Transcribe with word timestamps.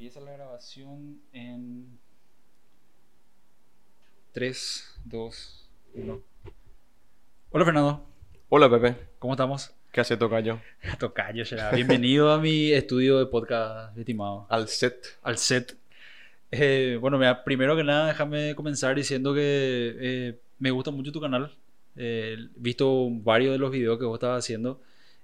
Empieza 0.00 0.20
la 0.20 0.32
grabación 0.32 1.20
en 1.30 1.98
3, 4.32 4.98
2, 5.04 5.68
1. 5.92 6.22
Hola 7.50 7.64
Fernando, 7.66 8.06
Hola 8.48 8.70
Pepe, 8.70 8.96
¿cómo 9.18 9.34
estamos? 9.34 9.74
¿qué 9.92 10.00
hace 10.00 10.16
Tocayo? 10.16 10.58
Tocayo, 10.98 11.44
será. 11.44 11.70
Bienvenido 11.72 12.32
a 12.32 12.40
mi 12.40 12.70
estudio 12.70 13.18
de 13.18 13.26
podcast, 13.26 13.94
estimado. 13.98 14.46
Al 14.48 14.68
set. 14.68 15.18
Al 15.20 15.36
set. 15.36 15.76
Eh, 16.50 16.96
bueno, 16.98 17.18
mira, 17.18 17.44
primero 17.44 17.76
que 17.76 17.84
nada, 17.84 18.06
déjame 18.06 18.54
comenzar 18.54 18.96
diciendo 18.96 19.34
que 19.34 19.96
eh, 20.00 20.40
me 20.58 20.70
gusta 20.70 20.90
mucho 20.90 21.12
tu 21.12 21.20
canal. 21.20 21.54
Eh, 21.94 22.36
he 22.38 22.48
visto 22.56 23.06
varios 23.10 23.52
de 23.52 23.58
los 23.58 23.70
videos 23.70 23.98
que 23.98 24.06
vos 24.06 24.14
estabas 24.14 24.42
haciendo 24.42 24.80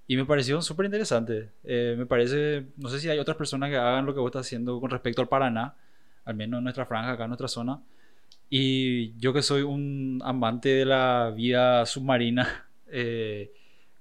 y 0.07 0.17
me 0.17 0.25
pareció 0.25 0.61
súper 0.63 0.87
interesante. 0.87 1.51
Eh, 1.65 1.95
me 1.99 2.07
parece, 2.07 2.67
no 2.77 2.89
sé 2.89 3.01
si 3.01 3.09
hay 3.09 3.19
otras 3.19 3.37
personas 3.37 3.71
que 3.71 3.77
hagan 3.77 4.07
lo 4.07 4.15
que 4.15 4.21
vos 4.21 4.29
estás 4.29 4.47
haciendo 4.47 4.81
con 4.81 4.91
respecto 4.91 5.23
al 5.23 5.29
Paraná, 5.29 5.75
al 6.25 6.35
menos 6.37 6.59
en 6.59 6.65
nuestra 6.65 6.87
franja, 6.87 7.13
acá 7.13 7.25
en 7.25 7.31
nuestra 7.31 7.49
zona. 7.49 7.81
Y 8.49 9.19
yo 9.19 9.33
que 9.33 9.43
soy 9.43 9.63
un 9.63 10.21
amante 10.25 10.69
de 10.71 10.85
la 10.85 11.33
vida 11.35 11.85
submarina, 11.87 12.67
eh, 12.89 13.51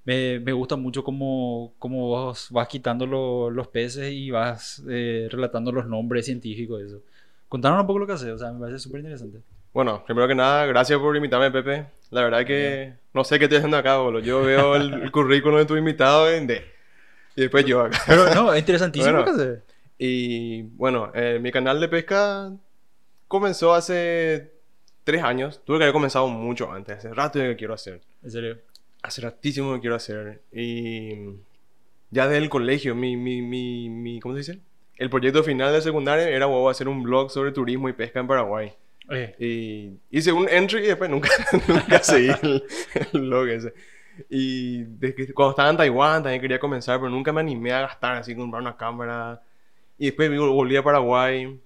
me, 0.05 0.39
me 0.39 0.53
gusta 0.53 0.75
mucho 0.75 1.03
cómo, 1.03 1.73
cómo 1.79 2.07
vos 2.09 2.47
vas 2.51 2.67
quitando 2.67 3.07
lo- 3.07 3.49
los 3.49 3.67
peces 3.69 4.11
y 4.13 4.29
vas 4.31 4.83
eh, 4.87 5.27
relatando 5.31 5.71
los 5.71 5.87
nombres 5.87 6.25
científicos 6.25 6.81
eso. 6.83 7.01
Contanos 7.49 7.81
un 7.81 7.87
poco 7.87 7.99
lo 7.99 8.07
que 8.07 8.13
haces, 8.13 8.29
o 8.31 8.37
sea, 8.37 8.51
me 8.51 8.59
parece 8.59 8.79
súper 8.79 8.99
interesante. 9.01 9.39
Bueno, 9.73 10.03
primero 10.05 10.27
que 10.27 10.35
nada, 10.35 10.65
gracias 10.67 10.99
por 10.99 11.15
invitarme 11.15 11.51
Pepe. 11.51 11.87
La 12.15 12.23
verdad 12.23 12.45
que 12.45 12.93
no 13.13 13.25
sé 13.25 13.37
qué 13.37 13.43
estoy 13.45 13.57
haciendo 13.57 13.75
acá, 13.75 13.97
boludo. 13.97 14.21
Yo 14.21 14.41
veo 14.41 14.77
el, 14.77 14.93
el 14.93 15.11
currículum 15.11 15.57
de 15.57 15.65
tu 15.65 15.75
invitado 15.75 16.31
en 16.31 16.47
D. 16.47 16.63
Y 17.35 17.41
después 17.41 17.65
yo 17.65 17.81
acá. 17.81 17.99
Pero 18.07 18.33
no, 18.33 18.53
es 18.53 18.59
interesantísimo 18.59 19.21
Bueno. 19.21 19.37
que. 19.37 19.59
Y 19.97 20.61
bueno, 20.77 21.11
eh, 21.13 21.39
mi 21.41 21.51
canal 21.51 21.81
de 21.81 21.89
pesca 21.89 22.53
comenzó 23.27 23.73
hace 23.73 24.53
tres 25.03 25.23
años. 25.23 25.61
Tuve 25.65 25.79
que 25.79 25.83
haber 25.83 25.93
comenzado 25.93 26.29
mucho 26.29 26.71
antes. 26.71 26.99
Hace 26.99 27.13
rato 27.13 27.37
que 27.39 27.57
quiero 27.57 27.73
hacer. 27.73 27.99
En 28.23 28.31
serio. 28.31 28.59
Hace 29.03 29.19
ratísimo 29.21 29.73
que 29.73 29.81
quiero 29.81 29.97
hacer. 29.97 30.41
Y 30.53 31.15
ya 32.11 32.27
desde 32.29 32.37
el 32.43 32.49
colegio, 32.49 32.95
mi, 32.95 33.17
mi, 33.17 33.41
mi, 33.41 33.89
mi, 33.89 34.21
¿cómo 34.21 34.35
se 34.35 34.39
dice? 34.39 34.59
El 34.95 35.09
proyecto 35.09 35.43
final 35.43 35.73
de 35.73 35.81
secundaria 35.81 36.29
era 36.29 36.45
wow, 36.45 36.69
hacer 36.69 36.87
un 36.87 37.03
blog 37.03 37.29
sobre 37.29 37.51
turismo 37.51 37.89
y 37.89 37.93
pesca 37.93 38.21
en 38.21 38.27
Paraguay. 38.27 38.71
Eh, 39.09 39.35
Y 40.11 40.17
hice 40.17 40.31
un 40.31 40.47
entry 40.49 40.79
y 40.83 40.87
después 40.87 41.09
nunca, 41.09 41.29
nunca 41.67 41.99
seguí 42.01 42.29
el, 42.41 42.63
el 43.13 43.21
blog 43.21 43.47
ese. 43.49 43.73
Y 44.29 44.83
desde 44.83 45.33
cuando 45.33 45.51
estaba 45.51 45.69
en 45.69 45.77
Taiwán 45.77 46.23
también 46.23 46.41
quería 46.41 46.59
comenzar, 46.59 46.97
pero 46.99 47.09
nunca 47.09 47.33
me 47.33 47.41
animé 47.41 47.73
a 47.73 47.81
gastar 47.81 48.15
así, 48.17 48.35
comprar 48.35 48.61
una 48.61 48.77
cámara. 48.77 49.41
Y 49.97 50.05
después 50.05 50.29
volví 50.37 50.75
a 50.77 50.83
Paraguay 50.83 51.59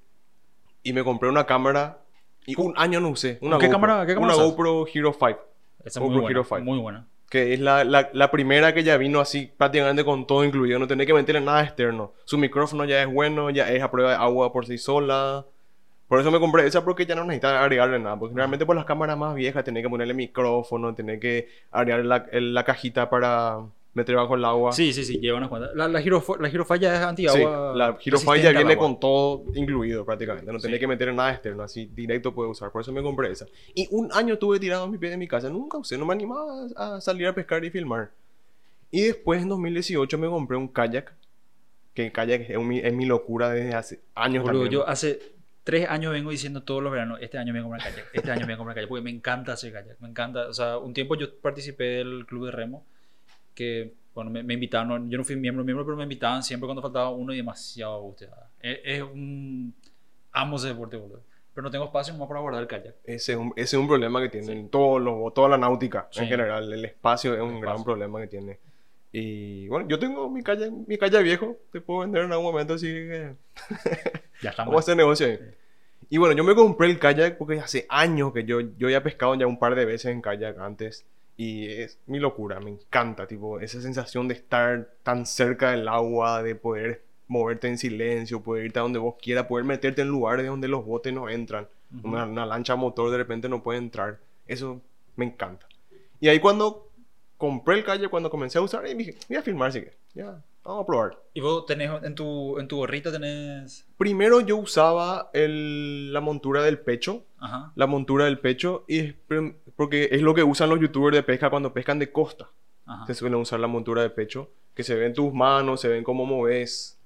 y 0.83 0.93
me 0.93 1.03
compré 1.03 1.29
una 1.29 1.45
cámara 1.45 1.99
y 2.45 2.59
un 2.59 2.73
año 2.77 2.99
no 2.99 3.09
usé. 3.09 3.37
Una 3.41 3.57
¿Qué 3.59 3.67
GoPro, 3.67 3.79
cámara- 3.79 4.05
qué 4.05 4.13
cámara 4.15 4.33
Una 4.33 4.43
usas? 4.43 4.51
GoPro 4.55 4.85
Hero 4.93 5.13
5, 5.13 5.27
esa 5.27 5.37
es 5.85 5.95
GoPro 5.99 6.07
muy 6.09 6.21
buena, 6.21 6.31
Hero 6.31 6.43
5. 6.43 6.61
muy 6.61 6.79
buena. 6.79 7.07
que 7.29 7.53
es 7.53 7.59
la, 7.59 7.83
la, 7.83 8.09
la 8.13 8.31
primera 8.31 8.73
que 8.73 8.83
ya 8.83 8.97
vino 8.97 9.19
así 9.19 9.51
prácticamente 9.55 10.03
con 10.03 10.25
todo 10.25 10.43
incluido. 10.43 10.79
No 10.79 10.87
tenés 10.87 11.05
que 11.05 11.13
meterle 11.13 11.41
nada 11.41 11.63
externo. 11.63 12.13
Su 12.25 12.37
micrófono 12.39 12.85
ya 12.85 13.01
es 13.03 13.07
bueno, 13.13 13.51
ya 13.51 13.69
es 13.71 13.83
a 13.83 13.91
prueba 13.91 14.09
de 14.11 14.15
agua 14.17 14.51
por 14.51 14.65
sí 14.65 14.77
sola. 14.79 15.45
Por 16.09 16.19
eso 16.19 16.31
me 16.31 16.39
compré 16.39 16.65
esa 16.67 16.83
porque 16.83 17.05
ya 17.05 17.15
no 17.15 17.23
necesitaba 17.23 17.61
agregarle 17.63 17.99
nada. 17.99 18.19
Porque 18.19 18.35
realmente 18.35 18.65
por 18.65 18.75
las 18.75 18.83
cámaras 18.85 19.17
más 19.17 19.33
viejas 19.35 19.63
tenés 19.63 19.83
que 19.83 19.89
ponerle 19.89 20.13
micrófono, 20.13 20.93
tenés 20.93 21.19
que 21.21 21.47
agregar 21.71 22.03
la, 22.03 22.25
la 22.33 22.63
cajita 22.65 23.09
para 23.09 23.59
meter 23.93 24.15
bajo 24.15 24.35
el 24.35 24.43
agua. 24.43 24.71
Sí, 24.71 24.91
sí, 24.91 25.05
sí, 25.05 25.19
lleva 25.19 25.37
unas 25.37 25.49
cuantas. 25.49 25.71
La, 25.75 25.87
la, 25.87 26.01
Hero, 26.01 26.23
la 26.39 26.47
Hero 26.49 26.63
5 26.63 26.75
ya 26.77 26.93
es 26.93 26.99
Sí, 26.99 27.05
anti-agua. 27.05 27.73
la 27.75 27.85
Hero 28.03 28.17
5 28.17 28.31
resistente 28.31 28.41
ya 28.41 28.49
al 28.49 28.55
viene 28.55 28.75
con 28.77 28.99
todo 28.99 29.43
incluido 29.53 30.03
prácticamente. 30.03 30.51
No 30.51 30.57
tenés 30.59 30.77
Sí. 30.77 30.79
que 30.79 30.87
meter 30.87 31.13
nada 31.13 31.31
externo, 31.31 31.61
así 31.63 31.85
directo 31.93 32.33
puedes 32.33 32.51
usar. 32.51 32.71
Por 32.71 32.81
eso 32.81 32.91
me 32.91 33.03
compré 33.03 33.31
esa. 33.31 33.45
Y 33.75 33.87
un 33.91 34.09
año 34.13 34.37
tuve 34.39 34.59
tirado 34.59 34.87
mi 34.87 34.97
pie 34.97 35.11
de 35.11 35.17
mi 35.17 35.27
casa. 35.27 35.47
Nunca 35.49 35.77
usé, 35.77 35.95
no 35.97 36.05
me 36.07 36.13
animaba 36.13 36.67
a 36.75 37.01
salir 37.01 37.27
a 37.27 37.35
pescar 37.35 37.63
y 37.65 37.69
filmar. 37.69 38.09
Y 38.89 39.01
después 39.03 39.43
en 39.43 39.49
2018 39.49 40.17
me 40.17 40.27
compré 40.27 40.57
un 40.57 40.67
kayak. 40.67 41.13
Que 41.93 42.05
el 42.07 42.11
kayak 42.11 42.49
es 42.49 42.57
mi, 42.59 42.79
es 42.79 42.93
mi 42.93 43.05
locura 43.05 43.49
desde 43.49 43.75
hace 43.75 43.99
años 44.15 44.43
Boludo, 44.43 44.65
yo 44.67 44.87
hace 44.87 45.19
tres 45.69 45.87
años 45.87 46.11
vengo 46.11 46.31
diciendo 46.31 46.63
todos 46.63 46.81
los 46.81 46.91
veranos, 46.91 47.19
este 47.21 47.37
año 47.37 47.53
me 47.53 47.61
voy 47.61 47.69
a 47.69 47.77
comprar 47.77 47.93
kayak, 47.93 48.07
este 48.13 48.31
año 48.31 48.39
me 48.41 48.45
voy 48.47 48.53
a 48.53 48.57
comprar 48.57 48.75
kayak, 48.75 48.89
porque 48.89 49.03
me 49.03 49.11
encanta 49.11 49.53
hacer 49.53 49.71
kayak, 49.71 49.99
me 49.99 50.07
encanta. 50.09 50.47
O 50.47 50.53
sea, 50.53 50.77
un 50.79 50.93
tiempo 50.93 51.15
yo 51.15 51.37
participé 51.39 51.83
del 51.83 52.25
club 52.25 52.45
de 52.45 52.51
remo, 52.51 52.85
que, 53.53 53.93
bueno, 54.15 54.31
me, 54.31 54.41
me 54.41 54.55
invitaban, 54.55 54.87
no- 54.87 55.09
yo 55.09 55.17
no 55.17 55.23
fui 55.23 55.35
miembro, 55.35 55.63
miembro, 55.63 55.85
pero 55.85 55.95
me 55.97 56.03
invitaban 56.03 56.41
siempre 56.41 56.65
cuando 56.65 56.81
faltaba 56.81 57.09
uno 57.11 57.33
y 57.33 57.37
demasiado 57.37 58.01
gusteada. 58.01 58.49
Es, 58.59 58.79
es 58.83 59.01
un... 59.03 59.73
Amo 60.31 60.55
ese 60.57 60.69
deporte, 60.69 60.97
boludo. 60.97 61.21
Pero 61.53 61.63
no 61.65 61.71
tengo 61.71 61.85
espacio 61.85 62.13
más 62.15 62.27
para 62.27 62.39
guardar 62.39 62.61
el 62.61 62.67
kayak. 62.67 62.95
Ese, 63.03 63.33
es 63.33 63.37
un, 63.37 63.51
ese 63.55 63.75
es 63.75 63.81
un 63.81 63.87
problema 63.87 64.21
que 64.21 64.29
tienen 64.29 64.69
todos 64.69 65.01
los, 65.01 65.33
toda 65.33 65.49
la 65.49 65.57
náutica 65.57 66.07
Sí. 66.11 66.21
en 66.21 66.27
general. 66.29 66.71
El 66.71 66.85
espacio 66.85 67.33
es 67.35 67.41
un 67.41 67.55
El 67.55 67.61
gran 67.61 67.73
espacio. 67.75 67.85
problema 67.85 68.21
que 68.21 68.27
tiene. 68.27 68.59
Y 69.11 69.67
bueno, 69.67 69.87
yo 69.87 69.97
tengo 69.97 70.29
mi 70.29 70.43
kayak, 70.43 70.71
mi 70.71 70.97
kayak 70.97 71.23
viejo. 71.23 71.57
Te 71.71 71.81
puedo 71.81 72.01
vender 72.01 72.23
en 72.23 72.31
algún 72.31 72.47
momento 72.47 72.75
así 72.75 72.87
que... 72.87 73.35
Ya 74.41 74.51
está 74.51 74.63
Vamos 74.63 74.77
a 74.77 74.79
hacer 74.79 74.97
negocio 74.97 75.27
ahí. 75.27 75.39
Y 76.09 76.17
bueno, 76.17 76.35
yo 76.35 76.43
me 76.43 76.55
compré 76.55 76.89
el 76.89 76.97
kayak 76.97 77.37
porque 77.37 77.59
hace 77.59 77.85
años 77.89 78.33
que 78.33 78.45
yo, 78.45 78.61
yo 78.61 78.87
había 78.87 79.03
pescado 79.03 79.35
ya 79.35 79.45
un 79.45 79.59
par 79.59 79.75
de 79.75 79.85
veces 79.85 80.11
en 80.11 80.21
kayak 80.21 80.57
antes. 80.59 81.05
Y 81.37 81.67
es 81.67 81.99
mi 82.05 82.19
locura, 82.19 82.59
me 82.59 82.71
encanta, 82.71 83.25
tipo, 83.27 83.59
esa 83.59 83.81
sensación 83.81 84.27
de 84.27 84.33
estar 84.33 84.89
tan 85.03 85.25
cerca 85.25 85.71
del 85.71 85.87
agua, 85.87 86.43
de 86.43 86.55
poder 86.55 87.03
moverte 87.27 87.67
en 87.67 87.77
silencio, 87.77 88.41
poder 88.41 88.65
irte 88.65 88.79
a 88.79 88.81
donde 88.81 88.99
vos 88.99 89.15
quieras, 89.21 89.45
poder 89.45 89.65
meterte 89.65 90.01
en 90.01 90.09
lugares 90.09 90.47
donde 90.47 90.67
los 90.67 90.85
botes 90.85 91.13
no 91.13 91.29
entran. 91.29 91.67
Una, 92.03 92.25
una 92.25 92.45
lancha 92.45 92.75
motor 92.75 93.09
de 93.11 93.17
repente 93.17 93.47
no 93.47 93.63
puede 93.63 93.79
entrar. 93.79 94.19
Eso 94.47 94.81
me 95.15 95.25
encanta. 95.25 95.67
Y 96.19 96.27
ahí 96.27 96.39
cuando 96.39 96.88
compré 97.39 97.77
el 97.79 97.83
kayak, 97.83 98.11
cuando 98.11 98.29
comencé 98.29 98.59
a 98.59 98.61
usar, 98.61 98.85
y 98.85 98.93
dije, 98.93 99.15
voy 99.27 99.37
a 99.37 99.41
filmar, 99.41 99.69
así 99.69 99.81
que, 99.81 99.93
ya, 100.13 100.43
vamos 100.63 100.83
a 100.83 100.85
probar. 100.85 101.17
¿Y 101.33 101.41
vos 101.41 101.65
tenés, 101.65 101.89
en 102.03 102.13
tu, 102.13 102.59
en 102.59 102.67
tu 102.67 102.75
gorrita 102.77 103.11
tenés... 103.11 103.87
Primero 103.97 104.41
yo 104.41 104.57
usaba 104.57 105.31
el- 105.33 106.13
la 106.13 106.19
montura 106.21 106.61
del 106.63 106.77
pecho, 106.79 107.23
Ajá. 107.39 107.71
la 107.75 107.87
montura 107.87 108.25
del 108.25 108.37
pecho, 108.39 108.83
y 108.87 108.99
es 108.99 109.15
porque 109.75 110.09
es 110.11 110.21
lo 110.21 110.35
que 110.35 110.43
usan 110.43 110.69
los 110.69 110.79
youtubers 110.79 111.15
de 111.15 111.23
pesca 111.23 111.49
cuando 111.49 111.73
pescan 111.73 111.97
de 111.97 112.11
costa. 112.11 112.49
Ajá. 112.85 113.07
Se 113.07 113.13
suelen 113.15 113.39
usar 113.39 113.59
la 113.59 113.67
montura 113.67 114.01
de 114.01 114.09
pecho, 114.09 114.49
que 114.75 114.83
se 114.83 114.95
ven 114.95 115.13
tus 115.13 115.33
manos, 115.33 115.79
se 115.81 115.87
ven 115.87 116.03
cómo 116.03 116.25
moves, 116.25 116.97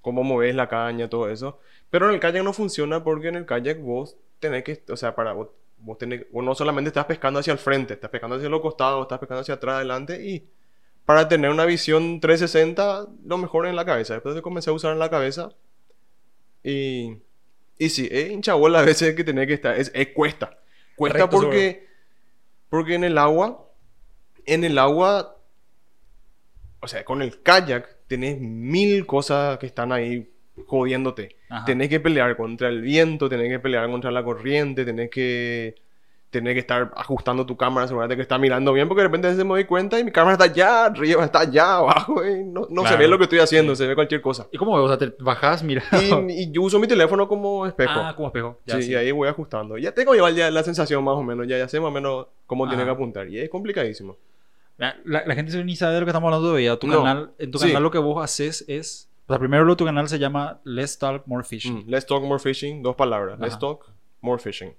cómo 0.00 0.22
moves 0.22 0.54
la 0.54 0.68
caña, 0.68 1.08
todo 1.10 1.28
eso. 1.28 1.58
Pero 1.90 2.08
en 2.08 2.14
el 2.14 2.20
kayak 2.20 2.44
no 2.44 2.52
funciona 2.52 3.02
porque 3.02 3.28
en 3.28 3.34
el 3.34 3.44
kayak 3.46 3.80
vos 3.82 4.16
tenés 4.38 4.62
que, 4.62 4.82
o 4.88 4.96
sea, 4.96 5.14
para 5.16 5.32
vos, 5.32 5.48
vos 5.82 5.98
tenés, 5.98 6.26
vos 6.30 6.44
no 6.44 6.54
solamente 6.54 6.88
estás 6.88 7.06
pescando 7.06 7.40
hacia 7.40 7.52
el 7.52 7.58
frente, 7.58 7.94
estás 7.94 8.10
pescando 8.10 8.36
hacia 8.36 8.48
los 8.48 8.60
costados, 8.60 9.02
estás 9.02 9.18
pescando 9.18 9.40
hacia 9.40 9.54
atrás, 9.54 9.76
adelante 9.76 10.24
y 10.24 10.48
para 11.04 11.28
tener 11.28 11.50
una 11.50 11.64
visión 11.64 12.20
360, 12.20 13.08
lo 13.24 13.38
mejor 13.38 13.66
en 13.66 13.74
la 13.74 13.84
cabeza. 13.84 14.14
Después 14.14 14.34
de 14.34 14.42
comencé 14.42 14.70
a 14.70 14.74
usar 14.74 14.92
en 14.92 14.98
la 14.98 15.10
cabeza 15.10 15.50
y, 16.62 17.16
y 17.78 17.88
sí, 17.88 18.08
es 18.10 18.30
hinchabola 18.30 18.80
a 18.80 18.82
veces 18.82 19.14
que 19.14 19.24
tenés 19.24 19.46
que 19.46 19.54
estar, 19.54 19.76
es, 19.76 19.90
es 19.94 20.08
cuesta. 20.08 20.58
Cuesta 20.96 21.20
Recto 21.20 21.36
porque, 21.36 21.88
porque 22.68 22.94
en 22.94 23.04
el 23.04 23.18
agua, 23.18 23.66
en 24.46 24.64
el 24.64 24.78
agua, 24.78 25.36
o 26.80 26.86
sea, 26.86 27.04
con 27.04 27.22
el 27.22 27.42
kayak 27.42 28.06
tenés 28.06 28.38
mil 28.40 29.06
cosas 29.06 29.58
que 29.58 29.66
están 29.66 29.92
ahí 29.92 30.29
jodiéndote. 30.66 31.36
Ajá. 31.48 31.64
Tenés 31.64 31.88
que 31.88 32.00
pelear 32.00 32.36
contra 32.36 32.68
el 32.68 32.80
viento, 32.80 33.28
tenés 33.28 33.48
que 33.48 33.58
pelear 33.58 33.88
contra 33.90 34.10
la 34.10 34.22
corriente, 34.24 34.84
tenés 34.84 35.10
que, 35.10 35.74
tenés 36.30 36.54
que 36.54 36.60
estar 36.60 36.92
ajustando 36.94 37.44
tu 37.44 37.56
cámara, 37.56 37.86
asegurarte 37.86 38.14
que 38.14 38.22
está 38.22 38.38
mirando 38.38 38.72
bien, 38.72 38.86
porque 38.86 39.02
de 39.02 39.08
repente 39.08 39.34
se 39.34 39.42
me 39.42 39.50
doy 39.50 39.64
cuenta 39.64 39.98
y 39.98 40.04
mi 40.04 40.12
cámara 40.12 40.34
está 40.34 40.44
allá 40.44 40.84
arriba, 40.86 41.24
está 41.24 41.40
allá 41.40 41.74
abajo, 41.78 42.24
y 42.24 42.44
no, 42.44 42.68
no 42.70 42.82
se 42.82 42.88
Claro. 42.88 42.98
ve 42.98 43.08
lo 43.08 43.18
que 43.18 43.24
estoy 43.24 43.40
haciendo, 43.40 43.74
se 43.74 43.86
ve 43.86 43.94
cualquier 43.96 44.20
cosa. 44.20 44.46
¿Y 44.52 44.56
cómo 44.58 44.76
ves? 44.76 44.84
O 44.84 44.88
sea, 44.88 44.98
te 44.98 45.12
bajás, 45.22 45.64
mira. 45.64 45.82
Y, 46.28 46.42
y 46.44 46.52
yo 46.52 46.62
uso 46.62 46.78
mi 46.78 46.86
teléfono 46.86 47.26
como 47.26 47.66
espejo. 47.66 47.92
Ah, 47.96 48.14
como 48.14 48.28
espejo. 48.28 48.60
Ya, 48.64 48.76
sí, 48.76 48.84
sí. 48.84 48.92
y 48.92 48.94
ahí 48.94 49.10
voy 49.10 49.28
ajustando. 49.28 49.76
Ya 49.76 49.92
tengo 49.92 50.14
igual 50.14 50.34
ya 50.36 50.50
la 50.52 50.62
sensación 50.62 51.02
más 51.02 51.14
o 51.16 51.22
menos, 51.24 51.48
ya, 51.48 51.58
ya 51.58 51.66
sé 51.66 51.80
más 51.80 51.88
o 51.88 51.92
menos 51.92 52.26
cómo 52.46 52.68
tiene 52.68 52.84
Ajá. 52.84 52.92
que 52.92 52.94
apuntar. 52.94 53.28
Y 53.28 53.38
es 53.40 53.48
complicadísimo. 53.50 54.16
La, 54.78 54.96
la- 55.04 55.24
la 55.26 55.34
gente 55.34 55.62
ni 55.64 55.76
sabe 55.76 55.94
de 55.94 56.00
lo 56.00 56.06
que 56.06 56.10
estamos 56.10 56.28
hablando 56.28 56.46
todavía. 56.46 56.74
Tu 56.78 56.86
No. 56.86 56.98
canal, 57.02 57.32
en 57.38 57.50
tu 57.50 57.58
Sí. 57.58 57.66
canal 57.66 57.82
lo 57.82 57.90
que 57.90 57.98
vos 57.98 58.22
haces 58.24 58.64
es... 58.68 59.09
O 59.30 59.32
sea, 59.32 59.38
primero 59.38 59.64
lo 59.64 59.76
tu 59.76 59.84
canal 59.84 60.08
se 60.08 60.18
llama 60.18 60.60
Let's 60.64 60.98
Talk 60.98 61.26
More 61.26 61.44
Fishing. 61.44 61.84
Mm, 61.86 61.88
Let's 61.90 62.06
Talk 62.06 62.22
More 62.24 62.40
Fishing, 62.40 62.82
dos 62.82 62.96
palabras. 62.96 63.38
Let's. 63.38 63.58
Talk 63.58 63.86
More 64.20 64.42
Fishing. 64.42 64.74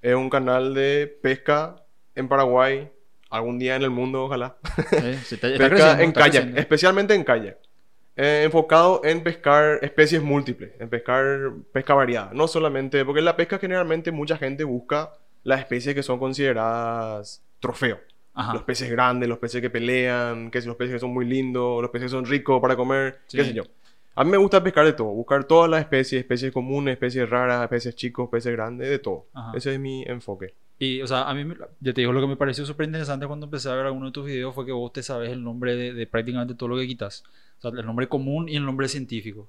Es 0.00 0.14
un 0.14 0.30
canal 0.30 0.72
de 0.74 1.18
pesca 1.20 1.76
en 2.14 2.28
Paraguay, 2.28 2.88
algún 3.30 3.58
día 3.58 3.74
en 3.76 3.82
el 3.82 3.90
mundo, 3.90 4.24
ojalá. 4.24 4.56
Eh, 4.92 5.18
está- 5.30 5.48
está 5.48 5.68
pesca 5.68 6.02
en 6.02 6.12
kayak, 6.12 6.30
creciendo. 6.30 6.60
especialmente 6.60 7.14
en 7.14 7.24
kayak. 7.24 7.58
Eh, 8.16 8.42
enfocado 8.44 9.00
en 9.04 9.22
pescar 9.22 9.78
especies 9.82 10.22
múltiples, 10.22 10.72
en 10.80 10.88
pescar 10.88 11.52
pesca 11.72 11.94
variada. 11.94 12.30
No 12.32 12.48
solamente, 12.48 13.04
porque 13.04 13.18
en 13.20 13.24
la 13.24 13.36
pesca 13.36 13.58
generalmente 13.58 14.10
mucha 14.12 14.36
gente 14.36 14.64
busca 14.64 15.12
las 15.44 15.60
especies 15.60 15.94
que 15.94 16.02
son 16.02 16.18
consideradas 16.20 17.42
trofeo. 17.60 17.98
Ajá. 18.34 18.54
Los 18.54 18.62
peces 18.62 18.88
grandes, 18.90 19.28
los 19.28 19.38
peces 19.38 19.60
que 19.60 19.70
pelean, 19.70 20.50
que 20.50 20.60
si 20.60 20.68
los 20.68 20.76
peces 20.76 20.94
que 20.94 21.00
son 21.00 21.10
muy 21.10 21.24
lindos, 21.24 21.82
los 21.82 21.90
peces 21.90 22.06
que 22.06 22.10
son 22.10 22.24
ricos 22.26 22.60
para 22.60 22.76
comer, 22.76 23.18
qué 23.30 23.44
sé 23.44 23.52
yo. 23.54 23.64
A 24.18 24.24
mí 24.24 24.32
me 24.32 24.36
gusta 24.36 24.64
pescar 24.64 24.84
de 24.84 24.94
todo, 24.94 25.10
buscar 25.10 25.44
todas 25.44 25.70
las 25.70 25.80
especies, 25.80 26.20
especies 26.22 26.50
comunes, 26.50 26.94
especies 26.94 27.30
raras, 27.30 27.62
especies 27.62 27.94
chicos, 27.94 28.28
peces 28.28 28.50
grandes, 28.52 28.88
de 28.88 28.98
todo. 28.98 29.26
Ajá. 29.32 29.52
Ese 29.56 29.74
es 29.74 29.78
mi 29.78 30.02
enfoque. 30.02 30.54
Y, 30.76 31.00
o 31.02 31.06
sea, 31.06 31.30
a 31.30 31.34
mí, 31.34 31.54
ya 31.78 31.92
te 31.92 32.00
digo, 32.00 32.12
lo 32.12 32.20
que 32.20 32.26
me 32.26 32.34
pareció 32.34 32.66
súper 32.66 32.86
interesante 32.86 33.28
cuando 33.28 33.46
empecé 33.46 33.68
a 33.68 33.76
ver 33.76 33.86
alguno 33.86 34.06
de 34.06 34.12
tus 34.12 34.26
videos 34.26 34.52
fue 34.56 34.66
que 34.66 34.72
vos 34.72 34.92
te 34.92 35.04
sabes 35.04 35.30
el 35.30 35.44
nombre 35.44 35.76
de, 35.76 35.92
de 35.92 36.06
prácticamente 36.08 36.54
todo 36.54 36.70
lo 36.70 36.76
que 36.76 36.88
quitas. 36.88 37.22
O 37.58 37.62
sea, 37.62 37.70
el 37.78 37.86
nombre 37.86 38.08
común 38.08 38.48
y 38.48 38.56
el 38.56 38.64
nombre 38.64 38.88
científico. 38.88 39.48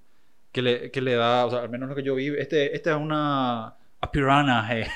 Que 0.51 0.62
le, 0.62 0.92
que 0.92 1.01
le 1.01 1.16
da, 1.16 1.48
o 1.48 1.50
sea, 1.50 1.62
al 1.62 1.69
menos 1.69 1.89
lo 1.89 1.95
que 1.95 2.04
yo 2.04 2.13
vi, 2.13 2.27
este, 2.27 2.75
este 2.75 2.92
es 2.92 2.95
una 2.95 3.74
a 4.01 4.12
piranha, 4.12 4.68
eh, 4.77 4.88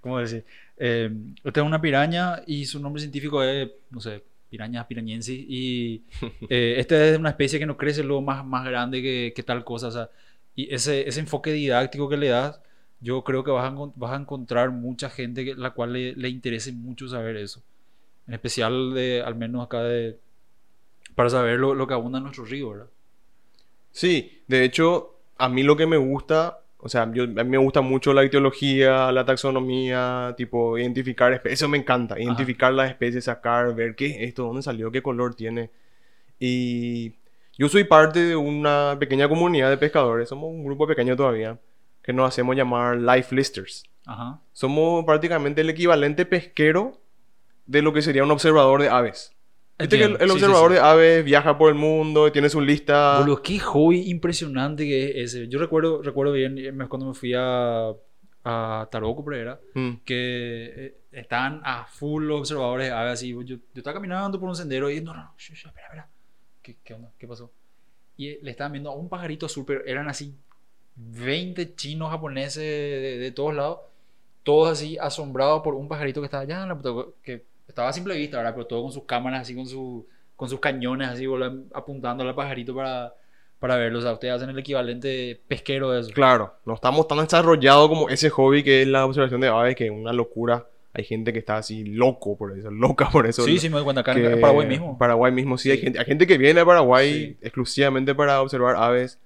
¿cómo 0.00 0.20
decir? 0.20 0.42
Eh, 0.78 1.10
esta 1.44 1.60
es 1.60 1.66
una 1.66 1.82
piraña 1.82 2.42
y 2.46 2.64
su 2.64 2.80
nombre 2.80 3.00
científico 3.00 3.42
es, 3.42 3.70
no 3.90 4.00
sé, 4.00 4.22
piraña 4.52 4.86
pirañensis. 4.86 5.44
Y 5.48 6.04
eh, 6.48 6.74
esta 6.78 7.08
es 7.08 7.18
una 7.18 7.30
especie 7.30 7.58
que 7.58 7.66
no 7.66 7.78
crece 7.78 8.04
luego 8.04 8.20
más, 8.20 8.44
más 8.44 8.64
grande 8.66 9.00
que, 9.00 9.32
que 9.34 9.42
tal 9.42 9.64
cosa. 9.64 9.88
O 9.88 9.90
sea, 9.90 10.10
y 10.54 10.72
ese, 10.72 11.08
ese 11.08 11.20
enfoque 11.20 11.52
didáctico 11.52 12.08
que 12.08 12.18
le 12.18 12.28
das, 12.28 12.60
yo 13.00 13.24
creo 13.24 13.42
que 13.42 13.50
vas 13.50 13.72
a, 13.72 13.74
vas 13.96 14.12
a 14.12 14.16
encontrar 14.16 14.70
mucha 14.70 15.08
gente 15.08 15.44
que, 15.44 15.54
la 15.54 15.70
cual 15.70 15.94
le, 15.94 16.14
le 16.14 16.28
interese 16.28 16.72
mucho 16.72 17.08
saber 17.08 17.36
eso. 17.36 17.62
En 18.28 18.34
especial, 18.34 18.92
de, 18.94 19.22
al 19.24 19.34
menos 19.34 19.64
acá, 19.64 19.82
de, 19.82 20.18
para 21.14 21.30
saber 21.30 21.58
lo, 21.58 21.74
lo 21.74 21.86
que 21.86 21.94
abunda 21.94 22.18
en 22.18 22.24
nuestro 22.24 22.44
río, 22.44 22.70
¿verdad? 22.70 22.90
Sí, 23.90 24.42
de 24.48 24.64
hecho, 24.64 25.16
a 25.38 25.48
mí 25.48 25.62
lo 25.62 25.76
que 25.76 25.86
me 25.86 25.96
gusta, 25.96 26.61
o 26.84 26.88
sea, 26.88 27.08
yo, 27.12 27.22
a 27.22 27.26
mí 27.26 27.44
me 27.44 27.58
gusta 27.58 27.80
mucho 27.80 28.12
la 28.12 28.24
etiología, 28.24 29.12
la 29.12 29.24
taxonomía, 29.24 30.34
tipo, 30.36 30.76
identificar 30.76 31.32
especies, 31.32 31.60
eso 31.60 31.68
me 31.68 31.78
encanta, 31.78 32.18
identificar 32.18 32.72
las 32.72 32.90
especies, 32.90 33.24
sacar, 33.24 33.72
ver 33.72 33.94
qué 33.94 34.06
es 34.06 34.16
esto, 34.22 34.42
dónde 34.42 34.62
salió, 34.62 34.90
qué 34.90 35.00
color 35.00 35.36
tiene. 35.36 35.70
Y 36.40 37.12
yo 37.56 37.68
soy 37.68 37.84
parte 37.84 38.18
de 38.18 38.34
una 38.34 38.96
pequeña 38.98 39.28
comunidad 39.28 39.70
de 39.70 39.76
pescadores, 39.76 40.28
somos 40.28 40.50
un 40.50 40.64
grupo 40.64 40.88
pequeño 40.88 41.14
todavía, 41.14 41.56
que 42.02 42.12
nos 42.12 42.26
hacemos 42.26 42.56
llamar 42.56 42.96
life 42.96 43.32
listers. 43.32 43.84
Ajá. 44.04 44.40
Somos 44.52 45.04
prácticamente 45.04 45.60
el 45.60 45.70
equivalente 45.70 46.26
pesquero 46.26 47.00
de 47.64 47.80
lo 47.80 47.92
que 47.92 48.02
sería 48.02 48.24
un 48.24 48.32
observador 48.32 48.82
de 48.82 48.88
aves. 48.88 49.36
Viste 49.78 49.98
que 49.98 50.04
el, 50.04 50.12
el 50.12 50.18
Sí, 50.20 50.26
sí, 50.26 50.30
observador 50.32 50.70
sí. 50.70 50.74
de 50.74 50.80
aves 50.80 51.24
viaja 51.24 51.58
por 51.58 51.68
el 51.68 51.74
mundo, 51.74 52.30
tiene 52.30 52.48
su 52.48 52.60
lista. 52.60 53.18
Boludo, 53.20 53.42
qué 53.42 53.58
hobby 53.58 54.08
impresionante 54.10 54.84
que 54.84 55.22
es 55.22 55.34
ese. 55.34 55.48
Yo 55.48 55.58
recuerdo, 55.58 56.02
recuerdo 56.02 56.32
bien 56.32 56.56
eh, 56.58 56.72
cuando 56.88 57.06
me 57.08 57.14
fui 57.14 57.32
a, 57.36 57.92
a 58.44 58.88
Taroco, 58.90 59.24
por 59.24 59.34
ahí 59.34 59.40
era, 59.40 59.58
Mm. 59.74 59.90
que 60.04 60.14
eh, 60.86 60.94
estaban 61.12 61.60
a 61.64 61.84
full 61.86 62.24
los 62.24 62.40
observadores 62.40 62.86
de 62.88 62.92
aves 62.92 63.12
así. 63.14 63.30
Yo, 63.30 63.40
yo 63.42 63.56
estaba 63.74 63.94
caminando 63.94 64.38
por 64.38 64.48
un 64.48 64.54
sendero 64.56 64.88
y 64.90 65.00
no, 65.00 65.12
no, 65.14 65.22
no, 65.24 65.34
espera, 65.38 65.70
espera. 65.86 66.08
¿Qué, 66.62 66.76
qué 66.84 66.94
onda? 66.94 67.10
¿Qué 67.18 67.26
pasó? 67.26 67.50
Y 68.16 68.28
eh, 68.28 68.38
le 68.42 68.50
estaban 68.52 68.72
viendo 68.72 68.90
a 68.90 68.94
un 68.94 69.08
pajarito 69.08 69.46
azul, 69.46 69.64
pero 69.66 69.84
eran 69.84 70.08
así 70.08 70.32
20 70.96 71.74
chinos 71.74 72.10
japoneses 72.10 72.62
de, 72.62 73.18
de 73.18 73.32
todos 73.32 73.54
lados, 73.54 73.78
todos 74.42 74.70
así 74.70 74.96
asombrados 74.98 75.62
por 75.62 75.74
un 75.74 75.88
pajarito 75.88 76.20
que 76.20 76.26
estaba 76.26 76.42
allá 76.42 76.62
en 76.62 76.68
la 76.68 76.76
puta- 76.78 77.10
que 77.22 77.44
estaba 77.68 77.88
a 77.88 77.92
simple 77.92 78.16
vista, 78.16 78.36
¿verdad? 78.38 78.54
Pero 78.54 78.66
todo 78.66 78.82
con 78.82 78.92
sus 78.92 79.04
cámaras, 79.04 79.42
así 79.42 79.54
con, 79.54 79.66
su, 79.66 80.06
con 80.36 80.48
sus 80.48 80.60
cañones, 80.60 81.08
así 81.08 81.26
apuntando 81.72 82.22
al 82.24 82.34
pajarito 82.34 82.74
para, 82.74 83.14
para 83.58 83.76
verlo. 83.76 83.98
O 83.98 84.02
sea, 84.02 84.12
ustedes 84.12 84.34
hacen 84.34 84.50
el 84.50 84.58
equivalente 84.58 85.40
pesquero 85.48 85.90
de 85.90 86.00
eso. 86.00 86.10
Claro, 86.12 86.54
no 86.64 86.74
estamos 86.74 87.06
tan 87.08 87.18
desarrollados 87.18 87.88
como 87.88 88.08
ese 88.08 88.28
hobby 88.30 88.62
que 88.62 88.82
es 88.82 88.88
la 88.88 89.04
observación 89.06 89.40
de 89.40 89.48
aves, 89.48 89.74
que 89.76 89.86
es 89.86 89.90
una 89.90 90.12
locura. 90.12 90.66
Hay 90.94 91.04
gente 91.04 91.32
que 91.32 91.38
está 91.38 91.56
así 91.56 91.84
loco 91.84 92.36
por 92.36 92.56
eso, 92.58 92.70
loca 92.70 93.08
por 93.10 93.26
eso. 93.26 93.42
Sí, 93.44 93.58
sí, 93.58 93.68
me 93.70 93.76
doy 93.76 93.84
cuenta. 93.84 94.02
Acá 94.02 94.14
que- 94.14 94.26
en 94.26 94.40
Paraguay 94.40 94.66
mismo. 94.68 94.98
Paraguay 94.98 95.32
mismo, 95.32 95.56
sí. 95.56 95.70
Hay, 95.70 95.78
gente, 95.78 95.98
hay 95.98 96.04
gente 96.04 96.26
que 96.26 96.36
viene 96.36 96.60
a 96.60 96.66
Paraguay 96.66 97.12
Sí. 97.12 97.36
exclusivamente 97.40 98.14
para 98.14 98.42
observar 98.42 98.76
aves. 98.76 99.18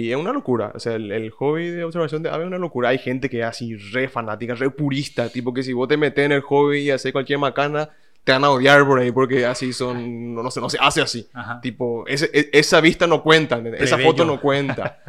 Y 0.00 0.12
es 0.12 0.16
una 0.16 0.32
locura. 0.32 0.70
O 0.74 0.78
sea, 0.78 0.94
el, 0.94 1.10
el 1.10 1.30
hobby 1.30 1.70
de 1.70 1.82
observación 1.82 2.22
de 2.22 2.28
aves 2.28 2.42
es 2.42 2.46
una 2.46 2.58
locura. 2.58 2.90
Hay 2.90 2.98
gente 2.98 3.28
que 3.28 3.40
es 3.40 3.44
así 3.46 3.74
re 3.74 4.08
fanática, 4.08 4.54
re 4.54 4.70
purista. 4.70 5.28
Tipo 5.28 5.52
que 5.52 5.64
si 5.64 5.72
vos 5.72 5.88
te 5.88 5.96
metes 5.96 6.24
en 6.24 6.30
el 6.32 6.40
hobby 6.42 6.78
y 6.82 6.90
haces 6.92 7.10
cualquier 7.10 7.40
macana, 7.40 7.90
te 8.22 8.30
van 8.30 8.44
a 8.44 8.50
odiar 8.50 8.86
por 8.86 9.00
ahí 9.00 9.10
porque 9.10 9.44
así 9.44 9.72
son... 9.72 10.34
No, 10.34 10.42
no 10.44 10.50
se, 10.52 10.60
no 10.60 10.70
se 10.70 10.78
hace 10.80 11.00
así. 11.00 11.26
Ajá. 11.32 11.60
Tipo, 11.60 12.06
ese- 12.06 12.30
e- 12.32 12.50
esa 12.52 12.80
vista 12.80 13.08
no 13.08 13.22
cuenta, 13.24 13.56
¿entendés? 13.56 13.82
Esa 13.82 13.98
foto 13.98 14.24
no 14.24 14.40
cuenta. 14.40 15.00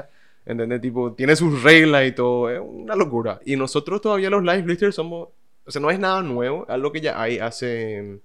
¿Entendés? 0.46 0.82
Tipo, 0.82 1.14
tiene 1.14 1.36
sus 1.36 1.62
reglas 1.62 2.08
y 2.08 2.12
todo. 2.14 2.50
Es 2.50 2.60
una 2.60 2.96
locura. 2.96 3.40
Y 3.46 3.56
nosotros 3.58 4.02
todavía 4.02 4.32
los 4.32 4.42
live 4.42 4.64
listers 4.66 4.96
somos... 4.96 5.28
O 5.66 5.72
sea, 5.72 5.80
no 5.82 5.92
es 5.92 6.00
nada 6.00 6.24
nuevo. 6.24 6.64
Es 6.64 6.70
algo 6.72 6.92
que 6.92 7.02
ya 7.02 7.22
hay 7.22 7.38
hace... 7.38 8.20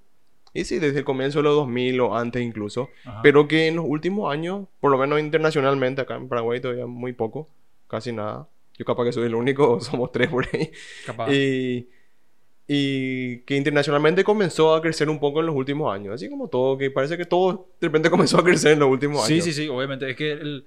Y 0.54 0.64
sí, 0.64 0.78
desde 0.78 1.00
el 1.00 1.04
comienzo 1.04 1.40
de 1.40 1.42
los 1.42 1.54
2000 1.56 2.00
o 2.00 2.16
antes 2.16 2.40
incluso. 2.42 2.88
Ajá. 3.04 3.20
Pero 3.22 3.46
que 3.48 3.66
en 3.66 3.76
los 3.76 3.84
últimos 3.86 4.32
años, 4.32 4.66
por 4.80 4.90
lo 4.92 4.96
menos 4.98 5.18
internacionalmente, 5.20 6.00
acá 6.00 6.14
en 6.16 6.28
Paraguay 6.28 6.60
todavía 6.60 6.86
muy 6.86 7.12
poco. 7.12 7.48
Casi 7.88 8.12
nada. 8.12 8.48
Yo 8.78 8.84
capaz 8.84 9.04
que 9.04 9.12
soy 9.12 9.26
el 9.26 9.34
único, 9.34 9.72
o 9.74 9.80
somos 9.80 10.10
tres 10.12 10.28
por 10.28 10.46
ahí. 10.52 10.70
Capaz. 11.04 11.32
Y, 11.32 11.88
y 12.66 13.38
que 13.40 13.56
internacionalmente 13.56 14.24
comenzó 14.24 14.74
a 14.74 14.80
crecer 14.80 15.10
un 15.10 15.20
poco 15.20 15.40
en 15.40 15.46
los 15.46 15.54
últimos 15.54 15.92
años. 15.94 16.14
Así 16.14 16.30
como 16.30 16.48
todo, 16.48 16.78
que 16.78 16.90
parece 16.90 17.16
que 17.18 17.24
todo 17.26 17.68
de 17.80 17.88
repente 17.88 18.08
comenzó 18.10 18.38
a 18.38 18.44
crecer 18.44 18.72
en 18.72 18.78
los 18.78 18.88
últimos 18.88 19.26
Sí, 19.26 19.34
años. 19.34 19.44
sí, 19.44 19.52
sí, 19.52 19.68
obviamente. 19.68 20.08
Es 20.10 20.16
que 20.16 20.32
el- 20.32 20.66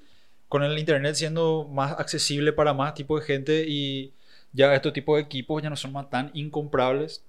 con 0.50 0.64
el 0.64 0.78
internet 0.80 1.16
siendo 1.16 1.68
más 1.70 1.92
accesible 2.00 2.54
para 2.54 2.74
más 2.74 2.94
tipo 2.94 3.20
de 3.20 3.26
gente 3.26 3.66
y 3.68 4.14
ya 4.54 4.74
estos 4.74 4.94
tipos 4.94 5.18
de 5.18 5.24
equipos 5.24 5.62
ya 5.62 5.70
no 5.70 5.76
son 5.76 5.92
más 5.92 6.10
tan 6.10 6.32
incomprables. 6.34 7.24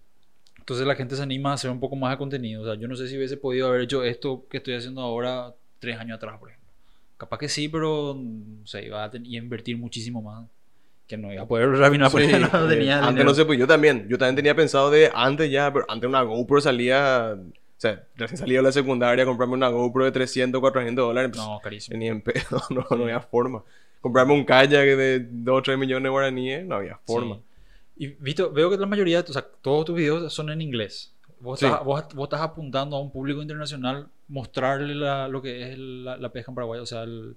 Entonces 0.68 0.86
la 0.86 0.96
gente 0.96 1.16
se 1.16 1.22
anima 1.22 1.52
a 1.52 1.54
hacer 1.54 1.70
un 1.70 1.80
poco 1.80 1.96
más 1.96 2.10
de 2.10 2.18
contenido. 2.18 2.60
O 2.60 2.64
sea, 2.66 2.74
yo 2.74 2.88
no 2.88 2.94
sé 2.94 3.08
si 3.08 3.16
hubiese 3.16 3.38
podido 3.38 3.68
haber 3.68 3.80
hecho 3.80 4.04
esto 4.04 4.44
que 4.50 4.58
estoy 4.58 4.74
haciendo 4.74 5.00
ahora 5.00 5.54
tres 5.78 5.96
años 5.98 6.16
atrás, 6.16 6.38
por 6.38 6.50
ejemplo. 6.50 6.68
Capaz 7.16 7.38
que 7.38 7.48
sí, 7.48 7.70
pero 7.70 8.14
no 8.14 8.66
sé, 8.66 8.84
iba 8.84 9.02
a, 9.02 9.10
iba 9.14 9.40
a 9.40 9.44
invertir 9.44 9.78
muchísimo 9.78 10.20
más. 10.20 10.46
Que 11.06 11.16
no 11.16 11.32
iba 11.32 11.44
a 11.44 11.48
poder 11.48 11.74
terminar 11.80 12.10
porque 12.10 12.26
Sí, 12.26 12.32
no 12.52 12.66
eh, 12.66 12.68
tenía 12.68 12.98
antes 12.98 13.08
dinero. 13.14 13.24
no 13.30 13.34
sé, 13.34 13.46
pues 13.46 13.58
yo 13.58 13.66
también. 13.66 14.06
Yo 14.10 14.18
también 14.18 14.36
tenía 14.36 14.54
pensado 14.54 14.90
de 14.90 15.10
antes 15.14 15.50
ya, 15.50 15.72
pero 15.72 15.86
antes 15.88 16.06
una 16.06 16.20
GoPro 16.20 16.60
salía. 16.60 17.34
O 17.34 17.80
sea, 17.80 18.04
recién 18.16 18.36
salía 18.36 18.58
de 18.58 18.64
la 18.64 18.72
secundaria, 18.72 19.24
comprarme 19.24 19.54
una 19.54 19.68
GoPro 19.70 20.04
de 20.04 20.12
300, 20.12 20.60
400 20.60 21.02
dólares. 21.02 21.30
pues, 21.32 21.42
No, 21.42 21.58
carísimo. 21.60 21.96
Ni 21.96 22.08
en 22.08 22.20
pedo, 22.20 22.60
no, 22.68 22.84
no 22.94 23.04
había 23.04 23.20
forma. 23.20 23.62
Comprarme 24.02 24.34
un 24.34 24.44
kayak 24.44 24.84
de 24.84 25.26
2 25.30 25.58
o 25.58 25.62
3 25.62 25.78
millones 25.78 26.02
de 26.02 26.08
guaraníes, 26.10 26.66
no 26.66 26.74
había 26.74 26.98
forma. 27.06 27.36
Sí. 27.36 27.42
Y 27.98 28.06
visto, 28.08 28.50
veo 28.52 28.70
que 28.70 28.76
la 28.78 28.86
mayoría, 28.86 29.20
o 29.28 29.32
sea, 29.32 29.44
todos 29.60 29.84
tus 29.86 29.96
videos 29.96 30.32
son 30.32 30.50
en 30.50 30.60
inglés. 30.62 31.12
Vos, 31.40 31.58
Sí. 31.60 31.66
estás, 31.66 31.84
vos, 31.84 32.04
vos 32.14 32.24
estás 32.26 32.40
apuntando 32.40 32.96
a 32.96 33.00
un 33.00 33.10
público 33.10 33.42
internacional 33.42 34.08
mostrarle 34.28 34.94
la- 34.94 35.28
lo 35.28 35.42
que 35.42 35.70
es 35.72 35.78
la, 35.78 36.16
la 36.16 36.28
pesca 36.30 36.50
en 36.50 36.54
Paraguay, 36.54 36.80
o 36.80 36.86
sea, 36.86 37.02
el- 37.02 37.36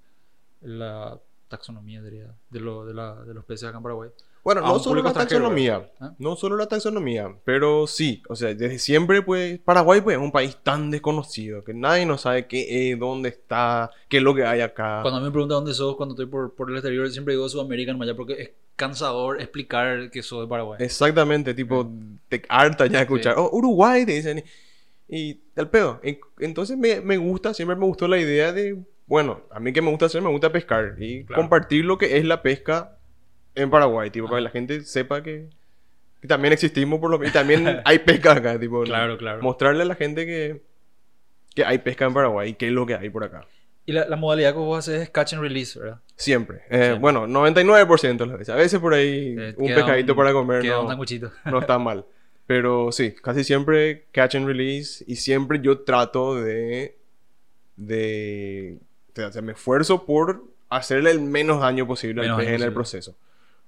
la 0.61 1.19
taxonomía 1.47 2.01
diría, 2.01 2.27
de, 2.49 2.59
lo, 2.59 2.85
de, 2.85 2.93
la- 2.93 3.15
de 3.23 3.33
los 3.33 3.43
peces 3.45 3.67
acá 3.67 3.77
en 3.77 3.83
Paraguay. 3.83 4.09
Bueno, 4.43 4.61
no 4.61 4.79
solo 4.79 5.03
la 5.03 5.13
taxonomía, 5.13 5.77
¿verdad? 5.79 5.93
¿Ah? 5.99 6.15
no 6.17 6.35
solo 6.35 6.57
la 6.57 6.65
taxonomía, 6.65 7.31
pero 7.45 7.85
sí, 7.85 8.23
o 8.27 8.35
sea, 8.35 8.53
desde 8.55 8.79
siempre, 8.79 9.21
pues, 9.21 9.59
Paraguay, 9.59 10.01
pues, 10.01 10.17
es 10.17 10.23
un 10.23 10.31
país 10.31 10.57
tan 10.63 10.89
desconocido 10.89 11.63
que 11.63 11.73
nadie 11.75 12.05
no 12.07 12.17
sabe 12.17 12.47
qué 12.47 12.91
es, 12.91 12.99
dónde 12.99 13.29
está, 13.29 13.91
qué 14.09 14.17
es 14.17 14.23
lo 14.23 14.33
que 14.33 14.43
hay 14.43 14.61
acá. 14.61 14.99
Cuando 15.03 15.17
a 15.17 15.19
mí 15.21 15.27
me 15.27 15.31
preguntan 15.31 15.57
dónde 15.57 15.73
sos, 15.75 15.95
cuando 15.95 16.13
estoy 16.15 16.25
por, 16.25 16.55
por 16.55 16.71
el 16.71 16.75
exterior, 16.77 17.07
siempre 17.11 17.35
digo 17.35 17.47
Sudamérica 17.49 17.91
nomás 17.91 18.07
ya 18.07 18.15
porque 18.15 18.33
es 18.41 18.51
cansador 18.75 19.39
explicar 19.39 20.09
que 20.09 20.23
sos 20.23 20.41
de 20.41 20.47
Paraguay. 20.47 20.79
Exactamente, 20.83 21.53
tipo, 21.53 21.87
te 22.27 22.41
harta 22.49 22.87
ya 22.87 23.01
escuchar, 23.01 23.35
oh, 23.37 23.49
Uruguay, 23.53 24.05
te 24.07 24.13
dicen, 24.13 24.43
y 25.07 25.39
el 25.55 25.67
pedo. 25.69 25.99
En- 26.01 26.19
Entonces 26.39 26.77
me, 26.77 26.99
me 27.01 27.17
gusta, 27.17 27.53
siempre 27.53 27.75
me 27.75 27.85
gustó 27.85 28.07
la 28.07 28.17
idea 28.17 28.51
de, 28.51 28.75
bueno, 29.05 29.41
a 29.51 29.59
mí 29.59 29.71
que 29.71 29.83
me 29.83 29.89
gusta 29.91 30.07
hacer, 30.07 30.21
me 30.23 30.29
gusta 30.29 30.51
pescar 30.51 30.95
y 30.97 31.25
Claro. 31.25 31.43
compartir 31.43 31.85
lo 31.85 31.99
que 31.99 32.17
es 32.17 32.25
la 32.25 32.41
pesca 32.41 32.97
en 33.55 33.69
Paraguay, 33.69 34.09
tipo, 34.09 34.27
para 34.27 34.37
que 34.37 34.39
Ajá. 34.39 34.43
la 34.43 34.49
gente 34.51 34.81
sepa 34.81 35.21
que, 35.23 35.47
que 36.21 36.27
también 36.27 36.53
existimos 36.53 36.99
por 36.99 37.09
lo 37.11 37.23
y 37.25 37.31
también 37.31 37.81
hay 37.85 37.99
pesca 37.99 38.33
acá, 38.33 38.59
tipo, 38.59 38.83
Claro, 38.83 39.17
claro. 39.17 39.41
mostrarle 39.41 39.81
a 39.83 39.85
la 39.85 39.95
gente 39.95 40.25
que, 40.25 40.61
que 41.55 41.65
hay 41.65 41.77
pesca 41.79 42.05
en 42.05 42.13
Paraguay 42.13 42.51
y 42.51 42.53
qué 42.53 42.67
es 42.67 42.71
lo 42.73 42.85
que 42.85 42.95
hay 42.95 43.09
por 43.09 43.23
acá. 43.23 43.45
Y 43.85 43.93
la, 43.93 44.07
la 44.07 44.15
modalidad 44.15 44.51
que 44.53 44.59
vos 44.59 44.77
haces 44.77 45.01
es 45.01 45.09
catch 45.09 45.33
and 45.33 45.41
release, 45.41 45.77
¿verdad? 45.79 45.99
Siempre. 46.15 46.57
Eh, 46.69 46.77
Siempre. 46.83 46.99
Bueno, 46.99 47.27
99% 47.27 48.17
de 48.17 48.25
las 48.27 48.37
veces. 48.37 48.49
A 48.53 48.55
veces 48.55 48.79
por 48.79 48.93
ahí 48.93 49.35
Eh, 49.37 49.55
un 49.57 49.73
pescadito 49.73 50.13
un- 50.13 50.17
para 50.17 50.31
comer 50.33 50.61
Queda 50.61 50.79
un 50.81 50.87
no, 50.87 51.31
no 51.51 51.59
está 51.59 51.79
mal. 51.79 52.05
Pero 52.45 52.91
sí, 52.91 53.13
casi 53.21 53.43
siempre 53.43 54.05
catch 54.11 54.35
and 54.35 54.45
release 54.45 55.03
y 55.07 55.15
siempre 55.15 55.59
yo 55.61 55.79
trato 55.79 56.35
de... 56.35 56.95
de 57.75 58.77
o 59.17 59.31
sea, 59.31 59.41
me 59.41 59.53
esfuerzo 59.53 60.05
por 60.05 60.43
hacerle 60.69 61.11
el 61.11 61.19
menos 61.19 61.61
daño 61.61 61.85
posible 61.87 62.21
Menos 62.21 62.39
al 62.39 62.45
pez 62.45 62.55
en 62.55 62.61
el 62.63 62.73
proceso. 62.73 63.15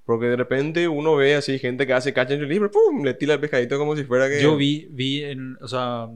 Porque 0.05 0.25
de 0.27 0.35
repente 0.35 0.87
uno 0.87 1.15
ve 1.15 1.35
así 1.35 1.57
gente 1.59 1.87
que 1.87 1.93
hace 1.93 2.13
catch 2.13 2.31
and 2.31 2.41
release, 2.41 2.59
pero 2.59 2.71
¡pum! 2.71 3.03
le 3.03 3.13
tira 3.13 3.35
el 3.35 3.39
pescadito 3.39 3.77
como 3.77 3.95
si 3.95 4.03
fuera 4.03 4.27
que... 4.29 4.41
Yo 4.41 4.57
vi, 4.57 4.87
vi 4.91 5.23
en, 5.23 5.57
o 5.61 5.67
sea, 5.67 6.09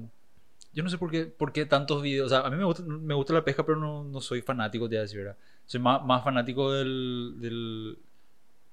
yo 0.74 0.84
no 0.84 0.90
sé 0.90 0.98
por 0.98 1.10
qué, 1.10 1.26
por 1.26 1.54
qué 1.54 1.66
tantos 1.66 2.02
videos, 2.02 2.28
o 2.28 2.30
sea, 2.30 2.40
a 2.46 2.50
mí 2.50 2.58
me 2.58 2.66
gusta, 2.66 2.84
me 2.84 3.14
gusta 3.14 3.34
la 3.34 3.44
pesca, 3.46 3.66
pero 3.66 3.78
no, 3.78 4.04
no 4.04 4.22
soy 4.22 4.42
fanático, 4.42 4.90
te 4.90 4.98
voy 4.98 5.06
a 5.08 5.16
¿verdad? 5.16 5.38
Soy 5.66 5.80
más, 5.80 6.04
más 6.06 6.24
fanático 6.24 6.72
del, 6.74 7.36
del, 7.40 7.98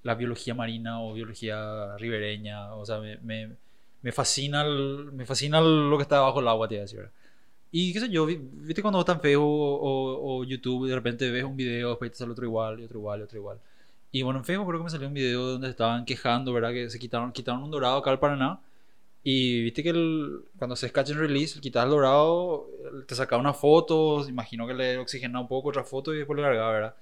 la 0.02 0.14
biología 0.14 0.54
marina 0.54 1.00
o 1.02 1.14
biología 1.14 1.96
ribereña, 1.96 2.74
o 2.74 2.84
sea, 2.84 2.98
me, 3.00 3.16
me, 3.18 3.50
me 4.02 4.12
fascina, 4.12 4.62
el- 4.62 5.10
me 5.12 5.24
fascina 5.26 5.60
lo 5.60 5.96
que 5.96 6.02
está 6.02 6.20
bajo 6.20 6.40
el 6.40 6.48
agua, 6.48 6.68
te 6.68 6.74
voy 6.74 6.80
a 6.80 6.82
decir, 6.82 6.98
¿verdad? 6.98 7.12
Y 7.72 7.92
qué 7.92 8.00
sé 8.00 8.08
yo, 8.10 8.26
vi- 8.26 8.40
viste 8.40 8.82
cuando 8.82 8.98
vos 8.98 9.08
en 9.08 9.20
Facebook 9.20 9.48
o, 9.50 10.38
o- 10.38 10.44
YouTube 10.44 10.88
de 10.88 10.94
repente 10.94 11.30
ves 11.30 11.44
un 11.44 11.56
video, 11.56 11.90
después 11.90 12.12
te 12.12 12.18
sale 12.18 12.32
otro 12.32 12.44
igual, 12.46 12.80
y 12.80 12.84
otro 12.84 12.98
igual, 12.98 13.20
y 13.20 13.22
otro 13.24 13.38
igual. 13.38 13.58
Y 14.14 14.22
bueno, 14.22 14.38
en 14.40 14.44
Facebook 14.44 14.68
creo 14.68 14.78
que 14.80 14.84
me 14.84 14.90
salió 14.90 15.08
un 15.08 15.14
video 15.14 15.42
donde 15.42 15.70
estaban 15.70 16.04
quejando, 16.04 16.52
¿verdad? 16.52 16.72
Que 16.72 16.88
se 16.88 16.98
quitaron, 17.00 17.32
quitaron 17.32 17.64
un 17.64 17.70
dorado 17.72 17.98
acá 17.98 18.10
al 18.10 18.20
Paraná. 18.20 18.60
Y 19.24 19.62
viste 19.62 19.82
que 19.82 19.90
el- 19.90 20.44
cuando 20.58 20.76
se 20.76 20.92
catch 20.92 21.10
and 21.12 21.20
release, 21.20 21.60
quitas 21.60 21.84
el 21.84 21.90
dorado, 21.90 22.68
te 23.08 23.14
sacaba 23.16 23.40
una 23.40 23.54
foto, 23.54 24.28
imagino 24.28 24.66
que 24.66 24.74
le 24.74 24.98
oxigenaba 24.98 25.42
un 25.42 25.48
poco 25.48 25.70
otra 25.70 25.84
foto 25.84 26.14
y 26.14 26.18
después 26.18 26.36
le 26.38 26.42
largaba, 26.44 26.72
¿verdad? 26.72 26.96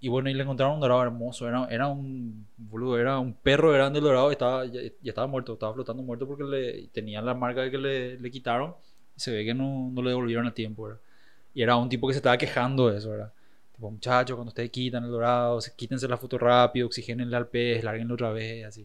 Y 0.00 0.08
bueno, 0.08 0.30
y 0.30 0.34
le 0.34 0.42
encontraron 0.44 0.76
un 0.76 0.80
dorado 0.82 1.02
hermoso, 1.02 1.48
era, 1.48 1.66
era 1.70 1.88
un 1.88 2.46
boludo, 2.58 2.98
era 2.98 3.18
un 3.20 3.34
perro 3.34 3.72
grande 3.72 3.98
el 4.00 4.04
dorado, 4.06 4.30
estaba, 4.32 4.66
ya, 4.66 4.82
ya 4.82 4.90
estaba 5.10 5.26
muerto, 5.28 5.54
estaba 5.54 5.74
flotando 5.74 6.02
muerto 6.02 6.26
porque 6.28 6.44
le, 6.44 6.88
tenía 6.88 7.22
la 7.22 7.34
marca 7.34 7.70
que 7.70 7.78
le, 7.78 8.18
le 8.18 8.30
quitaron 8.32 8.74
y 9.16 9.20
se 9.20 9.32
ve 9.32 9.44
que 9.44 9.54
no, 9.54 9.90
no 9.92 10.02
le 10.02 10.10
devolvieron 10.10 10.46
a 10.46 10.54
tiempo, 10.54 10.84
¿verdad? 10.84 11.00
Y 11.54 11.62
era 11.62 11.76
un 11.76 11.88
tipo 11.90 12.08
que 12.08 12.14
se 12.14 12.18
estaba 12.18 12.38
quejando 12.38 12.90
de 12.90 12.98
eso, 12.98 13.10
¿verdad? 13.10 13.32
Tipo, 13.76 13.90
muchachos, 13.90 14.34
cuando 14.36 14.48
ustedes 14.50 14.70
quitan 14.70 15.04
el 15.04 15.10
dorado, 15.10 15.60
se- 15.60 15.74
quítense 15.76 16.08
la 16.08 16.16
foto 16.16 16.38
rápido, 16.38 16.86
oxigénenle 16.86 17.36
al 17.36 17.48
pez, 17.48 17.84
lárguenlo 17.84 18.14
otra 18.14 18.32
vez, 18.32 18.64
así. 18.66 18.82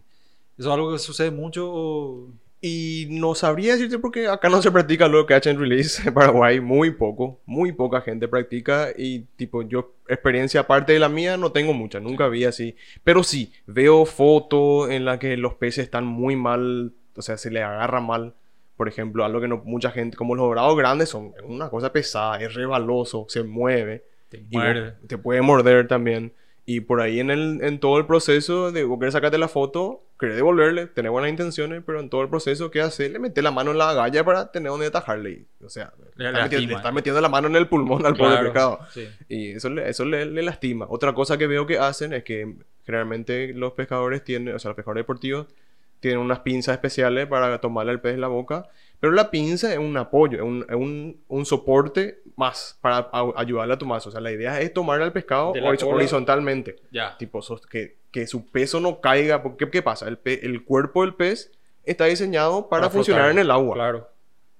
¿Eso 0.57 0.69
es 0.69 0.73
algo 0.73 0.91
que 0.91 0.99
sucede 0.99 1.31
mucho? 1.31 2.27
Y 2.63 3.07
no 3.09 3.33
sabría 3.33 3.73
decirte 3.73 3.97
porque 3.97 4.27
acá 4.27 4.47
no 4.49 4.61
se 4.61 4.71
practica 4.71 5.07
lo 5.07 5.25
catch 5.25 5.47
and 5.47 5.59
release 5.59 6.07
en 6.07 6.13
Paraguay, 6.13 6.59
muy 6.59 6.91
poco, 6.91 7.39
muy 7.45 7.71
poca 7.71 8.01
gente 8.01 8.27
practica 8.27 8.89
y 8.95 9.21
tipo 9.35 9.63
yo 9.63 9.95
experiencia 10.07 10.59
aparte 10.61 10.93
de 10.93 10.99
la 10.99 11.09
mía 11.09 11.37
no 11.37 11.51
tengo 11.51 11.73
mucha, 11.73 11.99
nunca 11.99 12.27
vi 12.27 12.43
así, 12.45 12.75
pero 13.03 13.23
sí, 13.23 13.51
veo 13.65 14.05
fotos 14.05 14.91
en 14.91 15.05
las 15.05 15.17
que 15.17 15.37
los 15.37 15.55
peces 15.55 15.85
están 15.85 16.05
muy 16.05 16.35
mal, 16.35 16.93
o 17.15 17.21
sea, 17.23 17.37
se 17.37 17.49
les 17.49 17.63
agarra 17.63 17.99
mal, 17.99 18.35
por 18.77 18.87
ejemplo, 18.87 19.25
algo 19.25 19.41
que 19.41 19.47
no 19.47 19.61
mucha 19.65 19.89
gente, 19.89 20.15
como 20.17 20.35
los 20.35 20.45
dorados 20.45 20.77
grandes 20.77 21.09
son 21.09 21.33
una 21.43 21.69
cosa 21.69 21.91
pesada, 21.91 22.39
es 22.41 22.53
rebaloso, 22.53 23.25
se 23.27 23.41
mueve 23.43 24.03
Te 24.31 24.45
muerde. 24.51 24.95
te 25.07 25.17
puede 25.17 25.41
morder 25.41 25.87
también. 25.87 26.33
Y 26.65 26.81
por 26.81 27.01
ahí 27.01 27.19
en, 27.19 27.31
el, 27.31 27.59
en 27.63 27.79
todo 27.79 27.97
el 27.97 28.05
proceso 28.05 28.71
de 28.71 28.87
querés 28.99 29.13
sacarte 29.13 29.37
la 29.37 29.47
foto, 29.47 30.03
querés 30.19 30.35
devolverle, 30.35 30.85
tenés 30.87 31.11
buenas 31.11 31.29
intenciones, 31.31 31.81
pero 31.85 31.99
en 31.99 32.09
todo 32.09 32.21
el 32.21 32.29
proceso, 32.29 32.69
¿qué 32.71 32.81
hace? 32.81 33.09
Le 33.09 33.17
metes 33.19 33.43
la 33.43 33.51
mano 33.51 33.71
en 33.71 33.77
la 33.79 33.89
agalla 33.89 34.23
para 34.23 34.51
tener 34.51 34.69
donde 34.71 34.85
atajarle. 34.85 35.45
O 35.63 35.69
sea, 35.69 35.91
Le 36.15 36.27
está 36.27 36.43
metiendo, 36.43 36.67
lastima. 36.67 36.69
le 36.69 36.75
está 36.75 36.91
metiendo 36.91 37.19
la 37.21 37.29
mano 37.29 37.47
en 37.47 37.55
el 37.55 37.67
pulmón 37.67 38.05
al 38.05 38.15
pobre 38.15 38.37
Claro, 38.37 38.43
pescado. 38.43 38.79
sí. 38.91 39.07
Y 39.27 39.51
eso, 39.53 39.69
le, 39.69 39.89
eso 39.89 40.05
le, 40.05 40.25
le 40.27 40.43
lastima. 40.43 40.85
Otra 40.87 41.13
cosa 41.13 41.37
que 41.37 41.47
veo 41.47 41.65
que 41.65 41.79
hacen 41.79 42.13
es 42.13 42.23
que 42.23 42.55
generalmente 42.85 43.53
los 43.53 43.73
pescadores 43.73 44.23
tienen, 44.23 44.53
o 44.55 44.59
sea, 44.59 44.69
los 44.69 44.75
pescadores 44.75 45.01
deportivos 45.01 45.47
tienen 46.01 46.19
unas 46.19 46.39
pinzas 46.39 46.73
especiales 46.73 47.27
para 47.27 47.61
tomarle 47.61 47.93
el 47.93 48.01
pez 48.01 48.15
en 48.15 48.21
la 48.21 48.27
boca. 48.27 48.67
Pero 48.99 49.13
la 49.13 49.31
pinza 49.31 49.71
es 49.71 49.79
un 49.79 49.95
apoyo, 49.97 50.37
es 50.37 50.43
un, 50.43 50.65
es 50.69 50.75
un, 50.75 51.21
un 51.27 51.45
soporte 51.45 52.19
más 52.35 52.77
para 52.81 53.09
a- 53.11 53.33
ayudarle 53.37 53.73
a 53.73 53.77
tu 53.77 53.85
mazo. 53.87 54.09
O 54.09 54.11
sea, 54.11 54.21
la 54.21 54.31
idea 54.31 54.59
es 54.61 54.73
tomarle 54.73 55.05
al 55.05 55.11
pescado 55.13 55.53
horizontalmente. 55.95 56.75
Ya. 56.91 57.17
Tipo, 57.17 57.41
sos- 57.41 57.65
que, 57.65 57.95
que 58.11 58.27
su 58.27 58.49
peso 58.51 58.79
no 58.79 58.99
caiga. 59.01 59.41
Porque, 59.41 59.69
¿qué 59.69 59.81
pasa? 59.81 60.07
El, 60.07 60.17
pe- 60.17 60.45
el 60.45 60.63
cuerpo 60.63 61.01
del 61.01 61.15
pez 61.15 61.51
está 61.83 62.05
diseñado 62.05 62.69
para, 62.69 62.81
Para 62.81 62.91
funcionar 62.91 63.23
flotar. 63.23 63.35
en 63.39 63.39
el 63.45 63.51
agua. 63.51 63.75
Claro. 63.75 64.07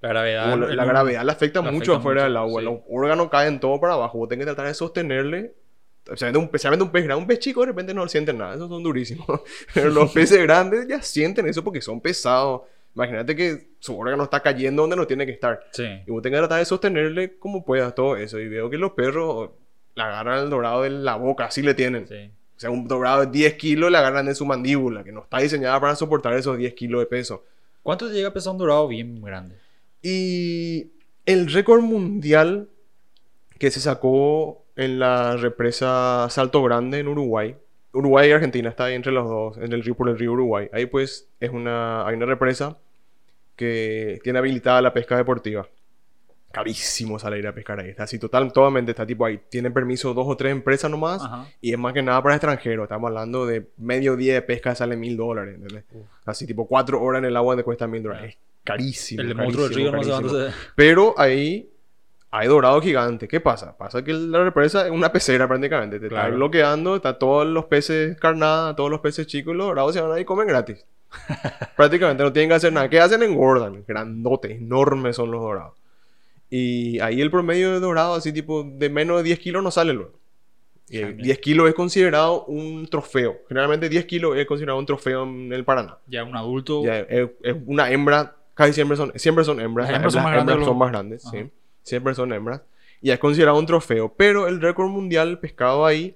La 0.02 0.10
gravedad. 0.10 0.58
La, 0.58 0.86
gravedad 0.86 1.24
le 1.24 1.32
afecta 1.32 1.62
le 1.62 1.72
mucho 1.72 1.92
afecta 1.94 2.00
afuera 2.00 2.22
mucho, 2.22 2.28
del 2.30 2.38
agua. 2.38 2.62
sí. 2.62 2.66
Los 2.66 2.80
órganos 2.90 3.30
caen 3.30 3.60
todo 3.60 3.80
para 3.80 3.94
abajo. 3.94 4.18
Vos 4.18 4.30
tenés 4.30 4.46
que 4.46 4.52
tratar 4.54 4.68
de 4.68 4.74
sostenerle. 4.74 5.54
Especialmente 6.04 6.40
un, 6.40 6.46
especialmente 6.46 6.84
un 6.84 6.92
pez 6.92 7.04
grande. 7.04 7.22
Un 7.22 7.28
pez 7.28 7.40
chico 7.40 7.62
de 7.62 7.68
repente 7.68 7.94
no 7.94 8.08
sienten 8.08 8.38
nada. 8.38 8.56
Esos 8.56 8.70
son 8.70 8.84
durísimos. 8.84 9.28
Pero 9.74 9.90
los 9.90 10.12
peces 10.12 10.42
grandes 10.42 10.88
ya 10.88 11.02
sienten 11.02 11.48
eso 11.48 11.64
porque 11.64 11.82
son 11.82 12.02
pesados. 12.02 12.62
Imagínate 12.96 13.36
que 13.36 13.70
su 13.80 13.98
órgano 13.98 14.24
está 14.24 14.42
cayendo 14.42 14.84
donde 14.84 14.96
no 14.96 15.08
tiene 15.08 15.26
que 15.26 15.32
estar. 15.32 15.62
Sí. 15.72 15.86
Y 16.06 16.12
vos 16.12 16.22
tenés 16.22 16.38
que 16.38 16.42
tratar 16.42 16.60
de 16.60 16.66
sostenerle 16.66 17.38
como 17.38 17.64
puedas 17.64 17.96
todo 17.96 18.18
eso. 18.18 18.40
Y 18.40 18.48
veo 18.48 18.70
que 18.70 18.78
los 18.78 18.92
perros 18.92 19.52
le 19.96 20.04
agarran 20.04 20.44
el 20.44 20.50
dorado 20.50 20.82
de 20.82 20.90
la 20.90 21.16
boca. 21.16 21.46
Así 21.46 21.62
le 21.62 21.74
tienen. 21.74 22.08
Sí. 22.08 22.32
O 22.58 22.60
sea, 22.60 22.70
un 22.70 22.88
dorado 22.88 23.26
de 23.26 23.32
10 23.32 23.54
kilos 23.56 23.92
le 23.92 23.98
agarran 23.98 24.26
de 24.26 24.36
su 24.36 24.46
mandíbula. 24.46 25.04
Que 25.04 25.12
no 25.12 25.24
está 25.24 25.40
diseñada 25.40 25.80
para 25.80 25.96
soportar 25.96 26.34
esos 26.34 26.58
10 26.58 26.74
kilos 26.74 27.00
de 27.00 27.06
peso. 27.06 27.46
¿Cuánto 27.84 28.08
te 28.08 28.14
llega 28.14 28.30
a 28.30 28.34
pesar 28.34 28.52
un 28.52 28.60
dorado 28.60 28.88
bien 28.88 29.22
grande? 29.22 29.56
Y 30.02 30.92
el 31.26 31.52
récord 31.52 31.82
mundial 31.82 32.70
que 33.58 33.72
se 33.72 33.80
sacó 33.80 34.61
en 34.76 35.00
la 35.00 35.38
represa 35.38 36.28
Salto 36.30 36.64
Grande 36.64 37.00
en 37.00 37.08
Uruguay. 37.08 37.56
Uruguay 37.94 38.30
y 38.30 38.32
Argentina 38.32 38.70
está 38.70 38.86
ahí 38.86 38.96
entre 38.96 39.12
los 39.12 39.28
dos, 39.28 39.58
en 39.58 39.74
el 39.74 39.84
río 39.84 39.96
por 39.96 40.10
el 40.10 40.18
río 40.18 40.32
Uruguay. 40.32 40.70
Ahí 40.72 40.86
pues 40.86 41.28
es 41.40 41.50
una, 41.50 42.08
hay 42.08 42.16
una 42.16 42.26
represa 42.26 42.78
que 43.56 44.20
tiene 44.24 44.40
habilitada 44.40 44.82
la 44.82 44.94
pesca 44.94 45.18
deportiva. 45.18 45.68
Carísimo 46.52 47.18
sale 47.18 47.40
ir 47.40 47.48
a 47.48 47.54
pescar 47.54 47.80
ahí. 47.80 47.90
Está 47.90 48.04
así 48.04 48.20
total, 48.20 48.52
totalmente 48.52 48.92
está 48.92 49.06
tipo 49.06 49.26
ahí. 49.26 49.40
Tienen 49.50 49.74
permiso 49.74 50.14
dos 50.14 50.26
o 50.28 50.36
tres 50.36 50.52
empresas 50.52 50.92
nomás. 50.92 51.24
Ajá. 51.24 51.48
Y 51.62 51.72
es 51.72 51.80
más 51.80 51.94
que 51.94 52.02
nada 52.02 52.22
para 52.22 52.36
extranjeros. 52.36 52.84
Estamos 52.84 53.08
hablando 53.08 53.46
de 53.46 53.68
medio 53.78 54.18
día 54.18 54.34
de 54.34 54.42
pesca 54.42 54.76
sale 54.76 54.98
mil 54.98 55.16
dólares. 55.16 55.58
Así 56.26 56.46
tipo 56.46 56.68
cuatro 56.68 57.02
horas 57.02 57.20
en 57.20 57.26
el 57.26 57.38
agua 57.38 57.56
te 57.56 57.64
cuesta 57.64 57.88
mil 57.88 58.04
dólares. 58.04 58.36
Es 58.36 58.38
carísimo. 58.66 59.22
El 59.22 59.36
monstruo 59.36 59.70
del 59.70 59.76
río 59.76 59.92
no 59.92 60.04
se... 60.04 60.54
Pero 60.76 61.16
ahí 61.18 61.71
hay 62.32 62.48
dorado 62.48 62.82
gigante. 62.82 63.28
¿Qué 63.28 63.40
pasa? 63.42 63.78
Pasa 63.78 64.04
que 64.04 64.14
la 64.14 64.44
represa 64.44 64.86
es 64.86 64.92
una 64.92 65.12
pecera 65.12 65.48
prácticamente. 65.48 66.00
Te 66.00 66.06
está 66.08 66.22
Claro. 66.22 66.36
bloqueando, 66.38 66.96
está 66.96 67.20
todos 67.20 67.46
los 67.46 67.66
peces 67.66 68.18
carnada, 68.18 68.76
todos 68.76 68.90
los 68.90 69.02
peces 69.02 69.28
chicos 69.28 69.56
los 69.56 69.68
dorados 69.68 69.94
se 69.94 70.02
van 70.02 70.12
ahí 70.14 70.22
y 70.22 70.26
comen 70.26 70.48
gratis. 70.48 70.86
prácticamente 71.76 72.24
no 72.24 72.32
tienen 72.32 72.50
que 72.50 72.56
hacer 72.56 72.72
nada. 72.74 72.90
¿Qué 72.90 73.00
hacen? 73.00 73.22
Engordan. 73.24 73.84
Grandotes, 73.88 74.52
enormes 74.60 75.16
son 75.18 75.30
los 75.32 75.42
dorados. 75.42 75.74
Y 76.50 77.00
ahí 77.00 77.22
el 77.22 77.32
promedio 77.32 77.72
de 77.72 77.80
dorado, 77.80 78.16
así 78.16 78.34
tipo 78.34 78.64
de 78.64 78.90
menos 78.90 79.18
de 79.18 79.24
10 79.24 79.40
kilos, 79.40 79.64
no 79.64 79.72
sale 79.72 79.94
luego. 79.94 80.14
Y 80.90 81.00
Ya, 81.00 81.08
mira. 81.08 81.24
10 81.24 81.40
kilos 81.40 81.70
es 81.70 81.74
considerado 81.76 82.44
un 82.46 82.88
trofeo. 82.88 83.40
Generalmente 83.48 83.88
10 83.90 84.06
kilos 84.06 84.38
es 84.38 84.46
considerado 84.46 84.78
un 84.80 84.86
trofeo 84.86 85.24
en 85.24 85.52
el 85.54 85.64
Paraná. 85.64 85.98
Ya 86.08 86.24
un 86.24 86.36
adulto... 86.36 86.84
Ya, 86.84 87.00
es, 87.00 87.30
es 87.44 87.56
una 87.66 87.90
hembra, 87.92 88.36
casi 88.54 88.74
siempre 88.74 88.98
son, 88.98 89.12
siempre 89.16 89.44
son 89.46 89.60
hembras. 89.62 89.88
Las 89.88 89.96
hembras 89.98 90.14
son 90.14 90.24
más 90.24 90.32
grandes 90.34 90.54
hembras 90.54 90.68
son 90.68 90.78
más 90.78 90.92
grandes, 90.92 91.26
Ajá. 91.26 91.38
sí. 91.38 91.52
Siempre 91.84 92.14
son 92.16 92.34
hembras. 92.34 92.62
Y 93.02 93.12
es 93.12 93.20
considerado 93.20 93.58
un 93.58 93.66
trofeo. 93.66 94.14
Pero 94.16 94.48
el 94.48 94.62
récord 94.62 94.90
mundial 94.90 95.40
pescado 95.40 95.86
ahí, 95.86 96.16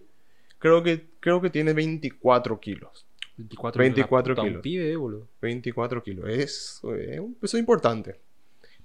creo 0.60 0.84
que, 0.84 1.06
creo 1.20 1.42
que 1.42 1.50
tiene 1.50 1.74
24 1.74 2.60
kilos. 2.60 3.06
24, 3.38 3.80
24 3.80 4.34
la 4.34 4.36
puta, 4.36 4.48
kilos. 4.48 4.58
Un 4.58 4.62
pibe, 4.62 4.92
eh, 4.92 4.96
boludo. 4.96 5.28
24 5.42 6.04
kilos. 6.04 6.30
Es, 6.30 6.82
es 7.10 7.20
un 7.20 7.36
peso 7.36 7.58
importante. 7.58 8.16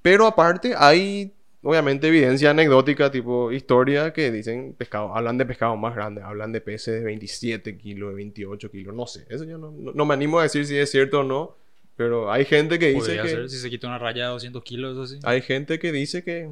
Pero 0.02 0.26
aparte 0.26 0.74
hay, 0.76 1.32
obviamente, 1.62 2.08
evidencia 2.08 2.50
anecdótica, 2.50 3.10
tipo 3.10 3.52
historia, 3.52 4.12
que 4.12 4.30
dicen 4.30 4.74
pescado, 4.76 5.14
hablan 5.14 5.38
de 5.38 5.46
pescado 5.46 5.76
más 5.76 5.94
grandes, 5.94 6.24
hablan 6.24 6.52
de 6.52 6.60
peces 6.60 6.94
de 6.94 7.04
27 7.04 7.76
kilos, 7.76 8.10
de 8.10 8.16
28 8.16 8.70
kilos, 8.70 8.94
no 8.94 9.06
sé. 9.06 9.26
Eso 9.28 9.44
yo 9.44 9.58
no, 9.58 9.70
no, 9.70 9.92
no 9.92 10.04
me 10.04 10.14
animo 10.14 10.40
a 10.40 10.44
decir 10.44 10.66
si 10.66 10.76
es 10.76 10.90
cierto 10.90 11.20
o 11.20 11.24
no. 11.24 11.56
Pero 11.96 12.32
hay 12.32 12.46
gente 12.46 12.78
que 12.78 12.86
dice 12.86 12.98
Podría 12.98 13.22
que... 13.22 13.28
ser 13.28 13.50
si 13.50 13.58
se 13.58 13.68
quita 13.68 13.86
una 13.86 13.98
raya 13.98 14.24
de 14.24 14.30
200 14.30 14.64
kilos, 14.64 14.92
eso 14.92 15.06
sí. 15.06 15.18
Hay 15.22 15.42
gente 15.42 15.78
que 15.78 15.92
dice 15.92 16.24
que... 16.24 16.50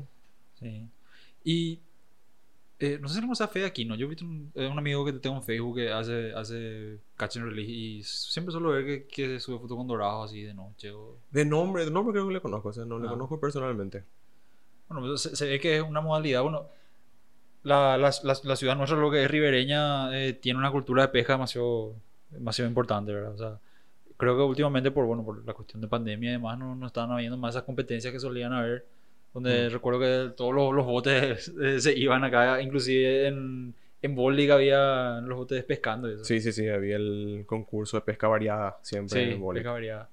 Sí. 0.59 0.89
Y 1.45 1.81
eh, 2.81 2.99
no 3.01 3.09
sé 3.09 3.21
cómo 3.21 3.33
está 3.33 3.49
fe 3.49 3.65
aquí, 3.65 3.85
¿no? 3.85 3.95
Yo 3.97 4.07
he 4.07 4.09
visto 4.09 4.25
un, 4.25 4.53
eh, 4.55 4.67
un 4.69 4.79
amigo 4.79 5.05
que 5.05 5.13
tengo 5.15 5.37
en 5.37 5.43
Facebook 5.43 5.77
que 5.77 5.91
hace, 5.93 6.33
hace 6.35 6.99
catch 7.17 7.37
and 7.39 7.47
release 7.47 7.71
y 7.73 8.03
siempre 8.05 8.53
suelo 8.53 8.71
ver 8.71 8.85
que, 8.85 9.07
que 9.07 9.41
sube 9.41 9.59
fotos 9.59 9.77
con 9.77 9.87
dorados 9.87 10.31
así 10.31 10.43
de 10.43 10.55
noche. 10.55 10.91
O... 10.93 11.17
De 11.31 11.45
nombre, 11.45 11.85
de 11.85 11.91
nombre 11.91 12.13
creo 12.13 12.29
que 12.29 12.35
le 12.35 12.41
conozco, 12.41 12.69
o 12.69 12.73
sea, 12.73 12.85
no 12.85 12.99
le 12.99 13.07
Ah. 13.07 13.11
conozco 13.11 13.41
personalmente. 13.41 14.05
Bueno, 14.89 15.07
pues 15.07 15.21
se, 15.23 15.37
se 15.37 15.47
ve 15.47 15.61
que 15.61 15.77
es 15.79 15.83
una 15.83 16.01
modalidad. 16.01 16.43
Bueno, 16.43 16.67
la, 17.65 17.99
la, 17.99 18.11
la, 18.23 18.37
la 18.45 18.57
ciudad 18.57 18.77
nuestra, 18.77 18.97
lo 18.99 19.11
que 19.11 19.25
es 19.25 19.31
ribereña, 19.31 20.17
eh, 20.19 20.33
tiene 20.35 20.59
una 20.59 20.71
cultura 20.71 21.03
de 21.03 21.09
pesca 21.09 21.33
demasiado, 21.35 21.95
demasiado 22.31 22.69
importante, 22.69 23.13
¿verdad? 23.13 23.35
O 23.35 23.39
sea, 23.39 23.59
creo 24.17 24.37
que 24.37 24.43
últimamente, 24.45 24.91
por, 24.91 25.05
bueno, 25.07 25.25
por 25.25 25.45
la 25.45 25.53
cuestión 25.53 25.81
de 25.83 25.89
pandemia 25.89 26.31
y 26.31 26.33
demás, 26.35 26.59
no, 26.59 26.75
no 26.75 26.87
estaban 26.87 27.11
habiendo 27.11 27.37
más 27.37 27.55
esas 27.55 27.65
competencias 27.65 28.13
que 28.13 28.21
solían 28.21 28.53
haber. 28.53 28.87
Donde 29.35 29.69
Mm. 29.69 29.73
recuerdo 29.73 30.01
que 30.01 30.33
todos 30.37 30.55
los, 30.55 30.73
los 30.75 30.87
botes 30.87 31.53
eh, 31.63 31.81
se 31.81 31.97
iban 31.97 32.25
acá, 32.25 32.61
inclusive 32.63 33.27
en, 33.29 33.75
en 34.03 34.15
Bowling 34.15 34.51
había 34.51 35.21
los 35.21 35.39
botes 35.39 35.63
pescando 35.65 36.09
eso. 36.09 36.25
Sí, 36.25 36.41
sí, 36.41 36.53
sí, 36.53 36.69
había 36.69 36.97
el 36.97 37.45
concurso 37.47 37.97
de 37.99 38.01
pesca 38.03 38.27
variada 38.29 38.79
siempre 38.83 39.21
en 39.23 39.27
sí 39.29 39.33
el 39.35 39.39
vóley. 39.39 39.61
pesca 39.63 39.73
variada. 39.73 40.09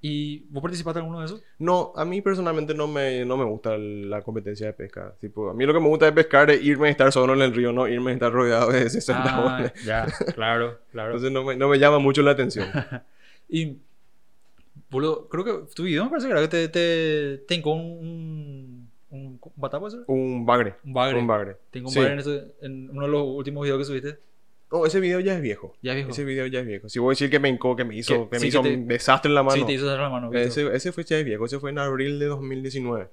¿Y 0.00 0.44
vos 0.50 0.62
participaste 0.62 1.00
en 1.00 1.06
alguno 1.06 1.18
de 1.20 1.26
esos? 1.26 1.42
No, 1.58 1.92
a 1.96 2.04
mí 2.04 2.22
personalmente 2.22 2.72
no 2.72 2.86
me, 2.86 3.24
no 3.24 3.36
me 3.36 3.44
gusta 3.44 3.76
la 3.76 4.22
competencia 4.22 4.68
de 4.68 4.72
pesca. 4.72 5.12
Tipo, 5.20 5.50
a 5.50 5.54
mí 5.54 5.66
lo 5.66 5.74
que 5.74 5.80
me 5.80 5.88
gusta 5.88 6.06
de 6.06 6.12
pescar 6.12 6.48
es 6.52 6.62
irme 6.62 6.86
y 6.86 6.92
estar 6.92 7.10
solo 7.10 7.34
en 7.34 7.42
el 7.42 7.52
río, 7.52 7.72
no 7.72 7.88
irme 7.88 8.12
y 8.12 8.14
estar 8.14 8.30
rodeado 8.32 8.70
de 8.70 8.88
60 8.88 9.22
Ah, 9.34 9.40
bolas. 9.42 9.72
ya, 9.84 10.06
claro, 10.36 10.78
claro. 10.92 11.08
Entonces 11.10 11.32
no 11.32 11.42
me, 11.42 11.56
no 11.56 11.68
me 11.68 11.78
llama 11.80 11.98
mucho 11.98 12.22
la 12.22 12.30
atención. 12.30 12.68
Y, 13.50 13.78
boludo, 14.90 15.28
creo 15.28 15.44
que 15.44 15.74
tu 15.74 15.84
video 15.84 16.04
me 16.04 16.10
parece 16.10 16.26
que 16.28 16.32
era 16.32 16.40
que 16.42 16.48
te, 16.48 16.68
te, 16.68 17.38
te 17.46 17.54
hincó 17.54 17.72
un, 17.72 18.90
un, 19.10 19.40
batá, 19.56 19.78
¿puede 19.80 19.92
ser? 19.92 20.00
Un 20.06 20.44
bagre. 20.46 20.74
Un 20.84 20.92
bagre. 20.92 21.18
Un 21.20 21.26
bagre. 21.26 21.56
Te 21.70 21.78
hincó 21.78 21.88
un 21.88 21.94
Sí. 21.94 22.00
bagre 22.00 22.22
en, 22.22 22.52
en 22.62 22.90
uno 22.90 23.02
de 23.06 23.08
los 23.12 23.22
últimos 23.26 23.62
videos 23.64 23.78
que 23.78 23.84
subiste. 23.84 24.18
No, 24.70 24.84
ese 24.84 25.00
video 25.00 25.18
ya 25.20 25.34
es 25.34 25.40
viejo. 25.40 25.74
Ya 25.80 25.94
viejo. 25.94 26.10
Ese 26.10 26.24
video 26.24 26.46
ya 26.46 26.60
es 26.60 26.66
viejo. 26.66 26.88
Si 26.90 26.98
voy 26.98 27.08
a 27.08 27.12
decir 27.12 27.30
que 27.30 27.38
me 27.38 27.48
hincó, 27.48 27.74
que 27.74 27.84
me 27.84 27.96
hizo, 27.96 28.24
Que- 28.28 28.36
que, 28.36 28.38
sí, 28.38 28.42
me 28.44 28.48
hizo 28.48 28.62
que 28.62 28.68
te- 28.68 28.74
un 28.76 28.86
desastre 28.86 29.28
en 29.30 29.34
la 29.34 29.42
mano. 29.42 29.56
Sí, 29.56 29.64
te 29.64 29.72
hizo 29.72 29.86
hacer 29.88 29.98
la 30.00 30.10
mano. 30.10 30.30
ese, 30.34 30.74
ese 30.76 30.92
fue 30.92 31.04
ya 31.04 31.18
es 31.18 31.24
viejo. 31.24 31.46
Ese 31.46 31.58
fue 31.58 31.70
en 31.70 31.78
abril 31.78 32.18
de 32.18 32.26
2019. 32.26 33.08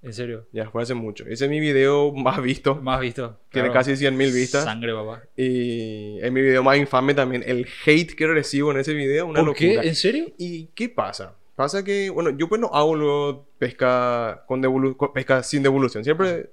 En 0.00 0.12
serio. 0.12 0.46
Ya 0.52 0.70
fue 0.70 0.82
hace 0.82 0.94
mucho. 0.94 1.24
Ese 1.26 1.46
es 1.46 1.50
mi 1.50 1.58
video 1.58 2.12
más 2.12 2.40
visto. 2.40 2.76
Más 2.76 3.00
visto. 3.00 3.38
Tiene 3.50 3.68
claro. 3.68 3.80
casi 3.80 3.92
100.000 3.92 4.32
vistas. 4.32 4.64
Sangre, 4.64 4.92
papá. 4.94 5.22
Y 5.36 6.18
es 6.20 6.30
mi 6.30 6.40
video 6.40 6.62
más 6.62 6.76
infame 6.78 7.14
también. 7.14 7.42
El 7.44 7.66
hate 7.84 8.14
que 8.14 8.26
recibo 8.28 8.70
en 8.70 8.78
ese 8.78 8.94
video, 8.94 9.26
una 9.26 9.40
¿Por 9.40 9.48
locura. 9.48 9.82
qué? 9.82 9.88
¿En 9.88 9.94
serio? 9.96 10.26
¿Y 10.38 10.66
qué 10.74 10.88
pasa? 10.88 11.34
Pasa 11.56 11.82
que, 11.82 12.10
bueno, 12.10 12.30
yo 12.30 12.48
pues 12.48 12.60
no 12.60 12.68
hago 12.72 12.94
luego 12.94 13.48
pesca, 13.58 14.44
con 14.46 14.62
devolu- 14.62 15.12
pesca 15.12 15.42
sin 15.42 15.64
devolución. 15.64 16.04
Siempre, 16.04 16.50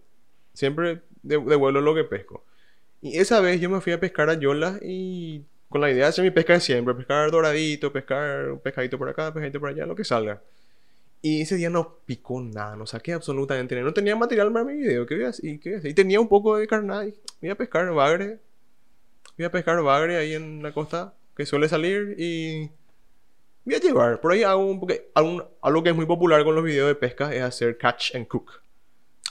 siempre 0.54 1.02
de- 1.22 1.38
devuelvo 1.38 1.80
lo 1.82 1.94
que 1.94 2.04
pesco. 2.04 2.44
Y 3.02 3.18
esa 3.20 3.40
vez 3.42 3.62
yo 3.62 3.70
me 3.70 3.80
fui 3.82 3.94
a 3.94 4.00
pescar 4.00 4.32
a 4.32 4.34
Yola 4.34 4.80
y 4.82 5.44
con 5.70 5.82
la 5.82 5.92
idea 5.92 6.06
de 6.06 6.10
hacer 6.10 6.24
mi 6.26 6.32
pesca 6.32 6.54
de 6.54 6.60
siempre. 6.62 6.96
Pescar 6.96 7.30
doradito, 7.30 7.94
pescar 7.94 8.50
un 8.50 8.60
pescadito 8.60 8.98
por 8.98 9.08
acá, 9.10 9.32
pescadito 9.32 9.60
por 9.60 9.70
allá, 9.70 9.86
lo 9.86 9.96
que 9.96 10.04
salga. 10.04 10.42
Y 11.28 11.42
ese 11.42 11.56
día 11.56 11.72
no 11.72 11.98
picó 12.06 12.40
nada, 12.40 12.76
no 12.76 12.86
saqué 12.86 13.14
absolutamente 13.14 13.74
nada. 13.74 13.88
No 13.88 13.94
tenía 13.96 14.16
material 14.16 14.54
para 14.54 14.64
mi 14.64 14.74
video. 14.76 15.08
¿Qué 15.08 15.16
voy 15.16 15.24
a 15.24 15.30
hacer? 15.30 15.44
¿Y, 15.46 15.58
qué 15.58 15.70
voy 15.70 15.76
a 15.76 15.80
hacer? 15.80 15.90
Y 15.92 15.94
tenía 15.96 16.20
un 16.20 16.28
poco 16.28 16.56
de 16.58 16.68
carnada. 16.68 17.08
y 17.08 17.16
Voy 17.42 17.50
a 17.50 17.56
pescar 17.56 17.92
bagre. 17.94 18.38
Voy 19.36 19.46
a 19.46 19.52
pescar 19.52 19.82
bagre 19.82 20.18
ahí 20.18 20.36
en 20.36 20.62
la 20.62 20.72
costa 20.72 21.16
que 21.36 21.48
suele 21.48 21.68
salir 21.68 22.14
y 22.20 22.70
voy 23.64 23.74
a 23.74 23.80
llevar. 23.80 24.22
Por 24.22 24.34
ahí 24.34 24.44
hago 24.44 24.64
un 24.66 24.80
porque 24.80 25.10
algún- 25.16 25.44
algo 25.64 25.82
que 25.82 25.90
es 25.90 25.96
muy 25.96 26.06
popular 26.06 26.44
con 26.44 26.54
los 26.54 26.64
videos 26.64 26.88
de 26.90 26.96
pesca 26.96 27.34
es 27.34 27.42
hacer 27.42 27.76
catch 27.80 28.14
and 28.16 28.28
cook. 28.28 28.62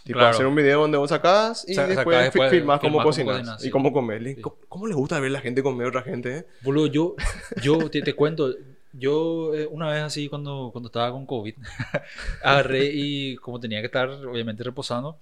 Tipo 0.03 0.19
Claro. 0.19 0.35
hacer 0.35 0.47
un 0.47 0.55
video 0.57 0.81
donde 0.81 0.99
vos 0.99 1.11
sacás 1.11 1.65
y 1.69 1.75
Sa- 1.75 1.87
después, 1.87 2.19
después, 2.25 2.51
filmás 2.51 2.81
cómo 2.81 3.03
cocinas 3.05 3.37
cocinas, 3.39 3.61
y 3.61 3.65
sí. 3.67 3.71
cómo 3.71 3.93
comer. 3.93 4.23
Sí. 4.35 4.41
¿Cómo, 4.43 4.57
cómo 4.69 4.87
le 4.89 4.95
gusta 4.95 5.21
ver 5.21 5.31
la 5.31 5.41
gente 5.41 5.63
comer 5.63 5.87
a 5.87 5.89
otra 5.91 6.03
gente? 6.03 6.39
eh? 6.39 6.47
Boludo, 6.63 6.89
yo, 6.89 7.15
yo 7.63 7.89
te, 7.89 8.03
te 8.03 8.15
cuento, 8.15 8.53
yo 8.97 9.55
eh, 9.55 9.67
una 9.71 9.91
vez 9.91 10.03
así 10.03 10.29
cuando, 10.29 10.71
cuando 10.73 10.89
estaba 10.89 11.11
con 11.13 11.27
COVID, 11.27 11.55
agarré 12.43 12.91
y 12.93 13.37
como 13.37 13.61
tenía 13.61 13.81
que 13.81 13.87
estar 13.87 14.09
obviamente 14.09 14.63
reposando, 14.65 15.19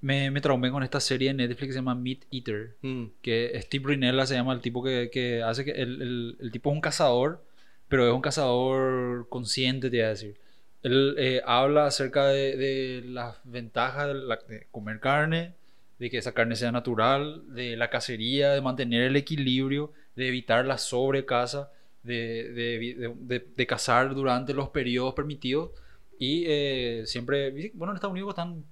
me, 0.00 0.30
me 0.30 0.40
traumé 0.40 0.70
con 0.70 0.82
esta 0.82 1.00
serie 1.00 1.28
de 1.28 1.34
Netflix 1.34 1.68
que 1.68 1.72
se 1.72 1.78
llama 1.78 1.94
Meat 1.94 2.20
Eater, 2.32 2.76
Mm. 2.82 3.04
que 3.22 3.52
Steve 3.62 3.84
Rinella 3.88 4.26
se 4.26 4.34
llama 4.34 4.52
el 4.52 4.60
tipo 4.60 4.82
que, 4.82 5.10
que 5.12 5.42
hace 5.42 5.64
que 5.64 5.72
el, 5.72 6.02
el, 6.02 6.36
el 6.40 6.50
tipo 6.52 6.70
es 6.70 6.74
un 6.74 6.80
cazador, 6.80 7.44
pero 7.88 8.06
es 8.06 8.12
un 8.12 8.20
cazador 8.22 9.28
consciente, 9.28 9.90
te 9.90 9.98
iba 9.98 10.06
a 10.06 10.10
decir. 10.10 10.36
Él 10.82 11.14
eh, 11.18 11.42
habla 11.46 11.86
acerca 11.86 12.26
de, 12.26 12.56
de 12.56 13.02
las 13.06 13.36
ventajas 13.44 14.08
de, 14.08 14.14
la- 14.14 14.38
de 14.48 14.66
comer 14.72 14.98
carne, 14.98 15.54
de 16.00 16.10
que 16.10 16.18
esa 16.18 16.32
carne 16.32 16.56
sea 16.56 16.72
natural, 16.72 17.42
de 17.54 17.76
la 17.76 17.88
cacería, 17.90 18.50
de 18.50 18.60
mantener 18.60 19.02
el 19.04 19.14
equilibrio, 19.16 19.92
de 20.16 20.26
evitar 20.28 20.64
la 20.66 20.78
sobrecaza, 20.78 21.70
de, 22.02 22.52
de, 22.52 23.14
de, 23.20 23.46
de- 23.56 23.66
cazar 23.66 24.14
durante 24.14 24.54
los 24.54 24.68
periodos 24.70 25.14
permitidos. 25.14 25.70
Y 26.18 26.44
eh, 26.46 27.02
siempre, 27.06 27.72
bueno, 27.74 27.92
en 27.92 27.96
Estados 27.96 28.12
Unidos 28.12 28.30
están 28.30 28.64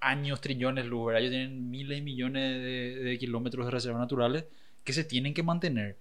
años, 0.00 0.40
trillones 0.40 0.86
¿verdad? 1.06 1.20
Ellos 1.22 1.32
tienen 1.32 1.70
miles 1.70 1.98
y 1.98 2.02
millones 2.02 2.62
de, 2.62 3.18
kilómetros 3.18 3.66
de 3.66 3.72
reservas 3.72 4.00
naturales 4.00 4.44
que 4.84 4.92
se 4.92 5.04
tienen 5.04 5.34
que 5.34 5.42
mantener. 5.42 5.96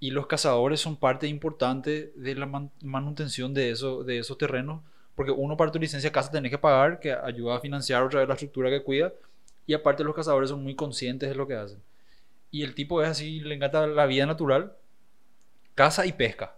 Y 0.00 0.10
los 0.12 0.26
cazadores 0.26 0.80
son 0.80 0.96
parte 0.96 1.26
importante 1.26 2.12
de 2.14 2.34
la 2.34 2.46
man- 2.46 2.70
manutención 2.82 3.52
de, 3.52 3.70
eso, 3.70 4.04
de 4.04 4.18
esos 4.18 4.38
terrenos, 4.38 4.82
porque 5.16 5.32
uno 5.32 5.56
para 5.56 5.72
tu 5.72 5.78
licencia 5.80 6.08
de 6.08 6.12
caza 6.14 6.30
tenés 6.30 6.50
que 6.52 6.58
pagar, 6.58 7.00
que 7.00 7.12
ayuda 7.12 7.56
a 7.56 7.60
financiar 7.60 8.02
otra 8.04 8.20
vez 8.20 8.28
la 8.28 8.34
estructura 8.34 8.70
que 8.70 8.82
cuida, 8.82 9.12
y 9.66 9.74
aparte 9.74 10.04
los 10.04 10.14
cazadores 10.14 10.50
son 10.50 10.62
muy 10.62 10.74
conscientes 10.76 11.28
de 11.28 11.34
lo 11.34 11.48
que 11.48 11.54
hacen. 11.54 11.80
Y 12.50 12.62
el 12.62 12.74
tipo 12.74 13.02
es 13.02 13.08
así, 13.08 13.40
le 13.40 13.54
encanta 13.56 13.86
la 13.86 14.06
vida 14.06 14.24
natural, 14.26 14.72
caza 15.78 16.04
y 16.06 16.12
pesca. 16.12 16.56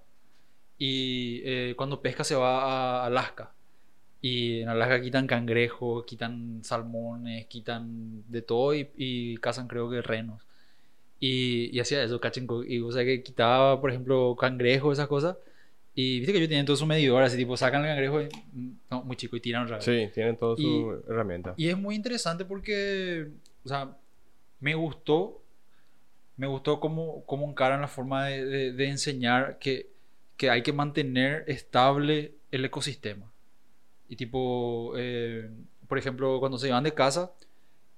Y 0.79 1.43
eh, 1.45 1.75
cuando 1.77 2.01
pesca 2.01 2.25
se 2.25 2.35
va 2.35 3.03
a 3.03 3.07
Alaska. 3.07 3.53
Y 4.23 4.61
en 4.63 4.69
Alaska 4.71 5.01
quitan 5.03 5.27
cangrejos, 5.27 6.07
quitan 6.07 6.61
salmones, 6.65 7.45
quitan 7.47 8.23
de 8.29 8.41
todo 8.41 8.75
y, 8.75 8.89
y 8.97 9.37
cazan 9.37 9.69
creo 9.69 9.91
que 9.91 10.01
renos. 10.01 10.47
Y, 11.19 11.69
y 11.77 11.81
hacía 11.81 12.03
eso, 12.03 12.19
cook. 12.19 12.65
Y 12.67 12.81
o 12.81 12.91
sea 12.93 13.05
que 13.05 13.23
quitaba, 13.23 13.79
por 13.79 13.91
ejemplo, 13.91 14.35
cangrejos, 14.41 14.95
esas 14.99 15.07
cosas. 15.09 15.37
Y 15.95 16.21
viste 16.21 16.33
que 16.33 16.39
ellos 16.39 16.49
tienen 16.49 16.65
todo 16.65 16.77
su 16.77 16.87
medidor, 16.87 17.23
así 17.23 17.37
tipo 17.37 17.57
sacan 17.59 17.83
el 17.83 17.89
cangrejo 17.89 18.23
y, 18.23 18.29
no, 18.91 19.03
muy 19.03 19.17
chico 19.17 19.37
y 19.37 19.41
tiran 19.41 19.65
otra 19.65 19.77
vez. 19.77 19.85
Sí, 19.85 20.09
tienen 20.15 20.37
toda 20.39 20.57
su 20.57 20.63
Y- 20.63 21.11
herramienta. 21.11 21.53
Y 21.59 21.69
es 21.69 21.77
muy 21.77 21.95
interesante 21.95 22.47
porque, 22.47 23.29
o 23.65 23.69
sea, 23.69 23.99
me 24.61 24.75
gustó, 24.75 25.43
me 26.41 26.47
gustó 26.47 26.81
cómo, 26.81 27.23
cómo 27.27 27.47
encaran 27.47 27.83
la 27.83 27.87
forma 27.87 28.25
de, 28.29 28.89
enseñar 28.89 29.59
que, 29.59 29.91
que 30.39 30.49
hay 30.49 30.63
que 30.63 30.73
mantener 30.73 31.45
estable 31.49 32.33
el 32.51 32.65
ecosistema. 32.65 33.31
Y 34.09 34.17
tipo, 34.17 34.95
eh, 34.97 35.51
por 35.87 35.99
ejemplo, 35.99 36.41
cuando 36.41 36.57
se 36.57 36.69
iban 36.69 36.83
de 36.83 36.95
casa, 36.95 37.31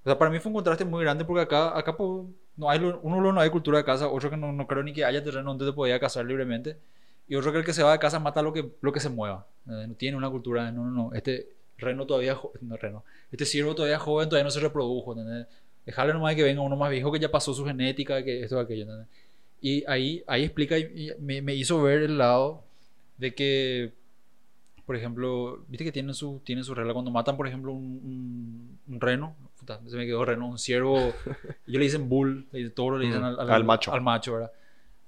o 0.03 0.05
sea, 0.05 0.19
para 0.19 0.29
mí 0.29 0.41
fue 0.41 0.51
un 0.51 0.55
contraste 0.55 0.85
muy 0.85 1.05
grande 1.05 1.25
porque 1.25 1.43
acá, 1.43 1.79
acá 1.79 1.97
pues, 1.97 2.27
no 2.57 2.69
hay, 2.69 2.81
uno 2.81 3.33
no 3.33 3.41
hay 3.41 3.49
cultura 3.49 3.79
de 3.79 3.85
casa, 3.85 4.09
otro 4.09 4.29
que 4.29 4.37
no, 4.37 4.53
no 4.53 4.67
creo 4.67 4.83
ni 4.83 4.93
que 4.93 5.05
haya 5.05 5.23
terreno 5.23 5.51
donde 5.51 5.65
te 5.67 5.73
podía 5.73 6.01
cazar 6.01 6.27
libremente. 6.27 6.79
Y 7.29 7.37
otro 7.37 7.53
que 7.53 7.59
el 7.59 7.65
que 7.65 7.73
se 7.73 7.85
va 7.85 7.93
de 7.93 8.01
casa 8.01 8.19
mata 8.19 8.43
lo 8.43 8.53
que, 8.53 8.73
lo 8.81 8.93
que 8.93 8.99
se 8.99 9.09
mueva. 9.09 9.47
Eh, 9.69 9.87
no 9.87 9.95
tiene 9.95 10.17
una 10.17 10.29
cultura 10.29 10.73
no, 10.73 10.85
no, 10.85 10.91
no, 10.91 11.15
este 11.15 11.49
reno 11.79 12.07
todavía, 12.07 12.37
no 12.61 12.77
reno, 12.77 13.05
este 13.31 13.45
ciervo 13.45 13.77
todavía 13.77 14.01
joven, 14.01 14.29
todavía 14.29 14.45
no 14.45 14.51
se 14.51 14.59
reprodujo, 14.59 15.13
¿entendés? 15.13 15.47
Dejarle 15.87 16.13
nomás 16.13 16.35
que 16.35 16.43
venga 16.43 16.61
uno 16.61 16.77
más 16.77 16.91
viejo 16.91 17.11
que 17.11 17.19
ya 17.19 17.31
pasó 17.31 17.53
su 17.53 17.65
genética, 17.65 18.23
que 18.23 18.43
esto, 18.43 18.59
aquello, 18.59 18.83
¿entendés? 18.83 19.09
Y 19.61 19.85
ahí, 19.87 20.23
ahí 20.27 20.45
explica, 20.45 20.79
y, 20.79 21.13
me, 21.21 21.41
me 21.43 21.55
hizo 21.55 21.81
ver 21.83 22.03
el 22.03 22.19
lado 22.19 22.63
de 23.17 23.35
que, 23.35 23.93
por 24.85 24.97
ejemplo, 24.97 25.65
viste 25.69 25.85
que 25.85 25.93
tienen 25.93 26.15
su, 26.15 26.41
tienen 26.45 26.65
su 26.65 26.75
regla. 26.75 26.93
Cuando 26.93 27.11
matan, 27.11 27.37
por 27.37 27.47
ejemplo, 27.47 27.73
un, 27.73 28.01
un, 28.05 28.79
un 28.95 29.01
reno, 29.01 29.37
puta, 29.59 29.81
se 29.87 29.97
me 29.97 30.07
quedó 30.07 30.25
reno, 30.25 30.49
un 30.49 30.59
ciervo, 30.59 30.97
ellos 31.67 31.79
le 31.79 31.81
dicen 31.81 32.09
bull, 32.09 32.47
le 32.53 32.59
dicen 32.59 32.75
toro, 32.75 32.99
le 32.99 33.07
dicen 33.07 33.23
Mm, 33.23 33.25
al, 33.25 33.51
al 33.51 33.65
macho. 33.65 33.93
Al 33.93 34.01
macho, 34.01 34.33
¿verdad? 34.35 34.53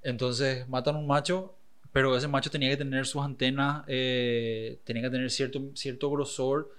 Entonces 0.01 0.67
matan 0.69 0.95
un 0.95 1.07
macho, 1.07 1.55
pero 1.91 2.15
ese 2.15 2.27
macho 2.27 2.49
tenía 2.49 2.69
que 2.69 2.77
tener 2.77 3.05
sus 3.05 3.23
antenas, 3.23 3.83
eh, 3.87 4.79
tenía 4.83 5.03
que 5.03 5.09
tener 5.09 5.31
cierto, 5.31 5.61
cierto 5.73 6.09
grosor, 6.11 6.71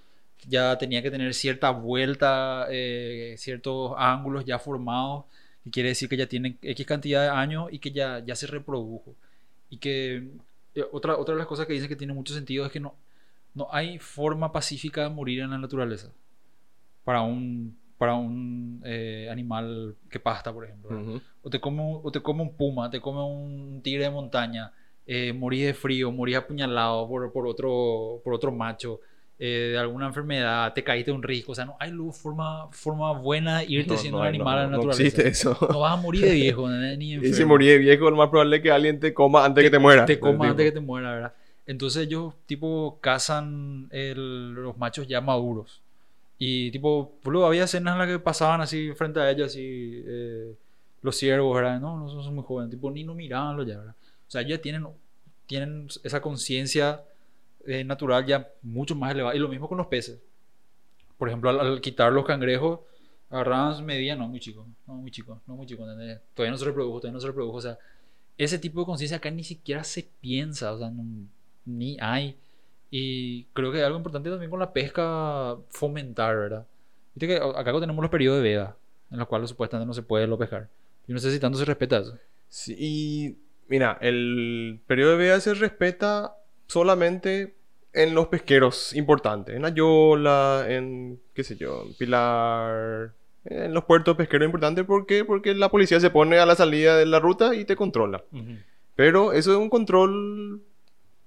ya 0.49 0.77
tenía 0.79 1.03
que 1.03 1.11
tener 1.11 1.33
cierta 1.35 1.71
vuelta, 1.71 2.67
eh, 2.71 3.35
ciertos 3.39 3.93
ángulos 3.97 4.45
ya 4.45 4.59
formados, 4.59 5.25
que 5.65 5.71
quiere 5.71 5.89
decir 5.91 6.09
que 6.09 6.17
ya 6.17 6.27
tiene 6.27 6.57
X 6.63 6.87
cantidad 6.87 7.23
de 7.23 7.29
años 7.31 7.69
y 7.73 7.79
que 7.79 7.91
ya, 7.91 8.23
ya 8.25 8.37
se 8.37 8.47
reprodujo. 8.47 9.15
Y 9.71 9.79
que 9.79 10.29
eh, 10.75 10.85
otra, 10.93 11.17
otra 11.17 11.35
de 11.35 11.39
las 11.39 11.47
cosas 11.49 11.67
que 11.67 11.73
dice 11.73 11.89
que 11.89 11.97
tiene 11.97 12.13
mucho 12.13 12.35
sentido 12.35 12.65
es 12.67 12.73
que 12.73 12.81
no, 12.81 12.95
no 13.55 13.69
hay 13.73 13.99
forma 13.99 14.53
pacífica 14.53 15.03
de 15.03 15.09
morir 15.11 15.41
en 15.41 15.51
la 15.51 15.59
naturaleza 15.59 16.13
para 17.05 17.23
un, 17.23 17.77
para 17.99 18.15
un 18.15 18.83
eh, 18.85 19.29
animal 19.31 19.97
que 20.11 20.21
pasta, 20.21 20.53
por 20.53 20.65
ejemplo. 20.65 20.91
¿verdad? 20.91 21.05
Ujú. 21.05 21.21
o, 21.43 21.51
te 21.51 21.61
come, 21.61 21.83
un- 21.83 22.01
o 22.05 22.11
te 22.13 22.21
come 22.21 22.43
un 22.43 22.55
puma, 22.57 22.91
te 22.91 23.01
come 23.01 23.23
un 23.23 23.81
tigre 23.83 24.05
de 24.05 24.11
montaña, 24.11 24.73
morís 25.35 25.67
de 25.67 25.75
frío, 25.75 26.11
morís 26.13 26.37
apuñalado 26.37 27.09
por, 27.09 27.33
por, 27.33 27.47
otro, 27.47 28.21
por 28.25 28.35
otro 28.35 28.51
macho, 28.53 29.01
eh, 29.39 29.71
de 29.73 29.79
alguna 29.79 30.07
enfermedad, 30.07 30.73
te 30.73 30.83
caíste 30.85 31.11
de 31.11 31.17
un 31.17 31.23
risco. 31.23 31.53
O 31.53 31.55
sea, 31.55 31.65
no 31.67 31.77
hay 31.81 31.93
forma, 32.13 32.69
forma 32.73 33.13
buena 33.13 33.59
de 33.61 33.67
irte 33.67 33.95
No, 33.95 34.01
siendo 34.03 34.19
no 34.19 34.23
un 34.23 34.27
animal 34.29 34.57
no, 34.57 34.59
en 34.59 34.65
la 34.65 34.71
no 34.71 34.77
naturaleza. 34.77 35.19
existe 35.19 35.29
eso. 35.29 35.57
No 35.69 35.81
vas 35.81 35.93
a 35.93 35.97
morir 35.97 36.25
de 36.25 36.35
viejo, 36.35 36.69
ni 36.99 37.13
Y 37.15 37.19
enfermo 37.19 37.37
si 37.37 37.45
morí 37.45 37.67
de 37.67 37.79
viejo, 37.79 38.11
lo 38.11 38.17
más 38.17 38.29
probable 38.29 38.57
es 38.57 38.63
que 38.63 38.71
alguien 38.71 39.01
te 39.01 39.13
coma 39.15 39.45
antes 39.45 39.65
que 39.65 39.71
te 39.71 39.79
muera. 39.79 40.07
te 40.07 40.19
coma 40.21 40.51
antes 40.51 40.65
que 40.67 40.73
te 40.73 40.81
muera, 40.81 41.13
¿verdad? 41.15 41.33
Entonces 41.67 42.05
ellos, 42.07 42.35
tipo, 42.47 42.99
cazan 43.01 43.89
el- 43.91 44.53
los 44.55 44.77
machos 44.79 45.07
ya 45.09 45.21
maduros. 45.21 45.81
Y, 46.39 46.71
tipo, 46.71 47.13
boludo, 47.25 47.47
había 47.47 47.65
escenas 47.65 47.95
en 47.95 47.99
las 48.01 48.09
que 48.09 48.19
pasaban 48.19 48.61
así 48.61 48.93
frente 48.95 49.21
a 49.21 49.31
ellos, 49.31 49.49
así, 49.49 50.03
eh, 50.07 50.55
los 51.03 51.17
ciervos, 51.17 51.55
¿verdad? 51.57 51.81
No, 51.81 51.99
no 51.99 52.09
son, 52.11 52.23
son 52.25 52.35
muy 52.35 52.45
jóvenes, 52.45 52.71
tipo, 52.73 52.91
ni 52.91 53.05
no 53.05 53.15
miraban 53.15 53.57
ya, 53.67 53.79
¿verdad? 53.79 53.95
O 54.29 54.31
sea, 54.31 54.43
ya 54.43 54.59
tienen, 54.61 54.87
tienen 55.47 55.89
esa 56.05 56.21
conciencia 56.21 57.03
eh, 57.67 57.85
natural 57.85 58.25
ya 58.27 58.49
mucho 58.63 58.95
más 58.95 59.13
elevada. 59.13 59.35
Y 59.35 59.39
lo 59.39 59.49
mismo 59.49 59.69
con 59.69 59.79
los 59.79 59.87
peces. 59.87 60.21
Por 61.19 61.29
ejemplo, 61.29 61.51
al, 61.51 61.81
quitar 61.81 62.13
los 62.13 62.25
cangrejos, 62.25 62.81
agarraban 63.31 63.75
su 63.75 63.83
medida, 63.83 64.15
no, 64.15 64.29
muy 64.29 64.41
chico, 64.41 64.67
no, 64.87 64.95
muy 64.95 65.11
chico, 65.11 65.41
no, 65.47 65.57
muy 65.57 65.67
chico, 65.67 65.83
¿entendés? 65.83 66.21
Todavía 66.35 66.53
no 66.53 66.59
se 66.59 66.65
reprodujo, 66.65 67.01
todavía 67.01 67.15
no 67.15 67.21
se 67.21 67.27
reprodujo, 67.27 67.57
o 67.57 67.61
sea, 67.61 67.79
ese 68.39 68.59
tipo 68.59 68.81
de 68.81 68.87
conciencia 68.87 69.17
acá 69.17 69.31
ni 69.31 69.45
siquiera 69.45 69.83
se 69.83 70.09
piensa, 70.21 70.73
o 70.73 70.79
sea, 70.79 70.93
ni 71.65 71.97
hay. 72.01 72.37
Y 72.91 73.45
creo 73.53 73.73
que 73.73 73.83
algo 73.83 73.97
importante 73.97 74.31
también 74.31 74.51
con 74.51 74.61
la 74.61 74.73
pesca, 74.73 75.57
fomentar, 75.71 76.37
¿verdad? 76.37 76.67
Viste 77.15 77.29
que 77.29 77.37
acá 77.37 77.73
tenemos 77.81 78.03
los 78.03 78.11
periodos 78.11 78.43
de 78.43 78.49
veda, 78.49 78.77
en 79.11 79.19
los 79.19 79.27
cuales 79.27 79.51
supuestamente 79.51 79.87
no 79.87 79.95
se 79.95 80.03
puede 80.03 80.27
lo 80.27 80.39
pescar. 80.39 80.69
Yo 81.09 81.15
no 81.15 81.21
sé 81.21 81.33
si 81.33 81.41
tanto 81.41 81.59
se 81.59 81.65
respeta 81.65 81.99
eso. 81.99 82.19
Sí, 82.49 83.39
mira, 83.69 83.99
el 84.01 84.81
periodo 84.87 85.13
de 85.13 85.17
veda 85.17 85.41
se 85.41 85.55
respeta 85.55 86.37
solamente 86.67 87.56
en 87.97 88.15
los 88.15 88.29
pesqueros 88.29 88.95
importantes, 88.95 89.57
en 89.57 89.65
Ayola, 89.65 90.67
en 90.69 91.19
qué 91.33 91.43
sé 91.43 91.57
yo, 91.57 91.85
en 91.87 91.95
Pilar, 91.95 93.13
en 93.47 93.73
los 93.73 93.85
puertos 93.85 94.17
pesqueros 94.17 94.45
importantes, 94.45 94.85
¿por 94.85 95.07
qué? 95.07 95.25
Porque 95.25 95.55
la 95.55 95.71
policía 95.71 95.99
se 95.99 96.11
pone 96.11 96.39
a 96.39 96.45
la 96.45 96.55
salida 96.55 96.97
de 96.97 97.07
la 97.07 97.21
ruta 97.21 97.55
y 97.55 97.65
te 97.65 97.75
controla. 97.75 98.23
Pero 98.95 99.33
eso 99.33 99.53
es 99.53 99.57
un 99.57 99.71
control 99.71 100.63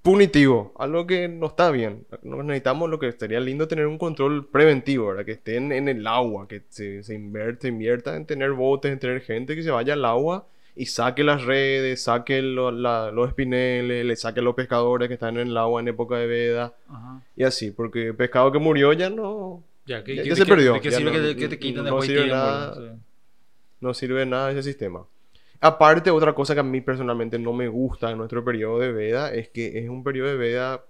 punitivo, 0.03 0.73
algo 0.77 1.08
que 1.08 1.27
no 1.27 1.47
está 1.47 1.71
bien. 1.71 2.05
No 2.21 2.43
necesitamos 2.43 2.88
lo 2.89 2.99
que 2.99 3.12
sería 3.13 3.39
lindo 3.39 3.67
tener 3.67 3.88
un 3.88 3.97
control 3.97 4.47
preventivo, 4.47 5.08
¿verdad? 5.08 5.25
Que 5.25 5.34
estén 5.34 5.71
en 5.71 5.88
el 5.88 6.05
agua, 6.05 6.47
que 6.47 6.62
se, 6.69 7.01
se 7.03 7.15
invierta, 7.15 7.67
invierta 7.67 8.15
en 8.15 8.27
tener 8.27 8.51
botes, 8.51 8.91
en 8.91 8.99
tener 8.99 9.21
gente 9.21 9.55
que 9.55 9.63
se 9.63 9.71
vaya 9.71 9.93
al 9.93 10.05
agua 10.05 10.47
y 10.82 10.86
saque 10.86 11.24
las 11.24 11.44
redes, 11.44 12.02
saque 12.04 12.42
lo- 12.42 12.72
la- 12.72 13.12
los 13.12 13.28
espineles, 13.28 14.06
le 14.06 14.15
saque 14.15 14.39
a 14.39 14.44
los 14.44 14.56
pescadores 14.56 15.08
que 15.08 15.15
están 15.15 15.38
en 15.38 15.48
el 15.50 15.58
agua 15.58 15.82
en 15.82 15.88
época 15.89 16.15
de 16.18 16.26
veda 16.28 16.74
Ajá. 16.88 17.22
y 17.36 17.44
así, 17.44 17.72
porque 17.72 18.13
pescado 18.13 18.52
que 18.52 18.60
murió 18.60 18.94
ya 18.94 19.10
no, 19.10 19.63
Ya, 19.86 20.04
que, 20.04 20.15
Ya- 20.15 20.24
que- 20.24 20.30
ya 20.30 20.36
se 20.36 20.44
que- 20.46 20.50
perdió, 20.50 20.74
¿De 20.74 20.82
qué 20.82 20.92
ya 20.92 20.98
sirve 20.98 21.12
no- 21.12 21.18
que, 21.18 21.34
te- 21.36 21.50
que 21.50 21.60
quiten 21.60 21.84
no 21.84 22.02
sirve 22.02 22.28
nada. 22.28 22.76
¿no? 22.76 22.82
Sí. 22.96 23.00
no 23.82 23.94
sirve 23.94 24.26
nada 24.26 24.52
ese 24.52 24.63
sistema. 24.63 25.06
Aparte, 25.62 26.12
otra 26.12 26.34
cosa 26.34 26.54
que 26.54 26.60
a 26.62 26.63
mí 26.63 26.80
personalmente 26.82 27.38
no 27.39 27.52
me 27.54 27.68
gusta 27.68 28.10
de 28.10 28.15
nuestro 28.15 28.44
periodo 28.46 28.80
de 28.80 28.92
veda 28.94 29.34
es 29.34 29.50
que 29.50 29.80
es 29.80 29.89
un 29.89 30.04
periodo 30.04 30.30
de 30.30 30.38
veda 30.38 30.84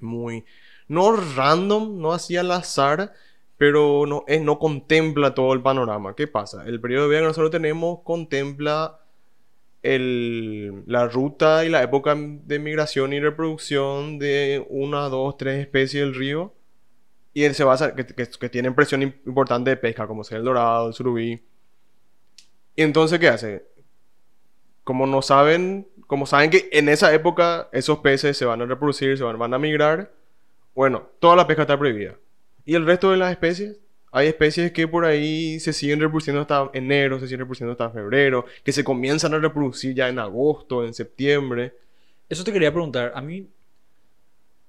muy, 0.00 0.44
no 0.88 1.16
random, 1.16 1.98
no 2.00 2.12
así 2.12 2.36
al 2.36 2.50
azar, 2.50 3.12
pero 3.56 4.04
no, 4.06 4.24
es, 4.26 4.42
no 4.42 4.58
contempla 4.58 5.32
todo 5.34 5.52
el 5.54 5.62
panorama. 5.62 6.14
¿Qué 6.14 6.26
pasa? 6.26 6.66
El 6.66 6.80
periodo 6.80 7.04
de 7.04 7.08
veda 7.10 7.20
que 7.20 7.26
nosotros 7.28 7.50
tenemos 7.52 8.00
contempla 8.04 8.98
el- 9.84 10.82
la 10.86 11.06
ruta 11.06 11.64
y 11.64 11.68
la 11.68 11.82
época 11.82 12.16
de 12.16 12.58
migración 12.58 13.12
y 13.12 13.20
reproducción 13.20 14.18
de 14.18 14.64
una, 14.70 15.08
dos, 15.10 15.36
tres 15.36 15.60
especies 15.60 16.02
del 16.04 16.14
río. 16.14 16.54
Y 17.34 17.48
se 17.50 17.64
basa, 17.64 17.94
que, 17.94 18.06
que- 18.06 18.26
que 18.28 18.48
tienen 18.48 18.74
presión 18.74 19.02
im- 19.02 19.14
importante 19.26 19.70
de 19.70 19.76
pesca, 19.76 20.06
como 20.06 20.24
sea 20.24 20.38
el 20.38 20.44
dorado, 20.44 20.88
el 20.88 20.94
surubí. 20.94 21.42
Y 22.76 22.82
entonces, 22.82 23.18
¿qué 23.18 23.28
hace? 23.28 23.64
Como 24.84 25.06
no 25.06 25.22
saben, 25.22 25.88
como 26.06 26.26
saben 26.26 26.50
que 26.50 26.68
en 26.72 26.88
esa 26.88 27.12
época 27.14 27.68
esos 27.72 27.98
peces 27.98 28.36
se 28.36 28.44
van 28.44 28.62
a 28.62 28.66
reproducir, 28.66 29.16
se 29.18 29.24
van, 29.24 29.38
van 29.38 29.54
a 29.54 29.58
migrar, 29.58 30.12
bueno, 30.74 31.08
toda 31.20 31.36
la 31.36 31.46
pesca 31.46 31.62
está 31.62 31.78
prohibida. 31.78 32.16
Y 32.64 32.74
el 32.74 32.86
resto 32.86 33.10
de 33.10 33.16
las 33.18 33.30
especies, 33.30 33.78
hay 34.14 34.28
especies 34.28 34.72
que 34.72 34.86
por 34.88 35.04
ahí 35.04 35.58
se 35.60 35.72
siguen 35.72 36.00
reproduciendo 36.00 36.40
hasta 36.40 36.70
enero, 36.72 37.18
se 37.18 37.26
siguen 37.26 37.40
reproduciendo 37.40 37.72
hasta 37.72 37.90
febrero, 37.90 38.44
que 38.62 38.72
se 38.72 38.84
comienzan 38.84 39.34
a 39.34 39.38
reproducir 39.38 39.94
ya 39.94 40.08
en 40.08 40.18
agosto, 40.18 40.84
en 40.86 40.94
septiembre. 40.94 41.74
Eso 42.28 42.44
te 42.44 42.52
quería 42.52 42.72
preguntar. 42.72 43.12
A 43.14 43.20
mí, 43.20 43.48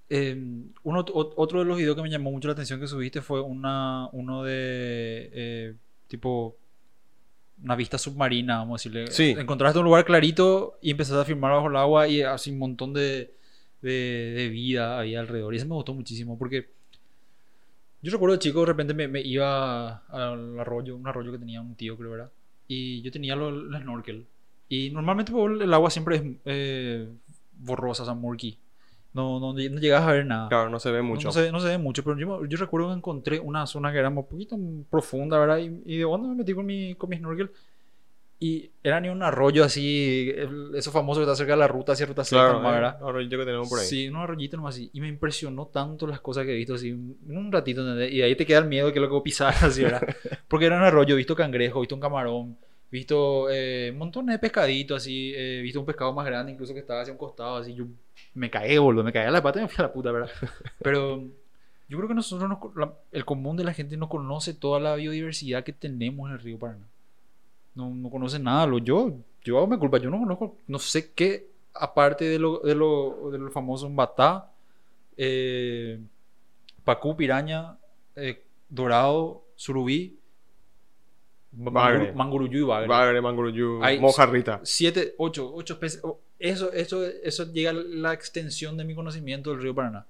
eh, 0.10 0.36
uno, 0.84 1.06
ot- 1.06 1.34
otro 1.36 1.60
de 1.60 1.66
los 1.66 1.78
videos 1.78 1.96
que 1.96 2.02
me 2.02 2.10
llamó 2.10 2.32
mucho 2.32 2.48
la 2.48 2.54
atención 2.54 2.80
que 2.80 2.88
subiste 2.88 3.22
fue 3.22 3.42
una, 3.42 4.08
uno 4.12 4.44
de, 4.44 5.30
eh, 5.34 5.74
tipo, 6.08 6.58
una 7.64 7.76
vista 7.76 7.98
submarina, 7.98 8.58
vamos 8.58 8.74
a 8.74 8.90
decirle. 8.90 9.12
Sí. 9.12 9.36
Encontraste 9.38 9.80
un 9.80 9.86
lugar 9.86 10.06
clarito 10.06 10.78
y 10.82 10.92
empezaste 10.92 11.22
a 11.22 11.26
filmar 11.26 11.54
bajo 11.54 11.70
el 11.70 11.76
agua 11.76 12.08
y 12.08 12.22
así 12.22 12.52
un 12.52 12.60
montón 12.60 12.94
de, 12.94 13.34
de, 13.82 14.34
de 14.36 14.50
vida 14.50 15.00
ahí 15.00 15.16
alrededor. 15.16 15.54
Y 15.54 15.58
eso 15.58 15.66
me 15.68 15.76
gustó 15.76 15.94
muchísimo 15.94 16.38
porque 16.38 16.75
yo 18.02 18.12
recuerdo 18.12 18.38
chico, 18.38 18.60
de 18.62 18.66
repente 18.68 18.94
me, 18.94 19.08
me 19.08 19.22
iba 19.22 19.98
al 20.10 20.60
arroyo, 20.60 20.96
un 20.96 21.08
arroyo 21.08 21.32
que 21.32 21.40
tenía 21.40 21.62
un 21.62 21.76
tío, 21.76 21.98
creo, 21.98 22.12
¿verdad? 22.12 22.32
Y 22.68 23.02
yo 23.02 23.12
tenía 23.12 23.36
lo- 23.36 23.50
el 23.50 23.82
snorkel. 23.82 24.26
Y 24.70 24.90
normalmente 24.92 25.32
pues, 25.32 25.62
el 25.62 25.74
agua 25.74 25.90
siempre 25.90 26.16
es 26.18 26.24
eh, 26.46 27.10
borrosa, 27.60 28.04
o 28.04 28.06
sea, 28.06 28.16
murky. 28.16 28.58
No, 29.14 29.40
no, 29.40 29.54
no 29.54 29.60
llegas 29.80 30.04
a 30.04 30.12
ver 30.12 30.26
nada. 30.26 30.50
Claro, 30.50 30.70
no 30.70 30.80
se 30.80 30.92
ve 30.92 30.98
No- 30.98 31.06
mucho. 31.06 31.28
No, 31.28 31.32
se, 31.32 31.52
no 31.52 31.60
se 31.60 31.68
ve 31.70 31.78
mucho, 31.78 32.04
pero 32.04 32.18
yo, 32.18 32.46
yo 32.46 32.58
recuerdo 32.58 32.90
que 32.90 32.96
encontré 32.96 33.40
una 33.40 33.66
zona 33.66 33.92
que 33.92 34.00
era 34.00 34.10
un 34.10 34.26
poquito 34.26 34.58
profunda, 34.90 35.40
¿verdad? 35.40 35.60
Y, 35.60 35.82
y 35.86 35.98
de 35.98 36.04
dónde 36.04 36.28
me 36.28 36.36
metí 36.36 36.54
con 36.54 36.66
mi, 36.66 36.96
con 36.96 37.10
mi 37.10 37.18
snorkel. 37.18 37.50
Y 38.38 38.70
era 38.84 39.00
ni 39.00 39.08
un 39.08 39.24
arroyo 39.24 39.64
así, 39.64 40.30
el- 40.36 40.72
eso 40.76 40.92
famoso 40.92 41.20
que 41.22 41.24
está 41.24 41.36
cerca 41.38 41.54
de 41.54 41.60
la 41.60 41.68
ruta 41.70 41.94
hacia 41.94 42.06
ruta 42.06 42.24
seca, 42.26 42.42
Claro, 42.42 42.54
nomás, 42.56 42.72
eh, 42.72 42.76
¿verdad? 42.76 42.98
ahora 43.02 43.22
yo 43.24 43.30
que 43.40 43.46
tenemos 43.46 43.70
por 43.70 43.80
ahí. 43.80 43.86
Sí, 43.86 44.10
un 44.10 44.18
arroyito 44.18 44.58
nomás 44.58 44.76
así. 44.76 44.90
Y 44.94 45.00
me 45.00 45.08
impresionó 45.08 45.68
tanto 45.68 46.06
las 46.06 46.20
cosas 46.20 46.46
que 46.46 46.52
he 46.52 46.56
visto 46.56 46.74
así 46.76 46.90
en 46.90 47.18
un 47.38 47.52
ratito, 47.52 47.82
¿entendés? 47.82 48.12
Y 48.12 48.18
de 48.18 48.24
ahí 48.26 48.36
te 48.36 48.46
queda 48.46 48.60
el 48.60 48.66
miedo 48.66 48.92
que 48.92 49.00
lo 49.00 49.08
que 49.08 49.12
voy 49.12 49.22
a 49.22 49.24
pisar, 49.24 49.54
así, 49.62 49.84
¿verdad? 49.84 50.02
Porque 50.50 50.66
era 50.66 50.76
un 50.76 50.84
arroyo, 50.84 51.16
he 51.16 51.18
visto 51.18 51.34
cangrejo, 51.36 51.80
visto 51.80 51.96
un 51.96 52.02
camarón, 52.02 52.58
visto 52.92 53.48
eh, 53.50 53.94
montones 53.96 54.34
de 54.36 54.40
pescaditos 54.40 55.02
así, 55.02 55.32
eh, 55.36 55.62
visto 55.64 55.80
un 55.80 55.86
pescado 55.86 56.12
más 56.14 56.26
grande 56.26 56.52
incluso 56.52 56.74
que 56.74 56.82
estaba 56.82 57.02
hacia 57.02 57.14
un 57.14 57.18
costado, 57.18 57.56
así. 57.56 57.74
Yo 57.74 57.86
me 58.34 58.50
caí, 58.50 58.78
boludo, 58.78 59.04
me 59.06 59.14
caí 59.14 59.26
a 59.28 59.32
la 59.32 59.42
pata 59.42 59.60
y 59.60 59.62
me 59.64 59.70
fui 59.70 59.82
a 59.82 59.88
la 59.88 59.94
puta, 59.94 60.12
¿verdad? 60.12 60.30
Pero 60.84 61.24
yo 61.88 61.98
creo 61.98 62.08
que 62.10 62.14
nosotros, 62.16 62.50
no- 62.50 62.74
la- 62.76 62.94
el 63.14 63.24
común 63.24 63.56
de 63.56 63.64
la 63.64 63.74
gente 63.74 63.96
no 63.96 64.10
conoce 64.10 64.54
toda 64.54 64.82
la 64.82 64.96
biodiversidad 64.96 65.64
que 65.64 65.72
tenemos 65.74 66.28
en 66.30 66.34
el 66.36 66.42
río 66.42 66.60
Paraná. 66.60 66.86
No, 67.76 67.90
no 67.94 68.10
conoce 68.10 68.40
nada. 68.40 68.66
Lo, 68.66 68.78
yo, 68.80 69.12
yo 69.44 69.58
hago 69.58 69.68
mi 69.68 69.78
culpa. 69.78 69.98
Yo 69.98 70.10
no 70.10 70.20
conozco, 70.20 70.58
no 70.68 70.80
sé 70.80 71.12
qué, 71.14 71.50
aparte 71.74 72.26
de 72.26 72.40
lo, 72.40 72.60
de 72.60 72.74
lo, 72.76 73.30
de 73.32 73.38
lo 73.38 73.52
famoso 73.52 73.90
batá, 73.90 74.52
eh, 75.18 76.00
pacú, 76.84 77.16
piraña, 77.16 77.78
eh, 78.16 78.44
dorado, 78.70 79.44
surubí, 79.56 80.18
Bagre. 81.52 82.12
manguruyú 82.14 82.60
y 82.60 82.64
bagre. 82.64 82.88
Bagre, 82.88 83.22
manguruyú, 83.22 83.82
Hay- 83.84 84.00
mojarrita. 84.00 84.60
Siete, 84.64 85.16
ocho, 85.18 85.54
ocho 85.54 85.74
especies. 85.76 86.02
Eso, 86.38 86.72
eso, 86.74 87.06
eso 87.06 87.52
llega 87.54 87.70
a 87.70 87.74
la 87.74 88.14
extensión 88.14 88.76
de 88.76 88.84
mi 88.84 88.94
conocimiento 88.94 89.52
del 89.52 89.62
río 89.62 89.74
Paraná. 89.74 90.06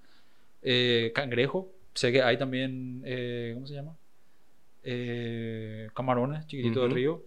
Eh, 0.64 1.12
cangrejo, 1.14 1.70
sé 1.94 2.12
que 2.12 2.24
hay 2.24 2.38
también, 2.38 3.04
eh, 3.06 3.52
¿cómo 3.54 3.68
se 3.68 3.76
llama? 3.76 3.96
Eh, 4.84 5.90
camarones 5.94 6.48
chiquititos 6.48 6.82
del 6.82 6.92
Ujú. 6.92 6.96
río. 6.96 7.22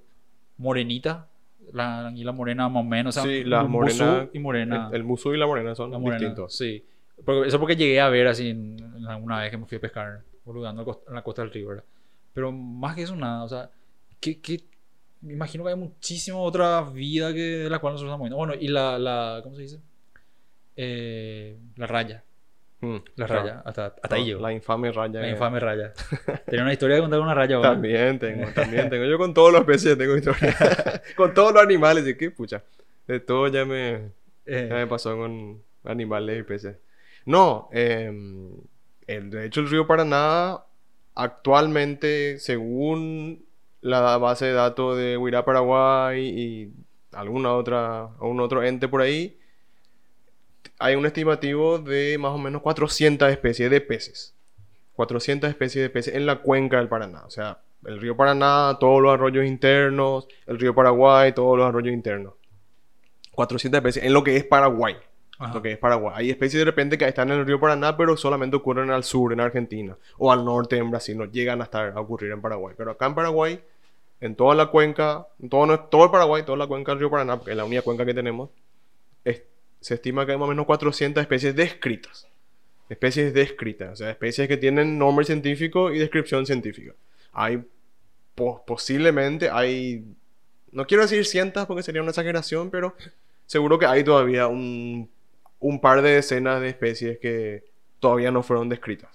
Morenita, 0.59 1.29
la 1.73 2.07
anguila 2.09 2.33
morena 2.33 2.69
más 2.69 2.81
o 2.83 2.85
menos. 2.87 3.17
o 3.17 3.21
sea, 3.23 3.31
Sí, 3.31 3.45
morenas. 3.45 3.69
busú 3.71 4.31
y 4.33 4.39
morena. 4.39 4.89
El, 4.91 4.97
el 4.97 5.05
musú 5.05 5.35
y 5.35 5.39
la 5.39 5.47
morena 5.47 5.75
son 5.75 5.91
la 5.91 5.99
morena, 5.99 6.19
distintos. 6.19 6.55
Sí. 6.57 6.85
Porque- 7.25 7.49
eso 7.49 7.59
porque 7.59 7.77
llegué 7.77 8.01
a 8.01 8.09
ver 8.09 8.27
así 8.29 8.51
en, 8.51 8.77
alguna 9.09 9.41
vez 9.41 9.51
que 9.51 9.59
me 9.59 9.67
fui 9.67 9.77
a 9.79 9.81
pescar, 9.81 10.23
boludando 10.45 11.03
en 11.09 11.15
la 11.15 11.23
costa 11.23 11.43
del 11.43 11.51
río, 11.53 11.69
¿verdad? 11.69 11.85
Pero 12.33 12.53
más 12.53 12.95
que 12.95 13.03
eso, 13.03 13.17
nada. 13.17 13.43
O 13.45 13.49
sea, 13.49 13.71
que, 14.21 14.41
que 14.41 14.63
me 15.21 15.33
imagino 15.33 15.65
que 15.65 15.71
hay 15.71 15.77
muchísima 15.77 16.39
otra 16.39 16.83
vida 16.83 17.33
que, 17.35 17.41
de 17.41 17.71
la 17.71 17.79
cual 17.81 17.95
nosotros 17.95 18.11
estamos 18.11 18.25
viendo. 18.25 18.37
Bueno, 18.37 18.55
y 18.55 18.69
la, 18.69 18.99
la 18.99 19.41
¿cómo 19.43 19.57
se 19.57 19.63
dice? 19.63 19.81
Eh, 20.77 21.59
la 21.77 21.87
raya. 21.87 22.23
Mm, 22.81 22.97
La 23.17 23.27
claro. 23.27 23.43
raya. 23.43 23.63
Hasta, 23.65 23.87
hasta 23.87 24.09
No, 24.09 24.15
ahí 24.17 24.25
llegó. 24.25 24.41
La 24.41 24.53
infame 24.53 24.93
raya. 24.93 25.21
La 25.21 25.29
infame 25.29 25.59
raya. 25.61 25.93
Tenía 26.47 26.63
una 26.63 26.73
historia 26.73 26.97
de 26.97 27.03
contar 27.03 27.19
con 27.19 27.27
una 27.27 27.35
raya, 27.35 27.57
¿verdad? 27.59 27.73
También 27.73 28.19
tengo, 28.19 28.47
también 28.53 28.89
tengo. 28.89 29.05
Yo 29.05 29.19
con 29.19 29.35
todos 29.35 29.53
los 29.53 29.65
peces 29.65 29.99
tengo 29.99 30.17
historia. 30.17 30.55
con 31.17 31.35
todos 31.35 31.53
los 31.53 31.63
animales, 31.63 32.07
y 32.07 32.17
qué 32.17 32.31
pucha. 32.31 32.63
De 33.07 33.19
todo 33.21 33.49
ya 33.49 33.65
me, 33.65 34.13
Eh, 34.47 34.67
ya 34.69 34.77
me 34.77 34.87
pasó 34.87 35.17
con 35.17 35.61
animales 35.85 36.41
y 36.41 36.43
peces. 36.45 36.77
No, 37.25 37.69
eh, 37.73 38.13
el, 39.07 39.31
de 39.31 39.47
hecho 39.47 39.61
el 39.61 39.69
río 39.71 39.87
Paraná 39.87 40.59
actualmente, 41.15 42.39
según 42.39 43.45
la 43.81 44.17
base 44.19 44.47
de 44.47 44.53
datos 44.53 44.97
de 44.97 45.17
Huirá 45.17 45.45
Paraguay 45.45 46.21
y 46.29 46.73
alguna 47.13 47.53
otra, 47.55 48.05
algún 48.21 48.41
otro 48.41 48.63
ente 48.63 48.89
por 48.89 49.01
ahí, 49.03 49.38
hay 50.79 50.95
un 50.95 51.07
estimativo 51.07 51.79
de 51.79 52.17
más 52.19 52.33
o 52.33 52.39
menos 52.39 52.63
400 52.63 53.31
especies 53.31 53.71
de 53.71 53.81
peces. 53.81 54.35
400 54.95 55.49
especies 55.51 55.83
de 55.83 55.91
peces 55.91 56.15
en 56.15 56.27
la 56.27 56.37
cuenca 56.41 56.79
del 56.79 56.89
Paraná. 56.89 57.23
O 57.25 57.31
sea, 57.31 57.59
el 57.85 58.01
río 58.01 58.17
Paraná, 58.17 58.77
todos 58.81 59.01
los 59.01 59.13
arroyos 59.13 59.45
internos, 59.47 60.27
el 60.47 60.59
río 60.59 60.75
Paraguay, 60.75 61.33
todos 61.33 61.57
los 61.57 61.67
arroyos 61.69 61.93
internos. 61.95 62.35
400 63.33 63.79
especies 63.79 64.05
en 64.05 64.13
lo 64.13 64.25
que 64.25 64.37
es 64.37 64.45
Paraguay. 64.45 64.97
ajá. 65.39 65.55
Lo 65.55 65.63
que 65.63 65.73
es 65.73 65.79
Paraguay. 65.79 66.15
Hay 66.17 66.31
especies 66.31 66.61
de 66.61 66.65
repente 66.65 66.99
que 66.99 67.07
están 67.07 67.31
en 67.31 67.39
el 67.39 67.47
río 67.47 67.61
Paraná, 67.61 67.97
pero 67.97 68.17
solamente 68.17 68.57
ocurren 68.57 68.91
al 68.91 69.05
sur, 69.05 69.33
en 69.33 69.41
Argentina. 69.41 69.97
O 70.19 70.33
al 70.33 70.45
norte, 70.45 70.77
en 70.79 70.91
Brasil. 70.91 71.17
No 71.17 71.27
llegan 71.27 71.61
a, 71.61 71.65
estar, 71.65 71.93
a 71.97 72.01
ocurrir 72.01 72.33
en 72.33 72.41
Paraguay. 72.41 72.75
Pero 72.77 72.91
acá 72.91 73.07
en 73.07 73.15
Paraguay, 73.15 73.61
en 74.21 74.35
toda 74.35 74.57
la 74.57 74.67
cuenca, 74.67 75.29
en 75.41 75.49
todo, 75.49 75.79
todo 75.85 76.05
el 76.07 76.11
Paraguay, 76.11 76.43
toda 76.43 76.59
la 76.59 76.67
cuenca 76.67 76.91
del 76.93 76.99
río 76.99 77.11
Paraná, 77.11 77.37
porque 77.37 77.53
es 77.53 77.57
la 77.57 77.65
única 77.65 77.83
cuenca 77.83 78.05
que 78.05 78.15
tenemos, 78.15 78.51
es- 79.25 79.43
se 79.81 79.95
estima 79.95 80.27
que 80.27 80.33
hay 80.33 80.39
más 80.39 80.47
o 80.47 80.51
menos 80.51 80.67
400 80.67 81.21
especies 81.21 81.55
descritas. 81.55 82.27
Especies 82.89 83.35
descritas. 83.35 83.93
O 83.93 83.97
sea, 83.97 84.11
especies 84.11 84.49
que 84.49 84.57
tienen 84.57 84.99
nombre 84.99 85.25
científico 85.25 85.93
y 85.93 85.99
descripción 85.99 86.47
científica. 86.47 86.95
Hay, 87.33 87.63
po- 88.35 88.65
posiblemente, 88.67 89.51
hay, 89.51 90.05
no 90.73 90.87
quiero 90.87 91.03
decir 91.03 91.25
cientos 91.27 91.67
porque 91.67 91.83
sería 91.83 92.03
una 92.03 92.11
exageración, 92.11 92.71
pero 92.71 92.95
seguro 93.47 93.79
que 93.79 93.87
hay 93.87 94.05
todavía 94.05 94.47
un, 94.49 95.11
un 95.61 95.81
par 95.81 96.03
de 96.03 96.13
decenas 96.13 96.61
de 96.61 96.69
especies 96.71 97.19
que 97.19 97.65
todavía 98.01 98.31
no 98.31 98.43
fueron 98.43 98.69
descritas. 98.69 99.11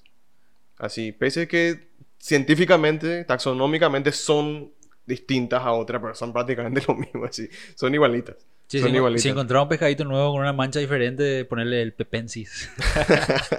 Así, 0.78 1.10
especies 1.10 1.48
que 1.48 1.88
científicamente, 2.20 3.24
taxonómicamente 3.26 4.12
son 4.12 4.72
distintas 5.06 5.62
a 5.64 5.72
otras, 5.74 6.02
pero 6.02 6.16
son 6.16 6.32
prácticamente 6.34 6.82
lo 6.88 6.96
mismo, 6.96 7.26
así. 7.26 7.50
Son 7.76 7.94
igualitas. 7.94 8.38
Sí, 8.68 8.80
son 8.80 8.90
si, 8.90 8.96
igualitas. 8.96 9.22
si 9.22 9.30
encontraba 9.30 9.64
un 9.64 9.70
pescadito 9.70 10.04
nuevo 10.06 10.32
con 10.32 10.42
una 10.42 10.54
mancha 10.54 10.80
diferente, 10.80 11.46
ponerle 11.46 11.82
el 11.82 11.94
pepensis. 11.94 12.70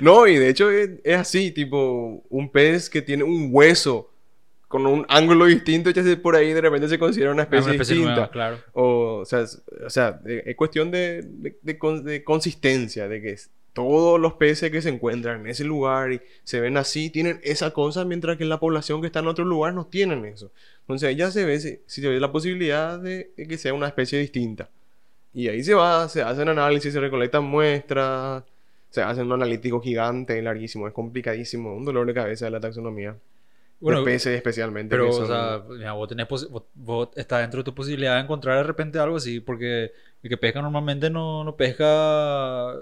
No, 0.00 0.26
y 0.26 0.36
de 0.36 0.48
hecho 0.50 0.70
es, 0.70 0.90
es 1.04 1.16
así, 1.16 1.50
tipo, 1.50 2.22
un 2.28 2.50
pez 2.50 2.90
que 2.90 3.00
tiene 3.02 3.24
un 3.24 3.48
hueso 3.50 4.10
con 4.68 4.86
un 4.86 5.06
ángulo 5.08 5.46
distinto, 5.46 5.88
ya 5.90 6.02
se 6.02 6.16
por 6.16 6.34
ahí 6.36 6.52
de 6.52 6.60
repente 6.60 6.88
se 6.88 6.98
considera 6.98 7.30
una 7.32 7.42
especie, 7.44 7.64
Una 7.64 7.72
especie 7.74 7.94
distinta. 7.94 8.14
nueva, 8.14 8.30
claro. 8.30 8.58
O, 8.72 9.20
o 9.20 9.24
sea, 9.24 9.40
es, 9.40 9.62
o 9.86 9.88
sea, 9.90 10.20
es 10.26 10.54
cuestión 10.56 10.90
de, 10.90 11.22
de- 11.22 11.56
de 11.62 11.78
de 12.02 12.24
consistencia, 12.24 13.08
de 13.08 13.22
que 13.22 13.30
es- 13.32 13.50
todos 13.74 14.18
los 14.18 14.34
peces 14.34 14.70
que 14.70 14.80
se 14.80 14.88
encuentran 14.88 15.40
en 15.40 15.48
ese 15.48 15.64
lugar 15.64 16.12
y 16.12 16.20
se 16.44 16.60
ven 16.60 16.78
así 16.78 17.10
tienen 17.10 17.40
esa 17.42 17.72
cosa, 17.72 18.04
mientras 18.04 18.38
que 18.38 18.46
la 18.46 18.58
población 18.60 19.00
que 19.00 19.08
está 19.08 19.18
en 19.18 19.26
otro 19.26 19.44
lugar 19.44 19.74
no 19.74 19.86
tienen 19.86 20.24
eso. 20.24 20.50
Entonces 20.80 21.08
ahí 21.10 21.16
ya 21.16 21.30
se 21.30 21.44
ve 21.44 21.60
si, 21.60 21.80
si 21.86 22.00
se 22.00 22.08
ve 22.08 22.18
la 22.20 22.32
posibilidad 22.32 22.98
de, 22.98 23.32
de 23.36 23.46
que 23.46 23.58
sea 23.58 23.74
una 23.74 23.88
especie 23.88 24.18
distinta. 24.18 24.70
Y 25.34 25.48
ahí 25.48 25.62
se 25.64 25.74
va, 25.74 26.08
se 26.08 26.22
hacen 26.22 26.48
análisis, 26.48 26.92
se 26.92 27.00
recolectan 27.00 27.44
muestras, 27.44 28.44
se 28.90 29.02
hacen 29.02 29.26
un 29.26 29.32
analítico 29.32 29.80
gigante, 29.80 30.40
larguísimo, 30.40 30.86
es 30.86 30.94
complicadísimo, 30.94 31.74
un 31.74 31.84
dolor 31.84 32.06
de 32.06 32.14
cabeza 32.14 32.44
de 32.44 32.52
la 32.52 32.60
taxonomía. 32.60 33.16
Bueno, 33.80 33.98
de 33.98 34.04
peces 34.04 34.36
especialmente. 34.36 34.90
Pero, 34.90 35.10
o 35.10 35.26
sea, 35.26 35.62
mira, 35.68 35.92
vos, 35.92 36.08
tenés 36.08 36.28
vos, 36.28 36.48
vos 36.74 37.08
dentro 37.12 37.58
de 37.58 37.64
tu 37.64 37.74
posibilidad 37.74 38.14
de 38.14 38.20
encontrar 38.20 38.58
de 38.58 38.62
repente 38.62 39.00
algo 39.00 39.16
así, 39.16 39.40
porque 39.40 39.90
el 40.22 40.30
que 40.30 40.36
pesca 40.36 40.62
normalmente 40.62 41.10
no, 41.10 41.42
no 41.42 41.56
pesca 41.56 42.72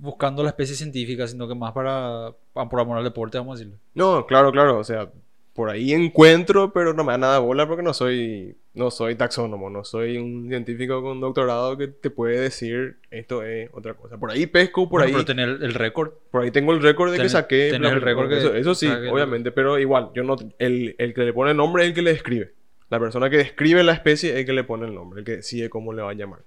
buscando 0.00 0.42
la 0.42 0.48
especie 0.50 0.74
científica, 0.74 1.26
sino 1.26 1.46
que 1.46 1.54
más 1.54 1.72
para, 1.72 2.32
pa- 2.52 2.68
por 2.68 2.80
amor 2.80 2.98
al 2.98 3.04
deporte, 3.04 3.38
vamos 3.38 3.56
a 3.56 3.58
decirlo. 3.58 3.78
No, 3.94 4.26
claro, 4.26 4.50
claro. 4.50 4.78
O 4.78 4.84
sea, 4.84 5.10
por 5.54 5.68
ahí 5.68 5.92
encuentro, 5.92 6.72
pero 6.72 6.94
no 6.94 7.04
me 7.04 7.12
da 7.12 7.18
nada 7.18 7.34
de 7.34 7.40
bola 7.44 7.66
porque 7.68 7.82
no 7.82 7.92
soy, 7.92 8.56
no 8.72 8.90
soy 8.90 9.16
taxónomo, 9.16 9.68
no 9.68 9.84
soy 9.84 10.16
un 10.16 10.48
científico 10.48 11.02
con 11.02 11.20
doctorado 11.20 11.76
que 11.76 11.88
te 11.88 12.08
puede 12.08 12.40
decir 12.40 12.96
esto 13.10 13.42
es 13.42 13.68
otra 13.72 13.94
cosa. 13.94 14.16
Por 14.16 14.30
ahí 14.30 14.46
pesco, 14.46 14.88
por 14.88 15.00
Bueno, 15.02 15.06
ahí, 15.06 15.12
Pero 15.12 15.24
tener 15.24 15.48
el 15.62 15.74
récord. 15.74 16.12
por 16.30 16.44
ahí 16.44 16.50
tengo 16.50 16.72
el 16.72 16.80
récord 16.80 17.10
de 17.10 17.18
que 17.18 17.24
tenés- 17.24 17.32
saqué. 17.32 17.68
tenés 17.72 17.92
el 17.92 18.00
récord 18.00 18.28
que- 18.28 18.38
eso, 18.38 18.54
eso 18.54 18.74
sí, 18.74 18.86
que- 18.88 19.08
obviamente, 19.08 19.50
pero 19.52 19.78
igual, 19.78 20.10
yo 20.14 20.22
no, 20.22 20.36
el, 20.58 20.94
el 20.98 21.12
que 21.12 21.22
le 21.22 21.32
pone 21.32 21.50
el 21.50 21.56
nombre 21.56 21.82
es 21.82 21.88
el 21.90 21.94
que 21.94 22.02
le 22.02 22.12
describe. 22.12 22.54
La 22.88 22.98
persona 22.98 23.28
que 23.28 23.36
describe 23.36 23.82
la 23.84 23.92
especie 23.92 24.30
es 24.30 24.36
el 24.38 24.46
que 24.46 24.52
le 24.52 24.64
pone 24.64 24.86
el 24.86 24.94
nombre, 24.94 25.20
el 25.20 25.24
que 25.26 25.36
decide 25.36 25.68
cómo 25.68 25.92
le 25.92 26.02
va 26.02 26.10
a 26.10 26.14
llamar. 26.14 26.40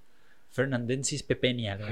Fernandensis 0.49 1.23
pepenia. 1.23 1.77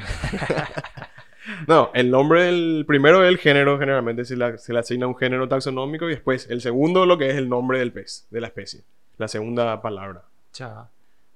¿no? 1.67 1.91
El 1.93 2.11
nombre 2.11 2.43
del 2.43 2.83
primero 2.87 3.23
es 3.23 3.29
el 3.29 3.37
género, 3.37 3.79
generalmente 3.79 4.25
se 4.25 4.35
le, 4.35 4.57
se 4.57 4.73
le 4.73 4.79
asigna 4.79 5.07
un 5.07 5.15
género 5.15 5.47
taxonómico 5.47 6.07
y 6.09 6.13
después 6.13 6.49
el 6.49 6.61
segundo 6.61 7.05
lo 7.05 7.17
que 7.17 7.29
es 7.29 7.35
el 7.35 7.49
nombre 7.49 7.79
del 7.79 7.91
pez, 7.91 8.27
de 8.29 8.41
la 8.41 8.47
especie. 8.47 8.81
La 9.17 9.27
segunda 9.27 9.81
palabra. 9.81 10.23
Cha. 10.53 10.89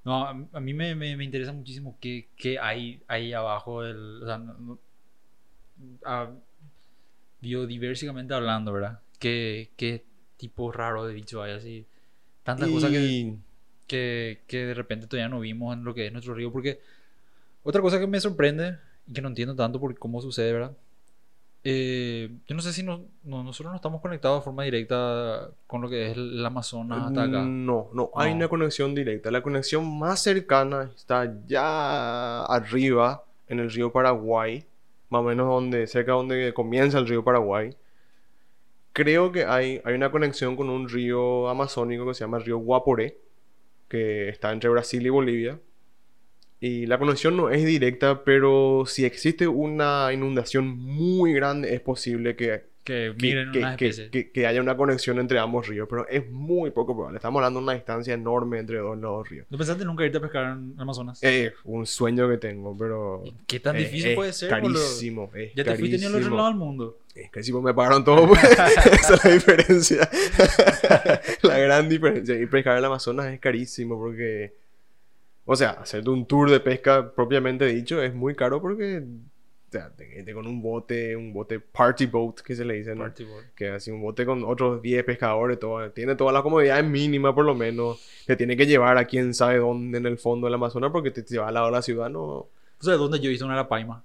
No, 0.04 0.24
a, 0.24 0.36
a 0.52 0.60
mí 0.60 0.72
me, 0.74 0.94
me, 0.94 1.16
me 1.16 1.24
interesa 1.24 1.52
muchísimo 1.52 1.96
qué, 2.00 2.28
qué 2.36 2.58
hay 2.58 3.00
ahí 3.08 3.32
abajo 3.32 3.82
del. 3.82 4.22
O 4.22 4.26
sea, 4.26 4.38
no- 4.38 4.78
a- 6.04 6.30
biodiversicamente 7.40 8.34
hablando, 8.34 8.72
¿verdad? 8.72 9.00
¿Qué, 9.18 9.70
qué 9.76 10.04
tipo 10.36 10.72
raro 10.72 11.06
de 11.06 11.14
bicho 11.14 11.42
hay 11.42 11.52
así? 11.52 11.86
Tantas 12.42 12.68
cosas 12.68 12.90
que, 12.90 13.00
Y- 13.02 13.38
que, 13.86 14.42
que 14.46 14.66
de 14.66 14.74
repente 14.74 15.06
todavía 15.06 15.28
no 15.28 15.40
vimos 15.40 15.76
en 15.76 15.84
lo 15.84 15.94
que 15.94 16.06
es 16.06 16.12
nuestro 16.12 16.34
río. 16.34 16.52
Porque 16.52 16.80
otra 17.62 17.82
cosa 17.82 17.98
que 17.98 18.06
me 18.06 18.20
sorprende 18.20 18.68
y 18.70 18.76
que 19.12 19.20
no 19.22 19.28
entiendo 19.28 19.54
tanto 19.54 19.78
por 19.80 19.96
cómo 19.98 20.20
sucede, 20.20 20.52
¿verdad? 20.52 20.76
Eh, 21.68 22.30
yo 22.46 22.54
no 22.54 22.62
sé 22.62 22.72
si 22.72 22.84
no, 22.84 23.06
no- 23.24 23.42
nosotros 23.42 23.72
no 23.72 23.76
estamos 23.76 24.00
conectados 24.00 24.40
de 24.40 24.44
forma 24.44 24.62
directa 24.62 25.50
con 25.66 25.82
lo 25.82 25.88
que 25.88 26.10
es 26.10 26.16
el 26.16 26.44
Amazonas 26.46 27.08
hasta 27.08 27.24
acá. 27.24 27.42
No, 27.42 27.88
no, 27.92 28.10
hay 28.14 28.30
No. 28.30 28.36
una 28.36 28.48
conexión 28.48 28.94
directa. 28.94 29.30
La 29.32 29.42
conexión 29.42 29.98
más 29.98 30.22
cercana 30.22 30.90
está 30.94 31.34
ya 31.46 32.44
arriba, 32.44 33.24
en 33.48 33.58
el 33.60 33.70
río 33.70 33.90
Paraguay, 33.92 34.64
más 35.08 35.20
o 35.20 35.24
menos 35.24 35.48
donde, 35.48 35.86
cerca 35.88 36.12
donde 36.12 36.52
comienza 36.54 36.98
el 36.98 37.06
río 37.08 37.24
Paraguay. 37.24 37.76
Creo 38.92 39.30
que 39.30 39.44
hay, 39.44 39.80
hay 39.84 39.94
una 39.94 40.10
conexión 40.10 40.56
con 40.56 40.70
un 40.70 40.88
río 40.88 41.48
amazónico 41.48 42.06
que 42.06 42.14
se 42.14 42.20
llama 42.20 42.38
el 42.38 42.44
río 42.44 42.58
Guaporé, 42.58 43.18
que 43.88 44.28
está 44.28 44.52
entre 44.52 44.70
Brasil 44.70 45.04
y 45.04 45.10
Bolivia. 45.10 45.58
Y 46.60 46.86
la 46.86 46.98
conexión 46.98 47.36
no 47.36 47.50
es 47.50 47.64
directa, 47.64 48.24
pero 48.24 48.84
si 48.86 49.04
existe 49.04 49.46
una 49.46 50.10
inundación 50.12 50.66
muy 50.66 51.32
grande, 51.34 51.74
es 51.74 51.80
posible 51.80 52.34
que 52.36 52.64
Que 52.82 53.12
que, 53.18 53.50
que- 53.76 54.08
que- 54.10 54.30
que- 54.30 54.46
haya 54.46 54.60
una 54.60 54.76
conexión 54.76 55.18
entre 55.18 55.38
ambos 55.40 55.66
ríos, 55.66 55.88
pero 55.90 56.06
es 56.08 56.30
muy 56.30 56.70
poco 56.70 56.94
probable. 56.94 57.16
Estamos 57.18 57.40
hablando 57.40 57.58
de 57.58 57.64
una 57.64 57.74
distancia 57.74 58.14
enorme 58.14 58.60
entre 58.60 58.78
dos, 58.78 58.96
los 58.96 59.10
dos 59.10 59.28
ríos. 59.28 59.44
¿No 59.50 59.58
pensaste 59.58 59.84
nunca 59.84 60.04
irte 60.06 60.18
a 60.18 60.20
pescar 60.20 60.52
en 60.56 60.74
Amazonas? 60.78 61.18
Es 61.20 61.52
un 61.64 61.84
sueño 61.84 62.28
que 62.28 62.38
tengo, 62.38 62.76
pero... 62.78 63.24
¿Qué 63.48 63.58
tan 63.58 63.74
es- 63.76 63.86
difícil 63.90 64.10
es 64.10 64.14
puede 64.16 64.32
ser? 64.32 64.48
Carísimo, 64.50 65.30
es 65.34 65.52
Ya 65.56 65.64
te 65.64 65.74
fuiste 65.76 65.98
ni 65.98 66.04
al 66.04 66.14
otro 66.14 66.36
lado 66.36 66.48
del 66.48 66.56
mundo. 66.56 66.98
Es 67.14 67.28
carísimo, 67.30 67.60
me 67.60 67.74
pagaron 67.74 68.04
todo, 68.04 68.28
pues. 68.28 68.40
Esa 69.00 69.14
es 69.14 69.24
la 69.24 69.30
diferencia. 69.32 70.08
la 71.42 71.58
gran 71.58 71.88
diferencia. 71.88 72.40
Y 72.40 72.46
pescar 72.46 72.74
en 72.74 72.78
el 72.78 72.84
Amazonas 72.84 73.26
es 73.32 73.40
carísimo 73.40 73.98
porque... 73.98 74.54
O 75.46 75.56
sea, 75.56 75.70
hacerte 75.70 76.10
un 76.10 76.26
tour 76.26 76.50
de 76.50 76.60
pesca 76.60 77.10
propiamente 77.14 77.64
dicho 77.66 78.02
es 78.02 78.14
muy 78.14 78.34
caro 78.34 78.60
porque... 78.60 79.02
O 79.68 79.72
sea, 79.72 79.90
te, 79.96 80.22
te 80.22 80.32
con 80.34 80.46
un 80.46 80.62
bote, 80.62 81.16
un 81.16 81.32
bote 81.32 81.58
party 81.60 82.06
boat, 82.06 82.40
que 82.40 82.54
se 82.54 82.64
le 82.64 82.74
dice, 82.74 82.94
¿no? 82.94 83.04
Party 83.04 83.24
boy. 83.24 83.44
que 83.54 83.70
así 83.70 83.90
un 83.90 84.00
bote 84.00 84.24
con 84.24 84.44
otros 84.44 84.80
10 84.82 85.04
pescadores, 85.04 85.58
todo, 85.58 85.90
tiene 85.90 86.14
todas 86.14 86.32
las 86.34 86.42
comodidades 86.42 86.84
mínimas 86.84 87.34
por 87.34 87.44
lo 87.44 87.54
menos, 87.54 88.00
te 88.26 88.36
tiene 88.36 88.56
que 88.56 88.66
llevar 88.66 88.96
a 88.98 89.06
quién 89.06 89.34
sabe 89.34 89.58
dónde 89.58 89.98
en 89.98 90.06
el 90.06 90.18
fondo 90.18 90.46
del 90.46 90.54
Amazonas 90.54 90.92
porque 90.92 91.10
te, 91.10 91.22
te 91.22 91.38
va 91.38 91.48
al 91.48 91.54
lado 91.54 91.66
de 91.66 91.72
la 91.72 91.82
ciudad, 91.82 92.08
no, 92.10 92.46
¿Tú 92.78 92.86
sabes 92.86 93.00
dónde 93.00 93.18
yo 93.20 93.30
hice 93.30 93.44
una 93.44 93.54
arapaima? 93.54 94.04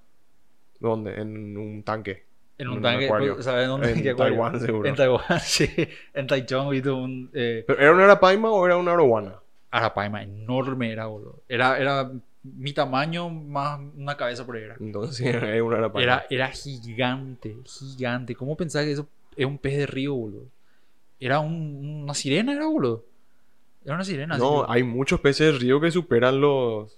¿dónde? 0.80 1.13
En 1.21 1.58
un 1.58 1.84
tanque. 1.84 2.23
En 2.58 2.67
En 2.67 2.67
un 2.69 2.77
un 2.77 2.82
tanque. 2.82 3.06
acuario. 3.06 3.34
pues, 3.34 3.45
¿Sabes 3.45 3.67
dónde? 3.67 3.91
En. 3.91 4.15
Taiwán, 4.15 4.60
seguro. 4.60 4.89
En 4.89 4.95
Taiwán, 4.95 5.39
sí. 5.41 5.69
En 6.13 6.27
Taichung 6.27 6.73
hice 6.73 6.89
un. 6.89 7.30
Eh, 7.34 7.63
¿Pero 7.67 7.80
¿Era 7.80 7.91
una 7.93 8.06
arapaima 8.06 8.49
o 8.51 8.65
era 8.65 8.77
una 8.77 8.93
arowana? 8.93 9.40
Arapaima 9.72 10.22
enorme 10.24 10.92
era, 10.92 11.08
boludo. 11.08 11.40
Era, 11.50 11.78
era 11.80 12.12
mi 12.44 12.74
tamaño 12.74 13.30
más 13.30 13.80
una 13.96 14.16
cabeza 14.18 14.46
por 14.46 14.58
ahí. 14.58 14.64
Era, 14.64 14.76
Entonces 14.80 15.26
era 15.26 15.64
una 15.64 15.78
arapaima. 15.78 16.04
era, 16.04 16.26
era 16.30 16.48
gigante, 16.50 17.56
gigante. 17.66 18.36
¿Cómo 18.36 18.56
pensás 18.58 18.84
que 18.86 18.92
eso 18.92 19.08
es 19.36 19.46
un 19.46 19.58
pez 19.58 19.78
de 19.78 19.86
río, 19.88 20.14
boludo? 20.14 20.44
Era 21.20 21.40
un- 21.40 22.02
una 22.04 22.14
sirena, 22.14 22.54
era, 22.54 22.66
boludo. 22.68 23.04
Era 23.86 23.96
una 23.96 24.04
sirena. 24.04 24.38
No, 24.38 24.70
hay 24.70 24.84
muchos 24.84 25.20
peces 25.22 25.54
de 25.54 25.60
río 25.60 25.80
que 25.82 25.90
superan 25.92 26.40
los... 26.42 26.98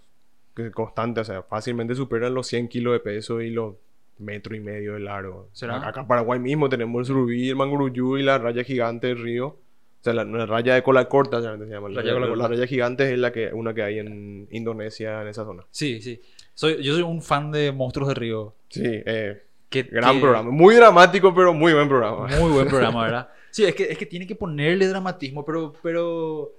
Que 0.56 0.70
constantes, 0.72 1.28
o 1.30 1.32
sea, 1.32 1.42
fácilmente 1.44 1.96
superan 1.96 2.34
los 2.36 2.46
100 2.48 2.68
kilos 2.68 2.94
de 2.94 3.00
peso 3.00 3.42
y 3.42 3.50
los 3.50 3.76
metro 4.20 4.56
y 4.56 4.60
medio 4.60 4.94
de 4.94 5.00
largo. 5.00 5.50
¿Será? 5.52 5.88
Acá 5.88 6.02
en 6.02 6.08
Paraguay 6.08 6.40
mismo 6.40 6.70
tenemos 6.70 7.00
el 7.00 7.06
surubí, 7.06 7.50
el 7.50 7.56
manguruyú 7.56 8.18
y 8.18 8.24
la 8.24 8.38
raya 8.38 8.64
gigante 8.64 9.08
del 9.08 9.18
río. 9.24 9.58
O 10.04 10.06
sea, 10.06 10.14
la, 10.14 10.26
la 10.26 10.46
raya 10.46 10.74
de 10.76 10.84
cola 10.84 11.08
corta 11.08 11.42
se 11.42 11.48
llama. 11.48 11.88
La, 11.88 12.02
Raya 12.02 12.14
la- 12.14 12.20
corta. 12.28 12.36
la 12.36 12.48
raya 12.50 12.68
gigante 12.68 13.14
es 13.14 13.18
la 13.18 13.32
que, 13.32 13.54
una 13.54 13.74
que 13.74 13.84
hay 13.84 14.00
en 14.00 14.50
Indonesia, 14.52 15.22
en 15.22 15.30
esa 15.30 15.46
zona. 15.46 15.64
Sí, 15.72 16.02
sí. 16.02 16.20
Soy, 16.54 16.84
yo 16.84 16.94
soy 16.94 17.04
un 17.04 17.22
fan 17.22 17.52
de 17.54 17.72
monstruos 17.72 18.10
de 18.10 18.16
río. 18.16 18.54
Sí, 18.68 18.82
eh, 18.86 19.44
Que, 19.70 19.84
gran 19.84 20.16
que- 20.16 20.20
programa. 20.22 20.52
Muy 20.52 20.76
dramático, 20.76 21.34
pero 21.34 21.54
muy 21.54 21.72
buen 21.72 21.88
programa. 21.88 22.28
Muy 22.38 22.52
buen 22.52 22.68
programa, 22.68 23.04
¿verdad? 23.06 23.30
Sí, 23.50 23.64
es 23.64 23.74
que, 23.76 23.84
es 23.86 23.98
que 23.98 24.06
tiene 24.06 24.28
que 24.28 24.36
ponerle 24.36 24.88
dramatismo, 24.88 25.46
pero, 25.46 25.74
pero 25.82 26.52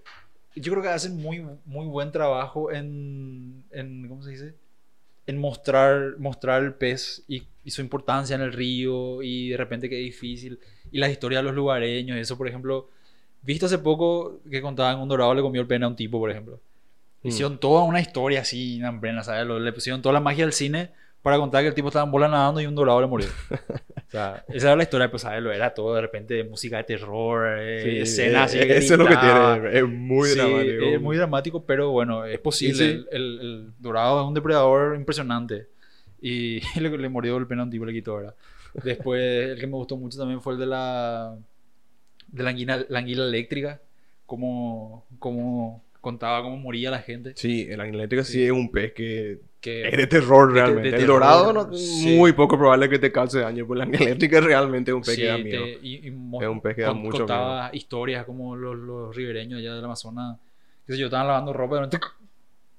yo 0.56 0.72
creo 0.72 0.82
que 0.82 0.88
hacen 0.88 1.16
muy, 1.20 1.44
muy 1.66 1.86
buen 1.86 2.10
trabajo 2.12 2.72
en, 2.72 3.62
en 3.72 4.08
¿cómo 4.08 4.22
se 4.22 4.30
dice? 4.30 4.54
En 5.26 5.38
mostrar, 5.38 6.14
mostrar 6.18 6.62
el 6.62 6.72
pez 6.72 7.24
y, 7.28 7.42
y 7.62 7.70
su 7.72 7.82
importancia 7.82 8.36
en 8.36 8.42
el 8.42 8.54
río 8.54 9.22
y 9.22 9.50
de 9.50 9.56
repente 9.58 9.90
qué 9.90 9.96
difícil. 9.96 10.58
Y 10.90 10.98
las 10.98 11.10
historias 11.10 11.40
de 11.42 11.46
los 11.48 11.54
lugareños, 11.54 12.16
eso, 12.16 12.38
por 12.38 12.48
ejemplo, 12.48 12.88
visto 13.44 13.66
hace 13.66 13.78
poco 13.78 14.40
que 14.50 14.60
contaban 14.62 14.98
un 15.00 15.08
dorado 15.08 15.34
le 15.34 15.42
comió 15.42 15.60
el 15.60 15.66
pene 15.66 15.84
a 15.84 15.88
un 15.88 15.96
tipo, 15.96 16.18
por 16.18 16.30
ejemplo. 16.30 16.60
Mm. 17.22 17.28
Hicieron 17.28 17.58
toda 17.58 17.82
una 17.84 18.00
historia 18.00 18.40
así, 18.40 18.78
nambrena, 18.78 19.22
¿sabes? 19.22 19.46
Lo- 19.46 19.58
Le 19.58 19.72
pusieron 19.72 20.02
toda 20.02 20.12
la 20.12 20.20
magia 20.20 20.44
del 20.44 20.52
cine 20.52 20.90
para 21.22 21.38
contar 21.38 21.62
que 21.62 21.68
el 21.68 21.74
tipo 21.74 21.88
estaba 21.88 22.04
en 22.04 22.10
bola 22.12 22.28
nadando 22.28 22.60
y 22.60 22.66
un 22.66 22.74
dorado 22.74 23.00
le 23.00 23.06
murió. 23.06 23.28
O 23.50 24.10
sea, 24.10 24.44
esa 24.48 24.66
era 24.68 24.76
la 24.76 24.82
historia, 24.82 25.10
pues, 25.10 25.22
¿sabes? 25.22 25.42
Lo 25.42 25.50
era 25.52 25.72
todo 25.72 25.94
de 25.94 26.02
repente 26.02 26.34
de 26.34 26.44
música 26.44 26.76
de 26.76 26.84
terror, 26.84 27.56
eh, 27.58 27.80
Sí, 27.82 27.98
escenas 28.00 28.54
eh, 28.54 28.60
así. 28.60 28.70
Eso 28.72 28.94
es 28.94 28.98
lo 28.98 29.06
que 29.06 29.16
tiene. 29.16 29.78
Es 29.78 29.84
muy 29.88 30.28
Sí, 30.28 30.36
dramático. 30.38 30.84
Es 30.84 31.00
muy 31.00 31.16
dramático, 31.16 31.64
pero 31.64 31.90
bueno, 31.92 32.26
es 32.26 32.38
posible. 32.40 32.74
sí. 32.76 32.84
El, 32.84 33.08
el- 33.10 33.40
el 33.40 33.72
dorado 33.78 34.20
es 34.20 34.28
un 34.28 34.34
depredador 34.34 34.94
impresionante. 34.96 35.68
Y 36.20 36.60
le, 36.80 36.90
le 36.98 37.08
mordió 37.08 37.36
el 37.38 37.46
pene 37.46 37.62
a 37.62 37.64
un 37.64 37.70
tipo, 37.70 37.84
le 37.86 37.92
quitó, 37.94 38.16
¿verdad? 38.16 38.34
Después, 38.82 39.50
el 39.52 39.58
que 39.58 39.66
me 39.66 39.74
gustó 39.76 39.96
mucho 39.96 40.18
también 40.18 40.40
fue 40.42 40.54
el 40.54 40.58
de 40.58 40.66
la, 40.66 41.36
de 42.28 42.42
la, 42.42 42.50
anguila, 42.50 42.84
la 42.88 42.98
anguila 43.00 43.24
eléctrica. 43.24 43.80
Cómo, 44.26 45.04
cómo 45.18 45.82
contaba 46.00 46.42
cómo 46.42 46.56
moría 46.56 46.90
la 46.90 47.00
gente. 47.00 47.32
Sí, 47.36 47.66
el 47.68 47.80
eléctrica 47.80 48.24
sí. 48.24 48.32
Sí. 48.34 48.44
es 48.44 48.50
un 48.52 48.70
pez 48.70 48.92
que 48.92 49.40
Que, 49.60 49.88
es 49.88 49.96
de 49.96 50.06
terror 50.06 50.48
de- 50.52 50.54
de 50.54 50.60
realmente. 50.66 50.88
el 50.90 50.94
terror, 50.96 51.06
dorado 51.20 51.52
no, 51.52 51.72
sí. 51.74 52.14
muy 52.16 52.32
poco 52.32 52.58
probable 52.58 52.88
que 52.88 52.98
te 52.98 53.10
cause 53.12 53.40
daño, 53.40 53.66
pues 53.66 53.78
la 53.78 53.84
eléctrica 53.84 54.40
realmente 54.40 54.90
es 54.90 54.94
un 54.94 55.02
pez 55.02 55.14
Sí, 55.14 55.20
que 55.22 55.26
da 55.28 55.36
te- 55.36 55.42
miedo. 55.44 55.64
y- 55.82 56.06
y 56.06 56.10
mo- 56.10 56.42
Es 56.42 56.48
un 56.48 56.60
pez 56.60 56.74
que 56.76 56.82
da 56.82 56.92
mucho 56.92 57.18
contaba 57.18 57.70
historias 57.72 58.24
como 58.26 58.56
los, 58.56 58.76
los 58.76 59.14
ribereños 59.16 59.60
allá 59.60 59.74
del 59.74 59.84
Amazonas, 59.84 60.38
que 60.86 60.92
sé 60.94 60.98
yo, 60.98 61.06
estaban 61.06 61.26
lavando 61.26 61.52
ropa 61.52 61.76
y 61.76 61.80
de 61.80 61.98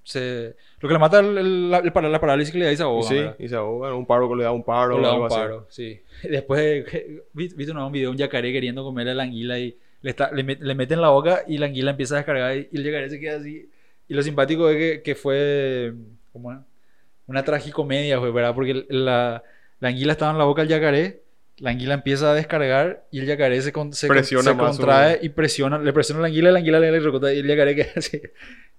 se... 0.06 0.56
Lo 0.80 0.88
que 0.88 0.94
le 0.94 1.00
mata 1.00 1.20
el, 1.20 1.38
el- 1.38 1.72
la, 1.72 1.80
el 1.80 2.12
la 2.12 2.22
parálisis 2.22 2.54
que 2.54 2.60
le 2.60 2.66
da 2.66 2.72
y 2.72 2.78
se 2.78 2.84
ahoga, 2.84 3.10
sí, 3.10 3.16
¿verdad? 3.16 3.36
y 3.40 3.48
se 3.50 3.56
ahoga, 3.56 3.94
un 3.94 4.06
paro 4.06 4.30
que 4.30 4.36
le 4.36 4.44
da 4.44 4.52
un 4.52 4.64
paro 4.64 4.96
O 4.96 5.00
le 5.00 5.08
da 5.08 5.14
un 5.14 5.26
así. 5.26 5.36
paro, 5.36 5.68
sí. 5.70 6.02
Después, 6.24 6.86
¿viste 7.34 7.56
viste 7.58 7.74
no, 7.74 7.88
un 7.88 7.92
video 7.92 8.10
de 8.10 8.12
un 8.12 8.18
yacaré 8.18 8.54
queriendo 8.54 8.84
comerle 8.84 9.12
a 9.12 9.16
la 9.16 9.24
anguila 9.24 9.60
y 9.60 9.78
le, 10.02 10.10
está, 10.10 10.32
le, 10.32 10.44
met- 10.46 10.60
le 10.60 10.76
mete 10.76 10.94
en 10.94 11.02
la 11.02 11.10
boca 11.10 11.44
y 11.48 11.58
la 11.58 11.66
anguila 11.68 11.92
empieza 11.92 12.16
a 12.16 12.18
descargar 12.18 12.56
y 12.58 12.70
el 12.78 12.84
yacaré 12.84 13.10
se 13.10 13.20
queda 13.20 13.38
así. 13.38 13.70
Y 14.08 14.14
lo 14.14 14.22
simpático 14.24 14.70
es 14.70 14.78
que, 14.78 15.02
que 15.02 15.16
fue 15.16 15.94
¿cómo 16.32 16.54
es? 16.54 16.60
una 17.28 17.44
tragicomedia, 17.44 18.20
fue, 18.20 18.32
¿verdad? 18.32 18.54
Porque 18.56 18.86
la, 18.90 19.44
la 19.80 19.88
anguila 19.90 20.12
estaba 20.14 20.32
en 20.32 20.38
la 20.38 20.46
boca 20.46 20.62
del 20.62 20.70
yacaré, 20.70 21.24
la 21.58 21.72
anguila 21.72 21.96
empieza 21.96 22.32
a 22.32 22.36
descargar 22.36 23.06
y 23.12 23.20
el 23.20 23.26
yacaré 23.26 23.62
se, 23.62 23.72
con- 23.72 23.94
se, 23.94 24.24
se 24.24 24.56
contrae 24.58 25.20
y 25.22 25.30
presiona, 25.30 25.80
le 25.80 25.94
presiona 25.94 26.22
la 26.22 26.28
anguila, 26.28 26.52
la 26.52 26.60
anguila 26.60 26.80
le 26.80 27.00
recota 27.00 27.34
y 27.34 27.40
el 27.40 27.48
yacaré 27.48 27.76
queda 27.76 27.92
así. 27.96 28.22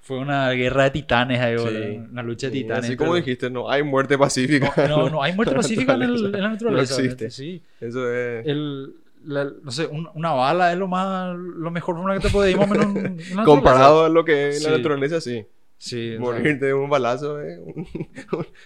Fue 0.06 0.18
una 0.18 0.50
guerra 0.52 0.84
de 0.84 0.90
titanes 0.92 1.40
ahí, 1.40 1.58
Sí. 1.58 1.98
una 2.12 2.22
lucha 2.22 2.46
de 2.46 2.52
titanes. 2.52 2.84
así 2.84 2.96
como 2.96 3.16
dijiste, 3.16 3.50
no 3.50 3.68
hay 3.68 3.82
muerte 3.82 4.16
pacífica. 4.16 4.72
no, 4.88 5.10
no, 5.10 5.20
hay 5.20 5.32
muerte 5.34 5.52
pacífica 5.56 5.94
en, 5.94 6.02
el- 6.02 6.26
en 6.26 6.42
la 6.42 6.48
naturaleza. 6.50 6.94
No 6.94 7.00
existe. 7.00 7.30
Sí. 7.30 7.60
Eso 7.80 8.12
es 8.12 8.46
El, 8.46 8.94
la- 9.24 9.50
no 9.64 9.70
sé, 9.72 9.86
un- 9.86 10.08
una 10.14 10.30
bala 10.32 10.72
es 10.72 10.78
lo 10.78 10.86
más, 10.86 11.34
lo 11.36 11.72
mejor 11.72 11.96
forma 11.96 12.14
que 12.14 12.20
te 12.20 12.30
puede 12.30 12.52
ir 12.52 12.56
más 12.56 12.70
o 12.70 12.72
menos 12.72 12.86
en- 12.96 13.18
en 13.38 13.44
comparado 13.44 14.04
a 14.04 14.08
lo 14.08 14.24
que 14.24 14.50
es 14.50 14.62
Sí. 14.62 14.70
la 14.70 14.76
naturaleza, 14.76 15.20
sí. 15.20 15.44
Sí, 15.78 16.10
o 16.10 16.12
sea, 16.12 16.20
Morirte 16.20 16.66
de 16.66 16.74
un 16.74 16.88
balazo 16.88 17.34
un- 17.64 17.86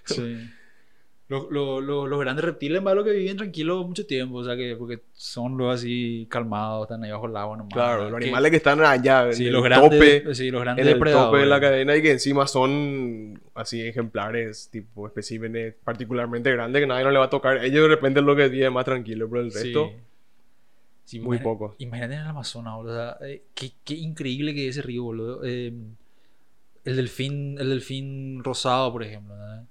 sí. 0.04 0.46
Los, 1.30 1.48
los- 1.48 1.82
los- 1.82 2.08
los 2.08 2.18
grandes 2.20 2.44
reptiles, 2.44 2.82
más 2.82 2.94
lo 2.96 3.04
que 3.04 3.12
viven 3.12 3.36
tranquilos 3.36 3.86
mucho 3.86 4.04
tiempo, 4.04 4.38
o 4.38 4.44
sea 4.44 4.56
que, 4.56 4.74
porque 4.76 5.00
son 5.12 5.56
los 5.56 5.72
así 5.76 6.26
calmados, 6.28 6.82
están 6.86 7.04
ahí 7.04 7.12
bajo 7.12 7.26
el 7.26 7.36
agua 7.36 7.56
nomás. 7.56 7.72
Claro, 7.72 7.96
¿verdad? 7.98 8.10
los 8.10 8.20
animales 8.22 8.50
que 8.50 8.56
están 8.56 8.80
allá 8.82 9.26
en 9.28 9.34
sí, 9.34 9.46
el 9.46 9.52
los 9.52 9.62
grandes, 9.62 9.90
tope, 10.22 10.34
sí, 10.34 10.50
los 10.50 10.60
grandes 10.60 10.84
en 10.84 10.92
el 10.92 10.98
tope 10.98 11.38
de 11.38 11.46
la 11.46 11.60
cadena 11.60 11.96
y 11.96 12.02
que 12.02 12.10
encima 12.10 12.48
son 12.48 13.40
así 13.54 13.80
ejemplares, 13.80 14.68
tipo 14.72 15.06
especímenes 15.06 15.76
particularmente 15.84 16.50
grandes 16.50 16.80
que 16.82 16.86
nadie 16.88 17.04
no 17.04 17.12
le 17.12 17.18
va 17.20 17.26
a 17.26 17.30
tocar. 17.30 17.64
Ellos 17.64 17.82
de 17.82 17.88
repente 17.94 18.18
es 18.20 18.26
lo 18.26 18.34
que 18.34 18.48
vive 18.48 18.68
más 18.68 18.84
tranquilo, 18.84 19.28
pero 19.30 19.42
el 19.42 19.52
resto, 19.52 19.92
Sí, 21.04 21.20
muy 21.20 21.38
pocos. 21.38 21.74
Imagínate 21.78 22.14
en 22.14 22.20
el 22.22 22.26
Amazonas, 22.26 22.74
boludo. 22.74 22.92
o 22.92 22.96
sea, 22.96 23.28
eh, 23.28 23.42
qué, 23.54 23.70
qué 23.84 23.94
increíble 23.94 24.52
que 24.54 24.68
es 24.68 24.76
ese 24.76 24.86
río, 24.86 25.04
boludo. 25.04 25.40
Eh, 25.44 25.72
el 26.84 26.96
delfín, 26.96 27.56
el 27.58 27.68
delfín 27.70 28.42
rosado, 28.44 28.92
por 28.92 29.02
ejemplo. 29.02 29.34
¿verdad? 29.34 29.64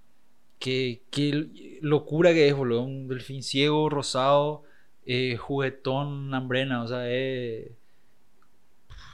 Qué, 0.60 1.02
qué 1.10 1.80
locura 1.82 2.34
que 2.34 2.48
es, 2.48 2.56
boludo. 2.56 2.84
Un 2.84 3.08
delfín 3.08 3.42
ciego, 3.44 3.90
rosado, 3.90 4.64
eh, 5.06 5.38
juguetón, 5.38 6.34
hambrena. 6.34 6.84
O 6.84 6.88
sea, 6.88 7.10
es. 7.10 7.72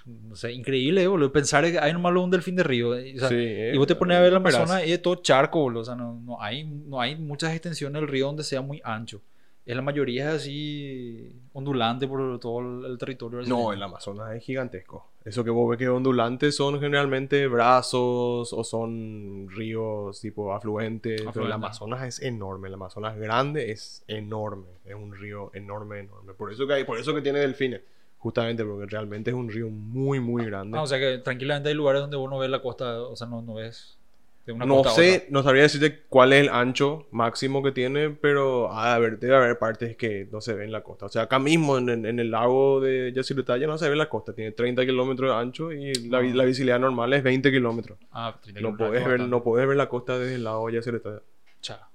No 0.05 0.36
sé, 0.36 0.51
increíble, 0.53 1.01
eh, 1.01 1.08
boludo. 1.08 1.31
Pensar 1.31 1.63
que 1.71 1.79
hay 1.79 1.91
nomás 1.93 2.15
un 2.15 2.29
delfín 2.29 2.55
de 2.55 2.63
río. 2.63 2.95
eh, 2.95 3.13
o 3.15 3.19
sea, 3.19 3.29
Sí, 3.29 3.36
y 3.36 3.77
vos 3.77 3.88
te 3.88 3.95
pones 3.95 4.17
a 4.17 4.21
ver 4.21 4.34
la 4.34 4.39
verás. 4.39 4.55
Amazonas 4.55 4.88
y 4.88 4.91
es 4.91 5.01
todo 5.01 5.15
charco, 5.15 5.60
boludo. 5.62 5.81
O 5.81 5.86
sea, 5.86 5.95
no, 5.95 6.19
no 6.23 6.41
hay, 6.41 6.63
no 6.63 6.99
hay 7.01 7.15
muchas 7.15 7.53
extensiones 7.53 7.99
del 8.01 8.08
río 8.10 8.27
donde 8.27 8.43
sea 8.43 8.62
muy 8.62 8.81
ancho. 8.84 9.21
Es 9.65 9.75
la 9.75 9.81
mayoría 9.81 10.29
es 10.29 10.36
así 10.41 11.31
ondulante 11.53 12.08
por 12.08 12.39
todo 12.39 12.60
el, 12.60 12.91
el 12.91 12.97
territorio. 12.99 13.41
No, 13.47 13.73
el 13.73 13.81
Amazonas 13.81 14.36
es 14.36 14.43
gigantesco. 14.43 15.08
Eso 15.25 15.43
que 15.43 15.49
vos 15.49 15.67
ves 15.67 15.79
que 15.79 15.89
ondulantes 15.89 16.55
son 16.55 16.79
generalmente 16.79 17.47
brazos 17.47 18.53
o 18.53 18.63
son 18.63 19.47
ríos 19.49 20.21
tipo 20.21 20.53
afluentes. 20.53 21.17
Pero 21.17 21.27
el 21.27 21.29
Afluente. 21.29 21.53
Amazonas 21.55 22.03
es 22.03 22.21
enorme. 22.21 22.67
El 22.67 22.75
Amazonas 22.75 23.17
grande 23.17 23.71
es 23.71 24.03
enorme. 24.07 24.67
Es 24.85 24.93
un 24.93 25.15
río 25.15 25.49
enorme, 25.55 26.01
enorme. 26.01 26.35
Por 26.35 26.53
eso 26.53 26.67
que, 26.67 26.73
hay, 26.73 26.83
por 26.83 26.99
eso 26.99 27.15
que 27.15 27.21
tiene 27.21 27.39
delfines. 27.39 27.81
Justamente 28.19 28.63
porque 28.63 28.85
realmente 28.85 29.31
es 29.31 29.35
un 29.35 29.49
río 29.49 29.67
muy, 29.69 30.19
muy 30.19 30.45
grande. 30.45 30.77
Ah, 30.77 30.83
o 30.83 30.88
sea 30.88 30.99
que 30.99 31.17
tranquilamente 31.17 31.69
hay 31.69 31.75
lugares 31.75 32.01
donde 32.01 32.17
vos 32.17 32.29
no 32.29 32.38
ves 32.38 32.49
la 32.51 32.61
costa, 32.61 33.01
o 33.01 33.15
sea, 33.15 33.25
no, 33.25 33.41
no 33.41 33.55
ves 33.55 33.97
de 34.45 34.51
una 34.53 34.65
no 34.65 34.81
a 34.81 34.89
sé, 34.91 35.25
no 35.31 35.41
sabría 35.41 35.63
decirte 35.63 36.03
cuál 36.08 36.31
es 36.34 36.43
el 36.43 36.49
ancho 36.49 37.08
máximo 37.12 37.63
que 37.63 37.71
tiene, 37.71 38.12
pero 38.12 38.71
ha 38.71 38.89
de 38.89 38.93
haber, 38.95 39.19
debe 39.19 39.36
haber 39.36 39.58
partes 39.58 39.97
que 39.97 40.27
no 40.31 40.39
se 40.39 40.53
ven 40.53 40.65
en 40.65 40.71
la 40.71 40.84
costa. 40.84 41.08
O 41.08 41.10
sea, 41.10 41.23
acá 41.23 41.39
mismo 41.39 41.77
en, 41.79 41.89
en- 41.89 42.05
en 42.05 42.19
el 42.19 42.29
lago 42.31 42.79
de 42.79 43.12
Yacyretá 43.15 43.58
no 43.58 43.77
se 43.79 43.89
ve 43.89 43.95
la 43.95 44.08
costa. 44.08 44.34
Tiene 44.34 44.51
30 44.51 44.86
kilómetros 44.86 45.31
de 45.31 45.36
ancho 45.36 45.71
y 45.71 45.93
la, 46.10 46.19
Ah. 46.19 46.23
la 46.23 46.45
visibilidad 46.45 46.79
normal 46.79 47.12
es 47.13 47.23
20 47.23 47.51
kilómetros. 47.51 47.97
Ah, 48.12 48.36
30 48.41 48.62
No 48.62 48.67
kilómetros, 48.77 48.89
podés, 48.89 49.08
ver, 49.08 49.19
no 49.27 49.43
podés 49.43 49.67
ver 49.67 49.77
la 49.77 49.89
costa 49.89 50.19
desde 50.19 50.36
el 50.36 50.43
lago 50.43 50.67
de 50.67 50.73
Yacyretá, 50.73 51.21
Cha, 51.62 51.88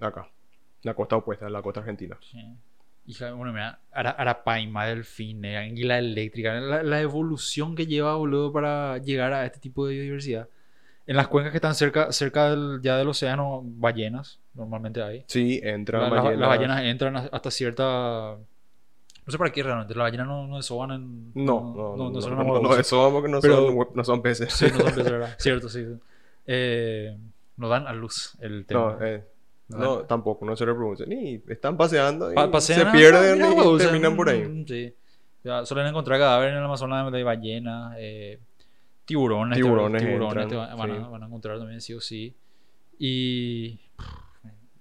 acá. 0.00 0.28
La 0.82 0.94
costa 0.94 1.14
opuesta, 1.16 1.48
la 1.48 1.62
costa 1.62 1.80
argentina. 1.80 2.16
sí. 2.20 2.38
Hija, 3.04 3.32
bueno, 3.32 3.52
mira, 3.52 3.80
Ara- 3.92 4.10
Arapaima, 4.16 4.86
delfines, 4.86 5.56
anguila 5.58 5.98
eléctrica, 5.98 6.54
la, 6.60 6.84
la 6.84 7.00
evolución 7.00 7.74
que 7.74 7.86
lleva, 7.86 8.14
boludo, 8.14 8.52
para 8.52 8.98
llegar 8.98 9.32
a 9.32 9.44
este 9.44 9.58
tipo 9.58 9.86
de 9.88 9.94
biodiversidad. 9.94 10.48
En 11.06 11.16
las 11.16 11.26
cuencas 11.28 11.50
que 11.50 11.56
están 11.58 11.74
cerca, 11.74 12.12
cerca 12.12 12.50
del, 12.50 12.80
ya 12.82 12.96
del 12.96 13.08
océano, 13.08 13.60
ballenas, 13.64 14.38
normalmente 14.54 15.02
hay. 15.02 15.24
Sí, 15.26 15.60
entra 15.62 16.00
La- 16.02 16.08
ballenas. 16.08 16.38
Las 16.38 16.48
ballenas 16.48 16.82
entran 16.84 17.16
hasta 17.16 17.50
cierta... 17.50 18.36
No 19.24 19.30
sé 19.30 19.38
para 19.38 19.50
qué 19.52 19.62
realmente, 19.62 19.94
las 19.94 20.02
ballenas 20.04 20.26
no, 20.26 20.46
no 20.48 20.56
desoban 20.56 20.90
en... 20.92 21.32
No, 21.34 21.72
no, 21.76 21.96
no, 21.96 22.10
no, 22.10 22.20
no, 22.20 22.44
una 22.58 22.68
no, 22.68 22.76
eso 22.76 23.10
porque 23.12 23.28
no, 23.28 23.40
Pero- 23.40 23.66
son, 23.68 23.88
no 23.94 24.04
son 24.04 24.22
peces. 24.22 24.52
Sí, 24.52 24.66
no 24.72 24.78
son 24.78 24.86
peces, 24.94 25.04
¿verdad? 25.12 25.34
Cierto, 25.38 25.68
sí. 25.68 25.86
Eh, 26.46 27.16
no 27.56 27.68
dan 27.68 27.86
a 27.86 27.92
luz 27.92 28.36
el 28.40 28.64
tema. 28.66 28.96
No, 28.98 29.04
eh, 29.06 29.24
No 29.68 29.78
no, 29.78 29.96
tampoco, 30.00 30.44
no 30.44 30.56
se 30.56 30.64
reproducen. 30.64 31.08
Ni 31.08 31.40
están 31.48 31.76
paseando 31.76 32.32
y 32.32 32.34
Pa- 32.34 32.50
pasean, 32.50 32.80
se 32.80 32.98
pierden 32.98 33.38
y 33.38 33.78
sea, 33.78 33.78
terminan 33.78 34.16
por 34.16 34.28
ahí. 34.28 34.44
mm, 34.44 34.66
Sí. 34.66 34.94
Ya, 35.44 35.64
suelen 35.66 35.88
encontrar 35.88 36.18
cadáveres 36.20 36.52
en 36.52 36.58
el 36.58 36.64
Amazonas 36.64 37.10
de 37.12 37.24
ballenas, 37.24 37.94
eh, 37.98 38.38
tiburones. 39.04 39.56
Tiburones 39.56 40.02
tiburones 40.02 40.42
entran, 40.44 40.48
te 40.48 40.56
van, 40.56 40.76
van 40.76 40.90
a, 40.90 41.08
van 41.08 41.22
a 41.22 41.26
encontrar 41.26 41.58
también, 41.58 41.80
sí 41.80 41.94
o 41.94 42.00
sí. 42.00 42.34
Y. 42.98 43.80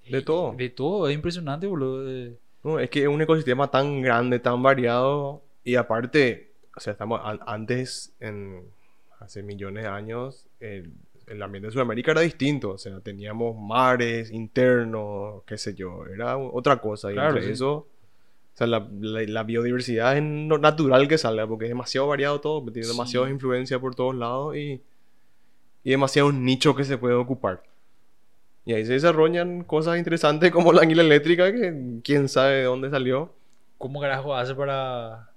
De 0.10 0.22
todo. 0.22 0.54
De 0.58 0.70
todo, 0.70 1.08
es 1.08 1.16
impresionante, 1.16 1.68
boludo. 1.68 2.10
eh. 2.10 2.38
No, 2.64 2.80
es 2.80 2.90
que 2.90 3.04
es 3.04 3.08
un 3.08 3.22
ecosistema 3.22 3.70
tan 3.72 4.02
grande, 4.02 4.40
tan 4.40 4.62
variado 4.62 5.42
y 5.64 5.76
aparte, 5.76 6.52
o 6.76 6.80
sea, 6.80 6.92
estamos 6.94 7.20
an- 7.24 7.40
antes, 7.48 8.14
en, 8.20 8.64
hace 9.20 9.42
millones 9.42 9.84
de 9.84 9.90
años, 9.90 10.46
el, 10.60 10.92
el 11.28 11.42
ambiente 11.42 11.68
de 11.68 11.72
Sudamérica 11.74 12.12
era 12.12 12.22
distinto, 12.22 12.72
o 12.72 12.78
sea, 12.78 13.00
teníamos 13.00 13.56
mares 13.58 14.32
internos, 14.32 15.44
qué 15.46 15.58
sé 15.58 15.74
yo, 15.74 16.06
era 16.06 16.38
otra 16.38 16.78
cosa 16.78 17.10
y 17.12 17.16
Claro, 17.16 17.30
entre 17.30 17.46
sí. 17.48 17.52
eso, 17.54 17.88
o 18.54 18.58
sea, 18.58 18.68
la, 18.68 18.88
la- 19.00 19.24
la 19.24 19.44
biodiversidad 19.44 20.18
es 20.18 20.24
natural 20.24 21.08
que 21.08 21.18
salga 21.18 21.48
porque 21.48 21.66
es 21.66 21.70
demasiado 21.70 22.08
variado 22.08 22.42
todo, 22.42 22.62
tiene 22.72 22.84
Sí. 22.88 22.92
demasiadas 22.92 23.30
influencias 23.32 23.80
por 23.80 23.96
todos 23.96 24.14
lados 24.16 24.56
y, 24.56 24.82
y 25.84 25.90
demasiados 25.92 26.34
nichos 26.34 26.76
que 26.76 26.84
se 26.84 26.98
puede 26.98 27.16
ocupar. 27.16 27.64
Y 28.66 28.74
ahí 28.74 28.86
se 28.86 28.94
desarrollan 28.94 29.64
cosas 29.64 29.98
interesantes 29.98 30.52
como 30.52 30.72
la 30.74 30.82
anguila 30.84 31.02
eléctrica, 31.02 31.52
que 31.52 32.00
quién 32.04 32.30
sabe 32.30 32.58
de 32.58 32.64
dónde 32.66 32.90
salió. 32.92 33.34
¿Cómo 33.80 34.00
carajo 34.00 34.36
hace 34.36 34.54
para. 34.54 35.32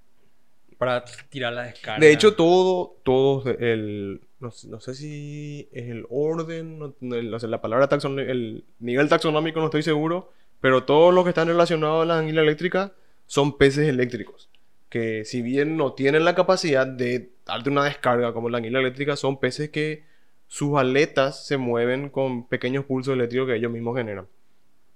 para 0.77 1.03
tirar 1.29 1.53
la 1.53 1.63
descarga? 1.63 1.99
De 1.99 2.11
hecho, 2.11 2.35
todo, 2.35 2.97
todo 3.03 3.49
el... 3.49 4.21
No, 4.39 4.51
sé- 4.51 4.67
no 4.67 4.79
sé 4.79 4.93
si 4.93 5.67
es 5.71 5.89
el 5.89 6.05
orden, 6.11 6.77
no, 6.77 6.93
la 7.01 7.61
palabra 7.61 7.87
taxon, 7.87 8.19
el 8.19 8.63
nivel 8.79 9.09
taxonómico 9.09 9.59
no 9.59 9.65
estoy 9.67 9.81
seguro, 9.81 10.31
pero 10.61 10.83
todos 10.83 11.11
los 11.13 11.23
que 11.23 11.29
están 11.29 11.47
relacionados 11.47 12.03
a 12.03 12.05
la 12.05 12.19
anguila 12.19 12.41
eléctrica 12.41 12.91
son 13.27 13.57
peces 13.57 13.87
eléctricos. 13.87 14.49
Que 14.89 15.25
si 15.25 15.41
bien 15.41 15.77
no 15.77 15.93
tienen 15.93 16.25
la 16.25 16.35
capacidad 16.35 16.87
de 16.87 17.31
darte 17.45 17.69
una 17.69 17.83
descarga 17.83 18.33
como 18.33 18.49
la 18.49 18.57
anguila 18.57 18.79
eléctrica, 18.79 19.15
son 19.15 19.39
peces 19.39 19.69
que 19.69 20.03
sus 20.47 20.77
aletas 20.77 21.45
se 21.45 21.57
mueven 21.57 22.09
con 22.09 22.47
pequeños 22.47 22.85
pulsos 22.85 23.13
eléctricos 23.13 23.47
que 23.47 23.55
ellos 23.55 23.71
mismos 23.71 23.97
generan. 23.97 24.27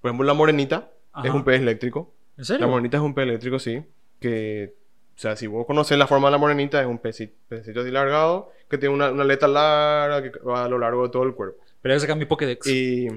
Por 0.02 0.10
ejemplo, 0.10 0.26
la 0.26 0.34
morenita 0.34 0.92
es 1.24 1.32
un 1.32 1.44
pez 1.44 1.60
eléctrico. 1.60 2.13
¿En 2.38 2.46
serio? 2.46 2.65
La 2.65 2.72
morenita 2.72 2.98
es 2.98 3.04
un 3.04 3.13
pez 3.13 3.24
eléctrico, 3.24 3.60
sí. 3.60 3.84
Que, 4.20 4.74
o 5.15 5.20
sea, 5.20 5.36
si 5.36 5.48
vos 5.48 5.65
conocés 5.65 5.98
la 5.98 6.08
forma 6.08 6.28
de 6.30 6.34
la 6.34 6.38
morenita, 6.38 6.80
es 6.80 6.88
un 6.88 7.00
pecito, 7.00 7.36
pecito 7.50 7.82
así 7.82 7.92
largado, 7.92 8.52
que 8.70 8.78
tiene 8.78 8.96
una, 8.96 9.12
una 9.12 9.24
aleta 9.24 9.48
larga 9.48 10.24
que 10.24 10.39
va 10.39 10.65
a 10.65 10.70
lo 10.70 10.78
largo 10.78 11.04
de 11.04 11.10
todo 11.10 11.24
el 11.24 11.34
cuerpo. 11.34 11.58
Pero 11.82 11.94
voy 11.94 11.98
a 11.98 12.00
sacar 12.00 12.18
mi 12.18 12.26
Pokédex. 12.26 12.68
Y, 12.68 13.08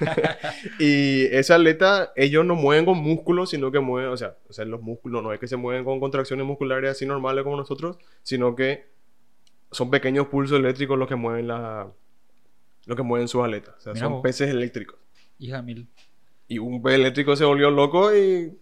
y 0.78 1.24
esa 1.26 1.56
aleta, 1.56 2.12
ellos 2.16 2.44
no 2.44 2.54
mueven 2.54 2.84
con 2.84 2.98
músculos, 2.98 3.50
sino 3.50 3.70
que 3.70 3.80
mueven, 3.80 4.10
o 4.10 4.16
sea, 4.16 4.36
o 4.48 4.52
sea, 4.52 4.64
los 4.64 4.80
músculos 4.82 5.22
no 5.22 5.32
es 5.32 5.40
que 5.40 5.46
se 5.48 5.56
mueven 5.56 5.84
con 5.84 6.00
contracciones 6.00 6.46
musculares 6.46 6.90
así 6.90 7.06
normales 7.06 7.44
como 7.44 7.56
nosotros, 7.56 7.98
sino 8.22 8.54
que 8.54 8.86
son 9.70 9.90
pequeños 9.90 10.28
pulsos 10.28 10.58
eléctricos 10.58 10.98
los 10.98 11.08
que 11.08 11.16
mueven 11.16 11.48
la, 11.48 11.90
los 12.86 12.96
que 12.96 13.02
mueven 13.02 13.28
sus 13.28 13.42
aletas. 13.42 13.74
O 13.78 13.80
sea, 13.80 13.92
Mira 13.94 14.04
son 14.06 14.12
vos. 14.14 14.22
peces 14.22 14.50
eléctricos. 14.50 14.98
Hija 15.38 15.62
mil. 15.62 15.88
Y 16.48 16.58
un 16.58 16.82
pez 16.82 16.94
eléctrico 16.94 17.34
se 17.36 17.44
volvió 17.44 17.70
loco 17.70 18.14
y 18.14 18.58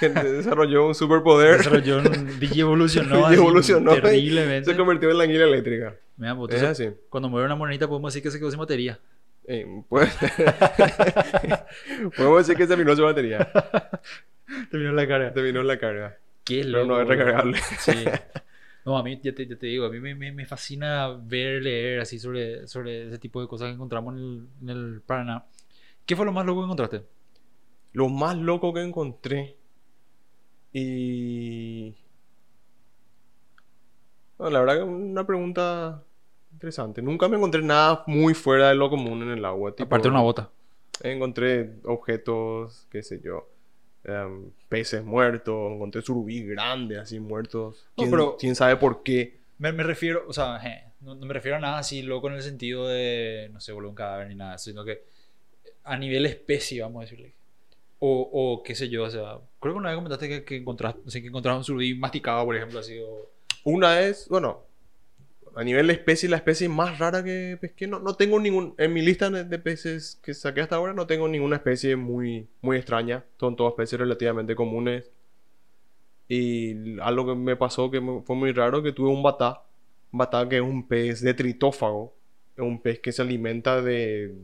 que 0.00 0.08
desarrolló 0.08 0.86
un 0.86 0.94
superpoder. 0.94 1.58
Desarrolló 1.58 1.98
un 1.98 2.38
DJ 2.40 2.60
evolucionó. 2.62 3.26
Así 3.26 3.36
evolucionó 3.36 3.92
Terriblemente. 3.94 4.70
Se 4.70 4.76
convirtió 4.76 5.10
en 5.10 5.18
la 5.18 5.24
anguila 5.24 5.44
eléctrica. 5.44 5.94
Mira, 6.16 6.34
pues, 6.34 6.54
Es 6.54 6.62
así. 6.62 6.88
cuando 7.10 7.28
mueve 7.28 7.46
una 7.46 7.56
monedita 7.56 7.86
podemos 7.86 8.12
decir 8.12 8.22
que 8.22 8.30
se 8.30 8.38
quedó 8.38 8.50
sin 8.50 8.58
batería. 8.58 8.98
Eh, 9.48 9.64
pues- 9.88 10.16
Podemos 12.16 12.38
decir 12.38 12.56
que 12.56 12.66
terminó 12.66 12.96
su 12.96 13.04
batería. 13.04 13.48
Terminó 14.70 14.92
la 14.92 15.06
carga. 15.06 15.32
Terminó 15.32 15.62
la 15.62 15.78
carga. 15.78 16.18
Qué 16.44 16.62
Pero 16.62 16.84
no 16.84 17.00
es 17.00 17.08
recargable. 17.08 17.58
Sí. 17.78 17.92
No, 18.84 18.96
a 18.96 19.02
mí, 19.02 19.18
ya 19.20 19.34
te, 19.34 19.44
ya 19.48 19.58
te 19.58 19.66
digo, 19.66 19.86
a 19.86 19.90
mí 19.90 19.98
me, 19.98 20.14
me, 20.14 20.30
me 20.30 20.46
fascina 20.46 21.08
ver, 21.08 21.60
leer 21.60 21.98
así 21.98 22.20
sobre, 22.20 22.68
sobre 22.68 23.08
ese 23.08 23.18
tipo 23.18 23.40
de 23.40 23.48
cosas 23.48 23.66
que 23.66 23.74
encontramos 23.74 24.14
en 24.14 24.20
el, 24.20 24.48
en 24.62 24.68
el 24.68 25.02
Paraná. 25.04 25.44
¿Qué 26.06 26.14
fue 26.14 26.24
lo 26.24 26.30
más 26.30 26.46
loco 26.46 26.60
que 26.60 26.64
encontraste? 26.66 27.02
Lo 27.94 28.08
más 28.08 28.36
loco 28.36 28.72
que 28.72 28.82
encontré. 28.82 29.56
Y. 30.72 31.96
No, 34.38 34.50
la 34.50 34.60
verdad 34.60 34.76
que 34.76 34.82
una 34.84 35.26
pregunta 35.26 36.04
interesante. 36.66 37.00
Nunca 37.02 37.28
me 37.28 37.36
encontré 37.36 37.62
nada 37.62 38.02
muy 38.06 38.34
fuera 38.34 38.68
de 38.68 38.74
lo 38.74 38.90
común 38.90 39.22
en 39.22 39.30
el 39.30 39.44
agua. 39.44 39.70
tipo, 39.74 39.86
Aparte 39.86 40.08
de 40.08 40.10
una 40.10 40.20
bota. 40.20 40.50
Encontré 41.02 41.74
objetos, 41.84 42.86
qué 42.90 43.02
sé 43.02 43.20
yo, 43.22 43.48
em, 44.04 44.50
peces 44.68 45.04
muertos, 45.04 45.72
encontré 45.72 46.02
surubí 46.02 46.42
grandes 46.44 46.98
así 46.98 47.20
muertos. 47.20 47.86
No, 47.90 47.92
¿Quién, 47.96 48.10
pero- 48.10 48.36
quién 48.38 48.54
sabe 48.54 48.76
por 48.76 49.02
qué? 49.02 49.38
Me, 49.58 49.72
me 49.72 49.82
refiero, 49.82 50.24
o 50.26 50.32
sea, 50.32 50.58
je, 50.58 50.84
no, 51.00 51.14
no 51.14 51.26
me 51.26 51.32
refiero 51.34 51.56
a 51.56 51.60
nada 51.60 51.78
así 51.78 52.02
loco 52.02 52.28
en 52.28 52.34
el 52.34 52.42
sentido 52.42 52.88
de, 52.88 53.48
no 53.52 53.60
sé, 53.60 53.72
volver 53.72 53.88
un 53.90 53.94
cadáver 53.94 54.28
ni 54.28 54.34
nada, 54.34 54.58
sino 54.58 54.84
que 54.84 55.04
a 55.84 55.96
nivel 55.96 56.26
especie, 56.26 56.82
vamos 56.82 57.00
a 57.00 57.04
decirle. 57.04 57.34
O, 57.98 58.28
o 58.32 58.62
qué 58.62 58.74
sé 58.74 58.88
yo, 58.88 59.04
o 59.04 59.10
sea, 59.10 59.38
creo 59.60 59.74
que 59.74 59.78
una 59.78 59.88
vez 59.90 59.96
comentaste 59.96 60.28
que, 60.28 60.44
que 60.44 60.56
encontraste, 60.56 61.00
o 61.06 61.10
sea, 61.10 61.20
que 61.20 61.28
encontraste 61.28 61.58
un 61.58 61.64
surubí 61.64 61.94
masticado, 61.94 62.44
por 62.44 62.56
ejemplo, 62.56 62.80
así, 62.80 62.98
o... 62.98 63.30
Una 63.64 63.96
vez, 63.96 64.28
bueno, 64.28 64.64
a 65.56 65.64
nivel 65.64 65.86
de 65.86 65.94
especie, 65.94 66.28
la 66.28 66.36
especie 66.36 66.68
más 66.68 66.98
rara 66.98 67.24
que 67.24 67.56
pesqué, 67.58 67.86
no, 67.86 67.98
no 67.98 68.14
tengo 68.14 68.38
ningún, 68.38 68.74
en 68.76 68.92
mi 68.92 69.00
lista 69.00 69.30
de, 69.30 69.44
de 69.44 69.58
peces 69.58 70.20
que 70.22 70.34
saqué 70.34 70.60
hasta 70.60 70.76
ahora, 70.76 70.92
no 70.92 71.06
tengo 71.06 71.28
ninguna 71.28 71.56
especie 71.56 71.96
muy, 71.96 72.46
muy 72.60 72.76
extraña. 72.76 73.24
Son 73.40 73.56
todas 73.56 73.72
especies 73.72 73.98
relativamente 73.98 74.54
comunes. 74.54 75.10
Y 76.28 77.00
algo 77.00 77.26
que 77.26 77.34
me 77.34 77.56
pasó 77.56 77.90
que 77.90 78.00
fue 78.24 78.36
muy 78.36 78.52
raro, 78.52 78.82
que 78.82 78.92
tuve 78.92 79.08
un 79.08 79.22
batá. 79.22 79.62
Batá 80.12 80.46
que 80.48 80.56
es 80.56 80.62
un 80.62 80.86
pez 80.86 81.22
detritófago. 81.22 82.14
Es 82.54 82.62
un 82.62 82.80
pez 82.82 83.00
que 83.00 83.12
se 83.12 83.22
alimenta 83.22 83.80
de, 83.80 84.34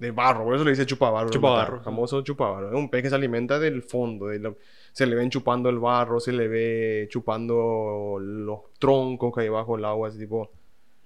de 0.00 0.10
barro, 0.10 0.44
por 0.44 0.54
eso 0.56 0.64
le 0.64 0.70
dice 0.70 0.84
chupabarro. 0.86 1.30
Chupabarro, 1.30 1.80
famoso 1.82 2.22
chupabarro. 2.22 2.70
Es 2.70 2.74
un 2.74 2.88
pez 2.90 3.02
que 3.02 3.10
se 3.10 3.14
alimenta 3.14 3.58
del 3.60 3.82
fondo, 3.82 4.26
de 4.26 4.38
la- 4.40 4.54
se 4.92 5.06
le 5.06 5.14
ven 5.14 5.30
chupando 5.30 5.68
el 5.68 5.78
barro, 5.78 6.18
se 6.18 6.32
le 6.32 6.48
ve 6.48 7.06
chupando 7.10 8.16
los 8.18 8.58
troncos 8.78 9.32
que 9.34 9.42
hay 9.42 9.48
bajo 9.48 9.76
el 9.76 9.84
agua, 9.84 10.08
ese 10.08 10.18
tipo. 10.18 10.50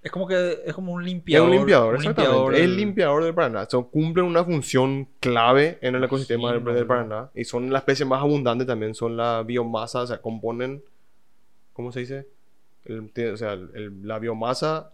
Es 0.03 0.11
como 0.13 0.27
que 0.29 0.61
es 0.65 0.73
como 0.75 0.93
un 0.93 1.03
Es 1.03 1.07
limpiador. 1.09 1.49
un 1.51 1.57
limpiador, 1.57 1.89
un 1.91 1.97
exactamente. 1.97 2.31
limpiador 2.33 2.55
Es 2.55 2.61
el 2.61 2.67
del- 2.71 2.77
limpiador 2.77 3.25
del 3.25 3.35
Paraná. 3.35 3.67
So, 3.69 3.89
cumplen 3.89 4.27
una 4.27 4.45
función 4.45 5.09
clave 5.19 5.79
en 5.81 5.95
el 5.97 6.05
ecosistema 6.05 6.53
del, 6.53 6.63
del. 6.65 6.87
Paraná. 6.87 7.31
Y 7.35 7.45
son 7.45 7.71
la 7.73 7.79
especie 7.79 8.05
más 8.07 8.21
abundante 8.23 8.65
también. 8.65 8.95
Son 8.95 9.17
la 9.17 9.43
biomasa, 9.43 10.03
o 10.03 10.07
sea, 10.07 10.19
componen. 10.21 10.83
¿Cómo 11.73 11.91
se 11.91 12.01
dice? 12.01 12.27
El- 12.85 13.11
o 13.33 13.37
sea, 13.37 13.55
el- 13.55 14.07
la 14.07 14.19
biomasa 14.19 14.93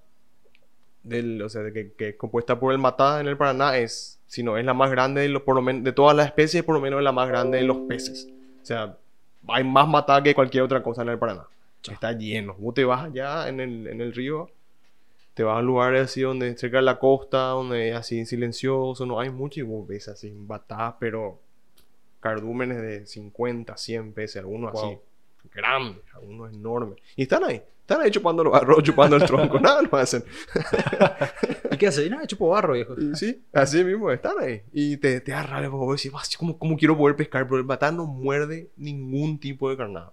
del, 1.03 1.43
o 1.43 1.49
sea, 1.49 1.63
de 1.63 1.73
que, 1.73 1.93
que 1.93 2.09
es 2.11 2.17
compuesta 2.17 2.59
por 2.59 2.73
el 2.73 2.79
matá 2.79 3.21
en 3.21 3.29
el 3.29 3.37
Paraná 3.37 3.77
es, 3.77 4.19
si 4.27 4.43
no 4.43 4.57
es 4.57 4.65
la 4.65 4.75
más 4.75 4.91
grande 4.91 5.23
de, 5.23 5.29
los, 5.29 5.43
por 5.43 5.61
lo 5.61 5.73
de 5.73 5.93
todas 5.93 6.17
las 6.17 6.27
especies, 6.27 6.63
por 6.63 6.75
lo 6.75 6.81
menos 6.81 6.99
es 6.99 7.05
la 7.05 7.13
más 7.13 7.29
grande 7.29 7.59
de 7.59 7.65
los 7.65 7.79
peces. 7.89 8.29
O 8.63 8.65
sea, 8.65 8.97
hay 9.49 9.65
más 9.65 9.89
matá 9.89 10.23
que 10.23 10.35
cualquier 10.35 10.63
otra 10.63 10.83
cosa 10.83 11.03
en 11.03 11.09
el 11.09 11.19
Paraná. 11.19 11.47
Cha. 11.83 11.93
Está 11.93 12.13
lleno. 12.13 12.55
Vos 12.59 12.75
te 12.75 12.85
vas 12.85 13.05
allá 13.07 13.49
en 13.49 13.61
el, 13.61 13.87
en 13.87 14.01
el 14.01 14.13
río, 14.13 14.51
te 15.35 15.43
vas 15.43 15.59
a 15.59 15.63
lugares 15.63 16.03
así 16.03 16.21
donde 16.21 16.57
cerca 16.57 16.77
de 16.79 16.83
la 16.83 16.99
costa, 16.99 17.39
donde 17.49 17.91
es 17.91 17.97
así 17.97 18.27
silencioso, 18.27 19.07
no 19.07 19.19
hay 19.19 19.31
mucho 19.31 19.61
y 19.61 19.63
vos 19.63 19.87
ves 19.89 20.09
así 20.09 20.33
batá, 20.37 20.97
pero 21.01 21.39
cardúmenes 22.21 22.83
de 22.83 23.07
50, 23.07 23.77
100 23.77 24.13
peces, 24.13 24.37
algunos 24.37 24.75
así 24.75 24.99
Wow. 25.43 25.51
grandes, 25.55 26.03
algunos 26.15 26.53
enormes. 26.53 26.99
Y 27.17 27.23
están 27.23 27.45
ahí, 27.45 27.63
están 27.81 28.01
ahí 28.01 28.11
chupando 28.11 28.43
el 28.43 28.49
barro, 28.51 28.81
chupando 28.81 29.17
el 29.17 29.25
tronco, 29.25 29.59
nada 29.61 29.83
no 29.83 29.99
hacen. 29.99 30.25
¿Y 31.71 31.77
qué 31.77 31.87
hace? 31.89 32.07
Y 32.07 32.11
nada, 32.11 32.27
chupo 32.27 32.49
barro, 32.49 32.75
viejo. 32.75 32.95
Y 33.01 33.15
sí, 33.17 33.43
así 33.53 33.83
mismo, 33.85 34.11
están 34.11 34.35
ahí. 34.41 34.63
Y 34.73 34.97
te, 34.97 35.21
te 35.21 35.33
da 35.33 35.43
rabia 35.43 35.71
porque 35.71 35.85
vos 35.87 35.97
decís, 36.03 36.13
"Ah, 36.17 36.23
¿cómo, 36.39 36.59
¿cómo 36.59 36.77
quiero 36.77 36.97
poder 36.97 37.17
pescar? 37.17 37.45
Pero 37.47 37.59
el 37.59 37.65
batá 37.65 37.91
no 37.91 38.07
muerde 38.07 38.71
ningún 38.77 39.39
tipo 39.39 39.69
de 39.71 39.77
carnada. 39.77 40.13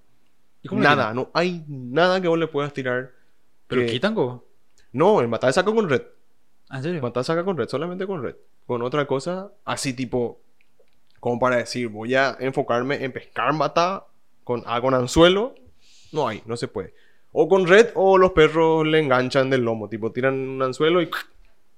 ¿Y 0.61 0.67
cómo 0.67 0.82
Nada, 0.82 1.13
no 1.13 1.30
hay 1.34 1.63
nada 1.67 2.19
que 2.21 2.28
vos 2.28 2.39
le 2.39 2.47
puedas 2.47 2.73
tirar. 2.73 3.11
¿Pero 3.67 3.82
que- 3.82 3.88
quitan, 3.91 4.15
go? 4.15 4.45
No, 4.91 5.21
el 5.21 5.28
batá 5.28 5.51
saca 5.51 5.71
con 5.73 5.88
red. 5.89 6.01
¿Ah, 6.69 6.78
¿En 6.78 6.84
serio? 6.84 7.01
Matar 7.01 7.23
saca 7.23 7.45
con 7.45 7.55
red, 7.57 7.67
solamente 7.69 8.05
con 8.05 8.21
red. 8.23 8.36
Con 8.65 8.82
otra 8.82 9.05
cosa, 9.07 9.51
así 9.63 9.93
tipo, 9.93 10.41
como 11.19 11.39
para 11.39 11.55
decir, 11.57 11.88
voy 11.88 12.13
a 12.15 12.36
enfocarme 12.39 13.03
en 13.03 13.11
pescar 13.13 13.53
mata 13.53 14.05
con, 14.48 14.64
ah, 14.66 14.80
con 14.80 14.93
anzuelo, 14.93 15.54
no 16.14 16.26
hay, 16.28 16.41
no 16.45 16.56
se 16.56 16.70
puede. 16.70 16.93
O 17.34 17.50
con 17.50 17.68
red 17.68 17.89
o 17.95 18.18
los 18.18 18.32
perros 18.32 18.88
le 18.88 19.00
enganchan 19.00 19.50
del 19.50 19.62
lomo, 19.62 19.89
tipo, 19.89 20.12
tiran 20.14 20.36
un 20.36 20.64
anzuelo 20.64 21.02
y 21.02 21.10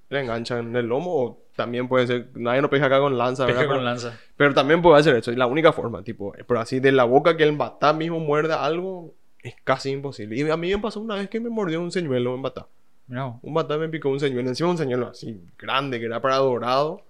le 0.10 0.20
enganchan 0.22 0.76
el 0.76 0.86
lomo. 0.86 1.16
O 1.16 1.42
también 1.56 1.88
puede 1.88 2.06
ser, 2.06 2.30
nadie 2.36 2.62
no 2.62 2.70
pesca 2.70 2.86
acá 2.86 3.00
con 3.00 3.18
lanza, 3.18 3.48
Pesca 3.48 3.62
¿verdad? 3.62 3.74
con 3.74 3.78
Pero- 3.80 3.90
lanza. 3.90 4.20
pero 4.38 4.54
también 4.54 4.82
puede 4.84 5.00
hacer 5.00 5.16
eso, 5.16 5.32
es 5.32 5.38
la 5.38 5.48
única 5.48 5.74
forma, 5.74 6.04
tipo, 6.04 6.32
pero 6.48 6.60
así 6.60 6.80
de 6.80 6.92
la 6.92 7.06
boca 7.06 7.36
que 7.36 7.44
el 7.44 7.58
batá 7.58 7.92
mismo 7.92 8.20
muerda 8.20 8.64
algo, 8.64 9.14
es 9.42 9.56
casi 9.64 9.90
imposible. 9.90 10.38
Y 10.38 10.48
a 10.50 10.56
mí 10.58 10.70
me 10.70 10.78
pasó 10.78 11.00
una 11.02 11.16
vez 11.16 11.28
que 11.30 11.40
me 11.40 11.50
mordió 11.50 11.82
un 11.82 11.92
señuelo 11.92 12.36
en 12.36 12.42
batá. 12.44 12.68
Vos. 13.08 13.36
Un 13.42 13.54
batán 13.56 13.80
me 13.80 13.90
picó 13.90 14.10
un 14.10 14.20
señuelo, 14.20 14.48
encima 14.48 14.70
un 14.70 14.78
señuelo 14.78 15.08
así 15.08 15.42
grande 15.58 16.00
que 16.00 16.06
era 16.06 16.22
para 16.22 16.36
dorado. 16.38 17.02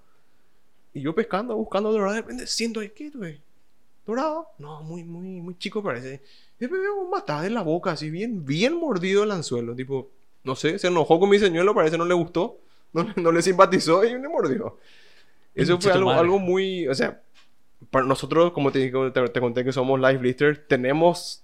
Y 0.94 1.02
yo 1.02 1.14
pescando, 1.14 1.56
buscando 1.56 1.92
dorado, 1.92 2.14
de 2.14 2.22
repente 2.22 2.48
siento, 2.48 2.80
¿qué 2.96 3.08
es 3.08 3.14
¿Dorado? 4.10 4.48
No, 4.58 4.82
muy, 4.84 5.04
muy, 5.04 5.42
muy 5.42 5.58
chico 5.58 5.82
parece. 5.84 6.22
Y 6.58 6.60
después 6.62 6.82
veo 6.82 7.10
batán 7.10 7.46
en 7.46 7.54
la 7.54 7.62
boca, 7.62 7.92
así 7.92 8.10
bien, 8.10 8.46
bien 8.46 8.76
mordido 8.80 9.24
el 9.24 9.32
anzuelo. 9.32 9.76
Tipo, 9.76 10.10
no 10.44 10.56
sé, 10.56 10.80
se 10.80 10.88
enojó 10.88 11.20
con 11.20 11.30
mi 11.30 11.40
señuelo, 11.40 11.74
parece 11.76 11.98
no 11.98 12.06
le 12.06 12.14
gustó, 12.14 12.60
no, 12.94 13.04
le- 13.04 13.22
no 13.22 13.32
le 13.32 13.42
simpatizó 13.42 14.04
y 14.04 14.18
me 14.18 14.28
mordió. 14.28 14.78
Eso 15.56 15.74
fue 15.82 15.92
algo, 15.98 16.10
algo 16.22 16.40
muy, 16.40 16.88
o 16.88 16.94
sea, 16.96 17.22
para 17.92 18.06
nosotros, 18.06 18.52
como 18.52 18.72
te, 18.72 18.90
te, 18.92 19.28
te 19.30 19.40
conté 19.40 19.64
que 19.64 19.72
somos 19.72 20.00
live 20.00 20.22
listers, 20.22 20.68
tenemos, 20.68 21.44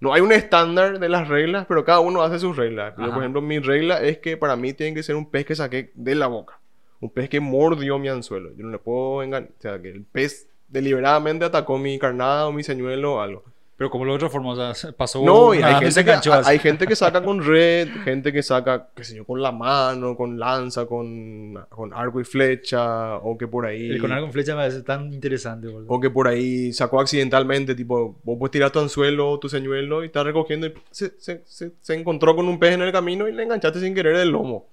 no 0.00 0.12
hay 0.12 0.20
un 0.20 0.32
estándar 0.32 0.98
de 0.98 1.08
las 1.08 1.28
reglas, 1.28 1.66
pero 1.68 1.84
cada 1.84 2.00
uno 2.00 2.22
hace 2.22 2.38
sus 2.38 2.56
reglas. 2.56 2.94
Yo, 2.98 3.04
por 3.12 3.18
ejemplo, 3.22 3.40
mi 3.42 3.58
regla 3.58 4.02
es 4.02 4.18
que 4.18 4.36
para 4.36 4.56
mí 4.56 4.72
tiene 4.72 4.94
que 4.94 5.02
ser 5.02 5.16
un 5.16 5.30
pez 5.30 5.44
que 5.46 5.54
saqué 5.54 5.92
de 5.94 6.14
la 6.14 6.26
boca. 6.28 6.58
Un 7.00 7.10
pez 7.10 7.28
que 7.28 7.40
mordió 7.40 7.98
mi 7.98 8.08
anzuelo. 8.08 8.50
Yo 8.56 8.64
no 8.64 8.70
le 8.70 8.78
puedo 8.78 9.22
engañar. 9.24 9.50
O 9.58 9.62
sea, 9.62 9.80
que 9.82 9.88
el 9.90 10.04
pez 10.04 10.48
deliberadamente 10.72 11.44
atacó 11.44 11.78
mi 11.78 11.98
carnada 11.98 12.48
o 12.48 12.52
mi 12.52 12.64
señuelo 12.64 13.14
o 13.14 13.20
algo. 13.20 13.44
Pero 13.76 13.90
como 13.90 14.04
lo 14.04 14.30
forma, 14.30 14.52
o 14.52 14.56
sea, 14.56 14.74
se 14.74 14.92
pasó. 14.92 15.24
No, 15.24 15.52
y 15.52 15.60
hay 15.60 15.74
gente, 15.74 16.04
que, 16.04 16.12
hay 16.44 16.58
gente 16.60 16.86
que 16.86 16.94
saca 16.94 17.20
con 17.20 17.44
red, 17.44 17.88
gente 18.04 18.32
que 18.32 18.40
saca, 18.40 18.90
qué 18.94 19.02
sé 19.02 19.16
yo, 19.16 19.24
con 19.24 19.42
la 19.42 19.50
mano, 19.50 20.14
con 20.14 20.38
lanza, 20.38 20.86
con, 20.86 21.58
con 21.68 21.92
arco 21.92 22.20
y 22.20 22.24
flecha, 22.24 23.16
o 23.16 23.36
que 23.36 23.48
por 23.48 23.66
ahí... 23.66 23.90
El 23.90 24.00
con 24.00 24.12
algo 24.12 24.26
con 24.26 24.32
flecha 24.34 24.52
me 24.52 24.62
parece 24.62 24.82
tan 24.82 25.12
interesante, 25.12 25.66
boludo. 25.66 25.92
O 25.92 25.98
que 25.98 26.10
por 26.10 26.28
ahí 26.28 26.72
sacó 26.72 27.00
accidentalmente, 27.00 27.74
tipo, 27.74 28.20
vos 28.22 28.36
puedes 28.38 28.52
tirar 28.52 28.70
tu 28.70 28.78
anzuelo 28.78 29.30
o 29.30 29.40
tu 29.40 29.48
señuelo 29.48 30.04
y 30.04 30.06
estás 30.06 30.24
recogiendo 30.26 30.68
y 30.68 30.74
se, 30.92 31.18
se, 31.18 31.42
se, 31.44 31.72
se 31.80 31.94
encontró 31.94 32.36
con 32.36 32.46
un 32.46 32.60
pez 32.60 32.74
en 32.74 32.82
el 32.82 32.92
camino 32.92 33.26
y 33.26 33.32
le 33.32 33.42
enganchaste 33.42 33.80
sin 33.80 33.96
querer 33.96 34.14
el 34.14 34.28
lomo. 34.28 34.68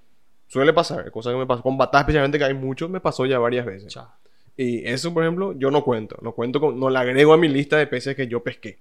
Suele 0.45 0.71
pasar, 0.71 1.09
cosa 1.09 1.31
que 1.31 1.37
me 1.37 1.47
pasó 1.47 1.63
con 1.63 1.79
batá 1.79 2.01
especialmente 2.01 2.37
que 2.37 2.43
hay 2.43 2.53
muchos, 2.53 2.91
me 2.91 2.99
pasó 2.99 3.25
ya 3.25 3.39
varias 3.39 3.65
veces. 3.65 3.91
Cha. 3.91 4.18
Y 4.61 4.85
eso, 4.85 5.13
por 5.13 5.23
ejemplo, 5.23 5.53
yo 5.57 5.71
no 5.71 5.85
cuento, 5.85 6.17
no 6.21 6.33
cuento 6.33 6.59
con, 6.59 6.77
no 6.77 6.89
le 6.89 6.99
agrego 6.99 7.31
a 7.31 7.37
mi 7.37 7.47
lista 7.47 7.77
de 7.77 7.87
peces 7.87 8.13
que 8.13 8.27
yo 8.27 8.43
pesqué. 8.43 8.77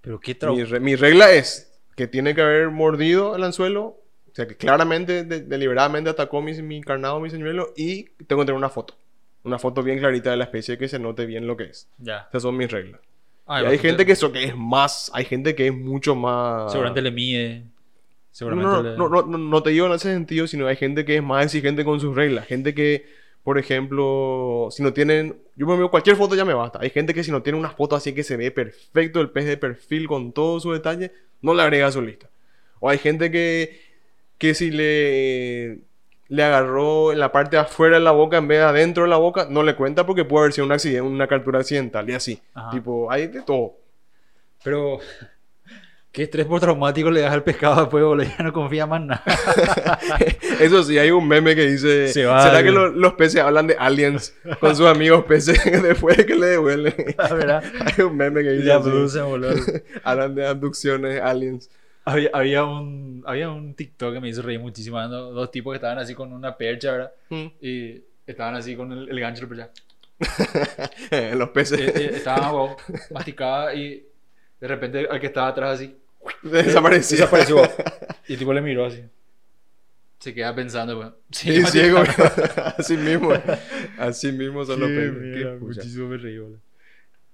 Pero 0.00 0.18
qué 0.18 0.36
Mi, 0.50 0.64
re- 0.64 0.80
mi 0.80 0.96
regla 0.96 1.32
es 1.32 1.78
que 1.94 2.08
tiene 2.08 2.34
que 2.34 2.40
haber 2.42 2.70
mordido 2.70 3.36
el 3.36 3.44
anzuelo, 3.44 3.84
o 3.84 4.34
sea, 4.34 4.48
que 4.48 4.56
claramente, 4.56 5.22
de- 5.22 5.42
deliberadamente 5.42 6.10
atacó 6.10 6.42
mi, 6.42 6.52
mi 6.62 6.80
carnado, 6.80 7.20
mi 7.20 7.30
señuelo, 7.30 7.72
y 7.76 8.06
tengo 8.26 8.42
que 8.42 8.46
tener 8.46 8.58
una 8.58 8.68
foto. 8.68 8.96
Una 9.44 9.60
foto 9.60 9.84
bien 9.84 10.00
clarita 10.00 10.32
de 10.32 10.36
la 10.36 10.44
especie 10.44 10.76
que 10.76 10.88
se 10.88 10.98
note 10.98 11.26
bien 11.26 11.46
lo 11.46 11.56
que 11.56 11.64
es. 11.64 11.88
Ya. 11.98 12.26
Esas 12.30 12.42
son 12.42 12.56
mis 12.56 12.68
reglas. 12.68 13.00
Ah, 13.46 13.62
y 13.62 13.66
hay 13.66 13.78
gente 13.78 14.04
que, 14.04 14.12
eso, 14.12 14.32
que 14.32 14.42
es 14.42 14.56
más, 14.56 15.12
hay 15.14 15.24
gente 15.26 15.54
que 15.54 15.68
es 15.68 15.72
mucho 15.74 16.16
más... 16.16 16.72
Seguramente 16.72 17.02
le 17.02 17.12
mide. 17.12 17.60
No, 17.60 17.70
Seguramente 18.32 18.70
no, 18.72 18.82
le. 18.82 18.96
no, 18.96 19.08
no, 19.08 19.22
no, 19.22 19.38
no 19.38 19.62
te 19.62 19.70
digo 19.70 19.86
en 19.86 19.92
ese 19.92 20.12
sentido, 20.12 20.48
sino 20.48 20.66
hay 20.66 20.74
gente 20.74 21.04
que 21.04 21.14
es 21.18 21.22
más 21.22 21.44
exigente 21.44 21.84
con 21.84 22.00
sus 22.00 22.16
reglas. 22.16 22.46
Gente 22.48 22.74
que, 22.74 23.06
por 23.46 23.58
ejemplo, 23.58 24.66
si 24.72 24.82
no 24.82 24.92
tienen... 24.92 25.40
Yo 25.54 25.68
me 25.68 25.76
veo 25.76 25.88
cualquier 25.88 26.16
foto 26.16 26.34
ya 26.34 26.44
me 26.44 26.52
basta. 26.52 26.80
Hay 26.82 26.90
gente 26.90 27.14
que 27.14 27.22
si 27.22 27.30
no 27.30 27.44
tiene 27.44 27.56
una 27.56 27.70
foto 27.70 27.94
así 27.94 28.12
que 28.12 28.24
se 28.24 28.36
ve 28.36 28.50
perfecto 28.50 29.20
el 29.20 29.30
pez 29.30 29.44
de 29.46 29.56
perfil 29.56 30.08
con 30.08 30.32
todo 30.32 30.58
su 30.58 30.72
detalle, 30.72 31.12
no 31.42 31.54
le 31.54 31.62
agrega 31.62 31.86
a 31.86 31.92
su 31.92 32.02
lista. 32.02 32.28
O 32.80 32.88
hay 32.90 32.98
gente 32.98 33.30
que, 33.30 33.80
que 34.36 34.52
si 34.52 34.72
le, 34.72 35.78
le 36.26 36.42
agarró 36.42 37.12
en 37.12 37.20
la 37.20 37.30
parte 37.30 37.54
de 37.54 37.62
afuera 37.62 37.98
de 37.98 38.02
la 38.02 38.10
boca 38.10 38.38
en 38.38 38.48
vez 38.48 38.58
de 38.58 38.64
adentro 38.64 39.04
de 39.04 39.10
la 39.10 39.16
boca, 39.16 39.46
no 39.48 39.62
le 39.62 39.76
cuenta 39.76 40.04
porque 40.06 40.24
puede 40.24 40.46
haber 40.46 40.52
sido 40.52 40.66
un 40.66 40.72
accidente, 40.72 41.02
una 41.02 41.28
captura 41.28 41.60
accidental 41.60 42.10
y 42.10 42.14
así. 42.14 42.42
Ajá. 42.52 42.70
Tipo, 42.72 43.12
hay 43.12 43.28
de 43.28 43.42
todo. 43.42 43.76
Pero. 44.64 44.98
¿Qué 46.16 46.22
estrés 46.22 46.46
por 46.46 46.58
traumático 46.60 47.10
le 47.10 47.20
das 47.20 47.30
al 47.34 47.42
pescado 47.44 47.78
después, 47.82 48.02
boludo? 48.02 48.26
Ya 48.38 48.42
no 48.42 48.50
confía 48.50 48.86
más 48.86 49.02
nada. 49.02 49.22
Eso 50.60 50.82
sí, 50.82 50.96
hay 50.96 51.10
un 51.10 51.28
meme 51.28 51.54
que 51.54 51.66
dice: 51.66 52.08
Se 52.08 52.24
va, 52.24 52.42
¿Será 52.42 52.62
que 52.62 52.70
lo- 52.70 52.88
los 52.88 53.12
peces 53.12 53.42
hablan 53.42 53.66
de 53.66 53.76
aliens 53.78 54.34
con 54.58 54.74
sus 54.74 54.86
amigos 54.86 55.24
peces 55.26 55.62
después 55.82 56.16
de 56.16 56.24
que 56.24 56.34
le 56.34 56.46
devuelven? 56.46 56.94
La 57.18 57.28
verdad. 57.34 57.64
hay 57.84 58.02
un 58.02 58.16
meme 58.16 58.42
que 58.42 58.50
dice: 58.52 58.64
Le 58.64 58.72
así, 58.72 58.88
abducen, 58.88 59.24
boludo. 59.26 59.56
Hablan 60.04 60.34
de 60.34 60.46
abducciones, 60.46 61.20
aliens. 61.20 61.68
Había, 62.06 62.30
había, 62.32 62.64
un, 62.64 63.22
había 63.26 63.50
un 63.50 63.74
TikTok 63.74 64.14
que 64.14 64.20
me 64.20 64.30
hizo 64.30 64.40
reír 64.40 64.58
muchísimo. 64.60 64.98
¿no? 65.02 65.08
Dos 65.32 65.50
tipos 65.50 65.72
que 65.72 65.76
estaban 65.76 65.98
así 65.98 66.14
con 66.14 66.32
una 66.32 66.56
percha, 66.56 66.92
¿verdad? 66.92 67.12
Mm. 67.28 67.46
Y 67.60 68.00
estaban 68.26 68.54
así 68.54 68.74
con 68.74 68.90
el, 68.90 69.08
el 69.10 69.20
gancho 69.20 69.46
de 69.46 69.56
la 69.56 69.68
percha. 70.18 71.34
los 71.34 71.48
peces. 71.50 71.78
Eh, 71.80 71.92
eh, 71.94 72.10
Estaban, 72.14 72.52
wow, 72.52 72.76
masticaba 73.10 73.74
y 73.74 74.06
de 74.60 74.66
repente 74.68 75.06
al 75.10 75.20
que 75.20 75.26
estaba 75.26 75.48
atrás 75.48 75.74
así, 75.74 75.94
Desapareció. 76.42 77.16
Desapareció. 77.16 77.62
y 78.28 78.36
tipo 78.36 78.52
le 78.52 78.60
miró 78.60 78.86
así. 78.86 79.02
Se 80.18 80.34
queda 80.34 80.54
pensando, 80.54 80.98
weón. 80.98 81.14
Sí, 81.30 81.62
ciego. 81.66 82.02
así 82.78 82.96
mismo. 82.96 83.30
Así 83.98 84.32
mismo 84.32 84.64
son 84.64 84.80
los. 84.80 85.60
Muchísimo 85.60 86.08
me 86.08 86.16
reí, 86.16 86.38
boludo. 86.38 86.58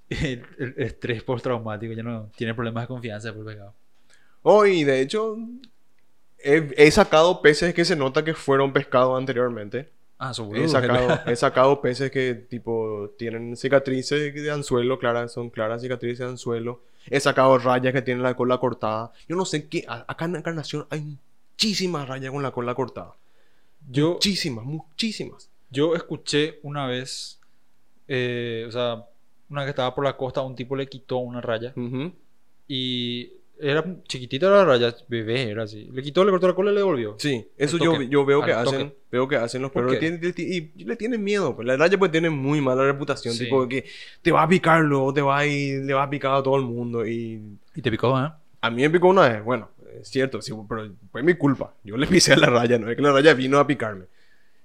El, 0.09 0.45
el 0.59 0.75
estrés 0.77 1.23
postraumático 1.23 1.95
ya 1.95 2.03
no 2.03 2.31
tiene 2.37 2.55
problemas 2.55 2.85
de 2.85 2.89
confianza 2.89 3.33
por 3.33 3.49
el 3.49 3.55
pecado. 3.55 3.75
Oh, 4.43 4.67
y 4.67 4.85
de 4.85 5.01
hecho, 5.01 5.39
he, 6.39 6.75
he 6.77 6.91
sacado 6.91 7.41
peces 7.41 7.73
que 7.73 7.85
se 7.85 7.97
nota 7.97 8.25
que 8.25 8.35
fueron 8.35 8.73
pescados 8.73 9.17
anteriormente. 9.19 9.89
Ah, 10.19 10.33
son 10.33 10.55
He 10.55 10.69
sacado, 10.69 11.21
he 11.27 11.35
sacado 11.35 11.81
peces 11.81 12.11
que 12.11 12.35
tipo 12.35 13.13
tienen 13.19 13.57
cicatrices 13.57 14.33
de 14.33 14.51
anzuelo, 14.51 14.99
claras, 14.99 15.33
son 15.33 15.51
claras 15.51 15.83
cicatrices 15.83 16.21
de 16.21 16.27
anzuelo. 16.27 16.81
He 17.07 17.21
sacado 17.21 17.59
rayas 17.59 17.93
que 17.93 18.03
tienen 18.03 18.23
la 18.23 18.35
cola 18.35 18.59
cortada. 18.59 19.13
Yo 19.29 19.37
no 19.37 19.45
sé 19.45 19.69
qué, 19.69 19.85
acá 19.89 20.25
en 20.25 20.37
Encarnación 20.37 20.87
hay 20.91 21.01
muchísimas 21.01 22.09
rayas 22.09 22.31
con 22.31 22.43
la 22.43 22.51
cola 22.51 22.75
cortada. 22.75 23.15
Yo, 23.91 24.13
Muchísimas, 24.13 24.65
muchísimas. 24.65 25.51
yo 25.71 25.95
escuché 25.97 26.61
una 26.63 26.87
vez, 26.87 27.41
eh, 28.09 28.65
o 28.69 28.71
sea, 28.71 29.05
una 29.51 29.61
vez 29.63 29.67
que 29.67 29.71
estaba 29.71 29.95
por 29.95 30.05
la 30.05 30.17
costa, 30.17 30.41
un 30.43 30.55
tipo 30.55 30.77
le 30.77 30.89
quitó 30.89 31.17
una 31.19 31.41
raya 31.41 31.75
y 32.69 33.33
era 33.61 33.85
chiquitita 34.09 34.51
la 34.51 34.65
raya, 34.65 34.95
bebé 35.09 35.51
era 35.51 35.63
así. 35.65 35.89
Le 35.93 36.03
quitó, 36.03 36.25
le 36.25 36.31
cortó 36.31 36.49
la 36.49 36.55
cola 36.55 36.71
y 36.71 36.75
le 36.75 36.81
devolvió. 36.81 37.15
Sí, 37.19 37.47
eso 37.57 37.79
yo, 37.79 38.01
yo 38.03 38.25
veo 38.25 38.43
que 38.45 38.53
al 38.53 38.67
hacen, 38.67 38.89
toque. 38.89 38.97
veo 39.13 39.29
que 39.29 39.37
hacen 39.37 39.63
los 39.63 39.71
¿Por 39.71 39.87
perros. 39.87 40.01
Tienen- 40.01 40.35
y 40.37 40.85
le 40.85 40.97
tienen 40.97 41.23
miedo. 41.23 41.55
Pues 41.55 41.67
la 41.67 41.77
raya 41.77 41.99
pues 41.99 42.11
tiene 42.11 42.29
muy 42.31 42.61
mala 42.61 42.85
reputación. 42.85 43.35
Sí. 43.35 43.45
Tipo 43.45 43.69
que 43.69 43.85
te 44.21 44.33
va 44.33 44.43
a 44.43 44.49
picar 44.49 44.83
luego, 44.83 45.13
te 45.15 45.23
va 45.23 45.47
ir, 45.47 45.83
le 45.85 45.95
va 45.95 46.03
a 46.05 46.11
picar 46.11 46.35
a 46.35 46.43
todo 46.43 46.57
el 46.57 46.63
mundo. 46.63 47.07
Y 47.07 47.41
Y 47.75 47.83
te 47.83 47.91
picó, 47.91 48.19
¿eh? 48.19 48.29
A 48.61 48.71
mí 48.71 48.83
me 48.83 48.91
picó 48.91 49.09
una 49.09 49.29
vez, 49.29 49.45
bueno, 49.45 49.71
es 50.01 50.09
cierto, 50.09 50.41
sí, 50.43 50.53
pero 50.69 50.91
fue 51.11 51.23
mi 51.23 51.35
culpa. 51.35 51.75
Yo 51.85 51.97
le 51.97 52.07
pisé 52.07 52.33
a 52.33 52.37
la 52.37 52.47
raya, 52.49 52.79
no 52.79 52.89
es 52.91 52.97
que 52.97 53.03
la 53.03 53.13
raya 53.13 53.35
vino 53.35 53.59
a 53.59 53.67
picarme. 53.67 54.07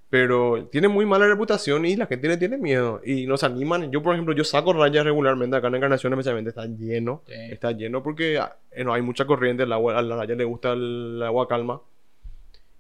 Pero 0.10 0.68
tiene 0.72 0.88
muy 0.88 1.06
mala 1.06 1.28
reputación 1.28 1.86
y 1.86 1.98
la 1.98 2.06
gente 2.06 2.30
le 2.30 2.38
tiene 2.38 2.58
miedo 2.58 3.02
y 3.04 3.28
nos 3.28 3.44
animan. 3.44 3.92
Yo, 3.92 4.02
por 4.02 4.14
ejemplo, 4.14 4.34
yo 4.34 4.46
saco 4.46 4.72
rayas 4.72 5.04
regularmente 5.04 5.58
acá 5.58 5.68
en 5.68 5.76
Encarnación, 5.76 6.14
especialmente 6.14 6.50
está 6.50 6.66
lleno. 6.66 7.24
Sí. 7.28 7.34
Está 7.52 7.72
lleno 7.74 8.02
porque 8.02 8.38
ah, 8.38 8.56
eh, 8.72 8.86
no 8.86 8.94
hay 8.94 9.02
mucha 9.02 9.26
corriente, 9.26 9.64
el 9.64 9.74
agua, 9.74 10.00
a 10.00 10.02
la 10.02 10.16
raya 10.16 10.36
le 10.36 10.46
gusta 10.46 10.72
el 10.72 11.22
agua 11.24 11.48
calma. 11.48 11.82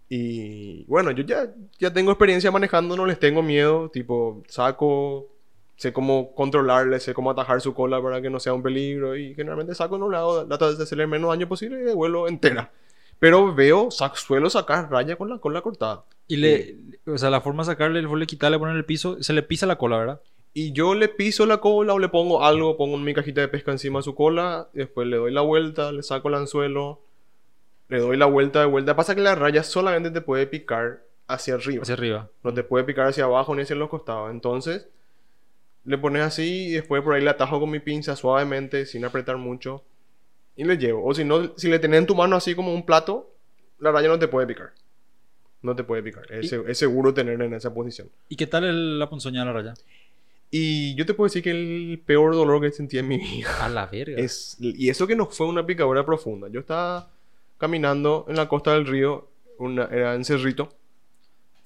Y 0.09 0.85
bueno, 0.85 1.11
yo 1.11 1.23
ya, 1.23 1.53
ya 1.79 1.91
tengo 1.91 2.11
experiencia 2.11 2.49
manejando, 2.49 2.95
no 2.95 3.05
les 3.05 3.19
tengo 3.19 3.43
miedo. 3.43 3.89
Tipo, 3.89 4.41
saco, 4.47 5.27
sé 5.75 5.91
cómo 5.91 6.33
controlarle, 6.33 6.99
sé 7.01 7.13
cómo 7.13 7.31
atajar 7.31 7.59
su 7.59 7.73
cola 7.73 8.01
para 8.01 8.21
que 8.21 8.29
no 8.29 8.39
sea 8.39 8.53
un 8.53 8.63
peligro. 8.63 9.17
Y 9.17 9.35
generalmente 9.35 9.75
saco, 9.75 9.97
no 9.97 10.09
le 10.09 10.17
hago, 10.17 10.45
trato 10.47 10.73
de 10.73 10.83
hacerle 10.83 11.03
el 11.03 11.09
menos 11.09 11.29
daño 11.29 11.49
posible 11.49 11.81
y 11.81 11.83
devuelvo 11.83 12.29
entera. 12.29 12.71
Pero 13.19 13.53
veo, 13.53 13.87
sac- 13.89 14.15
suelo 14.15 14.49
sacar 14.49 14.89
raya 14.91 15.15
con 15.15 15.29
la 15.29 15.39
cola 15.39 15.61
cortada. 15.61 16.03
Y 16.27 16.37
le, 16.37 16.75
o 17.05 17.17
sea, 17.17 17.29
la 17.29 17.41
forma 17.41 17.63
de 17.63 17.67
sacarle, 17.67 18.01
le 18.01 18.25
quitarle, 18.27 18.59
poner 18.59 18.75
el 18.75 18.85
piso, 18.85 19.21
se 19.23 19.33
le 19.33 19.43
pisa 19.43 19.65
la 19.65 19.77
cola, 19.77 19.97
¿verdad? 19.97 20.21
Y 20.53 20.71
yo 20.71 20.95
le 20.95 21.07
piso 21.07 21.45
la 21.45 21.57
cola 21.57 21.93
o 21.93 21.99
le 21.99 22.09
pongo 22.09 22.43
algo, 22.43 22.77
pongo 22.77 22.97
mi 22.97 23.13
cajita 23.13 23.41
de 23.41 23.47
pesca 23.47 23.71
encima 23.71 23.99
de 23.99 24.03
su 24.03 24.15
cola, 24.15 24.69
después 24.73 25.07
le 25.07 25.17
doy 25.17 25.31
la 25.31 25.41
vuelta, 25.41 25.91
le 25.91 26.03
saco 26.03 26.29
el 26.29 26.35
anzuelo, 26.35 26.99
le 27.89 27.99
doy 27.99 28.17
la 28.17 28.25
vuelta 28.25 28.59
de 28.59 28.65
vuelta. 28.65 28.95
Pasa 28.95 29.15
que 29.15 29.21
la 29.21 29.35
raya 29.35 29.63
solamente 29.63 30.11
te 30.11 30.21
puede 30.21 30.47
picar 30.47 31.03
hacia 31.27 31.55
arriba. 31.55 31.83
Hacia 31.83 31.93
arriba. 31.93 32.29
No 32.43 32.53
te 32.53 32.63
puede 32.63 32.83
picar 32.85 33.07
hacia 33.07 33.25
abajo 33.25 33.53
ni 33.55 33.61
hacia 33.61 33.75
los 33.75 33.89
costados. 33.89 34.31
Entonces, 34.31 34.87
le 35.85 35.97
pones 35.97 36.23
así 36.23 36.67
y 36.67 36.71
después 36.71 37.01
por 37.03 37.13
ahí 37.13 37.23
le 37.23 37.29
atajo 37.29 37.59
con 37.59 37.69
mi 37.69 37.79
pinza 37.79 38.15
suavemente, 38.15 38.85
sin 38.85 39.05
apretar 39.05 39.37
mucho. 39.37 39.83
Y 40.57 40.65
le 40.65 40.77
llevo. 40.77 41.05
O 41.05 41.13
si 41.13 41.23
no, 41.23 41.55
si 41.55 41.69
le 41.69 41.79
tenés 41.79 41.99
en 41.99 42.07
tu 42.07 42.15
mano 42.15 42.35
así 42.35 42.55
como 42.55 42.73
un 42.73 42.85
plato, 42.85 43.31
la 43.79 43.91
raya 43.91 44.09
no 44.09 44.19
te 44.19 44.27
puede 44.27 44.47
picar. 44.47 44.71
No 45.61 45.75
te 45.75 45.83
puede 45.83 46.03
picar. 46.03 46.31
Es, 46.31 46.49
seguro 46.77 47.13
tener 47.13 47.41
en 47.41 47.53
esa 47.53 47.73
posición. 47.73 48.09
¿Y 48.27 48.35
qué 48.35 48.47
tal 48.47 48.63
el- 48.65 48.99
la 48.99 49.09
ponzoña 49.09 49.41
de 49.41 49.45
la 49.45 49.53
raya? 49.53 49.73
Y 50.49 50.95
yo 50.95 51.05
te 51.05 51.13
puedo 51.13 51.27
decir 51.27 51.43
que 51.43 51.51
el 51.51 52.01
peor 52.05 52.33
dolor 52.33 52.61
que 52.61 52.71
sentí 52.71 52.97
en 52.97 53.07
mi 53.07 53.17
vida 53.17 53.49
A 53.63 53.69
la 53.69 53.85
verga. 53.85 54.17
es... 54.21 54.57
Y 54.59 54.89
eso 54.89 55.05
que 55.07 55.15
no 55.15 55.27
fue 55.27 55.47
una 55.47 55.65
picadura 55.65 56.05
profunda. 56.05 56.47
Yo 56.49 56.59
estaba 56.61 57.09
caminando 57.57 58.25
en 58.27 58.35
la 58.35 58.47
costa 58.47 58.73
del 58.73 58.85
río, 58.87 59.27
una, 59.59 59.85
era 59.85 60.15
en 60.15 60.25
Cerrito. 60.25 60.69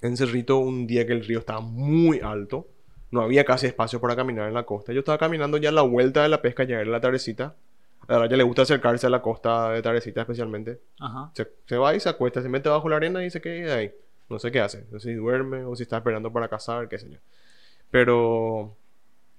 En 0.00 0.16
Cerrito 0.16 0.58
un 0.58 0.86
día 0.86 1.06
que 1.06 1.12
el 1.12 1.24
río 1.24 1.38
estaba 1.38 1.60
muy 1.60 2.20
alto. 2.20 2.66
No 3.10 3.20
había 3.22 3.44
casi 3.44 3.66
espacio 3.66 4.00
para 4.00 4.16
caminar 4.16 4.48
en 4.48 4.54
la 4.54 4.64
costa. 4.64 4.92
Yo 4.92 5.00
estaba 5.00 5.18
caminando 5.18 5.58
ya 5.58 5.68
a 5.68 5.72
la 5.72 5.82
vuelta 5.82 6.22
de 6.22 6.28
la 6.28 6.42
pesca, 6.42 6.64
ya 6.64 6.80
era 6.80 6.90
la 6.90 7.00
tardecita. 7.00 7.54
A 8.08 8.18
raya 8.18 8.36
le 8.36 8.42
gusta 8.42 8.62
acercarse 8.62 9.06
a 9.06 9.10
la 9.10 9.22
costa 9.22 9.70
de 9.70 9.82
tardecita 9.82 10.22
especialmente. 10.22 10.80
Ajá. 10.98 11.30
Se, 11.34 11.48
se 11.66 11.76
va 11.76 11.94
y 11.94 12.00
se 12.00 12.08
acuesta, 12.08 12.42
se 12.42 12.48
mete 12.48 12.68
bajo 12.68 12.88
la 12.88 12.96
arena 12.96 13.24
y 13.24 13.30
se 13.30 13.40
queda 13.40 13.76
ahí. 13.76 13.92
No 14.28 14.38
sé 14.38 14.50
qué 14.50 14.60
hace. 14.60 14.84
No 14.90 14.98
sé 14.98 15.10
si 15.10 15.14
duerme 15.14 15.64
o 15.64 15.76
si 15.76 15.82
está 15.82 15.98
esperando 15.98 16.32
para 16.32 16.48
cazar, 16.48 16.88
qué 16.88 16.98
sé 16.98 17.08
yo. 17.10 17.18
Pero 17.90 18.74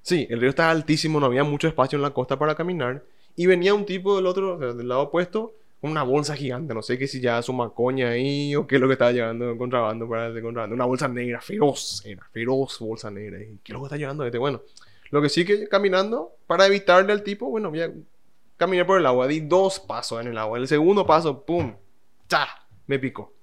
sí, 0.02 0.28
el 0.30 0.40
río 0.40 0.50
estaba 0.50 0.72
altísimo, 0.72 1.20
no 1.20 1.26
había 1.26 1.44
mucho 1.44 1.68
espacio 1.68 1.98
en 1.98 2.04
la 2.04 2.12
costa 2.12 2.38
para 2.38 2.56
caminar. 2.56 3.04
Y 3.36 3.48
venía 3.48 3.74
un 3.74 3.86
tipo 3.86 4.16
del 4.16 4.28
otro, 4.28 4.58
del 4.76 4.88
lado 4.88 5.02
opuesto, 5.02 5.54
con 5.82 5.90
una 5.90 6.04
bolsa 6.04 6.36
gigante. 6.36 6.74
No 6.74 6.84
sé 6.84 7.00
qué 7.00 7.08
si 7.08 7.20
ya 7.20 7.42
su 7.42 7.52
macoña 7.52 8.10
ahí 8.10 8.56
o 8.56 8.68
qué 8.68 8.76
es 8.76 8.82
lo 8.82 8.88
que 8.88 8.94
estaba 8.94 9.12
llevando 9.12 9.48
de 9.48 9.58
contrabando 9.58 10.08
para 10.08 10.32
de 10.32 10.42
contrabando. 10.42 10.76
Una 10.76 10.86
bolsa 10.86 11.08
negra, 11.08 11.42
feroz, 11.42 12.04
era 12.06 12.24
feroz 12.32 12.78
bolsa 12.80 13.10
negra. 13.10 13.40
¿Qué 13.40 13.58
es 13.66 13.74
lo 13.74 13.80
que 13.80 13.86
está 13.86 13.98
llevando 13.98 14.24
este? 14.26 14.38
Bueno, 14.38 14.62
lo 15.10 15.22
que 15.22 15.30
sí 15.30 15.44
que 15.44 15.68
caminando, 15.68 16.32
para 16.46 16.68
evitarle 16.68 17.12
al 17.12 17.24
tipo, 17.24 17.50
bueno, 17.50 17.72
voy 17.72 17.82
a 17.82 17.92
caminar 18.58 18.86
por 18.86 19.00
el 19.00 19.06
agua. 19.06 19.28
Di 19.28 19.40
dos 19.42 19.80
pasos 19.80 20.22
en 20.22 20.28
el 20.28 20.38
agua. 20.38 20.58
El 20.58 20.68
segundo 20.68 21.06
paso, 21.06 21.44
¡pum! 21.46 21.74
¡Cha! 22.28 22.48
Me 22.88 23.00
picó. 23.00 23.34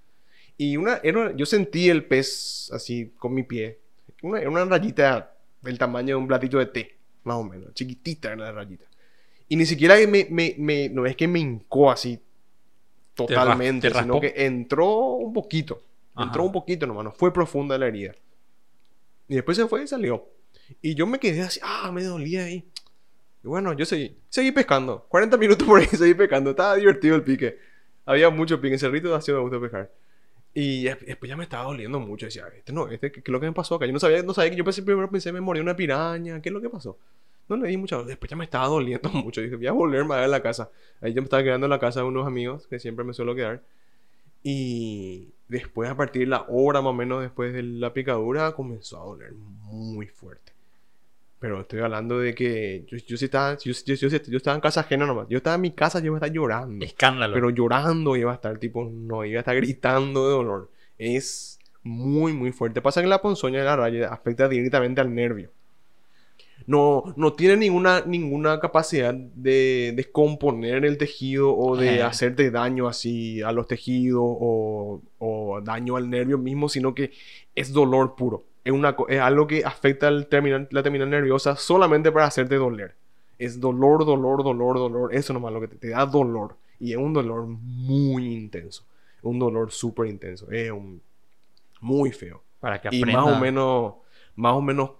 Y 0.56 0.76
una, 0.76 1.00
era 1.02 1.18
una- 1.20 1.36
yo 1.36 1.46
sentí 1.46 1.88
el 1.88 2.04
pez 2.04 2.70
así 2.72 3.12
con 3.18 3.32
mi 3.34 3.42
pie. 3.42 3.78
Una, 4.22 4.38
era 4.40 4.50
una 4.50 4.64
rayita 4.64 5.34
del 5.62 5.78
tamaño 5.78 6.08
de 6.08 6.14
un 6.16 6.26
platito 6.28 6.58
de 6.58 6.66
té, 6.66 6.96
más 7.24 7.36
o 7.36 7.44
menos. 7.44 7.72
Chiquitita 7.74 8.28
era 8.32 8.36
la 8.44 8.52
rayita. 8.52 8.84
Y 9.48 9.56
ni 9.56 9.64
siquiera 9.66 9.96
me, 10.06 10.26
me, 10.30 10.54
me- 10.58 10.88
no 10.90 11.06
es 11.06 11.16
que 11.16 11.26
me 11.26 11.38
hincó 11.40 11.90
así 11.90 12.20
totalmente, 13.14 13.88
te 13.88 13.94
sino 14.02 14.20
que 14.20 14.34
entró 14.46 14.86
un 15.14 15.32
poquito. 15.32 15.82
Entró 16.26 16.44
un 16.44 16.52
poquito 16.52 16.86
nomás, 16.86 17.04
no 17.04 17.12
fue 17.12 17.32
profunda 17.32 17.78
la 17.78 17.86
herida. 17.86 18.14
Y 19.28 19.34
después 19.36 19.56
se 19.56 19.66
fue 19.66 19.84
y 19.84 19.86
salió. 19.86 20.28
Y 20.82 20.94
yo 20.94 21.06
me 21.06 21.18
quedé 21.18 21.40
así, 21.42 21.60
ah, 21.62 21.90
me 21.92 22.02
dolía 22.02 22.44
ahí. 22.44 22.64
Y 23.42 23.48
bueno, 23.48 23.72
yo 23.72 23.84
seguí, 23.86 24.16
seguí 24.28 24.52
pescando. 24.52 25.06
40 25.08 25.36
minutos 25.36 25.66
por 25.66 25.80
ahí 25.80 25.86
seguí 25.92 26.14
pescando. 26.14 26.50
Estaba 26.50 26.76
divertido 26.76 27.16
el 27.16 27.22
pique. 27.22 27.58
Había 28.06 28.30
mucho 28.30 28.60
pique. 28.60 28.74
En 28.74 28.78
Cerrito 28.78 29.20
sido 29.20 29.38
me 29.38 29.42
gusta 29.42 29.60
pescar. 29.60 29.90
Y 30.54 30.84
des- 30.84 31.00
después 31.06 31.28
ya 31.28 31.36
me 31.36 31.44
estaba 31.44 31.64
doliendo 31.64 32.00
mucho. 32.00 32.26
Decía, 32.26 32.44
este 32.56 32.72
no, 32.72 32.88
este, 32.88 33.12
¿qué, 33.12 33.20
es 33.20 33.28
lo 33.28 33.40
que 33.40 33.46
me 33.46 33.52
pasó 33.52 33.76
acá? 33.76 33.86
Yo 33.86 33.92
no 33.92 34.00
sabía, 34.00 34.22
no 34.22 34.34
sabía 34.34 34.50
que 34.50 34.56
yo 34.56 34.64
pensé, 34.64 34.82
primero 34.82 35.10
pensé, 35.10 35.32
me 35.32 35.40
morí 35.40 35.60
una 35.60 35.76
piraña. 35.76 36.40
¿Qué 36.42 36.48
es 36.48 36.52
lo 36.52 36.60
que 36.60 36.68
pasó? 36.70 36.98
No 37.48 37.56
le 37.56 37.68
di 37.68 37.76
mucha... 37.76 38.02
Después 38.02 38.30
ya 38.30 38.36
me 38.36 38.44
estaba 38.44 38.66
doliendo 38.68 39.08
mucho. 39.10 39.40
Dije, 39.40 39.56
voy 39.56 39.66
a 39.66 39.72
volverme 39.72 40.14
a 40.14 40.18
ver 40.20 40.28
la 40.28 40.42
casa. 40.42 40.70
Ahí 41.00 41.12
yo 41.14 41.22
me 41.22 41.26
estaba 41.26 41.42
quedando 41.42 41.66
en 41.66 41.70
la 41.70 41.78
casa 41.80 42.00
de 42.00 42.06
unos 42.06 42.26
amigos, 42.26 42.66
que 42.68 42.78
siempre 42.78 43.04
me 43.04 43.14
suelo 43.14 43.34
quedar. 43.34 43.62
Y 44.42 45.28
después, 45.48 45.90
a 45.90 45.96
partir 45.96 46.22
de 46.22 46.28
la 46.28 46.44
hora 46.48 46.80
más 46.80 46.90
o 46.90 46.94
menos 46.94 47.22
después 47.22 47.52
de 47.52 47.62
la 47.62 47.92
picadura, 47.92 48.52
comenzó 48.52 49.00
a 49.00 49.04
doler 49.04 49.32
muy 49.34 50.06
fuerte. 50.06 50.49
Pero 51.40 51.62
estoy 51.62 51.80
hablando 51.80 52.18
de 52.18 52.34
que 52.34 52.84
yo, 52.86 52.98
yo 52.98 53.16
sí 53.16 53.24
estaba, 53.24 53.56
yo, 53.56 53.72
yo- 53.72 53.94
yo- 54.08 54.36
estaba 54.36 54.54
en 54.54 54.60
casa 54.60 54.80
ajena 54.80 55.06
nomás. 55.06 55.26
Yo 55.28 55.38
estaba 55.38 55.56
en 55.56 55.62
mi 55.62 55.70
casa, 55.72 55.98
yo 55.98 56.06
iba 56.06 56.16
a 56.16 56.18
estar 56.18 56.30
llorando. 56.32 56.84
Escándalo. 56.84 57.32
Pero 57.34 57.48
llorando 57.50 58.14
iba 58.14 58.30
a 58.30 58.34
estar, 58.34 58.58
tipo, 58.58 58.84
no, 58.84 59.24
iba 59.24 59.38
a 59.38 59.40
estar 59.40 59.56
gritando 59.56 60.26
de 60.28 60.34
dolor. 60.34 60.70
Es 60.98 61.58
muy, 61.82 62.34
muy 62.34 62.52
fuerte. 62.52 62.82
Pasa 62.82 63.00
que 63.00 63.08
la 63.08 63.22
ponzoña 63.22 63.60
de 63.60 63.64
la 63.64 63.74
raya 63.74 64.08
afecta 64.12 64.48
directamente 64.48 65.00
al 65.00 65.14
nervio. 65.14 65.50
No, 66.66 67.14
no 67.16 67.32
tiene 67.32 67.56
ninguna, 67.56 68.02
ninguna 68.06 68.60
capacidad 68.60 69.14
de 69.14 69.92
descomponer 69.96 70.84
el 70.84 70.98
tejido 70.98 71.56
o 71.56 71.74
de 71.74 72.00
Ajá. 72.00 72.08
hacerte 72.10 72.50
daño 72.50 72.86
así 72.86 73.40
a 73.40 73.50
los 73.50 73.66
tejidos 73.66 74.22
o, 74.22 75.00
o 75.18 75.60
daño 75.62 75.96
al 75.96 76.10
nervio 76.10 76.36
mismo, 76.36 76.68
sino 76.68 76.94
que 76.94 77.12
es 77.54 77.72
dolor 77.72 78.14
puro. 78.14 78.44
Es, 78.64 78.72
una, 78.72 78.94
co- 78.96 79.08
es 79.08 79.20
algo 79.20 79.46
que 79.46 79.64
afecta 79.64 80.08
al 80.08 80.26
terminal, 80.26 80.68
la 80.70 80.82
terminal 80.82 81.08
nerviosa 81.10 81.56
solamente 81.56 82.12
para 82.12 82.26
hacerte 82.26 82.56
doler. 82.56 82.94
Es 83.38 83.58
dolor, 83.60 84.04
dolor, 84.04 84.44
dolor, 84.44 84.76
dolor. 84.78 85.14
Eso 85.14 85.32
nomás 85.32 85.52
lo 85.52 85.60
que 85.60 85.68
te, 85.68 85.76
te 85.76 85.88
da 85.90 86.04
dolor. 86.06 86.56
Y 86.78 86.92
es 86.92 86.98
un 86.98 87.12
dolor 87.12 87.46
muy 87.46 88.26
intenso. 88.34 88.84
Un 89.22 89.38
dolor 89.38 89.70
súper 89.72 90.06
intenso. 90.08 90.50
Es 90.50 90.70
un, 90.70 91.00
muy 91.80 92.12
feo. 92.12 92.42
Para 92.60 92.80
que 92.80 92.88
Y 92.92 93.00
aprenda. 93.02 93.22
más 93.22 93.36
o 93.36 93.40
menos, 93.40 93.94
más 94.36 94.52
o 94.54 94.60
menos 94.62 94.90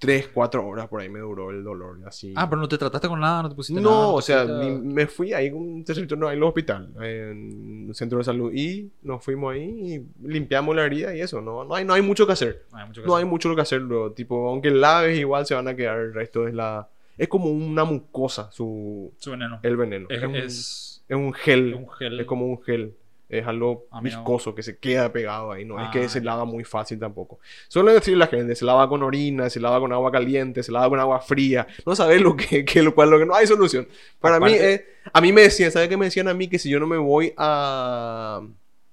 3, 0.00 0.28
4 0.34 0.66
horas 0.66 0.88
por 0.88 1.00
ahí 1.00 1.08
me 1.08 1.20
duró 1.20 1.50
el 1.50 1.62
dolor. 1.62 1.98
Así. 2.06 2.32
Ah, 2.34 2.48
pero 2.50 2.60
no 2.60 2.66
te 2.68 2.76
trataste 2.78 3.06
con 3.06 3.20
nada, 3.20 3.42
no 3.44 3.50
te 3.50 3.54
pusiste 3.54 3.80
nada. 3.80 3.94
No, 3.94 4.14
o 4.14 4.22
sea, 4.22 4.44
ni- 4.46 4.70
me 4.70 5.06
fui 5.06 5.32
ahí, 5.32 5.50
un 5.50 5.84
tercer 5.84 6.08
no, 6.18 6.26
ahí 6.26 6.32
en 6.36 6.38
el 6.38 6.44
hospital, 6.48 6.92
en 7.02 7.86
un 7.88 7.94
centro 7.94 8.18
de 8.18 8.24
salud, 8.24 8.50
y 8.52 8.90
nos 9.02 9.22
fuimos 9.22 9.52
ahí 9.54 9.94
y 9.96 10.26
limpiamos 10.26 10.74
la 10.74 10.84
herida 10.86 11.14
y 11.14 11.20
eso, 11.20 11.40
no, 11.40 11.64
no, 11.64 11.74
hay, 11.74 11.84
no 11.84 11.92
hay 11.92 12.02
mucho 12.02 12.26
que 12.26 12.32
hacer. 12.32 12.64
No 12.72 12.78
hay 12.78 12.86
mucho 12.88 13.02
que 13.02 13.06
No 13.06 13.14
hay 13.14 13.20
hacer. 13.22 13.30
mucho 13.30 13.48
lo 13.50 13.54
que 13.56 13.62
hacer 13.62 13.82
luego, 13.82 14.12
tipo, 14.12 14.48
aunque 14.48 14.70
laves 14.70 15.18
igual 15.18 15.44
se 15.46 15.54
van 15.54 15.68
a 15.68 15.76
quedar 15.76 15.98
el 15.98 16.14
resto 16.14 16.44
de 16.44 16.54
la... 16.54 16.88
Es 17.18 17.28
como 17.28 17.50
una 17.50 17.84
mucosa 17.84 18.50
su, 18.50 19.12
Su 19.18 19.30
veneno. 19.32 19.60
el 19.62 19.76
veneno. 19.76 20.06
Es, 20.08 20.22
Es 20.22 20.28
un- 20.28 20.36
es, 20.36 21.04
es 21.06 21.16
un 21.16 21.32
gel. 21.34 21.74
Es 21.74 21.76
un 21.78 21.88
gel. 21.90 22.20
Es 22.20 22.26
como 22.26 22.46
un 22.46 22.62
gel. 22.62 22.94
Es 23.30 23.46
algo 23.46 23.86
viscoso 24.02 24.54
que 24.54 24.62
se 24.62 24.76
queda 24.78 25.12
pegado 25.12 25.52
ahí. 25.52 25.64
No 25.64 25.76
es 25.84 25.88
que 25.90 26.08
se 26.08 26.20
lava 26.20 26.44
muy 26.44 26.64
fácil 26.64 26.98
tampoco. 26.98 27.38
Suele 27.68 27.92
decir 27.92 28.16
la 28.16 28.26
gente, 28.26 28.54
se 28.56 28.64
lava 28.64 28.88
con 28.88 29.02
orina, 29.04 29.48
se 29.48 29.60
lava 29.60 29.78
con 29.78 29.92
agua 29.92 30.10
caliente, 30.10 30.62
se 30.64 30.72
lava 30.72 30.88
con 30.88 30.98
agua 30.98 31.20
fría. 31.20 31.66
No 31.86 31.94
sabes 31.94 32.20
lo 32.20 32.36
que, 32.36 32.64
que 32.66 32.82
lo 32.82 32.94
cual 32.94 33.08
lo 33.10 33.18
que 33.20 33.26
no 33.26 33.34
hay 33.34 33.46
solución. 33.46 33.86
Para 34.18 34.40
mí, 34.40 34.52
es- 34.74 34.82
a 35.12 35.20
mí 35.20 35.32
me 35.32 35.42
decían, 35.42 35.70
¿sabes 35.70 35.88
qué 35.88 35.96
me 35.96 36.06
decían 36.06 36.26
a 36.28 36.34
mí? 36.34 36.48
Que 36.48 36.58
si 36.58 36.68
yo 36.68 36.80
no 36.80 36.86
me 36.86 36.96
voy 36.98 37.32
a, 37.36 38.42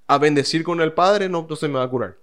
a 0.07 0.17
bendecir 0.19 0.63
con 0.63 0.81
el 0.81 0.93
Padre, 0.93 1.29
no, 1.29 1.47
se 1.55 1.67
me 1.67 1.79
va 1.79 1.83
a 1.85 1.89
curar. 1.89 2.15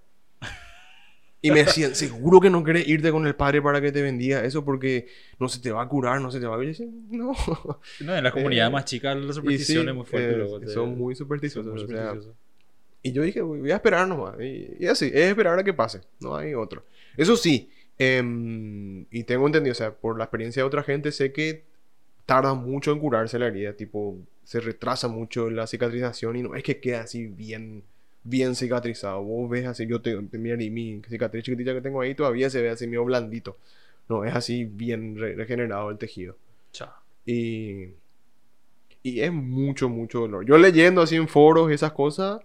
Y 1.47 1.51
me 1.51 1.63
decían, 1.63 1.93
seguro 1.95 2.39
que 2.39 2.49
no 2.49 2.63
quieres 2.63 2.87
irte 2.87 3.11
con 3.11 3.25
el 3.27 3.35
Padre 3.35 3.61
para 3.61 3.79
que 3.81 3.91
te 3.91 4.01
bendiga 4.01 4.43
eso 4.43 4.63
porque 4.65 5.07
no 5.39 5.47
se 5.47 5.59
te 5.59 5.71
va 5.71 5.83
a 5.83 5.87
curar, 5.87 6.19
no 6.21 6.31
se 6.31 6.39
te 6.39 6.45
va 6.47 6.55
a... 6.55 6.61
Yo 6.61 6.67
decía, 6.67 6.87
no. 7.09 7.33
No, 7.99 8.15
en 8.15 8.23
las 8.23 8.33
comunidades 8.33 8.69
Eh, 8.69 8.73
más 8.73 8.85
chicas 8.85 9.15
la 9.17 9.29
Y 9.29 9.33
superstición 9.33 9.83
sí, 9.83 9.89
es 9.89 9.95
muy 9.95 10.05
fuerte. 10.05 10.31
eh, 10.33 10.37
luego, 10.37 10.59
te- 10.59 10.67
son 10.69 10.97
muy 10.97 11.15
son 11.15 11.25
supersticiosos. 11.25 11.71
o 11.73 11.77
sea, 11.77 11.87
supersticiosos. 11.87 12.35
y 13.03 13.11
yo 13.11 13.21
dije, 13.21 13.41
voy 13.41 13.71
a 13.71 13.75
esperar 13.75 14.07
nomás. 14.07 14.35
Y, 14.39 14.75
y 14.79 14.87
así, 14.87 15.05
es 15.07 15.29
esperar 15.29 15.59
a 15.59 15.63
que 15.63 15.73
pase. 15.73 16.01
No 16.19 16.35
hay 16.35 16.53
otro. 16.55 16.83
Eso 17.17 17.35
sí, 17.37 17.69
em, 17.97 19.05
y 19.11 19.23
tengo 19.23 19.45
entendido, 19.45 19.71
o 19.73 19.75
sea, 19.75 19.91
por 19.93 20.17
la 20.17 20.23
experiencia 20.25 20.63
de 20.63 20.67
otra 20.67 20.83
gente, 20.83 21.11
sé 21.11 21.31
que 21.31 21.63
tarda 22.25 22.53
mucho 22.55 22.91
en 22.91 22.99
curarse 22.99 23.37
la 23.39 23.47
herida. 23.47 23.73
Tipo, 23.73 24.17
se 24.43 24.59
retrasa 24.59 25.07
mucho 25.07 25.49
la 25.49 25.67
cicatrización 25.67 26.35
y 26.37 26.43
no 26.43 26.55
es 26.55 26.63
que 26.63 26.79
queda 26.79 27.01
así 27.01 27.27
bien, 27.27 27.83
bien 28.25 28.55
cicatrizado. 28.55 29.23
Vos 29.23 29.49
ves 29.49 29.65
así, 29.65 29.87
yo 29.87 30.01
te, 30.01 30.15
te- 30.23 30.37
mira, 30.37 30.61
y 30.61 30.69
mi 30.69 31.01
cicatriz 31.07 31.43
chiquitita 31.45 31.73
que 31.73 31.79
tengo 31.81 32.01
ahí 32.01 32.13
todavía 32.15 32.49
se 32.49 32.61
ve 32.61 32.69
así 32.69 32.85
medio 32.87 33.05
blandito. 33.05 33.55
No, 34.09 34.25
es 34.25 34.35
así 34.35 34.65
bien 34.65 35.17
re- 35.17 35.35
regenerado 35.35 35.89
el 35.89 35.97
tejido. 35.97 36.35
Chao. 36.73 36.91
Y, 37.25 37.85
y 39.03 39.21
es 39.21 39.31
mucho, 39.31 39.87
mucho 39.89 40.19
dolor. 40.21 40.45
Yo 40.45 40.57
leyendo 40.57 41.01
así 41.01 41.15
en 41.15 41.27
foros 41.27 41.71
y 41.71 41.73
esas 41.75 41.91
cosas, 41.93 42.41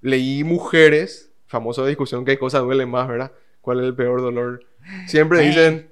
leí 0.00 0.42
mujeres, 0.44 1.30
famosa 1.46 1.84
discusión 1.86 2.24
que 2.24 2.32
hay 2.32 2.36
cosas 2.38 2.62
duelen 2.62 2.90
más, 2.90 3.06
¿verdad? 3.08 3.32
¿Cuál 3.60 3.80
es 3.80 3.86
el 3.86 3.94
peor 3.94 4.20
dolor? 4.20 4.64
Siempre 5.06 5.40
dicen, 5.40 5.88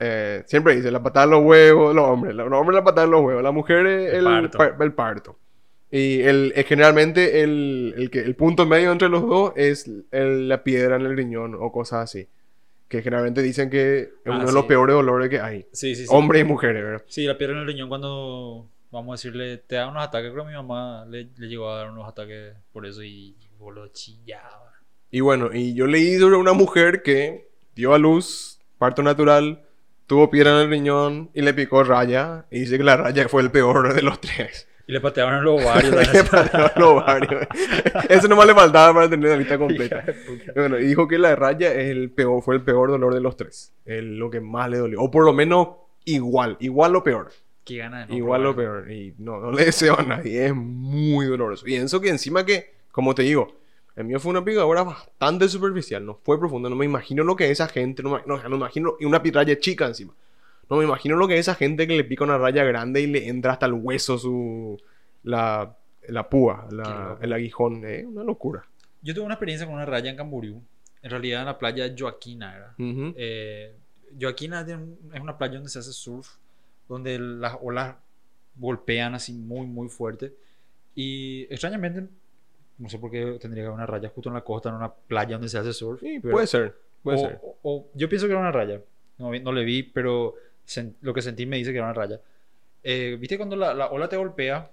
eh, 0.00 0.42
siempre 0.46 0.74
dicen 0.76 0.92
la 0.92 1.02
patada 1.02 1.24
en 1.24 1.30
los 1.32 1.42
huevos, 1.44 1.94
los 1.94 2.04
hombres, 2.06 2.34
los 2.34 2.50
hombres 2.52 2.74
la 2.76 2.84
patada 2.84 3.04
en 3.04 3.10
los 3.10 3.22
huevos, 3.22 3.42
las 3.42 3.52
mujeres 3.52 4.10
El 4.14 4.18
el, 4.18 4.24
parto. 4.24 4.58
par- 4.58 4.76
el 4.80 4.92
parto. 4.92 5.38
Y 5.96 6.22
el, 6.22 6.52
es 6.56 6.66
generalmente 6.66 7.42
el, 7.42 7.94
el, 7.96 8.10
que, 8.10 8.18
el 8.18 8.34
punto 8.34 8.66
medio 8.66 8.90
entre 8.90 9.08
los 9.08 9.22
dos 9.28 9.52
es 9.54 9.88
el- 10.10 10.48
la 10.48 10.64
piedra 10.64 10.96
en 10.96 11.02
el 11.02 11.16
riñón 11.16 11.54
o 11.54 11.70
cosas 11.70 12.02
así. 12.10 12.26
Que 12.88 13.00
generalmente 13.00 13.42
dicen 13.42 13.70
que 13.70 13.98
es 14.00 14.08
Ah, 14.26 14.30
uno 14.32 14.46
de 14.46 14.52
los 14.52 14.62
sí. 14.62 14.68
peores 14.68 14.94
dolores 14.94 15.28
que 15.30 15.38
hay. 15.40 15.66
Sí, 15.72 15.94
sí, 15.94 16.02
sí. 16.02 16.08
Hombres 16.08 16.42
y 16.42 16.44
mujeres, 16.44 16.82
¿verdad? 16.82 17.04
Sí, 17.06 17.24
la 17.26 17.38
piedra 17.38 17.54
en 17.54 17.60
el 17.60 17.66
riñón 17.68 17.88
cuando, 17.88 18.66
vamos 18.90 19.12
a 19.12 19.14
decirle, 19.14 19.58
te 19.58 19.76
da 19.76 19.86
unos 19.88 20.02
ataques. 20.02 20.32
Creo 20.32 20.44
que 20.44 20.50
mi 20.50 20.56
mamá 20.56 21.06
le, 21.08 21.28
le 21.36 21.46
llegó 21.48 21.70
a 21.70 21.76
dar 21.76 21.90
unos 21.92 22.08
ataques 22.08 22.54
por 22.72 22.86
eso 22.86 23.02
y 23.04 23.36
boludo 23.58 23.86
chillaba. 23.88 24.72
Y 25.12 25.20
bueno, 25.20 25.50
y 25.54 25.74
yo 25.74 25.86
leí 25.86 26.18
sobre 26.18 26.36
una 26.36 26.54
mujer 26.54 27.02
que 27.04 27.46
dio 27.76 27.94
a 27.94 27.98
luz, 27.98 28.58
parto 28.78 29.02
natural, 29.04 29.62
tuvo 30.08 30.28
piedra 30.28 30.50
en 30.56 30.62
el 30.64 30.70
riñón 30.70 31.30
y 31.34 31.42
le 31.42 31.54
picó 31.54 31.84
raya. 31.84 32.46
Y 32.50 32.60
dice 32.60 32.78
que 32.78 32.84
la 32.84 32.96
raya 32.96 33.28
fue 33.28 33.42
el 33.42 33.52
peor 33.52 33.94
de 33.94 34.02
los 34.02 34.20
tres. 34.20 34.66
Y 34.86 34.92
le 34.92 35.00
pateaban 35.00 35.42
los 35.42 35.62
ovarios. 35.62 35.94
Le 36.12 36.24
pateó 36.24 36.70
los 36.76 36.88
ovarios. 36.90 37.46
Eso 38.08 38.28
nomás 38.28 38.46
le 38.46 38.54
faltaba 38.54 38.92
para 38.92 39.08
tener 39.08 39.30
la 39.30 39.36
lista 39.36 39.56
completa. 39.56 40.04
Bueno, 40.54 40.78
y 40.78 40.84
dijo 40.84 41.08
que 41.08 41.18
la 41.18 41.34
raya 41.36 41.72
es 41.72 41.88
el 41.90 42.10
peor, 42.10 42.42
fue 42.42 42.54
el 42.56 42.62
peor 42.62 42.90
dolor 42.90 43.14
de 43.14 43.20
los 43.20 43.36
tres. 43.36 43.72
El, 43.86 44.18
lo 44.18 44.30
que 44.30 44.40
más 44.40 44.68
le 44.68 44.76
dolió. 44.78 45.00
O 45.00 45.10
por 45.10 45.24
lo 45.24 45.32
menos 45.32 45.68
igual, 46.04 46.56
igual 46.60 46.92
lo 46.92 47.02
peor. 47.02 47.30
Qué 47.64 47.78
ganas 47.78 48.06
de 48.08 48.12
no 48.12 48.18
Igual 48.18 48.42
lo 48.42 48.54
probar. 48.54 48.82
peor. 48.84 48.92
Y 48.92 49.14
no, 49.18 49.40
no 49.40 49.50
le 49.52 49.64
deseo 49.64 49.98
a 49.98 50.02
nadie. 50.02 50.46
Es 50.46 50.54
muy 50.54 51.24
doloroso. 51.26 51.66
Y 51.66 51.76
eso 51.76 51.98
que 52.02 52.10
encima 52.10 52.44
que, 52.44 52.74
como 52.92 53.14
te 53.14 53.22
digo, 53.22 53.54
el 53.96 54.04
mío 54.04 54.20
fue 54.20 54.32
una 54.32 54.44
picadura 54.44 54.82
bastante 54.82 55.48
superficial. 55.48 56.04
No 56.04 56.18
fue 56.22 56.38
profunda. 56.38 56.68
No 56.68 56.76
me 56.76 56.84
imagino 56.84 57.24
lo 57.24 57.36
que 57.36 57.46
es 57.46 57.52
esa 57.52 57.68
gente. 57.68 58.02
No 58.02 58.10
me, 58.10 58.18
no, 58.26 58.36
no 58.42 58.48
me 58.50 58.56
imagino. 58.56 58.96
Y 59.00 59.06
una 59.06 59.22
pi- 59.22 59.30
raya 59.30 59.58
chica 59.58 59.86
encima. 59.86 60.12
No 60.70 60.76
me 60.78 60.84
imagino 60.84 61.16
lo 61.16 61.26
que 61.28 61.34
es 61.34 61.40
esa 61.40 61.54
gente 61.54 61.86
que 61.86 61.96
le 61.96 62.04
pica 62.04 62.24
una 62.24 62.38
raya 62.38 62.64
grande 62.64 63.00
y 63.02 63.06
le 63.06 63.28
entra 63.28 63.52
hasta 63.52 63.66
el 63.66 63.72
hueso 63.74 64.18
su. 64.18 64.80
La, 65.22 65.76
la 66.08 66.28
púa, 66.28 66.68
la, 66.70 67.18
el 67.20 67.32
aguijón. 67.32 67.84
Es 67.84 68.04
una 68.04 68.22
locura. 68.24 68.64
Yo 69.02 69.14
tuve 69.14 69.24
una 69.24 69.34
experiencia 69.34 69.66
con 69.66 69.74
una 69.76 69.86
raya 69.86 70.10
en 70.10 70.16
Camboriú. 70.16 70.60
En 71.02 71.10
realidad 71.10 71.40
en 71.40 71.46
la 71.46 71.58
playa 71.58 71.94
Joaquina 71.98 72.56
era. 72.56 72.74
Eh, 72.78 73.74
Joaquina 74.20 74.60
es 75.14 75.20
una 75.20 75.36
playa 75.36 75.54
donde 75.54 75.68
se 75.68 75.78
hace 75.78 75.92
surf, 75.92 76.28
donde 76.88 77.18
las 77.18 77.56
olas 77.62 77.96
golpean 78.56 79.14
así 79.14 79.32
muy, 79.32 79.66
muy 79.66 79.88
fuerte. 79.88 80.32
Y 80.94 81.42
extrañamente, 81.50 82.06
no 82.78 82.88
sé 82.88 82.98
por 82.98 83.10
qué 83.10 83.36
tendría 83.40 83.64
que 83.64 83.66
haber 83.66 83.74
una 83.76 83.86
raya 83.86 84.08
justo 84.14 84.30
en 84.30 84.34
la 84.34 84.40
costa, 84.42 84.68
en 84.70 84.76
una 84.76 84.92
playa 84.92 85.32
donde 85.36 85.48
se 85.48 85.58
hace 85.58 85.72
surf. 85.72 86.00
Sí, 86.00 86.20
pero- 86.20 86.32
puede 86.32 86.46
ser. 86.46 86.74
Puede 87.02 87.18
o, 87.18 87.20
ser. 87.20 87.40
o- 87.42 87.56
o- 87.62 87.86
yo 87.94 88.08
pienso 88.08 88.26
que 88.26 88.32
era 88.32 88.40
una 88.40 88.52
raya. 88.52 88.80
No, 89.18 89.30
no 89.38 89.52
le 89.52 89.64
vi, 89.64 89.82
pero 89.82 90.34
lo 91.00 91.14
que 91.14 91.22
sentí 91.22 91.46
me 91.46 91.56
dice 91.56 91.70
que 91.72 91.78
era 91.78 91.86
una 91.86 91.94
raya. 91.94 92.20
Eh, 92.82 93.16
¿Viste 93.18 93.36
cuando 93.36 93.56
la, 93.56 93.72
la 93.74 93.88
ola 93.88 94.08
te 94.08 94.16
golpea 94.16 94.70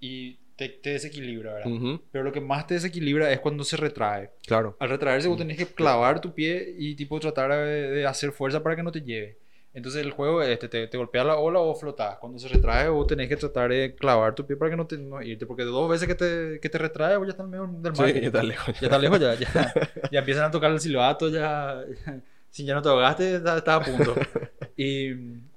y 0.00 0.34
te, 0.56 0.68
te 0.68 0.90
desequilibra, 0.90 1.54
verdad? 1.54 1.72
Ujú, 1.72 2.00
Pero 2.10 2.24
lo 2.24 2.32
que 2.32 2.40
más 2.40 2.66
te 2.66 2.74
desequilibra 2.74 3.30
es 3.32 3.40
cuando 3.40 3.64
se 3.64 3.76
retrae. 3.76 4.30
Claro. 4.46 4.76
Al 4.80 4.88
retraerse 4.88 5.28
vos 5.28 5.38
tenés 5.38 5.56
que 5.56 5.66
clavar 5.66 6.20
tu 6.20 6.32
pie 6.34 6.74
y 6.78 6.94
tipo 6.94 7.18
tratar 7.20 7.50
de, 7.52 7.90
de 7.90 8.06
hacer 8.06 8.32
fuerza 8.32 8.62
para 8.62 8.76
que 8.76 8.82
no 8.82 8.92
te 8.92 9.02
lleve. 9.02 9.38
Entonces 9.72 10.02
el 10.04 10.10
juego 10.10 10.42
este, 10.42 10.68
te, 10.68 10.88
te 10.88 10.98
golpea 10.98 11.22
la 11.22 11.36
ola 11.36 11.60
o 11.60 11.74
flotás. 11.76 12.18
Cuando 12.18 12.40
se 12.40 12.48
retrae 12.48 12.88
vos 12.88 13.06
tenés 13.06 13.28
que 13.28 13.36
tratar 13.36 13.70
de 13.70 13.94
clavar 13.94 14.34
tu 14.34 14.44
pie 14.44 14.56
para 14.56 14.70
que 14.72 14.76
no 14.76 14.84
te 14.86 14.98
no 14.98 15.22
irte. 15.22 15.46
Porque 15.46 15.62
de 15.64 15.70
dos 15.70 15.88
veces 15.88 16.08
que 16.08 16.16
te, 16.16 16.58
que 16.60 16.68
te 16.68 16.76
retrae 16.78 17.16
vos 17.16 17.26
ya 17.28 17.30
estás 17.32 17.46
medio 17.46 17.68
del 17.68 17.92
mar. 17.92 18.10
Sí, 18.10 18.20
ya 18.20 18.26
está 18.26 18.42
lejos. 18.42 18.80
Ya 18.80 18.86
estás 18.88 19.00
lejos, 19.00 19.20
ya, 19.20 19.34
ya, 19.34 19.72
ya 20.10 20.18
empiezan 20.18 20.44
a 20.44 20.50
tocar 20.50 20.72
el 20.72 20.80
silbato, 20.80 21.28
ya, 21.28 21.84
ya- 22.04 22.20
si 22.50 22.64
ya 22.64 22.74
no 22.74 22.82
te 22.82 22.88
ahogaste, 22.88 23.36
estás 23.36 23.58
estás 23.58 23.80
a 23.80 23.84
punto. 23.84 24.16
Y 24.82 25.12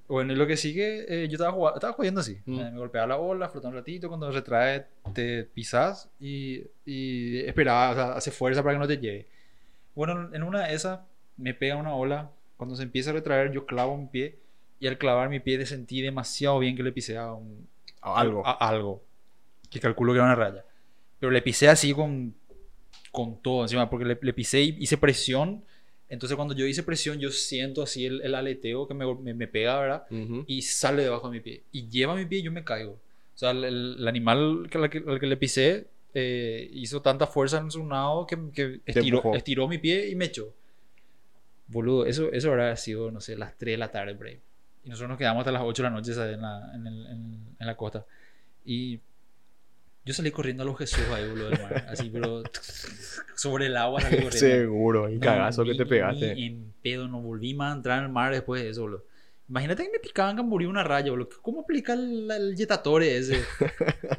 bueno, 0.09 0.33
y 0.33 0.35
lo 0.35 0.45
que 0.45 0.57
sigue, 0.57 1.05
eh, 1.07 1.29
yo 1.29 1.35
estaba, 1.35 1.53
jugando, 1.53 1.77
estaba 1.77 1.93
jugando 1.93 2.19
así, 2.19 2.37
Mm. 2.45 2.59
Eh, 2.59 2.71
me 2.71 2.77
golpeaba 2.77 3.07
la 3.07 3.17
ola, 3.17 3.47
flotaba 3.47 3.69
un 3.69 3.77
ratito, 3.77 4.09
cuando 4.09 4.29
retrae 4.29 4.85
te 5.13 5.45
pisas 5.45 6.09
y, 6.19 6.61
y 6.85 7.39
esperaba, 7.39 7.91
o 7.91 7.93
sea, 7.95 8.13
hace 8.15 8.31
fuerza 8.31 8.61
para 8.61 8.75
que 8.75 8.79
no 8.79 8.87
te 8.87 8.97
lleve. 8.97 9.25
Bueno, 9.95 10.29
en 10.33 10.43
una 10.43 10.67
de 10.67 10.73
esas 10.73 10.99
me 11.37 11.53
pega 11.53 11.77
una 11.77 11.95
ola, 11.95 12.31
cuando 12.57 12.75
se 12.75 12.83
empieza 12.83 13.11
a 13.11 13.13
retraer 13.13 13.53
yo 13.53 13.65
clavo 13.65 13.95
mi 13.95 14.07
pie 14.07 14.35
y 14.81 14.87
al 14.87 14.97
clavar 14.97 15.29
mi 15.29 15.39
pie 15.39 15.65
sentí 15.65 16.01
demasiado 16.01 16.59
bien 16.59 16.75
que 16.75 16.83
le 16.83 16.91
pisé 16.91 17.17
a 17.17 17.31
un, 17.31 17.65
Algo. 18.01 18.45
a 18.45 18.51
algo. 18.51 19.01
Que 19.69 19.79
calculo 19.79 20.11
que 20.11 20.17
era 20.17 20.25
una 20.25 20.35
raya. 20.35 20.65
Pero 21.19 21.31
le 21.31 21.41
pisé 21.41 21.69
así 21.69 21.93
con, 21.93 22.35
con 23.13 23.41
todo 23.41 23.61
encima, 23.61 23.89
porque 23.89 24.03
le, 24.03 24.19
le 24.21 24.33
pisé 24.33 24.61
y 24.61 24.75
hice 24.79 24.97
presión. 24.97 25.63
Entonces 26.09 26.35
cuando 26.35 26.53
yo 26.53 26.65
hice 26.67 26.83
presión, 26.83 27.19
yo 27.19 27.31
siento 27.31 27.81
así 27.81 28.05
el, 28.05 28.21
el 28.21 28.35
aleteo 28.35 28.87
que 28.87 28.93
me, 28.93 29.05
me, 29.15 29.33
me 29.33 29.47
pega, 29.47 29.79
¿verdad? 29.79 30.03
Ujú. 30.11 30.43
Y 30.47 30.61
sale 30.61 31.03
debajo 31.03 31.27
de 31.29 31.37
mi 31.37 31.39
pie. 31.41 31.63
Y 31.71 31.87
lleva 31.89 32.15
mi 32.15 32.25
pie 32.25 32.39
y 32.39 32.43
yo 32.43 32.51
me 32.51 32.63
caigo. 32.63 32.91
O 32.91 33.37
sea, 33.37 33.51
el, 33.51 33.63
el- 33.63 34.07
animal 34.07 34.67
que, 34.69 34.77
al 34.77 34.89
que, 34.89 35.03
al 35.07 35.19
que 35.19 35.25
le 35.27 35.37
pisé 35.37 35.87
eh, 36.13 36.69
hizo 36.73 37.01
tanta 37.01 37.25
fuerza 37.25 37.57
en 37.57 37.71
su 37.71 37.83
nado 37.85 38.27
que, 38.27 38.37
que 38.53 38.79
estiró, 38.85 39.17
estiró 39.35 39.67
mi 39.67 39.79
pie 39.79 40.09
y 40.09 40.15
me 40.15 40.25
echó. 40.25 40.53
Boludo, 41.67 42.05
eso, 42.05 42.31
eso 42.31 42.49
habrá 42.51 42.75
sido, 42.75 43.09
no 43.09 43.21
sé, 43.21 43.35
las 43.37 43.57
3 43.57 43.73
de 43.73 43.77
la 43.77 43.89
tarde, 43.91 44.15
ahí. 44.27 44.39
Y 44.85 44.89
nosotros 44.89 45.09
nos 45.09 45.17
quedamos 45.17 45.41
hasta 45.41 45.51
las 45.51 45.63
8 45.63 45.81
de 45.81 45.89
la 45.89 45.95
noche 45.95 46.13
¿sabes? 46.13 46.35
En, 46.35 46.41
la, 46.41 46.71
en, 46.75 46.85
el- 46.87 47.05
en- 47.07 47.55
en 47.59 47.67
la 47.67 47.75
costa. 47.75 48.05
Y 48.65 48.99
yo 50.05 50.13
salí 50.13 50.31
corriendo 50.31 50.63
a 50.63 50.65
los 50.65 50.77
Jesús 50.77 51.03
ahí, 51.13 51.27
boludo, 51.29 51.49
del 51.49 51.61
mar. 51.61 51.85
Así, 51.89 52.09
pero 52.11 52.43
sobre 53.35 53.67
el 53.67 53.77
agua 53.77 54.01
salí 54.01 54.15
corriendo. 54.17 54.37
Seguro. 54.39 55.09
No, 55.09 55.19
cagazo 55.19 55.63
que 55.63 55.75
te 55.75 55.85
pegaste. 55.85 56.35
ni 56.35 56.45
en 56.47 56.73
pedo, 56.81 57.07
no 57.07 57.21
volví 57.21 57.53
más 57.53 57.73
a 57.73 57.77
entrar 57.77 57.99
en 57.99 58.05
el 58.05 58.11
mar 58.11 58.31
después 58.33 58.61
de 58.63 58.69
eso, 58.69 58.81
boludo. 58.81 59.05
Imagínate 59.49 59.83
que 59.83 59.91
me 59.91 59.99
picaban 59.99 60.37
Camboriú 60.37 60.69
una 60.69 60.83
raya, 60.85 61.11
boludo. 61.11 61.29
¿Cómo 61.41 61.61
aplica 61.61 61.93
el, 61.93 62.31
el 62.31 62.55
yetatore 62.55 63.17
ese? 63.17 63.43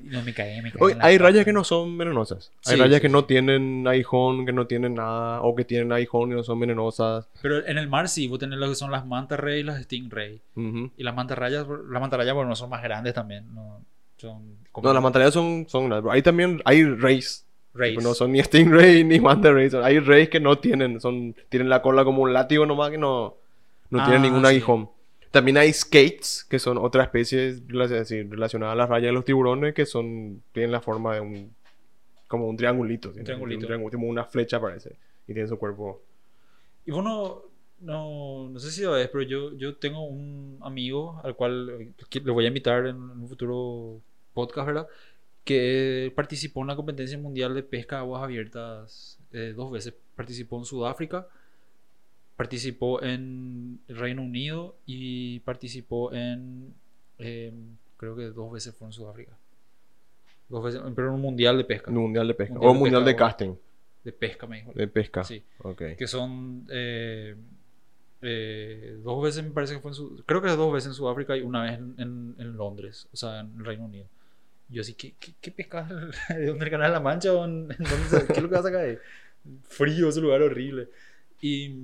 Y 0.05 0.09
no 0.09 0.23
me 0.23 0.35
caí, 0.35 0.61
me 0.61 0.71
caí. 0.71 0.81
Oye, 0.81 0.97
hay 1.01 1.17
rayas 1.19 1.45
que 1.47 1.53
no 1.53 1.65
son 1.65 1.97
venenosas. 1.97 2.53
Hay 2.67 2.75
Sí, 2.77 2.81
rayas 2.81 2.97
sí, 2.97 3.01
que 3.03 3.09
sí. 3.09 3.13
no 3.13 3.25
tienen 3.25 3.89
aguijón, 3.89 4.45
que 4.45 4.53
no 4.53 4.67
tienen 4.67 4.95
nada, 4.95 5.41
o 5.41 5.55
que 5.57 5.65
tienen 5.65 5.91
aguijón 5.93 6.31
y 6.31 6.35
no 6.35 6.45
son 6.45 6.61
venenosas. 6.61 7.27
Pero 7.41 7.67
en 7.67 7.79
el 7.79 7.89
mar 7.89 8.09
sí, 8.11 8.29
vos 8.29 8.39
tenés 8.39 8.59
lo 8.59 8.69
que 8.69 8.75
son 8.75 8.91
las 8.91 9.07
mantarrayas 9.07 9.61
y 9.61 9.63
las 9.65 9.83
stingray. 9.83 10.43
Ujú. 10.57 10.91
Y 10.97 11.03
las 11.03 11.15
mantarrayas, 11.15 11.67
las 11.67 12.01
mantarrayas, 12.01 12.35
bueno, 12.35 12.55
son 12.55 12.69
más 12.71 12.83
grandes 12.83 13.15
también. 13.15 13.53
No, 13.55 13.83
son 14.25 14.57
como 14.73 14.89
No, 14.89 14.95
las 14.95 15.03
mantarrayas 15.03 15.35
son, 15.35 15.67
son 15.69 15.89
grandes. 15.89 16.13
Hay 16.13 16.23
también, 16.23 16.61
hay 16.65 16.85
rays. 16.85 17.47
rays. 17.75 18.03
No 18.03 18.15
son 18.15 18.33
ni 18.33 18.43
stingray 18.43 19.05
ni 19.05 19.21
manta 19.21 19.53
rays. 19.53 19.73
son- 19.73 19.85
Hay 19.85 19.99
rays 20.01 20.29
que 20.29 20.41
no 20.41 20.59
tienen, 20.59 21.01
son, 21.01 21.35
tienen 21.49 21.69
la 21.69 21.81
cola 21.83 22.05
como 22.05 22.23
un 22.23 22.33
látigo 22.33 22.67
nomás 22.67 22.91
que 22.91 22.99
no, 22.99 23.37
no 23.91 24.01
Ah, 24.01 24.05
tienen 24.05 24.23
ningún 24.23 24.41
sí. 24.43 24.47
aguijón. 24.49 24.91
También 25.31 25.57
hay 25.59 25.73
skates, 25.73 26.45
que 26.49 26.59
son 26.61 26.79
otra 26.79 27.03
especie 27.05 27.49
es 27.49 27.63
relacionada 27.69 28.73
a 28.73 28.77
las 28.77 28.89
rayas 28.89 29.09
de 29.09 29.13
los 29.13 29.25
tiburones, 29.25 29.75
que 29.75 29.85
son, 29.87 30.43
tienen 30.53 30.71
la 30.73 30.81
forma 30.81 31.15
de 31.15 31.21
un, 31.21 31.55
como 32.29 32.49
un 32.49 32.57
triangulito. 32.57 33.09
tienen- 33.11 33.25
triangulito. 33.27 33.61
Un 33.61 33.67
triangulito, 33.67 33.99
como 33.99 34.09
una 34.09 34.25
flecha 34.25 34.61
parece. 34.61 34.97
Y 35.27 35.33
tienen 35.35 35.49
su 35.49 35.59
cuerpo. 35.59 36.01
Y 36.87 36.93
bueno, 36.93 37.43
no, 37.81 38.49
no 38.49 38.59
sé 38.61 38.71
si 38.71 38.83
lo 38.83 38.93
ves, 38.93 39.09
pero 39.13 39.23
yo, 39.25 39.53
yo 39.57 39.75
tengo 39.77 40.05
un 40.05 40.59
amigo 40.63 41.21
al 41.25 41.35
cual 41.35 41.71
eh, 41.81 42.21
le 42.25 42.31
voy 42.31 42.45
a 42.45 42.49
invitar 42.49 42.87
en 42.87 42.97
un 42.97 43.29
futuro 43.29 44.01
podcast, 44.35 44.67
¿verdad? 44.67 44.87
Que 45.45 46.13
participó 46.15 46.61
en 46.63 46.67
la 46.69 46.77
competencia 46.77 47.17
mundial 47.19 47.55
de 47.55 47.63
pesca 47.63 47.97
a 47.97 48.01
aguas 48.01 48.23
abiertas 48.23 49.19
eh, 49.33 49.53
dos 49.57 49.71
veces. 49.71 49.95
Participó 50.17 50.59
en 50.59 50.65
Sudáfrica, 50.65 51.27
participó 52.37 53.03
en 53.03 53.79
Reino 53.89 54.23
Unido 54.23 54.77
y 54.87 55.41
participó 55.41 56.13
en, 56.13 56.75
em, 57.19 57.77
creo 57.97 58.17
que 58.17 58.25
dos 58.31 58.53
veces 58.53 58.75
fue 58.75 58.89
en 58.89 58.93
Sudáfrica. 58.93 59.33
Dos 60.49 60.65
veces, 60.65 60.81
pero 60.95 61.09
en 61.09 61.15
un 61.15 61.21
mundial 61.21 61.57
de 61.57 61.65
pesca. 61.65 61.91
Un 61.91 61.97
mundial 61.99 62.29
de 62.29 62.35
pesca. 62.35 62.55
Mundial 62.55 62.71
o 62.71 62.75
de 62.75 62.79
mundial 62.81 63.05
de 63.05 63.17
casting. 63.17 63.55
De 64.05 64.13
pesca, 64.13 64.47
me 64.47 64.59
dijo. 64.59 64.73
De 64.75 64.87
pesca. 64.89 65.25
Sí. 65.25 65.43
Ok. 65.63 65.83
que 65.97 66.07
son 66.07 66.67
eh, 66.71 67.35
eh, 68.21 68.99
dos 69.03 69.23
veces 69.23 69.45
me 69.45 69.51
parece 69.51 69.75
que 69.75 69.81
fue 69.81 69.91
en 69.91 69.95
Su- 69.95 70.23
creo 70.27 70.43
que 70.43 70.49
dos 70.51 70.73
veces 70.73 70.89
en 70.89 70.95
Sudáfrica 70.95 71.37
y 71.37 71.43
una 71.43 71.63
vez 71.63 71.79
en, 71.79 71.95
en- 71.99 72.35
en 72.39 72.57
Londres 72.57 73.07
o 73.13 73.17
sea 73.17 73.41
en 73.41 73.55
el 73.59 73.65
Reino 73.65 73.85
Unido 73.85 74.07
yo 74.69 74.81
así 74.81 74.95
¿qué, 74.95 75.15
qué, 75.19 75.35
qué 75.41 75.51
pescas 75.51 75.89
de 76.29 76.47
dónde 76.47 76.65
el 76.65 76.71
canal 76.71 76.89
de 76.91 76.95
la 76.95 77.01
Mancha 77.01 77.31
dónde 77.33 77.75
se- 77.77 78.27
qué 78.27 78.33
es 78.35 78.43
lo 78.43 78.49
que 78.49 78.55
vas 78.57 78.67
a 78.67 78.79
ahí 78.79 78.99
frío 79.69 80.09
ese 80.09 80.21
lugar 80.21 80.41
horrible. 80.43 80.89
Y 81.41 81.75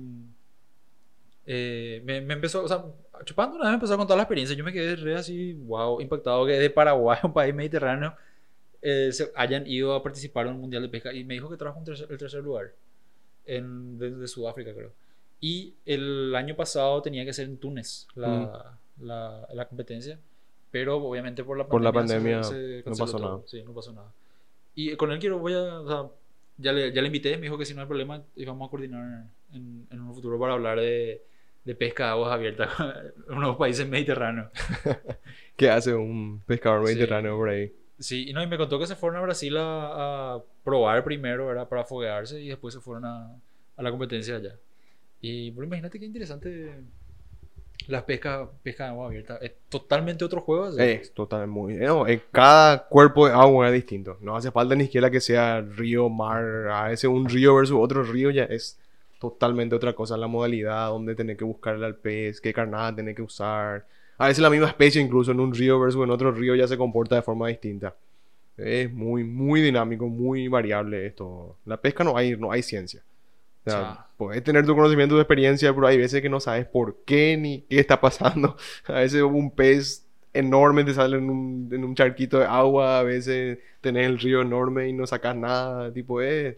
eh, 1.45 2.01
me, 2.05 2.21
me 2.21 2.33
empezó 2.35 2.63
o 2.63 2.67
sea 2.67 2.83
chupando 3.25 3.55
una 3.55 3.65
vez 3.65 3.71
me 3.71 3.75
empezó 3.75 3.93
a 3.93 3.97
contar 3.97 4.17
la 4.17 4.23
experiencia. 4.23 4.55
Yo 4.55 4.63
me 4.63 4.73
quedé 4.73 4.95
re 4.95 5.15
así 5.15 5.53
wow 5.53 6.01
impactado 6.01 6.45
que 6.45 6.53
de 6.53 6.69
Paraguay 6.69 7.19
un 7.23 7.33
país 7.33 7.53
mediterráneo 7.53 8.15
eh, 8.81 9.11
se 9.11 9.31
hayan 9.35 9.67
ido 9.67 9.93
a 9.93 10.01
participar 10.03 10.47
en 10.47 10.53
un 10.53 10.61
mundial 10.61 10.81
de 10.83 10.89
pesca. 10.89 11.13
Y 11.13 11.23
me 11.23 11.35
dijo 11.35 11.49
que 11.49 11.57
trajo 11.57 11.77
un 11.79 11.85
tercer- 11.85 12.09
el 12.09 12.17
tercer 12.17 12.41
lugar 12.43 12.71
en, 13.45 13.97
desde 13.99 14.27
Sudáfrica, 14.27 14.73
creo. 14.73 14.91
Y 15.39 15.73
el 15.85 16.35
año 16.35 16.55
pasado 16.55 17.01
tenía 17.01 17.25
que 17.25 17.33
ser 17.33 17.45
en 17.45 17.57
Túnez 17.57 18.07
la, 18.15 18.77
la, 18.99 19.47
la 19.53 19.67
competencia, 19.67 20.19
pero 20.71 20.97
obviamente 20.97 21.43
por 21.43 21.57
la 21.57 21.67
Por 21.67 21.81
la 21.81 21.91
pandemia, 21.91 22.41
pandemia 22.41 22.81
no 22.85 22.95
canceló 22.95 23.05
pasó 23.05 23.17
todo. 23.17 23.35
nada. 23.37 23.41
Sí, 23.47 23.63
no 23.63 23.73
pasó 23.73 23.93
nada. 23.93 24.11
Y 24.75 24.95
con 24.95 25.11
él 25.11 25.19
quiero, 25.19 25.37
voy 25.39 25.53
a, 25.53 25.79
o 25.81 25.87
sea, 25.87 26.11
ya 26.57 26.71
le, 26.73 26.91
ya 26.93 27.01
le 27.01 27.07
invité, 27.07 27.35
me 27.37 27.43
dijo 27.43 27.57
que 27.57 27.65
si 27.65 27.73
no 27.73 27.81
hay 27.81 27.87
problema, 27.87 28.23
íbamos 28.35 28.67
a 28.67 28.69
coordinar 28.69 29.25
en, 29.53 29.87
en 29.89 30.01
un 30.01 30.13
futuro 30.13 30.39
para 30.39 30.53
hablar 30.53 30.79
de, 30.79 31.21
de 31.65 31.75
pesca 31.75 32.05
de 32.05 32.09
aguas 32.11 32.31
abiertas 32.31 32.69
en 33.29 33.37
unos 33.37 33.57
países 33.57 33.87
mediterráneos. 33.87 34.49
¿Qué 35.55 35.69
hace 35.69 35.93
un 35.93 36.41
pescador 36.45 36.87
Sí. 36.87 36.93
mediterráneo 36.93 37.35
por 37.37 37.49
ahí? 37.49 37.71
Sí, 37.99 38.29
y 38.29 38.33
no, 38.33 38.41
y 38.41 38.47
me 38.47 38.57
contó 38.57 38.79
que 38.79 38.87
se 38.87 38.95
fueron 38.95 39.19
a 39.19 39.21
Brasil 39.21 39.55
a, 39.57 40.35
a 40.35 40.43
probar 40.63 41.03
primero, 41.03 41.47
¿verdad? 41.47 41.67
Para 41.69 41.83
foguearse 41.85 42.41
y 42.41 42.47
después 42.47 42.73
se 42.73 42.79
fueron 42.79 43.05
a, 43.05 43.35
a 43.77 43.83
la 43.83 43.91
competencia 43.91 44.37
allá. 44.37 44.55
Y 45.19 45.51
bueno, 45.51 45.67
imagínate 45.67 45.99
qué 45.99 46.05
interesante 46.05 46.79
las 47.91 48.03
pescas 48.03 48.47
pesca 48.63 48.85
de 48.85 48.89
agua 48.91 49.07
abierta. 49.07 49.37
Es 49.41 49.53
totalmente 49.69 50.25
otro 50.25 50.41
juego. 50.41 50.77
Es 50.77 51.13
total 51.13 51.47
muy. 51.47 51.75
No, 51.75 52.07
en 52.07 52.21
cada 52.31 52.87
cuerpo 52.87 53.27
de 53.27 53.33
agua 53.33 53.67
es 53.67 53.73
distinto. 53.73 54.17
No 54.21 54.35
hace 54.35 54.51
falta 54.51 54.75
ni 54.75 54.85
siquiera 54.85 55.11
que 55.11 55.21
sea 55.21 55.61
río, 55.61 56.09
mar. 56.09 56.69
A 56.71 56.87
veces 56.87 57.05
un 57.05 57.27
río 57.27 57.55
versus 57.55 57.77
otro 57.79 58.03
río 58.03 58.31
ya 58.31 58.45
es 58.45 58.79
totalmente 59.19 59.75
otra 59.75 59.93
cosa. 59.93 60.17
La 60.17 60.27
modalidad, 60.27 60.89
donde 60.89 61.15
tenés 61.15 61.37
que 61.37 61.43
buscarle 61.43 61.85
al 61.85 61.95
pez, 61.95 62.41
qué 62.41 62.53
carnada 62.53 62.95
tenés 62.95 63.15
que 63.15 63.21
usar. 63.21 63.85
A 64.17 64.27
veces 64.27 64.41
la 64.41 64.49
misma 64.49 64.67
especie, 64.67 65.01
incluso 65.01 65.31
en 65.31 65.39
un 65.39 65.53
río 65.53 65.79
versus 65.79 66.03
en 66.03 66.11
otro 66.11 66.31
río, 66.31 66.55
ya 66.55 66.67
se 66.67 66.77
comporta 66.77 67.15
de 67.15 67.21
forma 67.21 67.47
distinta. 67.47 67.95
Es 68.57 68.91
muy, 68.91 69.23
muy 69.23 69.61
dinámico, 69.61 70.07
muy 70.07 70.47
variable 70.47 71.05
esto. 71.05 71.57
La 71.65 71.77
pesca 71.77 72.03
no 72.03 72.15
hay, 72.15 72.37
no 72.37 72.51
hay 72.51 72.61
ciencia. 72.61 73.03
O 73.65 73.69
sea, 73.69 73.79
Ya. 73.81 74.07
puedes 74.17 74.43
tener 74.43 74.65
tu 74.65 74.75
conocimiento, 74.75 75.15
tu 75.15 75.21
experiencia, 75.21 75.73
pero 75.73 75.87
hay 75.87 75.97
veces 75.97 76.21
que 76.21 76.29
no 76.29 76.39
sabes 76.39 76.65
por 76.65 76.97
qué 77.05 77.37
ni 77.37 77.61
qué 77.63 77.79
está 77.79 77.99
pasando. 78.01 78.57
A 78.87 78.93
veces 78.93 79.21
un 79.23 79.51
pez 79.51 80.05
enorme 80.33 80.83
te 80.83 80.93
sale 80.93 81.17
en 81.17 81.29
un, 81.29 81.69
en 81.71 81.83
un 81.83 81.95
charquito 81.95 82.39
de 82.39 82.45
agua, 82.45 82.99
a 82.99 83.03
veces 83.03 83.59
tenés 83.81 84.05
el 84.07 84.17
río 84.19 84.41
enorme 84.41 84.87
y 84.87 84.93
no 84.93 85.05
sacas 85.07 85.35
nada. 85.35 85.91
Tipo, 85.93 86.21
es... 86.21 86.55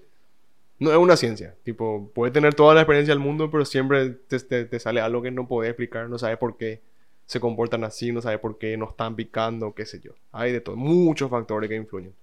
No 0.80 0.92
es 0.92 0.98
una 0.98 1.16
ciencia. 1.18 1.56
Tipo, 1.64 2.12
puedes 2.14 2.34
tener 2.34 2.54
toda 2.56 2.74
la 2.76 2.82
experiencia 2.82 3.14
del 3.14 3.20
mundo, 3.24 3.50
pero 3.52 3.64
siempre 3.66 4.10
te, 4.12 4.40
te- 4.40 4.66
te 4.66 4.80
sale 4.80 5.02
algo 5.02 5.22
que 5.22 5.32
no 5.32 5.48
podés 5.48 5.70
explicar, 5.72 6.10
no 6.10 6.18
sabes 6.20 6.38
por 6.38 6.58
qué 6.58 6.82
se 7.26 7.40
comportan 7.40 7.84
así, 7.84 8.12
no 8.12 8.22
sabes 8.22 8.40
por 8.40 8.58
qué 8.58 8.76
no 8.78 8.90
están 8.90 9.16
picando, 9.16 9.74
qué 9.74 9.86
sé 9.86 10.00
yo. 10.02 10.12
Hay 10.32 10.52
de 10.52 10.62
todo, 10.62 10.76
muchos 10.76 11.30
factores 11.30 11.70
que 11.70 11.76
influyen. 11.78 12.14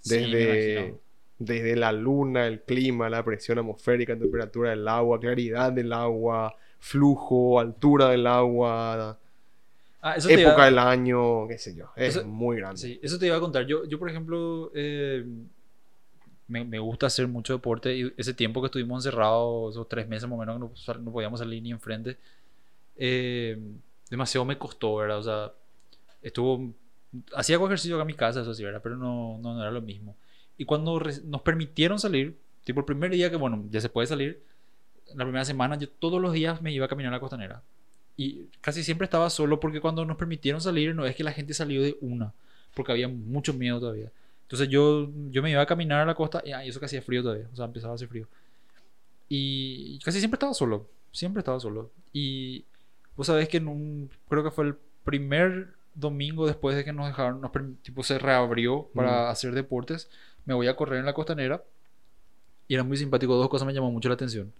Sí, 0.00 0.16
Desde, 0.16 0.74
imagino. 0.74 0.98
Desde 1.40 1.74
la 1.74 1.90
luna, 1.90 2.46
el 2.46 2.60
clima, 2.62 3.10
la 3.10 3.24
presión 3.24 3.58
atmosférica, 3.58 4.16
temperatura 4.16 4.70
del 4.70 4.86
agua, 4.86 5.18
claridad 5.18 5.72
del 5.72 5.92
agua, 5.92 6.54
flujo, 6.78 7.58
altura 7.58 8.10
del 8.10 8.26
agua, 8.28 9.18
Ah, 10.02 10.14
eso 10.14 10.28
época 10.28 10.40
iba- 10.52 10.64
del 10.66 10.78
año, 10.78 11.48
qué 11.48 11.58
sé 11.58 11.74
yo. 11.74 11.86
Es 11.96 12.16
Eso- 12.16 12.26
muy 12.26 12.58
grande. 12.58 12.80
Sí, 12.80 13.00
eso 13.02 13.18
te 13.18 13.26
iba 13.26 13.36
a 13.36 13.40
contar. 13.40 13.66
Yo, 13.66 13.84
yo 13.86 13.98
por 13.98 14.08
ejemplo, 14.08 14.70
eh, 14.74 15.24
me, 16.48 16.64
me 16.64 16.78
gusta 16.78 17.06
hacer 17.06 17.28
mucho 17.28 17.52
deporte 17.52 17.94
y 17.96 18.12
ese 18.16 18.34
tiempo 18.34 18.60
que 18.60 18.66
estuvimos 18.66 19.04
encerrados, 19.04 19.74
esos 19.74 19.88
tres 19.88 20.08
meses 20.08 20.28
más 20.28 20.36
o 20.36 20.40
menos 20.40 20.72
que 20.86 20.98
no, 21.00 21.12
podíamos 21.12 21.40
salir 21.40 21.62
ni 21.62 21.70
enfrente, 21.70 22.16
eh, 22.96 23.58
demasiado 24.10 24.44
me 24.44 24.58
costó, 24.58 24.96
¿verdad? 24.96 25.18
O 25.18 25.22
sea, 25.22 25.52
estuvo... 26.22 26.72
Hacía 27.34 27.56
ejercicio 27.56 27.96
acá 27.96 28.02
en 28.02 28.06
mi 28.08 28.14
casa, 28.14 28.42
eso 28.42 28.54
sí, 28.54 28.64
¿verdad? 28.64 28.80
Pero 28.82 28.96
no, 28.96 29.38
no, 29.42 29.54
no 29.54 29.62
era 29.62 29.70
lo 29.70 29.82
mismo. 29.82 30.16
Y 30.60 30.66
cuando 30.66 31.00
nos 31.24 31.40
permitieron 31.40 31.98
salir, 31.98 32.36
tipo 32.64 32.80
el 32.80 32.84
primer 32.84 33.10
día 33.10 33.30
que, 33.30 33.36
bueno, 33.36 33.64
ya 33.70 33.80
se 33.80 33.88
puede 33.88 34.06
salir, 34.06 34.42
la 35.14 35.24
primera 35.24 35.42
semana 35.46 35.78
yo 35.78 35.88
todos 35.88 36.20
los 36.20 36.34
días 36.34 36.60
me 36.60 36.70
iba 36.70 36.84
a 36.84 36.88
caminar 36.88 37.14
a 37.14 37.16
la 37.16 37.20
costanera. 37.20 37.62
Y 38.14 38.44
casi 38.60 38.84
siempre 38.84 39.06
estaba 39.06 39.30
solo 39.30 39.58
porque 39.58 39.80
cuando 39.80 40.04
nos 40.04 40.18
permitieron 40.18 40.60
salir 40.60 40.94
no 40.94 41.06
es 41.06 41.16
que 41.16 41.24
la 41.24 41.32
gente 41.32 41.54
salió 41.54 41.80
de 41.80 41.96
una, 42.02 42.34
porque 42.74 42.92
había 42.92 43.08
mucho 43.08 43.54
miedo 43.54 43.80
todavía. 43.80 44.12
Entonces 44.42 44.68
yo, 44.68 45.08
yo 45.30 45.42
me 45.42 45.50
iba 45.50 45.62
a 45.62 45.66
caminar 45.66 46.02
a 46.02 46.04
la 46.04 46.14
costa 46.14 46.42
y 46.44 46.52
ah, 46.52 46.62
y 46.62 46.68
eso 46.68 46.78
que 46.78 46.84
hacía 46.84 47.00
frío 47.00 47.22
todavía, 47.22 47.48
o 47.50 47.56
sea, 47.56 47.64
empezaba 47.64 47.92
a 47.92 47.94
hacer 47.94 48.08
frío. 48.08 48.26
Y 49.30 49.98
casi 50.00 50.18
siempre 50.18 50.36
estaba 50.36 50.52
solo, 50.52 50.86
siempre 51.10 51.40
estaba 51.40 51.58
solo. 51.58 51.90
Y 52.12 52.64
vos 53.16 53.26
sabés 53.28 53.48
que 53.48 53.56
en 53.56 53.68
un, 53.68 54.10
creo 54.28 54.44
que 54.44 54.50
fue 54.50 54.66
el 54.66 54.74
primer 55.04 55.68
domingo 55.94 56.46
después 56.46 56.76
de 56.76 56.84
que 56.84 56.92
nos 56.92 57.06
dejaron, 57.06 57.40
nos, 57.40 57.50
tipo 57.82 58.02
se 58.02 58.18
reabrió 58.18 58.88
para 58.94 59.26
Mm. 59.26 59.30
hacer 59.30 59.54
deportes, 59.54 60.08
me 60.50 60.54
voy 60.56 60.66
a 60.66 60.74
correr 60.74 60.98
en 60.98 61.06
la 61.06 61.12
costanera 61.12 61.62
y 62.66 62.74
era 62.74 62.82
muy 62.82 62.96
simpático, 62.96 63.34
dos 63.36 63.48
cosas 63.48 63.66
me 63.66 63.72
llamó 63.72 63.90
mucho 63.92 64.08
la 64.08 64.14
atención. 64.16 64.52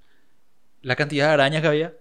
La 0.82 0.94
cantidad 0.96 1.26
de 1.28 1.32
arañas 1.34 1.62
que 1.62 1.68
había 1.68 1.94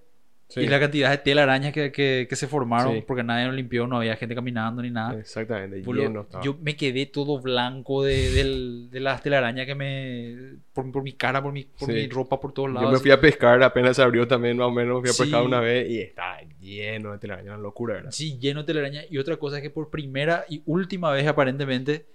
Sí, 0.47 0.61
y 0.61 0.65
la 0.67 0.79
cantidad 0.79 1.11
de 1.11 1.19
telarañas 1.19 1.71
que, 1.73 1.91
que, 1.91 2.25
que 2.27 2.35
se 2.35 2.47
formaron 2.47 2.95
Sí. 2.95 3.03
porque 3.05 3.21
nadie 3.23 3.45
lo 3.45 3.51
limpió, 3.51 3.85
no 3.85 3.97
había 3.97 4.15
gente 4.15 4.33
caminando 4.33 4.81
ni 4.81 4.89
nada. 4.89 5.19
Exactamente, 5.19 5.83
lleno 5.83 6.27
yo 6.43 6.57
me 6.59 6.75
quedé 6.75 7.05
todo 7.05 7.39
blanco 7.39 8.03
de, 8.03 8.31
del- 8.31 8.89
de 8.89 8.99
las 8.99 9.21
telarañas 9.21 9.67
que 9.67 9.75
me. 9.75 10.55
Por, 10.73 10.91
por 10.91 11.03
mi 11.03 11.13
cara, 11.13 11.43
por 11.43 11.53
mi, 11.53 11.65
por 11.65 11.87
Sí. 11.87 11.93
mi 11.93 12.07
ropa, 12.09 12.39
por 12.39 12.51
todos 12.51 12.69
Yo 12.69 12.73
lados. 12.73 12.93
me 12.93 12.97
fui 12.97 13.11
a 13.11 13.21
pescar, 13.21 13.61
apenas 13.61 13.95
se 13.95 14.01
abrió 14.01 14.27
también, 14.27 14.57
más 14.57 14.67
o 14.67 14.71
menos. 14.71 15.01
Fui 15.01 15.09
a 15.11 15.13
pescar 15.13 15.43
una 15.43 15.59
vez 15.59 15.87
y 15.87 15.99
estaba 16.01 16.39
lleno 16.59 17.11
de 17.11 17.19
telarañas, 17.19 17.49
una 17.53 17.61
locura, 17.61 17.93
¿verdad? 17.95 18.11
Sí, 18.11 18.39
lleno 18.39 18.61
de 18.61 18.65
telarañas. 18.65 19.05
Y 19.11 19.19
otra 19.19 19.37
cosa 19.37 19.57
es 19.57 19.61
que 19.61 19.69
por 19.69 19.91
primera 19.91 20.45
y 20.49 20.63
última 20.65 21.11
vez, 21.11 21.27
aparentemente, 21.27 22.07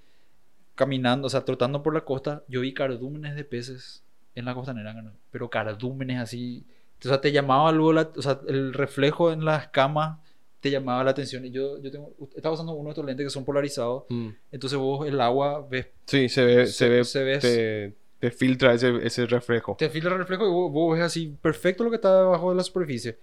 caminando, 0.74 1.26
o 1.26 1.30
sea, 1.30 1.44
trotando 1.44 1.82
por 1.82 1.94
la 1.94 2.00
costa, 2.02 2.42
yo 2.48 2.60
vi 2.60 2.74
cardúmenes 2.74 3.36
de 3.36 3.44
peces 3.44 4.02
en 4.34 4.44
la 4.44 4.54
costanera. 4.54 4.94
Pero 5.30 5.48
cardúmenes 5.50 6.18
así. 6.18 6.64
O 7.04 7.08
sea, 7.08 7.20
te 7.20 7.32
llamaba 7.32 7.70
luego 7.72 7.92
la, 7.92 8.10
o 8.16 8.22
sea, 8.22 8.40
el 8.48 8.72
reflejo 8.72 9.30
en 9.32 9.44
las 9.44 9.68
camas 9.68 10.18
te 10.60 10.70
llamaba 10.70 11.04
la 11.04 11.10
atención. 11.10 11.44
Y 11.44 11.50
yo, 11.50 11.78
yo 11.82 11.90
tengo, 11.90 12.14
estaba 12.34 12.54
usando 12.54 12.72
uno 12.72 12.88
de 12.88 12.90
estos 12.92 13.04
lentes 13.04 13.26
que 13.26 13.30
son 13.30 13.44
polarizados. 13.44 14.04
Mm. 14.08 14.28
Entonces 14.52 14.78
vos 14.78 15.06
el 15.06 15.20
agua 15.20 15.66
ves, 15.68 15.88
Sí, 16.06 16.28
se 16.28 16.44
ve, 16.44 16.66
se, 16.66 16.72
Se- 16.72 16.88
ve, 16.88 17.04
se 17.04 17.24
ve- 17.24 17.38
te, 17.38 17.94
te 18.18 18.30
filtra 18.30 18.72
ese, 18.72 18.94
ese 19.06 19.26
reflejo. 19.26 19.76
te 19.78 19.90
filtra 19.90 20.12
el 20.12 20.18
reflejo 20.18 20.46
y 20.46 20.50
vos, 20.50 20.72
vos 20.72 20.96
ves 20.96 21.04
así 21.04 21.36
perfecto 21.42 21.84
lo 21.84 21.90
que 21.90 21.96
está 21.96 22.20
debajo 22.20 22.50
de 22.50 22.56
la 22.56 22.62
superficie. 22.64 23.18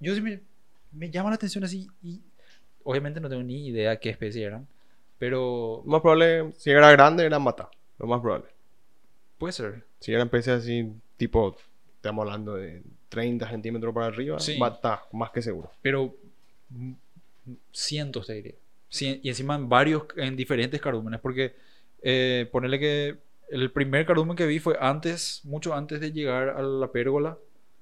Yo 0.00 0.14
sí 0.14 0.22
me, 0.22 0.40
me 0.92 1.10
llama 1.10 1.28
la 1.28 1.36
atención 1.36 1.62
así 1.62 1.88
y 2.02 2.22
obviamente 2.82 3.20
no 3.20 3.28
tengo 3.28 3.42
ni 3.42 3.66
idea 3.68 4.00
qué 4.00 4.08
especie 4.08 4.44
eran, 4.44 4.66
pero 5.20 5.82
Lo 5.84 5.90
más 5.92 6.00
probable, 6.00 6.50
si 6.58 6.70
era 6.70 6.90
grande, 6.90 7.24
era 7.24 7.38
mata. 7.38 7.70
Lo 7.98 8.06
más 8.08 8.20
probable. 8.20 8.48
puede 9.38 9.52
ser. 9.52 9.84
Si 10.00 10.12
eran 10.12 10.28
peces 10.28 10.62
así, 10.62 10.92
tipo, 11.16 11.56
estamos 11.94 12.24
hablando 12.24 12.56
de 12.56 12.82
30 13.10 13.48
centímetros 13.48 13.94
para 13.94 14.06
arriba, 14.06 14.40
Sí. 14.40 14.58
mata, 14.58 15.02
más 15.12 15.30
que 15.30 15.40
seguro. 15.42 15.70
Pero 15.82 16.14
mm, 16.70 16.92
cientos 17.72 18.26
te 18.26 18.34
diría. 18.34 18.54
Cien- 18.90 19.20
y 19.22 19.28
encima 19.28 19.54
en 19.54 19.68
varios, 19.68 20.04
en 20.16 20.34
diferentes 20.36 20.80
cardúmenes, 20.80 21.20
porque 21.20 21.54
eh, 22.02 22.48
ponerle 22.50 22.78
que 22.78 23.16
el 23.50 23.70
primer 23.70 24.06
cardumen 24.06 24.34
que 24.36 24.46
vi 24.46 24.58
fue 24.58 24.76
antes, 24.80 25.40
mucho 25.44 25.74
antes 25.74 26.00
de 26.00 26.12
llegar 26.12 26.48
a 26.50 26.62
la 26.62 26.90
pérgola. 26.90 27.36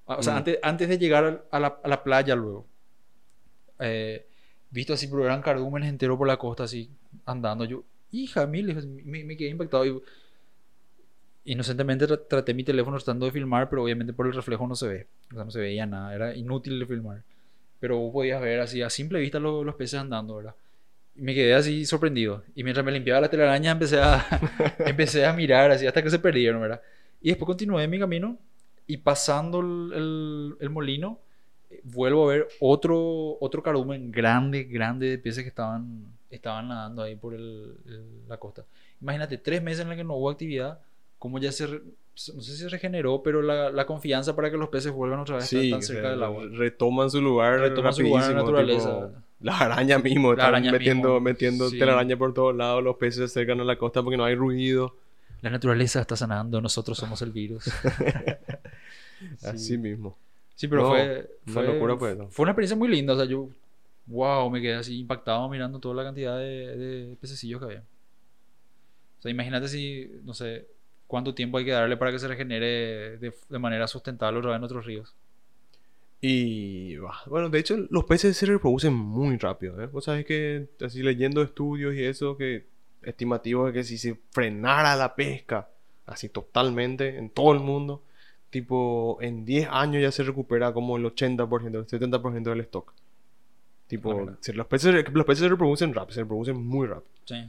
Ah, 0.09 0.16
O 0.18 0.22
sea, 0.22 0.34
Mm. 0.34 0.36
antes, 0.39 0.59
antes 0.62 0.89
de 0.89 0.99
llegar 0.99 1.45
a 1.51 1.61
la, 1.61 1.78
a 1.82 1.89
la 1.89 2.03
playa 2.03 2.34
luego. 2.34 2.66
Eh, 3.80 4.26
visto 4.70 4.92
así, 4.94 5.06
pero 5.08 5.24
eran 5.24 5.42
cardúmenes 5.42 5.88
enteros 5.90 6.18
por 6.18 6.26
la 6.28 6.36
costa, 6.38 6.64
así, 6.64 6.90
andando. 7.26 7.64
Yo, 7.64 7.84
hija 8.12 8.46
mil, 8.46 8.70
hijos, 8.70 8.86
me, 8.86 9.24
me 9.24 9.36
quedé 9.36 9.50
impactado. 9.50 9.86
Y, 9.86 10.02
inocentemente 11.44 12.06
tra- 12.06 12.26
traté 12.28 12.54
mi 12.54 12.64
teléfono 12.64 12.96
tratando 12.98 13.26
de 13.26 13.32
filmar, 13.32 13.68
pero 13.70 13.82
obviamente 13.82 14.12
por 14.12 14.26
el 14.26 14.34
reflejo 14.34 14.66
no 14.66 14.74
se 14.74 14.88
ve. 14.88 15.06
O 15.32 15.34
sea, 15.34 15.44
no 15.44 15.50
se 15.50 15.60
veía 15.60 15.86
nada, 15.86 16.14
era 16.14 16.34
inútil 16.36 16.78
de 16.78 16.86
filmar. 16.86 17.22
Pero 17.80 17.98
vos 17.98 18.12
podías 18.12 18.40
ver 18.42 18.60
así 18.60 18.82
a 18.82 18.90
simple 18.90 19.20
vista 19.20 19.38
lo- 19.40 19.64
los 19.64 19.74
peces 19.76 20.00
andando, 20.00 20.36
¿verdad? 20.36 20.54
Y 21.16 21.22
me 21.22 21.34
quedé 21.34 21.54
así 21.54 21.86
sorprendido. 21.86 22.44
Y 22.54 22.64
mientras 22.64 22.84
me 22.86 22.92
limpiaba 22.92 23.20
la 23.22 23.30
telaraña 23.30 23.72
empecé 23.72 24.00
a, 24.00 24.26
empecé 24.80 25.26
a 25.26 25.32
mirar 25.34 25.70
así 25.72 25.86
hasta 25.86 26.02
que 26.02 26.10
se 26.10 26.18
perdieron, 26.20 26.60
¿verdad? 26.60 26.82
Y 27.22 27.30
después 27.30 27.46
continué 27.46 27.88
mi 27.88 27.98
camino 27.98 28.38
y 28.86 28.98
pasando 28.98 29.60
el, 29.60 29.92
el- 29.94 30.56
el 30.60 30.70
molino, 30.70 31.20
vuelvo 31.84 32.28
a 32.28 32.32
ver 32.34 32.48
otro, 32.60 33.36
otro 33.40 33.62
cardumen 33.62 34.10
grande, 34.10 34.64
grande 34.64 35.08
de 35.10 35.18
peces 35.18 35.42
que 35.44 35.48
estaban, 35.50 36.04
estaban 36.30 36.68
nadando 36.68 37.02
ahí 37.02 37.16
por 37.16 37.34
el- 37.34 37.74
el- 37.86 38.28
la 38.28 38.36
costa. 38.38 38.64
Imagínate, 39.00 39.38
tres 39.38 39.62
meses 39.62 39.80
en 39.82 39.88
los 39.88 39.96
que 39.96 40.04
no 40.04 40.14
hubo 40.16 40.30
actividad, 40.30 40.80
como 41.18 41.38
ya 41.38 41.52
se, 41.52 41.66
no 41.68 41.80
sé 42.16 42.52
si 42.52 42.56
se 42.56 42.68
regeneró, 42.68 43.22
pero 43.22 43.42
la, 43.42 43.70
la 43.70 43.86
confianza 43.86 44.34
para 44.34 44.50
que 44.50 44.56
los 44.56 44.68
peces 44.70 44.92
vuelvan 44.92 45.20
otra 45.20 45.36
vez 45.36 45.44
Sí, 45.46 45.70
tan 45.70 45.82
cerca 45.82 46.02
se 46.04 46.10
del 46.10 46.22
agua. 46.22 46.44
retoman 46.52 47.10
su 47.10 47.20
lugar. 47.20 47.60
Retoman 47.60 47.92
su 47.92 48.02
lugar 48.02 48.30
en 48.30 48.36
la 48.36 48.42
naturaleza. 48.42 49.06
tipo, 49.06 49.22
las 49.40 49.60
arañas 49.60 50.02
mismo, 50.02 50.30
Las 50.30 50.38
están 50.38 50.48
arañas 50.48 50.72
metiendo, 50.72 51.08
mismo, 51.08 51.20
metiendo 51.20 51.68
sí. 51.70 51.78
telaraña 51.78 52.16
por 52.16 52.34
todos 52.34 52.56
lados, 52.56 52.82
los 52.82 52.96
peces 52.96 53.16
se 53.18 53.24
acercan 53.40 53.60
a 53.60 53.64
la 53.64 53.76
costa 53.76 54.02
porque 54.02 54.16
no 54.16 54.24
hay 54.24 54.34
ruido. 54.34 54.96
La 55.42 55.50
naturaleza 55.50 56.00
está 56.00 56.16
sanando, 56.16 56.60
nosotros 56.60 56.98
somos 56.98 57.22
el 57.22 57.30
virus. 57.30 57.64
Así 59.44 59.78
mismo. 59.78 60.16
Sí, 60.59 60.66
pero 60.66 60.82
No, 60.82 60.88
fue, 60.88 61.30
una 61.46 61.54
fue, 61.54 61.66
locura, 61.66 61.96
pues, 61.96 62.18
fue 62.30 62.42
una 62.42 62.50
experiencia 62.50 62.76
muy 62.76 62.88
linda. 62.88 63.12
O 63.12 63.16
sea, 63.16 63.26
yo, 63.26 63.48
wow, 64.06 64.50
me 64.50 64.61
quedé 64.61 64.74
así 64.74 64.98
impactado 64.98 65.48
mirando 65.48 65.78
toda 65.78 65.94
la 65.94 66.02
cantidad 66.02 66.36
de, 66.36 66.76
de 66.76 67.16
pececillos 67.16 67.61
que 67.61 67.66
había. 67.66 67.84
O 69.20 69.22
sea, 69.22 69.30
imagínate 69.30 69.68
si, 69.68 70.11
no 70.24 70.34
sé, 70.34 70.66
cuánto 71.06 71.32
tiempo 71.32 71.59
hay 71.59 71.64
que 71.64 71.70
darle 71.70 71.96
para 71.96 72.11
que 72.11 72.18
se 72.18 72.26
regenere 72.26 73.18
de, 73.18 73.32
de 73.48 73.59
manera 73.61 73.86
sustentable 73.86 74.40
otra 74.40 74.50
vez 74.50 74.59
en 74.59 74.64
otros 74.64 74.84
ríos. 74.84 75.14
Y 76.20 76.96
bueno, 77.26 77.50
de 77.50 77.61
hecho 77.61 77.76
los 77.90 78.04
peces 78.04 78.36
se 78.36 78.46
reproducen 78.46 78.92
muy 78.94 79.36
rápido, 79.36 79.80
¿eh? 79.80 79.86
Vos 79.86 80.06
sabés 80.06 80.26
que 80.26 80.66
así 80.84 81.04
leyendo 81.04 81.40
estudios 81.40 81.94
y 81.94 82.02
eso, 82.02 82.36
que 82.36 82.66
estimativos 83.02 83.68
de 83.68 83.72
que 83.72 83.84
si 83.84 83.96
se 83.96 84.18
frenara 84.32 84.96
la 84.96 85.14
pesca 85.14 85.68
así 86.04 86.28
totalmente 86.28 87.16
en 87.16 87.30
todo 87.30 87.52
el 87.52 87.61
mundo, 87.61 88.02
tipo 88.51 89.18
en 89.20 89.44
10 89.44 89.68
años 89.70 90.03
ya 90.03 90.11
se 90.12 90.22
recupera 90.22 90.72
como 90.72 90.96
el 90.96 91.05
80%, 91.05 91.78
el 91.78 91.86
70% 91.86 92.42
del 92.51 92.61
stock. 92.61 92.92
Tipo, 93.86 94.26
Ah, 94.28 94.34
se- 94.40 94.53
los 94.53 94.66
peces, 94.66 95.05
los 95.12 95.24
peces 95.26 95.40
se 95.44 95.49
reproducen 95.49 95.94
rápido, 95.94 96.14
se 96.14 96.20
reproducen 96.20 96.57
muy 96.66 96.86
rápido. 96.86 97.09
Sí. 97.24 97.49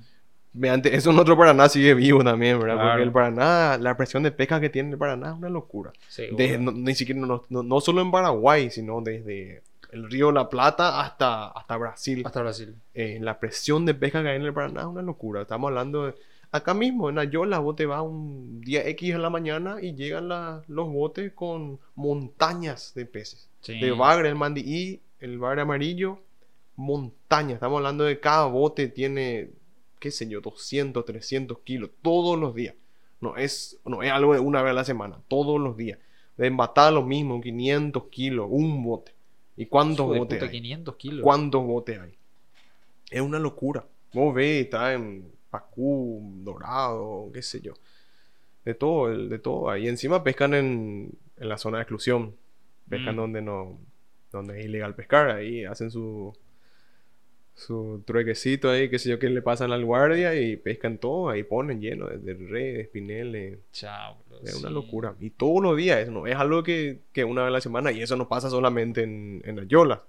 Mediante 0.53 0.95
eso, 0.95 1.11
en 1.11 1.19
otro 1.19 1.37
Paraná 1.37 1.69
sigue 1.69 1.93
vivo 1.93 2.23
también, 2.23 2.57
¿verdad? 2.59 2.75
Claro. 2.75 2.89
Porque 2.91 3.03
el 3.03 3.11
Paraná, 3.11 3.77
la 3.77 3.95
presión 3.95 4.23
de 4.23 4.31
pesca 4.31 4.59
que 4.59 4.69
tiene 4.69 4.91
el 4.91 4.97
Paraná 4.97 5.29
es 5.31 5.35
una 5.37 5.49
locura. 5.49 5.91
Seguro. 6.07 6.37
De- 6.37 6.57
no, 6.57 6.71
ni 6.71 6.95
siquiera, 6.95 7.19
no, 7.21 7.43
no- 7.49 7.63
no 7.63 7.81
solo 7.81 8.01
en 8.01 8.09
Paraguay, 8.09 8.69
sino 8.71 8.99
desde 9.01 9.61
el 9.91 10.09
río 10.09 10.31
La 10.31 10.49
Plata 10.49 11.01
hasta, 11.01 11.47
hasta 11.49 11.77
Brasil. 11.77 12.23
Hasta 12.25 12.41
Brasil. 12.41 12.75
Eh, 12.93 13.19
la 13.21 13.39
presión 13.39 13.85
de 13.85 13.93
pesca 13.93 14.21
que 14.23 14.29
hay 14.29 14.37
en 14.37 14.43
el 14.43 14.53
Paraná 14.53 14.81
es 14.81 14.87
una 14.87 15.01
locura. 15.01 15.41
Estamos 15.41 15.67
hablando 15.69 16.07
de... 16.07 16.15
Acá 16.51 16.73
mismo, 16.73 17.09
en 17.09 17.19
Ayola, 17.19 17.59
vos 17.59 17.75
te 17.75 17.85
vas 17.85 18.01
un 18.01 18.61
día 18.61 18.87
X 18.87 19.13
en 19.13 19.21
la 19.21 19.29
mañana 19.29 19.77
y 19.81 19.93
llegan 19.93 20.29
la- 20.29 20.63
los 20.67 20.91
botes 20.91 21.31
con 21.33 21.79
montañas 21.95 22.93
de 22.95 23.05
peces. 23.05 23.47
Sí. 23.61 23.79
De 23.79 23.91
bagre, 23.91 24.29
el 24.29 24.35
mandií, 24.35 24.99
el 25.19 25.37
bagre 25.37 25.61
amarillo, 25.61 26.19
montañas. 26.75 27.55
Estamos 27.55 27.77
hablando 27.77 28.03
de 28.05 28.19
cada 28.19 28.45
bote 28.45 28.87
tiene, 28.87 29.49
qué 29.99 30.09
sé 30.11 30.27
yo, 30.27 30.41
200, 30.41 31.05
300 31.05 31.59
kilos 31.59 31.91
todos 32.01 32.39
los 32.39 32.55
días. 32.55 32.73
No 33.21 33.35
es, 33.37 33.77
no 33.85 34.01
es 34.01 34.11
algo 34.11 34.33
de 34.33 34.39
una 34.39 34.61
vez 34.61 34.71
a 34.71 34.75
la 34.75 34.85
semana, 34.85 35.19
todos 35.27 35.59
los 35.59 35.75
días. 35.77 35.99
De 36.37 36.47
embatada 36.47 36.89
lo 36.89 37.03
mismo, 37.03 37.41
500 37.41 38.05
kilos, 38.05 38.47
un 38.49 38.81
bote. 38.83 39.11
¿Y 39.57 39.65
cuántos 39.65 40.05
Hijo 40.05 40.15
botes 40.19 40.37
puta, 40.39 40.45
hay? 40.45 40.51
500 40.51 40.95
kilos. 40.95 41.21
¿Cuántos 41.21 41.65
botes 41.65 41.99
hay? 41.99 42.13
Es 43.11 43.21
una 43.21 43.39
locura. 43.39 43.85
Vos 44.13 44.33
ves, 44.33 44.63
está 44.65 44.93
en 44.93 45.29
Pacú, 45.49 46.21
Dorado, 46.43 47.29
qué 47.33 47.41
sé 47.41 47.61
yo. 47.61 47.73
De 48.65 48.73
todo, 48.75 49.09
el- 49.11 49.29
de 49.29 49.39
todo. 49.39 49.69
Ahí 49.69 49.87
encima 49.87 50.23
pescan 50.23 50.53
en, 50.53 51.11
en 51.37 51.49
la 51.49 51.57
zona 51.57 51.77
de 51.77 51.83
exclusión. 51.83 52.35
Pescan 52.89 53.15
Mm. 53.15 53.17
donde 53.17 53.41
no 53.41 53.77
donde 54.31 54.59
es 54.59 54.65
ilegal 54.65 54.93
pescar. 54.95 55.29
Ahí 55.31 55.65
hacen 55.65 55.89
su 55.91 56.35
su 57.55 58.01
truequecito 58.05 58.69
ahí, 58.69 58.89
qué 58.89 58.97
sé 58.99 59.09
yo, 59.09 59.19
que 59.19 59.29
le 59.29 59.41
pasan 59.41 59.71
al 59.73 59.83
guardia 59.83 60.33
y 60.39 60.55
pescan 60.55 60.97
todo. 60.97 61.29
Ahí 61.29 61.43
ponen 61.43 61.81
lleno 61.81 62.07
de, 62.07 62.17
de 62.17 62.33
redes, 62.47 62.87
pineles. 62.87 63.59
Chao, 63.73 64.17
bro, 64.29 64.39
Es 64.45 64.55
una 64.55 64.69
locura. 64.69 65.13
Y 65.19 65.31
todos 65.31 65.61
los 65.61 65.75
días, 65.75 65.99
eso 65.99 66.11
no 66.11 66.25
es 66.25 66.35
algo 66.37 66.63
que, 66.63 66.99
que 67.11 67.25
una 67.25 67.41
vez 67.41 67.49
a 67.49 67.51
la 67.51 67.59
semana, 67.61 67.91
y 67.91 68.01
eso 68.01 68.15
no 68.15 68.29
pasa 68.29 68.49
solamente 68.49 69.03
en, 69.03 69.41
en 69.43 69.59
Ayola. 69.59 70.03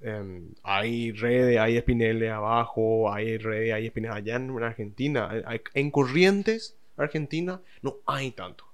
Em, 0.00 0.48
hay 0.62 1.12
redes, 1.12 1.58
hay 1.58 1.76
espineles 1.76 2.30
abajo, 2.30 3.12
hay 3.12 3.38
redes, 3.38 3.72
hay 3.72 3.86
espineles 3.86 4.16
allá 4.16 4.36
en 4.36 4.62
Argentina. 4.62 5.28
Hay- 5.46 5.60
en 5.74 5.90
Corrientes, 5.90 6.76
Argentina, 6.96 7.60
no 7.82 7.96
hay 8.06 8.30
tanto. 8.32 8.64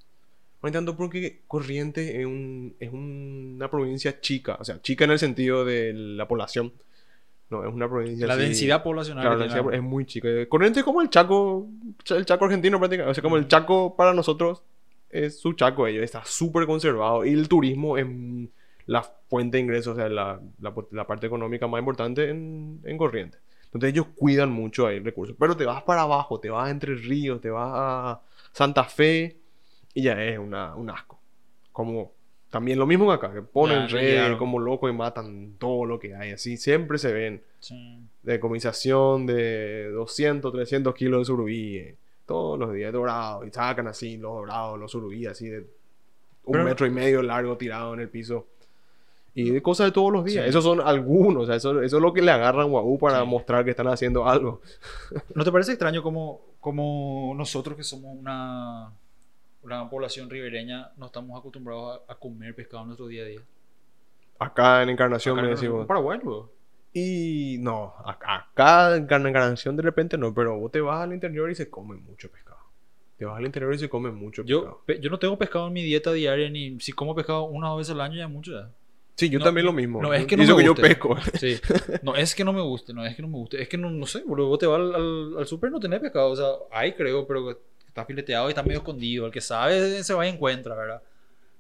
No 0.63 0.67
hay 0.67 0.73
tanto 0.73 0.97
porque 0.97 1.41
Corrientes 1.49 2.09
es, 2.15 2.25
un- 2.27 2.75
es 2.79 2.93
una 2.93 3.71
provincia 3.71 4.21
chica, 4.21 4.57
o 4.61 4.65
sea, 4.65 4.81
chica 4.83 5.05
en 5.05 5.13
el 5.13 5.19
sentido 5.19 5.65
de 5.65 5.93
la 5.93 6.27
población. 6.29 6.73
No, 7.51 7.67
es 7.67 7.73
una 7.75 7.89
provincia 7.89 8.27
La 8.27 8.35
así- 8.35 8.43
densidad 8.45 8.83
poblacional. 8.83 9.23
Claro, 9.25 9.39
densidad 9.39 9.75
es 9.75 9.83
muy 9.83 10.07
chica. 10.07 10.29
Corrientes 10.49 10.79
es 10.81 10.85
como 10.85 11.03
el 11.03 11.11
Chaco, 11.11 11.67
el 12.11 12.25
Chaco 12.27 12.45
argentino 12.47 12.79
prácticamente. 12.79 13.11
O 13.11 13.15
sea, 13.15 13.23
como 13.23 13.37
el 13.37 13.47
Chaco 13.49 13.95
para 13.95 14.15
nosotros 14.15 14.63
es 15.11 15.39
su 15.39 15.53
Chaco, 15.53 15.87
ellos 15.87 16.03
está 16.03 16.25
súper 16.25 16.65
conservado. 16.67 17.25
Y 17.27 17.31
el 17.31 17.49
turismo 17.49 17.99
es 17.99 18.07
la 18.87 19.03
fuente 19.03 19.57
de 19.57 19.63
ingresos, 19.63 19.95
o 19.95 19.97
sea, 19.97 20.09
la, 20.09 20.41
la, 20.61 20.75
la 20.91 21.07
parte 21.07 21.27
económica 21.27 21.67
más 21.67 21.79
importante 21.81 22.29
en, 22.29 22.81
en 22.85 22.99
Corrientes. 22.99 23.41
Entonces 23.67 23.91
ellos 23.91 24.07
cuidan 24.17 24.51
mucho 24.53 24.87
ahí 24.87 24.99
el 24.99 25.05
recurso. 25.05 25.35
Pero 25.39 25.57
te 25.57 25.65
vas 25.65 25.83
para 25.83 26.03
abajo, 26.03 26.39
te 26.41 26.51
vas 26.51 26.69
a 26.69 26.71
Entre 26.71 26.95
Ríos, 26.95 27.41
te 27.41 27.49
vas 27.51 27.71
a 27.75 28.21
Santa 28.53 28.85
Fe 28.85 29.37
y 29.95 30.03
ya 30.03 30.23
es 30.23 30.39
una, 30.39 30.75
un 30.77 30.91
asco. 30.91 31.19
Como 31.73 32.13
también 32.51 32.79
lo 32.79 32.87
mismo 32.87 33.07
que 33.09 33.15
acá, 33.15 33.33
que 33.33 33.41
ponen 33.41 33.87
ya 33.89 33.95
redes 33.95 34.11
llegaron. 34.11 34.37
como 34.39 34.59
locos 34.59 34.91
y 34.91 34.95
matan 34.95 35.55
todo 35.59 35.87
lo 35.87 35.99
que 35.99 36.15
hay. 36.15 36.33
Así 36.33 36.57
siempre 36.59 36.99
se 36.99 37.13
ven 37.13 37.43
Sí. 37.61 37.99
de 38.25 38.39
comisación 38.41 39.25
de 39.25 39.89
200, 39.93 40.53
300 40.53 40.95
kilos 40.95 41.21
de 41.21 41.25
surubí 41.25 41.77
eh, 41.79 41.97
todos 42.27 42.59
los 42.59 42.73
días 42.75 42.93
dorados 42.93 43.47
y 43.47 43.51
sacan 43.51 43.87
así 43.87 44.17
los 44.19 44.33
dorados, 44.35 44.79
los 44.79 44.91
surubí 44.91 45.25
así 45.27 45.49
de 45.49 45.61
un 45.61 46.53
Pero- 46.53 46.65
metro 46.65 46.87
y 46.87 46.91
medio 46.91 47.23
largo 47.23 47.57
tirado 47.57 47.95
en 47.95 48.01
el 48.01 48.09
piso 48.11 48.49
y 49.35 49.51
de 49.51 49.63
cosas 49.63 49.87
de 49.87 49.93
todos 49.93 50.13
los 50.13 50.25
días. 50.25 50.45
Sí. 50.45 50.49
Esos 50.51 50.63
son 50.65 50.81
algunos, 50.81 51.45
o 51.45 51.47
sea, 51.47 51.57
eso, 51.57 51.81
eso 51.83 51.97
es 51.97 52.03
lo 52.03 52.13
que 52.13 52.21
le 52.23 52.31
agarran 52.31 52.69
Guau 52.71 52.99
para 52.99 53.21
Sí. 53.23 53.27
mostrar 53.27 53.65
que 53.65 53.71
están 53.71 53.89
haciendo 53.89 54.29
algo. 54.29 54.61
¿No 55.35 55.45
te 55.45 55.53
parece 55.53 55.73
extraño 55.73 56.03
como, 56.03 56.41
como 56.61 57.33
nosotros 57.37 57.77
que 57.77 57.83
somos 57.83 58.15
una, 58.17 58.93
una 59.63 59.89
población 59.89 60.29
ribereña 60.29 60.91
no 60.97 61.07
estamos 61.07 61.39
acostumbrados 61.39 62.01
a, 62.09 62.13
a 62.13 62.15
comer 62.17 62.55
pescado 62.55 62.83
en 62.83 62.89
nuestro 62.89 63.07
día 63.07 63.23
a 63.23 63.27
día? 63.27 63.41
Acá 64.39 64.83
en 64.83 64.91
Encarnación 64.91 65.35
Acá 65.39 65.43
me 65.43 65.49
en 65.49 65.55
decimos. 65.55 65.87
Paraguay, 65.87 66.19
luego. 66.23 66.51
Y 66.93 67.57
no, 67.61 67.95
acá, 68.05 68.49
acá 68.53 68.97
en 68.97 69.27
Encarnación 69.27 69.77
de 69.77 69.83
repente 69.83 70.19
no, 70.19 70.35
pero 70.35 70.59
vos 70.59 70.71
te 70.71 70.81
vas 70.81 71.01
al 71.01 71.15
interior 71.15 71.51
y 71.51 71.55
se 71.55 71.71
come 71.71 71.97
mucho 71.97 72.31
pescado. 72.31 72.59
Te 73.17 73.25
vas 73.25 73.39
al 73.39 73.47
interior 73.47 73.73
y 73.73 73.79
se 73.79 73.89
come 73.89 74.11
mucho 74.11 74.43
Yo, 74.45 74.61
pescado. 74.61 74.83
pe- 74.85 75.01
yo 75.01 75.09
no 75.09 75.19
tengo 75.19 75.39
pescado 75.39 75.69
en 75.69 75.73
mi 75.73 75.83
dieta 75.83 76.13
diaria, 76.13 76.51
ni 76.51 76.79
si 76.81 76.93
como 76.93 77.15
pescado 77.15 77.45
una 77.45 77.69
o 77.69 77.71
dos 77.71 77.79
veces 77.87 77.95
al 77.95 78.01
año 78.03 78.17
ya 78.17 78.29
mucho 78.29 78.51
ya. 78.53 78.69
Sí, 79.17 79.29
yo 79.29 79.39
no- 79.39 79.45
también 79.45 79.67
lo 79.67 79.73
mismo. 79.73 80.01
no, 80.03 80.13
es 80.15 80.27
que 80.27 80.37
no 80.37 80.43
eso 80.43 80.57
me 80.57 80.63
que 80.63 80.67
yo 80.67 80.73
guste. 80.73 80.89
pesco. 80.89 81.17
Sí. 81.39 81.61
No 82.03 82.17
es 82.17 82.35
que 82.35 82.45
no 82.45 82.53
me 82.53 82.63
guste, 82.63 82.93
no 82.95 83.05
es 83.05 83.15
que 83.15 83.23
no 83.23 83.29
me 83.29 83.37
guste, 83.37 83.61
es 83.63 83.69
que 83.69 83.77
no, 83.79 83.91
no 83.91 84.07
sé, 84.07 84.23
boludo. 84.25 84.49
Vos 84.49 84.59
te 84.59 84.67
vas 84.67 84.81
al, 84.81 84.95
al, 84.95 85.39
al 85.39 85.47
súper 85.47 85.71
no 85.71 85.79
tenés 85.81 86.01
pescado, 86.01 86.31
o 86.31 86.37
sea, 86.37 86.47
hay 86.71 86.93
creo, 86.95 87.27
pero 87.27 87.61
está 87.87 88.05
fileteado 88.07 88.47
y 88.49 88.51
está 88.51 88.63
medio 88.63 88.79
escondido. 88.79 89.27
El 89.27 89.33
que 89.33 89.41
sabe 89.41 90.03
se 90.03 90.15
va 90.15 90.27
y 90.27 90.31
encuentra, 90.31 90.75
¿verdad? 90.75 91.03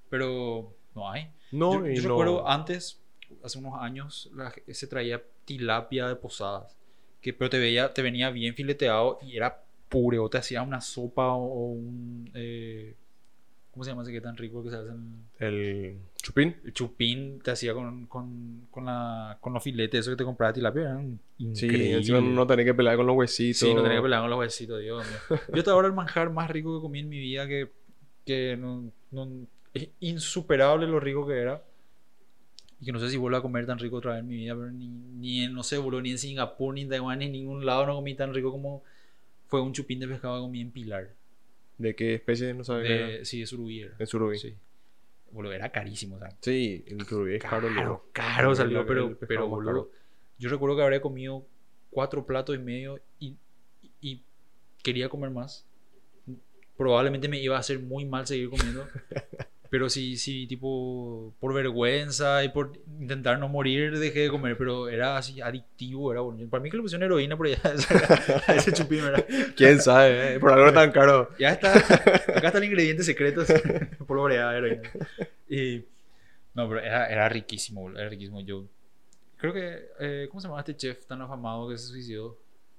Pero 0.08 0.74
no 0.94 1.10
hay. 1.10 1.28
No, 1.50 1.86
yo 1.86 1.92
yo 1.92 2.08
recuerdo 2.08 2.48
antes, 2.48 3.00
hace 3.44 3.58
unos 3.58 3.74
años, 3.80 4.30
la- 4.34 4.52
se 4.68 4.86
traía 4.86 5.22
tilapia 5.44 6.08
de 6.08 6.16
posadas, 6.16 6.76
que, 7.20 7.32
pero 7.32 7.50
te, 7.50 7.58
veía, 7.58 7.92
te 7.92 8.00
venía 8.02 8.30
bien 8.30 8.54
fileteado 8.54 9.18
y 9.22 9.36
era 9.36 9.62
pure, 9.88 10.18
o 10.18 10.28
te 10.30 10.38
hacía 10.38 10.62
una 10.62 10.80
sopa 10.80 11.32
o, 11.34 11.42
o 11.44 11.64
un... 11.72 12.30
eh, 12.34 12.61
¿Cómo 13.72 13.84
se 13.84 13.90
llama 13.90 14.02
ese 14.02 14.12
que 14.12 14.20
tan 14.20 14.36
rico 14.36 14.62
que 14.62 14.70
se 14.70 14.76
hace 14.76 14.90
en 14.90 15.24
El 15.38 15.96
chupín. 16.16 16.56
el 16.64 16.72
chupín? 16.74 17.40
Te 17.42 17.50
hacía 17.52 17.72
con, 17.72 18.06
con, 18.06 18.66
con, 18.70 18.84
la, 18.84 19.38
con 19.40 19.54
los 19.54 19.62
filetes, 19.62 20.00
eso 20.00 20.10
que 20.10 20.16
te 20.16 20.24
compraba 20.24 20.52
tilapia, 20.52 20.82
eran 20.82 21.18
Sí, 21.54 21.66
encima 21.70 22.20
no 22.20 22.46
tenés 22.46 22.66
que 22.66 22.74
pelear 22.74 22.96
con 22.96 23.06
los 23.06 23.16
huesitos. 23.16 23.58
Sí, 23.60 23.74
no 23.74 23.82
tenía 23.82 23.96
que 23.96 24.02
pelear 24.02 24.20
con 24.20 24.30
los 24.30 24.38
huesitos, 24.38 24.80
Dios 24.80 25.04
mío. 25.06 25.38
Yo 25.54 25.58
hasta 25.60 25.70
ahora 25.72 25.88
el 25.88 25.94
manjar 25.94 26.30
más 26.30 26.50
rico 26.50 26.76
que 26.78 26.82
comí 26.82 27.00
en 27.00 27.08
mi 27.08 27.18
vida, 27.18 27.48
que, 27.48 27.70
que 28.26 28.56
no, 28.58 28.90
no- 29.10 29.46
es 29.74 29.88
insuperable 30.00 30.86
lo 30.86 31.00
rico 31.00 31.26
que 31.26 31.38
era. 31.38 31.62
Y 32.80 32.84
que 32.86 32.92
no 32.92 32.98
sé 32.98 33.08
si 33.08 33.16
vuelvo 33.16 33.38
a 33.38 33.42
comer 33.42 33.64
tan 33.64 33.78
rico 33.78 33.96
otra 33.96 34.12
vez 34.12 34.20
en 34.20 34.28
mi 34.28 34.36
vida, 34.36 34.54
pero 34.54 34.70
ni, 34.70 34.88
ni 34.88 35.44
en, 35.44 35.54
no 35.54 35.62
sé, 35.62 35.78
boludo, 35.78 36.02
ni 36.02 36.10
en 36.10 36.18
Singapur, 36.18 36.74
ni 36.74 36.82
en 36.82 36.88
Taiwán, 36.90 37.20
ni 37.20 37.26
en 37.26 37.32
ningún 37.32 37.64
lado 37.64 37.86
no 37.86 37.94
comí 37.94 38.14
tan 38.14 38.34
rico 38.34 38.50
como 38.50 38.82
fue 39.46 39.60
un 39.62 39.72
chupín 39.72 40.00
de 40.00 40.08
pescado 40.08 40.36
que 40.36 40.42
comí 40.42 40.60
en 40.60 40.70
Pilar. 40.72 41.08
¿De 41.82 41.96
qué 41.96 42.14
especie? 42.14 42.54
No 42.54 42.62
sabes. 42.62 42.88
De, 42.88 43.24
sí, 43.24 43.40
de 43.40 43.46
surubí 43.46 43.80
era. 43.82 44.06
Surubí. 44.06 44.38
Sí. 44.38 44.54
Boludo, 45.32 45.52
era 45.52 45.70
carísimo, 45.72 46.16
o 46.16 46.18
sea, 46.20 46.28
Sí, 46.40 46.84
el 46.86 47.04
surubí 47.06 47.34
es 47.34 47.42
caro. 47.42 47.66
caro, 47.74 48.06
caro 48.12 48.54
salió, 48.54 48.86
pero, 48.86 49.18
pero 49.26 49.48
boludo, 49.48 49.90
yo 50.38 50.48
recuerdo 50.50 50.76
que 50.76 50.82
habría 50.82 51.00
comido 51.00 51.44
cuatro 51.90 52.24
platos 52.24 52.54
y 52.54 52.58
medio 52.58 53.00
y, 53.18 53.36
y 54.00 54.22
quería 54.82 55.08
comer 55.08 55.30
más. 55.30 55.66
Probablemente 56.76 57.28
me 57.28 57.40
iba 57.40 57.56
a 57.56 57.60
hacer 57.60 57.78
muy 57.80 58.04
mal 58.04 58.26
seguir 58.26 58.48
comiendo. 58.50 58.86
Pero 59.72 59.88
sí, 59.88 60.18
sí, 60.18 60.46
tipo, 60.46 61.32
por 61.40 61.54
vergüenza 61.54 62.44
y 62.44 62.50
por 62.50 62.78
intentar 63.00 63.38
no 63.38 63.48
morir, 63.48 63.98
dejé 63.98 64.20
de 64.20 64.28
comer. 64.28 64.58
Pero 64.58 64.90
era 64.90 65.16
así 65.16 65.40
adictivo, 65.40 66.12
era 66.12 66.20
bonito. 66.20 66.50
Para 66.50 66.62
mí 66.62 66.68
que 66.70 66.76
le 66.76 66.82
pusieron 66.82 67.04
heroína 67.06 67.38
por 67.38 67.46
allá 67.46 67.58
a 68.48 68.54
ese 68.54 68.70
chupín, 68.74 69.02
¿verdad? 69.02 69.24
¿Quién 69.56 69.80
sabe? 69.80 70.34
eh? 70.34 70.38
Por 70.38 70.52
algo 70.52 70.70
tan 70.74 70.92
caro. 70.98 71.30
Ya 71.38 71.52
está. 71.52 71.72
Acá 71.74 72.48
está 72.48 72.58
el 72.58 72.64
ingrediente 72.64 73.02
secreto. 73.02 73.44
Polvoreada 74.06 74.58
heroína. 74.58 74.90
Y. 75.48 75.78
No, 76.52 76.68
pero 76.68 76.80
era, 76.80 77.06
era 77.06 77.28
riquísimo, 77.30 77.88
era 77.92 78.10
riquísimo. 78.10 78.42
Yo. 78.42 78.66
Creo 79.38 79.54
que. 79.54 79.86
eh, 80.00 80.26
¿Cómo 80.28 80.42
se 80.42 80.48
llama 80.48 80.60
este 80.60 80.76
chef 80.76 81.06
tan 81.06 81.22
afamado 81.22 81.70
que 81.70 81.78
se 81.78 81.86
suicidó? 81.86 82.36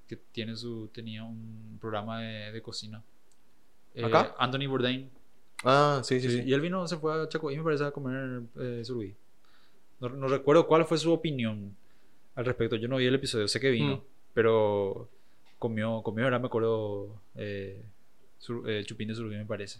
Que 0.07 0.15
tiene 0.15 0.55
su, 0.55 0.89
tenía 0.93 1.23
un 1.23 1.79
programa 1.81 2.21
de, 2.21 2.51
de 2.51 2.61
cocina. 2.61 3.01
Eh, 3.95 4.05
¿Acá? 4.05 4.35
Anthony 4.37 4.67
Bourdain. 4.67 5.09
Ah, 5.63 6.01
sí, 6.03 6.19
sí, 6.19 6.29
sí. 6.29 6.43
Y 6.45 6.53
él 6.53 6.61
vino, 6.61 6.87
se 6.87 6.97
fue 6.97 7.13
a 7.23 7.27
Chacoí, 7.29 7.57
me 7.57 7.63
parece, 7.63 7.85
a 7.85 7.91
comer 7.91 8.41
eh, 8.59 8.81
surubí. 8.83 9.15
No, 9.99 10.09
no 10.09 10.27
recuerdo 10.27 10.67
cuál 10.67 10.85
fue 10.85 10.97
su 10.97 11.11
opinión 11.11 11.75
al 12.35 12.45
respecto. 12.45 12.75
Yo 12.75 12.87
no 12.87 12.97
vi 12.97 13.05
el 13.05 13.15
episodio, 13.15 13.47
sé 13.47 13.59
que 13.59 13.69
vino, 13.71 13.97
Mm. 13.97 14.01
pero 14.33 15.09
comió, 15.59 16.01
comió, 16.03 16.25
ahora 16.25 16.39
me 16.39 16.47
acuerdo, 16.47 17.21
eh, 17.35 17.81
sur- 18.39 18.69
eh, 18.69 18.83
chupín 18.85 19.07
de 19.07 19.15
surubí, 19.15 19.35
me 19.37 19.45
parece. 19.45 19.79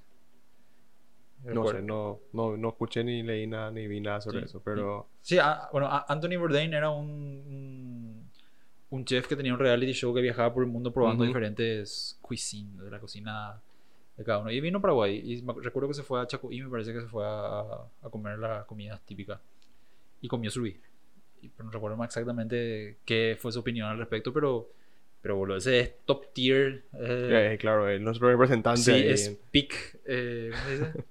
No 1.43 1.67
sé, 1.67 1.81
no, 1.81 2.21
no, 2.31 2.55
no 2.55 2.69
escuché 2.69 3.03
ni 3.03 3.21
leí 3.21 3.45
nada 3.47 3.69
ni 3.69 3.85
vi 3.85 3.99
nada 3.99 4.21
sobre 4.21 4.39
Sí. 4.39 4.45
eso, 4.45 4.61
pero... 4.63 5.07
Sí, 5.21 5.37
a- 5.39 5.67
bueno, 5.73 5.87
a- 5.87 6.05
Anthony 6.07 6.37
Bourdain 6.39 6.73
era 6.73 6.89
un, 6.89 7.09
un, 7.09 8.29
un 8.91 9.05
chef 9.05 9.27
que 9.27 9.35
tenía 9.35 9.51
un 9.53 9.59
reality 9.59 9.91
show 9.91 10.13
que 10.13 10.21
viajaba 10.21 10.53
por 10.53 10.63
el 10.63 10.69
mundo 10.69 10.93
probando 10.93 11.23
Ujú. 11.23 11.27
diferentes 11.27 12.17
cuisines 12.21 12.77
de 12.81 12.89
la 12.89 12.99
cocina 12.99 13.59
de 14.17 14.23
cada 14.23 14.39
uno. 14.39 14.51
Y 14.51 14.59
vino 14.61 14.77
a 14.77 14.81
Paraguay. 14.81 15.21
Y 15.23 15.41
me- 15.41 15.53
recuerdo 15.61 15.89
que 15.89 15.95
se 15.95 16.03
fue 16.03 16.21
a 16.21 16.27
Chacoí, 16.27 16.61
me 16.61 16.69
parece 16.69 16.93
que 16.93 17.01
se 17.01 17.07
fue 17.07 17.23
a, 17.25 17.59
a 18.01 18.09
comer 18.11 18.37
la 18.39 18.65
comida 18.65 18.99
típica. 19.05 19.39
Y 20.21 20.27
comió 20.27 20.49
surubí. 20.51 20.79
Y- 21.41 21.49
Pero 21.49 21.65
no 21.65 21.71
recuerdo 21.71 21.97
más 21.97 22.07
exactamente 22.09 22.97
qué 23.05 23.37
fue 23.39 23.51
su 23.51 23.59
opinión 23.59 23.87
al 23.89 23.97
respecto, 23.97 24.31
pero, 24.31 24.69
pero 25.21 25.35
boludo, 25.35 25.57
ese 25.57 25.79
es 25.79 25.93
top 26.05 26.31
tier. 26.33 26.83
eh, 26.99 27.51
Eh, 27.53 27.57
claro, 27.59 27.87
él 27.89 28.03
nuestro 28.03 28.29
representante. 28.29 28.81
sí, 28.81 28.91
ahí 28.91 29.07
es 29.09 29.37
peak. 29.51 29.99
Eh, 30.05 30.51
¿Cómo 30.51 30.63
se 30.65 30.71
dice? 30.71 30.93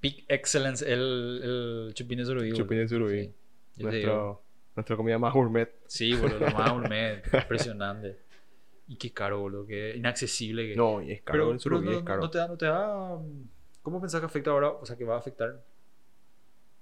peak 0.00 0.24
excellence, 0.28 0.84
el, 0.84 1.40
el 1.88 1.94
chupín 1.94 2.18
de 2.18 2.24
surubí. 2.26 2.52
Chupín 2.52 2.78
de 2.78 2.88
surubí. 2.88 3.32
Sí. 3.76 3.82
Nuestro, 3.82 4.42
nuestra 4.76 4.96
comida 4.96 5.18
más 5.18 5.32
gourmet. 5.32 5.68
Sí, 5.86 6.14
boludo, 6.14 6.38
lo 6.40 6.50
más 6.52 6.70
gourmet, 6.72 7.22
impresionante. 7.32 8.18
Y 8.86 8.96
qué 8.96 9.12
caro, 9.12 9.40
boludo, 9.40 9.66
qué 9.66 9.94
inaccesible. 9.96 10.68
Que... 10.68 10.76
No, 10.76 11.00
y 11.02 11.12
es 11.12 11.22
caro, 11.22 11.46
pero, 11.48 11.58
surubí 11.58 11.86
pero 11.86 11.92
no, 11.92 11.98
es 12.00 12.04
caro. 12.04 12.20
no 12.22 12.30
te 12.30 12.38
da, 12.38 12.48
no 12.48 12.56
te 12.56 12.66
da... 12.66 13.18
¿Cómo 13.82 14.00
pensás 14.00 14.20
que 14.20 14.26
afecta 14.26 14.50
ahora? 14.50 14.68
O 14.70 14.84
sea, 14.86 14.96
que 14.96 15.04
va 15.04 15.14
a 15.14 15.18
afectar. 15.18 15.62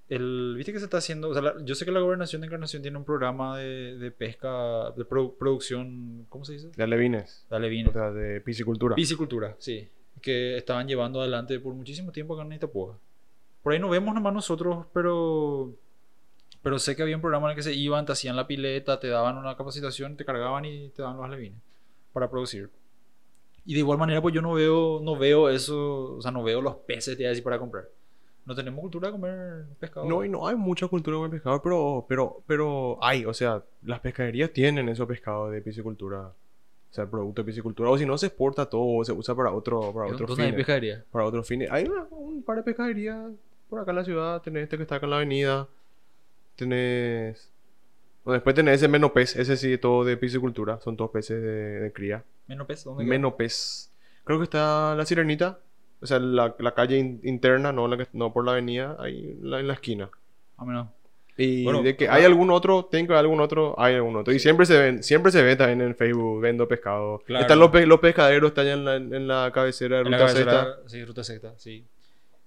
El, 0.09 0.55
Viste 0.57 0.73
que 0.73 0.79
se 0.79 0.85
está 0.85 0.99
haciendo. 0.99 1.31
O 1.31 1.33
sea, 1.33 1.43
la- 1.43 1.55
yo 1.65 1.75
sé 1.75 1.85
que 1.85 1.91
la 1.91 2.01
gobernación 2.01 2.41
de 2.43 2.47
Encarnación 2.47 2.83
tiene 2.83 2.99
un 2.99 3.05
programa 3.05 3.57
de, 3.59 3.97
de 3.99 4.11
pesca, 4.11 4.91
de 4.97 5.07
produ- 5.09 5.35
producción. 5.39 6.27
¿Cómo 6.29 6.45
se 6.45 6.53
dice? 6.55 6.71
De 6.77 6.83
alevines, 6.83 7.47
Dale 7.49 7.69
bien. 7.69 7.89
o 7.89 7.93
sea, 7.93 8.11
de 8.11 8.41
piscicultura. 8.41 8.95
Piscicultura, 8.95 9.57
sí. 9.59 9.89
Que 10.21 10.57
estaban 10.57 10.87
llevando 10.87 11.21
adelante 11.21 11.59
por 11.61 11.73
muchísimo 11.75 12.13
tiempo 12.13 12.35
acá 12.35 12.43
en 12.45 12.53
Itapúa. 12.53 12.99
Por 13.63 13.73
ahí 13.73 13.79
no 13.79 13.89
vemos 13.89 14.15
nomás 14.15 14.35
nosotros, 14.35 14.87
pero. 14.93 15.73
Pero 16.63 16.79
sé 16.79 16.95
que 16.95 17.03
había 17.03 17.17
un 17.17 17.23
programa 17.23 17.47
en 17.49 17.51
el 17.53 17.57
que 17.57 17.63
se 17.63 17.75
iban, 17.75 18.05
te 18.07 18.13
hacían 18.13 18.37
la 18.37 18.47
pileta, 18.47 19.01
te 19.01 19.09
daban 19.09 19.37
una 19.39 19.57
capacitación, 19.57 20.17
te 20.17 20.25
cargaban 20.25 20.65
y 20.65 20.91
te 20.91 21.03
daban 21.03 21.17
los 21.17 21.25
alevines 21.27 21.59
para 22.13 22.31
producir. 22.31 22.69
Y 23.65 23.75
de 23.75 23.79
igual 23.81 23.99
manera, 23.99 24.21
pues 24.21 24.35
yo 24.35 24.43
no 24.43 24.55
veo, 24.55 25.01
no 25.03 25.17
veo 25.17 25.49
eso, 25.49 26.17
o 26.17 26.21
sea, 26.23 26.31
no 26.33 26.43
veo 26.43 26.61
los 26.61 26.75
peces 26.77 27.17
de 27.17 27.29
así 27.29 27.43
para 27.43 27.59
comprar. 27.59 27.89
No 28.45 28.57
tenemos 28.57 28.81
cultura 28.81 29.07
de 29.09 29.13
comer 29.13 29.65
pescado. 29.79 30.05
No, 30.09 30.25
y 30.25 30.29
no 30.29 30.49
hay 30.49 30.57
mucha 30.57 30.89
cultura 30.89 31.17
con 31.17 31.27
el 31.27 31.31
pescado, 31.31 31.63
pero, 31.63 32.05
pero, 32.09 32.43
pero 32.47 32.99
hay, 33.01 33.25
o 33.25 33.33
sea, 33.33 33.63
las 33.85 34.01
pescaderías 34.01 34.51
tienen 34.53 34.89
esos 34.89 35.07
pescados 35.07 35.53
de 35.53 35.63
piscicultura. 35.63 36.23
O 36.23 36.95
sea, 36.95 37.07
producto 37.07 37.41
de 37.43 37.47
piscicultura. 37.47 37.89
O 37.89 37.97
si 37.97 38.05
no, 38.05 38.19
se 38.19 38.27
exporta 38.27 38.67
todo, 38.67 38.97
o 38.99 39.05
se 39.05 39.13
usa 39.13 39.35
para 39.35 39.53
otro, 39.53 39.93
para 39.95 40.07
otros 40.13 40.29
¿Dónde 40.29 40.43
hay 40.43 40.49
fines. 40.51 40.57
pescadería? 40.67 41.05
Para 41.13 41.25
otros 41.25 41.47
fines. 41.47 41.71
Hay 41.71 41.85
una- 41.85 42.07
un 42.11 42.43
par 42.43 42.57
de 42.57 42.63
pescaderías 42.65 43.31
por 43.71 43.79
acá 43.81 43.93
en 43.93 43.97
la 43.97 44.05
ciudad. 44.05 44.43
Tenés 44.43 44.65
este 44.65 44.77
que 44.77 44.83
está 44.83 44.97
acá 44.97 45.07
en 45.07 45.11
la 45.11 45.17
avenida. 45.17 45.69
Tenés... 46.57 47.49
Bueno, 48.25 48.35
después 48.35 48.55
tenés 48.55 48.77
ese 48.77 48.89
menopez. 48.89 49.37
Ese 49.37 49.57
sí, 49.57 49.79
todo 49.79 50.05
de 50.05 50.17
piscicultura. 50.17 50.79
Son 50.81 50.97
todos 50.97 51.11
peces 51.11 51.41
de, 51.43 51.81
de 51.81 51.93
cría. 51.93 52.23
¿Menos 52.47 52.67
pez? 52.67 52.85
¿Dónde 52.85 53.05
queda? 53.05 53.11
Menopez. 53.11 53.91
Creo 54.25 54.39
que 54.39 54.45
está 54.45 54.95
la 54.95 55.05
Sirenita. 55.05 55.59
O 56.01 56.07
sea, 56.07 56.19
la, 56.19 56.55
la 56.59 56.75
calle 56.75 56.99
in- 56.99 57.21
interna, 57.25 57.73
no, 57.73 57.87
la 57.89 57.97
que- 57.97 58.07
no 58.13 58.33
por 58.33 58.45
la 58.45 58.53
avenida. 58.53 58.97
Ahí 59.01 59.37
en 59.41 59.51
la, 59.51 59.61
en 59.61 59.67
la 59.69 59.75
esquina. 59.75 60.11
Ah, 60.57 60.65
menos. 60.65 60.89
Y 61.37 61.65
Bueno, 61.65 61.83
de 61.83 61.97
que 61.97 62.09
hay 62.11 62.25
algún 62.25 62.51
otro, 62.51 62.85
tengo 62.85 63.15
algún 63.17 63.41
otro, 63.41 63.75
hay 63.81 63.95
algún 63.95 64.15
otro. 64.17 64.35
Y 64.35 64.39
siempre 64.39 64.67
se 64.67 64.79
ven, 64.79 65.03
siempre 65.03 65.33
se 65.33 65.43
ve 65.43 65.57
también 65.57 65.81
en 65.81 65.97
Facebook, 65.97 66.41
vendo 66.43 66.69
pescado. 66.69 67.21
Claro. 67.27 67.41
Están 67.43 67.59
los, 67.59 67.71
pe- 67.71 67.87
los 67.87 68.01
pescaderos, 68.01 68.49
están 68.51 68.67
en 68.67 68.85
la, 68.85 68.97
en 68.97 69.27
la 69.27 69.51
cabecera 69.53 69.99
de 69.99 70.05
la 70.05 70.11
Ruta 70.19 70.27
cabecera, 70.27 70.63
Z. 70.77 70.89
Sí, 70.89 71.05
ruta 71.05 71.25
secta, 71.25 71.55
sí. 71.57 71.87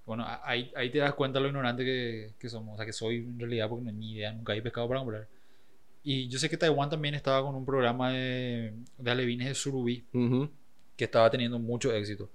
Bueno, 0.06 0.24
ahí, 0.44 0.70
ahí 0.76 0.88
te 0.90 0.98
das 0.98 1.14
cuenta 1.14 1.40
lo 1.40 1.48
ignorante 1.48 1.84
que, 1.84 2.30
que 2.38 2.48
somos. 2.48 2.74
O 2.74 2.76
sea, 2.76 2.86
que 2.86 2.92
soy 2.92 3.16
en 3.16 3.40
realidad 3.40 3.68
porque 3.68 3.84
no 3.86 3.90
ni 3.92 4.12
idea, 4.12 4.32
nunca 4.32 4.52
hay 4.52 4.60
pescado 4.60 4.86
para 4.86 5.00
comprar. 5.00 5.26
Y 6.08 6.28
yo 6.28 6.38
sé 6.38 6.48
que 6.48 6.56
Taiwán 6.56 6.88
también 6.88 7.16
estaba 7.16 7.42
con 7.42 7.56
un 7.56 7.66
programa 7.66 8.12
de, 8.12 8.72
de 8.96 9.10
alevines 9.10 9.48
de 9.48 9.54
surubí 9.56 10.04
que 10.96 11.04
estaba 11.04 11.28
teniendo 11.28 11.58
mucho 11.58 11.92
éxito. 11.92 12.30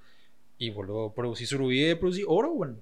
Y 0.58 0.72
boludo, 0.72 1.14
producir 1.14 1.48
surubí 1.48 1.86
es 1.86 1.96
producir 1.96 2.26
oro, 2.28 2.52
bueno. 2.52 2.76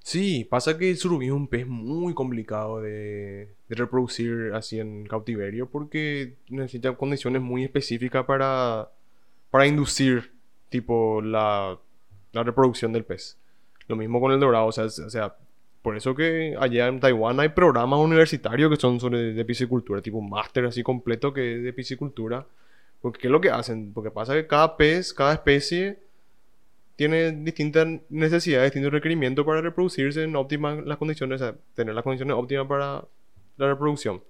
Sí, 0.00 0.44
pasa 0.44 0.76
que 0.76 0.90
el 0.90 0.96
surubí 0.96 1.26
es 1.26 1.32
un 1.32 1.46
pez 1.46 1.64
muy 1.68 2.12
complicado 2.12 2.80
de, 2.80 3.54
de 3.68 3.76
reproducir 3.76 4.50
así 4.52 4.80
en 4.80 5.06
cautiverio 5.06 5.70
porque 5.70 6.34
necesita 6.48 6.96
condiciones 6.96 7.40
muy 7.40 7.62
específicas 7.62 8.24
para, 8.24 8.90
para 9.52 9.68
inducir 9.68 10.32
tipo 10.70 11.22
la, 11.22 11.78
la 12.32 12.42
reproducción 12.42 12.92
del 12.92 13.04
pez. 13.04 13.38
Lo 13.86 13.94
mismo 13.94 14.20
con 14.20 14.32
el 14.32 14.40
dorado, 14.40 14.66
o 14.66 14.72
sea, 14.72 14.86
o 14.86 14.90
sea, 14.90 15.36
por 15.86 15.96
eso 15.96 16.16
que 16.16 16.56
allá 16.58 16.88
en 16.88 16.98
Taiwán 16.98 17.38
hay 17.38 17.50
programas 17.50 18.00
universitarios 18.00 18.68
que 18.68 18.74
son 18.74 18.98
sobre 18.98 19.32
de 19.32 19.44
piscicultura, 19.44 20.02
tipo 20.02 20.18
un 20.18 20.28
máster 20.28 20.64
así 20.64 20.82
completo 20.82 21.32
que 21.32 21.58
es 21.58 21.62
de 21.62 21.72
piscicultura. 21.72 22.44
Porque 23.00 23.20
¿qué 23.20 23.28
es 23.28 23.30
lo 23.30 23.40
que 23.40 23.50
hacen? 23.50 23.92
Porque 23.94 24.10
pasa 24.10 24.34
que 24.34 24.48
cada 24.48 24.76
pez, 24.76 25.14
cada 25.14 25.32
especie 25.34 26.00
tiene 26.96 27.30
distintas 27.30 27.86
necesidades, 28.08 28.72
distintos 28.72 28.92
requerimientos 28.92 29.46
para 29.46 29.60
reproducirse 29.60 30.24
en 30.24 30.34
óptimas 30.34 30.84
las 30.84 30.98
condiciones, 30.98 31.40
o 31.40 31.44
sea, 31.44 31.54
tener 31.76 31.94
las 31.94 32.02
condiciones 32.02 32.36
óptimas 32.36 32.66
para 32.66 33.04
la 33.56 33.68
reproducción. 33.68 34.24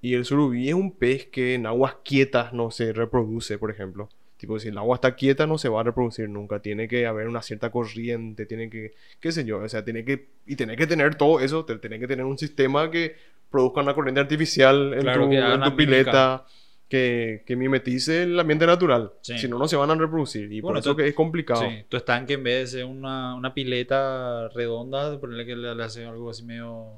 Y 0.00 0.14
el 0.14 0.24
surubí 0.24 0.68
es 0.68 0.74
un 0.76 0.92
pez 0.92 1.26
que 1.26 1.54
en 1.54 1.66
aguas 1.66 1.96
quietas 2.04 2.52
no 2.52 2.70
se 2.70 2.92
reproduce, 2.92 3.58
por 3.58 3.72
ejemplo. 3.72 4.10
Tipo, 4.44 4.58
si 4.58 4.68
el 4.68 4.76
agua 4.76 4.96
está 4.96 5.14
quieta 5.14 5.46
no 5.46 5.56
se 5.56 5.70
va 5.70 5.80
a 5.80 5.84
reproducir 5.84 6.28
nunca. 6.28 6.60
Tiene 6.60 6.86
que 6.86 7.06
haber 7.06 7.28
una 7.28 7.40
cierta 7.40 7.70
corriente, 7.70 8.44
tiene 8.44 8.68
que, 8.68 8.92
qué 9.18 9.32
sé 9.32 9.46
yo, 9.46 9.58
o 9.60 9.68
sea, 9.70 9.82
tiene 9.82 10.04
que, 10.04 10.26
y 10.46 10.54
tiene 10.54 10.76
que 10.76 10.86
tener 10.86 11.14
todo 11.14 11.40
eso, 11.40 11.64
tiene 11.64 11.98
que 11.98 12.06
tener 12.06 12.26
un 12.26 12.36
sistema 12.36 12.90
que 12.90 13.16
produzca 13.50 13.80
una 13.80 13.94
corriente 13.94 14.20
artificial 14.20 14.92
en 14.92 15.00
Claro, 15.00 15.24
tu, 15.24 15.30
que 15.30 15.38
haga 15.38 15.54
en 15.54 15.60
una 15.62 15.70
tu 15.70 15.76
pileta, 15.76 16.44
que, 16.90 17.42
que 17.46 17.56
mimetice 17.56 18.24
el 18.24 18.38
ambiente 18.38 18.66
natural. 18.66 19.12
Sí. 19.22 19.38
Si 19.38 19.48
no, 19.48 19.58
no 19.58 19.66
se 19.66 19.76
van 19.76 19.90
a 19.90 19.94
reproducir. 19.94 20.52
Y 20.52 20.60
por 20.60 20.72
Bueno, 20.72 20.80
eso 20.80 20.90
tú- 20.90 20.96
que 20.98 21.08
es 21.08 21.14
complicado. 21.14 21.62
Sí, 21.62 21.84
tu 21.88 21.96
estanque 21.96 22.34
en 22.34 22.44
vez 22.44 22.70
de 22.72 22.78
ser 22.80 22.84
una, 22.84 23.34
una 23.34 23.54
pileta 23.54 24.48
redonda, 24.50 25.18
ponerle 25.18 25.46
que 25.46 25.56
le, 25.56 25.74
le 25.74 25.82
hace 25.82 26.04
algo 26.04 26.28
así 26.28 26.42
medio 26.44 26.88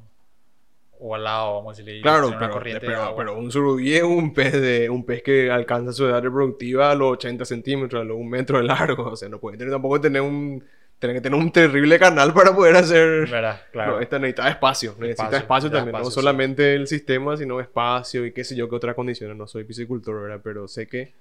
ovalado, 1.00 1.54
vamos 1.54 1.76
a 1.76 1.82
decirle. 1.82 2.02
Claro, 2.02 2.24
tener 2.24 2.36
una 2.38 2.46
pero, 2.46 2.52
corriente 2.52 2.86
de 2.86 2.92
pero, 2.92 3.02
agua. 3.02 3.16
pero 3.16 3.38
un 3.38 3.50
surubí 3.50 3.94
es 3.94 4.02
un 4.02 4.32
pez, 4.32 4.52
de, 4.52 4.90
un 4.90 5.04
pez 5.04 5.22
que 5.22 5.50
alcanza 5.50 5.92
su 5.92 6.06
edad 6.06 6.22
reproductiva 6.22 6.90
a 6.90 6.94
los 6.94 7.12
80 7.12 7.44
centímetros, 7.44 8.02
a 8.02 8.04
los 8.04 8.16
un 8.16 8.28
metro 8.28 8.58
de 8.58 8.64
largo. 8.64 9.10
O 9.10 9.16
sea, 9.16 9.28
no 9.28 9.38
puede 9.38 9.58
tener, 9.58 9.72
tampoco 9.72 10.00
tener 10.00 10.22
un, 10.22 10.62
tener 10.98 11.16
que 11.16 11.20
tener 11.20 11.38
un 11.38 11.50
terrible 11.50 11.98
canal 11.98 12.32
para 12.32 12.54
poder 12.54 12.76
hacer... 12.76 13.28
¿Verdad? 13.28 13.60
Claro. 13.70 13.92
No, 13.92 14.00
esta 14.00 14.18
necesita 14.18 14.48
espacio, 14.48 14.94
necesita 14.98 15.36
Espacio, 15.36 15.70
también, 15.70 15.96
no 15.96 16.04
sí. 16.06 16.12
solamente 16.12 16.74
el 16.74 16.86
sistema, 16.86 17.36
sino 17.36 17.60
espacio 17.60 18.24
y 18.24 18.32
qué 18.32 18.44
sé 18.44 18.56
yo, 18.56 18.68
qué 18.68 18.76
otras 18.76 18.94
condiciones. 18.94 19.36
No 19.36 19.46
soy 19.46 19.64
piscicultor, 19.64 20.22
¿verdad? 20.22 20.40
Pero 20.42 20.68
sé 20.68 20.86
que, 20.86 21.12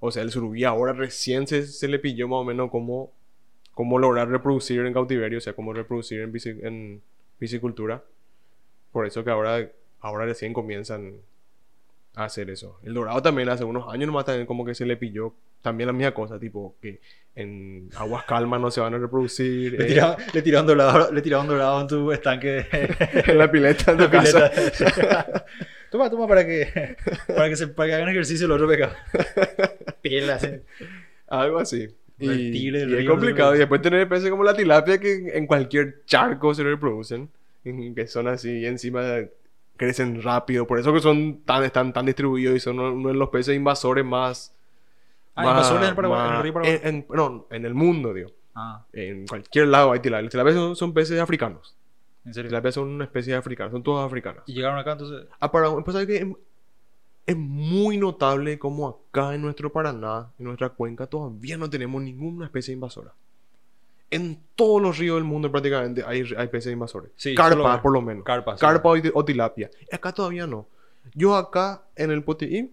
o 0.00 0.10
sea, 0.10 0.22
el 0.22 0.30
surubí 0.30 0.64
ahora 0.64 0.92
recién 0.92 1.46
se, 1.46 1.66
se 1.66 1.88
le 1.88 1.98
pilló 1.98 2.26
más 2.26 2.38
o 2.38 2.44
menos 2.44 2.70
cómo, 2.70 3.12
cómo 3.72 3.98
lograr 3.98 4.28
reproducir 4.28 4.80
en 4.80 4.92
cautiverio, 4.92 5.38
o 5.38 5.40
sea, 5.40 5.52
cómo 5.52 5.72
reproducir 5.72 6.20
en, 6.20 6.32
en 6.66 7.02
piscicultura. 7.38 8.02
Por 8.92 9.06
eso 9.06 9.24
que 9.24 9.30
ahora, 9.30 9.68
ahora 10.00 10.24
recién 10.26 10.52
comienzan 10.52 11.14
a 12.14 12.24
hacer 12.24 12.50
eso. 12.50 12.78
El 12.82 12.94
dorado 12.94 13.22
también 13.22 13.48
hace 13.48 13.64
unos 13.64 13.92
años 13.92 14.06
nomás 14.06 14.24
también 14.24 14.46
como 14.46 14.64
que 14.64 14.74
se 14.74 14.84
le 14.84 14.96
pilló 14.96 15.32
también 15.62 15.86
la 15.86 15.92
misma 15.92 16.12
cosa, 16.12 16.38
tipo 16.38 16.74
que 16.80 17.00
en 17.34 17.90
aguas 17.96 18.24
calmas 18.24 18.60
no 18.60 18.70
se 18.70 18.80
van 18.80 18.94
a 18.94 18.98
reproducir. 18.98 19.72
Le 19.72 19.84
eh, 19.84 19.88
tiraban, 19.88 20.16
le 20.32 20.42
tiraban 20.42 20.66
dorado, 20.66 21.12
le 21.12 21.22
tiraban 21.22 21.46
dorado 21.46 21.80
en 21.82 21.86
tu 21.86 22.12
estanque 22.12 22.48
de, 22.48 22.68
en 23.26 23.38
la 23.38 23.50
pileta 23.50 23.94
de 23.94 24.04
tu 24.04 24.10
casa. 24.12 24.50
pileta. 24.50 25.44
Toma, 25.90 26.08
toma 26.08 26.28
para 26.28 26.46
que, 26.46 26.96
para 27.26 27.48
que, 27.48 27.56
se, 27.56 27.66
para 27.66 27.88
que 27.88 27.94
hagan 27.96 28.08
ejercicio 28.10 28.46
el 28.46 28.52
otro 28.52 28.68
pecado. 28.68 28.92
Pilas. 30.00 30.48
Algo 31.26 31.58
así. 31.58 31.88
Y, 32.16 32.28
y 32.30 32.76
es 32.76 33.08
complicado. 33.08 33.56
Y 33.56 33.58
después 33.58 33.82
tener 33.82 34.00
especies 34.02 34.30
como 34.30 34.44
la 34.44 34.54
tilapia 34.54 34.98
que 34.98 35.32
en 35.34 35.48
cualquier 35.48 36.04
charco 36.04 36.54
se 36.54 36.62
reproducen. 36.62 37.28
Que 37.94 38.06
son 38.06 38.28
así 38.28 38.50
y 38.60 38.66
encima 38.66 39.02
crecen 39.76 40.22
rápido. 40.22 40.66
Por 40.66 40.78
eso 40.78 40.92
que 40.92 41.00
son 41.00 41.40
tan, 41.42 41.64
están 41.64 41.92
tan 41.92 42.06
distribuidos 42.06 42.56
y 42.56 42.60
son 42.60 42.78
uno 42.78 43.08
de 43.08 43.14
los 43.14 43.28
peces 43.30 43.56
invasores 43.56 44.04
más... 44.04 44.54
Ah, 45.34 45.44
más- 45.44 45.52
invasores 45.52 45.82
en 45.84 45.88
el 45.90 45.94
Paraguay, 45.96 46.20
en 46.20 46.26
el 46.26 46.32
más- 46.34 46.42
río 46.42 46.52
Paraguay. 46.54 46.80
en- 46.82 46.94
en- 46.96 47.06
no, 47.10 47.46
en 47.50 47.64
el 47.64 47.74
mundo, 47.74 48.12
digo. 48.12 48.30
Ah, 48.54 48.84
En 48.92 49.26
cualquier 49.26 49.68
lado 49.68 49.92
hay 49.92 50.00
tilapia. 50.00 50.22
Las 50.24 50.30
tilapias 50.32 50.56
son, 50.56 50.76
son 50.76 50.92
peces 50.92 51.18
africanos. 51.20 51.76
en 52.24 52.34
serio. 52.34 52.48
Tilapias 52.50 52.74
son 52.74 52.88
una 52.88 53.04
especie 53.04 53.34
africana. 53.34 53.70
Son 53.70 53.82
todas 53.82 54.04
africanas. 54.06 54.42
Y 54.46 54.54
llegaron 54.54 54.78
acá, 54.78 54.92
entonces. 54.92 55.26
Ah, 55.38 55.50
para, 55.50 55.74
pues. 55.82 55.96
Es, 56.08 56.26
es 57.26 57.36
muy 57.36 57.96
notable 57.96 58.58
como 58.58 58.88
acá 58.88 59.34
en 59.34 59.40
nuestro 59.42 59.70
Paraná, 59.72 60.30
en 60.38 60.44
nuestra 60.46 60.68
cuenca, 60.70 61.06
todavía 61.06 61.56
no 61.56 61.70
tenemos 61.70 62.02
ninguna 62.02 62.44
especie 62.46 62.74
invasora. 62.74 63.12
En 64.10 64.42
todos 64.56 64.82
los 64.82 64.98
ríos 64.98 65.16
del 65.16 65.24
mundo 65.24 65.50
prácticamente 65.50 66.02
hay, 66.04 66.24
hay 66.36 66.48
peces 66.48 66.72
invasores. 66.72 67.12
Sí, 67.16 67.34
Carpa, 67.34 67.80
por 67.80 67.92
lo 67.92 68.02
menos. 68.02 68.24
Carpa, 68.24 68.56
sí. 68.56 68.60
Carpa 68.60 68.90
o, 68.90 68.96
o 69.14 69.24
tilapia. 69.24 69.70
Acá 69.92 70.12
todavía 70.12 70.46
no. 70.46 70.66
Yo 71.14 71.36
acá 71.36 71.84
en 71.96 72.10
el 72.10 72.22
Potií, 72.22 72.72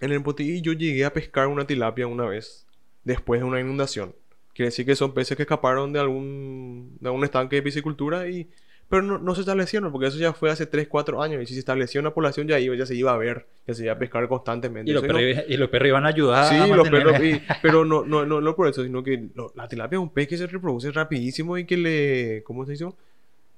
en 0.00 0.12
el 0.12 0.22
Potií 0.22 0.60
yo 0.60 0.72
llegué 0.72 1.04
a 1.04 1.12
pescar 1.12 1.46
una 1.46 1.66
tilapia 1.66 2.06
una 2.06 2.26
vez, 2.26 2.66
después 3.04 3.40
de 3.40 3.46
una 3.46 3.60
inundación. 3.60 4.14
Quiere 4.52 4.68
decir 4.68 4.84
que 4.84 4.96
son 4.96 5.14
peces 5.14 5.36
que 5.36 5.44
escaparon 5.44 5.92
de 5.92 6.00
algún, 6.00 6.96
de 7.00 7.08
algún 7.08 7.24
estanque 7.24 7.56
de 7.56 7.62
piscicultura 7.62 8.28
y... 8.28 8.48
Pero 8.90 9.02
no, 9.02 9.18
no 9.18 9.34
se 9.34 9.40
establecieron, 9.42 9.92
porque 9.92 10.06
eso 10.06 10.16
ya 10.18 10.32
fue 10.32 10.50
hace 10.50 10.64
3, 10.64 10.88
4 10.88 11.22
años. 11.22 11.42
Y 11.42 11.46
si 11.46 11.52
se 11.52 11.60
estableció 11.60 12.00
una 12.00 12.14
población 12.14 12.48
ya 12.48 12.58
iba, 12.58 12.74
ya 12.74 12.86
se 12.86 12.94
iba 12.94 13.12
a 13.12 13.18
ver, 13.18 13.46
ya 13.66 13.74
se 13.74 13.84
iba 13.84 13.92
a 13.92 13.98
pescar 13.98 14.26
constantemente. 14.28 14.90
Y 14.90 14.94
los, 14.94 15.02
no- 15.02 15.14
perros, 15.14 15.44
y 15.46 15.56
los 15.58 15.68
perros 15.68 15.88
iban 15.88 16.06
a 16.06 16.08
ayudar 16.08 16.44
a 16.44 16.48
Sí, 16.48 16.56
los 16.72 16.88
mantener- 16.88 17.04
perros, 17.12 17.22
y- 17.22 17.42
pero 17.62 17.84
no, 17.84 18.04
no, 18.06 18.24
no, 18.24 18.40
no 18.40 18.56
por 18.56 18.66
eso, 18.68 18.82
sino 18.82 19.02
que 19.04 19.28
lo- 19.34 19.52
la 19.54 19.68
tilapia 19.68 19.96
es 19.96 20.00
un 20.02 20.08
pez 20.10 20.26
que 20.28 20.38
se 20.38 20.46
reproduce 20.46 20.90
rapidísimo 20.90 21.58
y 21.58 21.66
que 21.66 21.76
le, 21.76 22.42
¿cómo 22.44 22.64
se 22.64 22.72
dice? 22.72 22.86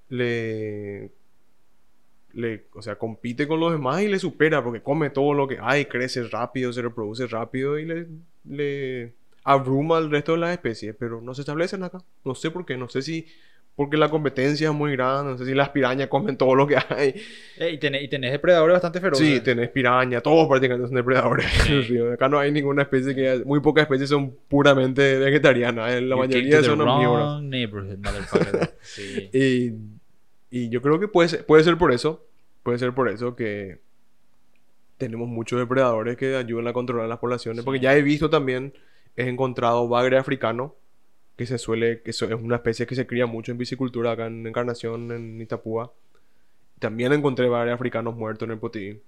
Le, 0.09 1.11
le, 2.33 2.65
o 2.75 2.83
sea, 2.83 2.97
compite 2.97 3.47
con 3.47 3.61
los 3.61 3.73
demás 3.73 4.03
y 4.03 4.09
le 4.09 4.19
supera 4.19 4.63
porque 4.65 4.83
come 4.83 5.11
todo 5.11 5.35
lo 5.35 5.47
que 5.47 5.59
hay, 5.61 5.85
crece 5.87 6.25
rápido, 6.25 6.73
se 6.73 6.83
reproduce 6.83 7.27
rápido 7.29 7.79
y 7.79 7.87
le, 7.87 8.07
le 8.49 9.13
abruma 9.45 9.99
al 9.99 10.11
resto 10.11 10.33
de 10.33 10.39
las 10.39 10.51
especies, 10.53 10.95
pero 10.99 11.21
no 11.21 11.35
se 11.35 11.43
establecen 11.43 11.83
acá. 11.85 11.99
No 12.25 12.35
sé 12.35 12.51
por 12.51 12.67
qué, 12.67 12.77
no 12.77 12.89
sé 12.89 13.03
si 13.03 13.27
porque 13.81 13.97
la 13.97 14.11
competencia 14.11 14.69
es 14.69 14.75
muy 14.75 14.93
grande, 14.93 15.33
no 15.33 15.39
sé 15.39 15.47
si 15.47 15.55
las 15.55 15.71
pirañas 15.71 16.09
comen 16.09 16.37
todo 16.37 16.55
lo 16.55 16.67
que 16.67 16.77
hay. 16.77 17.15
Eh, 17.57 17.71
y, 17.73 17.79
tenés, 17.79 18.03
y 18.03 18.09
tenés 18.09 18.31
depredadores 18.31 18.75
bastante 18.75 19.01
feroces. 19.01 19.27
Sí, 19.27 19.41
tenés 19.41 19.71
piraña, 19.71 20.21
todos 20.21 20.47
prácticamente 20.49 20.87
son 20.87 20.97
depredadores 20.97 21.67
río. 21.89 22.13
Acá 22.13 22.29
no 22.29 22.39
hay 22.39 22.53
ninguna 22.53 22.83
especie 22.83 23.15
que... 23.15 23.43
Muy 23.47 23.61
pocas 23.61 23.85
especies 23.85 24.11
son 24.11 24.37
puramente 24.49 25.17
vegetarianas. 25.17 25.95
eh, 25.95 26.03
La 26.03 26.15
You 26.15 26.21
mayoría 26.21 26.63
son 26.63 26.79
motherfucker. 26.81 28.75
sí. 28.83 29.31
Y, 29.33 29.73
y 30.51 30.69
yo 30.69 30.83
creo 30.83 31.01
que 31.01 31.09
puede 31.09 31.31
ser, 31.31 31.47
puede 31.47 31.65
ser 31.65 31.79
por 31.79 31.91
eso. 31.91 32.23
Puede 32.63 32.79
ser 32.79 32.93
por 32.93 33.09
eso 33.09 33.35
que 33.35 33.79
tenemos 34.99 35.27
muchos 35.27 35.59
depredadores 35.59 36.19
que 36.19 36.37
ayudan 36.37 36.69
a 36.69 36.75
controlar 36.75 37.09
las 37.09 37.19
poblaciones. 37.19 37.65
Porque 37.65 37.81
ya 37.81 37.97
he 37.97 38.03
visto 38.03 38.29
también, 38.29 38.75
he 39.17 39.27
encontrado 39.27 39.89
bagre 39.89 40.19
africano, 40.19 40.75
que 41.41 41.47
se 41.47 41.57
suele, 41.57 42.03
que 42.03 42.11
es 42.11 42.21
una 42.21 42.57
especie 42.57 42.87
que 42.87 42.95
se 42.95 43.07
cría 43.07 43.25
mucho 43.25 43.51
en 43.51 43.57
piscicultura 43.57 44.13
acá 44.13 44.27
en 44.27 44.47
Encarnación, 44.47 45.11
en 45.11 45.41
Itapúa. 45.41 45.91
También 46.79 47.15
encontré 47.15 47.49
bagre 47.49 47.73
africanos 47.73 48.15
muertos 48.15 48.47
en 48.47 48.53
el 48.53 48.59
Potí. 48.59 49.01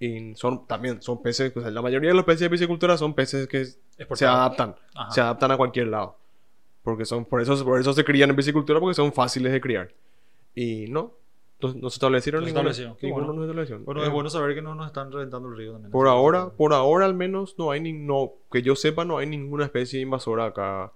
Y 0.00 0.34
son 0.34 0.66
también, 0.66 1.02
son 1.02 1.20
peces, 1.20 1.54
o 1.54 1.60
sea, 1.60 1.70
la 1.70 1.82
mayoría 1.82 2.08
de 2.08 2.16
los 2.16 2.24
peces 2.24 2.40
de 2.40 2.48
piscicultura 2.48 2.96
son 2.96 3.12
peces 3.12 3.46
que 3.46 3.66
se 3.66 4.24
adaptan, 4.24 4.76
Ajá. 4.94 5.10
se 5.10 5.20
adaptan 5.20 5.50
a 5.50 5.58
cualquier 5.58 5.88
lado. 5.88 6.16
Porque 6.82 7.04
son, 7.04 7.26
por 7.26 7.42
eso, 7.42 7.62
por 7.62 7.78
eso 7.78 7.92
se 7.92 8.02
crían 8.02 8.30
en 8.30 8.36
piscicultura, 8.36 8.80
porque 8.80 8.94
son 8.94 9.12
fáciles 9.12 9.52
de 9.52 9.60
criar. 9.60 9.92
Y 10.54 10.86
no, 10.88 11.12
no, 11.60 11.90
se 11.90 11.96
establecieron 11.96 12.44
ninguno. 12.46 12.70
establecieron, 12.70 12.96
ninguno 13.02 13.26
bueno. 13.26 13.40
no 13.40 13.44
se 13.44 13.50
establecieron. 13.50 13.84
Bueno, 13.84 14.02
Eh, 14.02 14.06
es 14.06 14.10
bueno 14.10 14.30
saber 14.30 14.54
que 14.54 14.62
no 14.62 14.74
nos 14.74 14.86
están 14.86 15.12
reventando 15.12 15.50
el 15.50 15.56
río 15.58 15.72
también. 15.72 15.90
por 15.92 16.08
ahora, 16.08 16.48
por 16.48 16.72
ahora 16.72 17.04
al 17.04 17.14
menos 17.14 17.56
no 17.58 17.72
hay 17.72 17.80
ni, 17.80 17.92
no, 17.92 18.32
que 18.50 18.62
yo 18.62 18.74
sepa 18.74 19.04
no 19.04 19.18
hay 19.18 19.26
ninguna 19.26 19.66
especie 19.66 20.00
invasora 20.00 20.46
acá. 20.46 20.92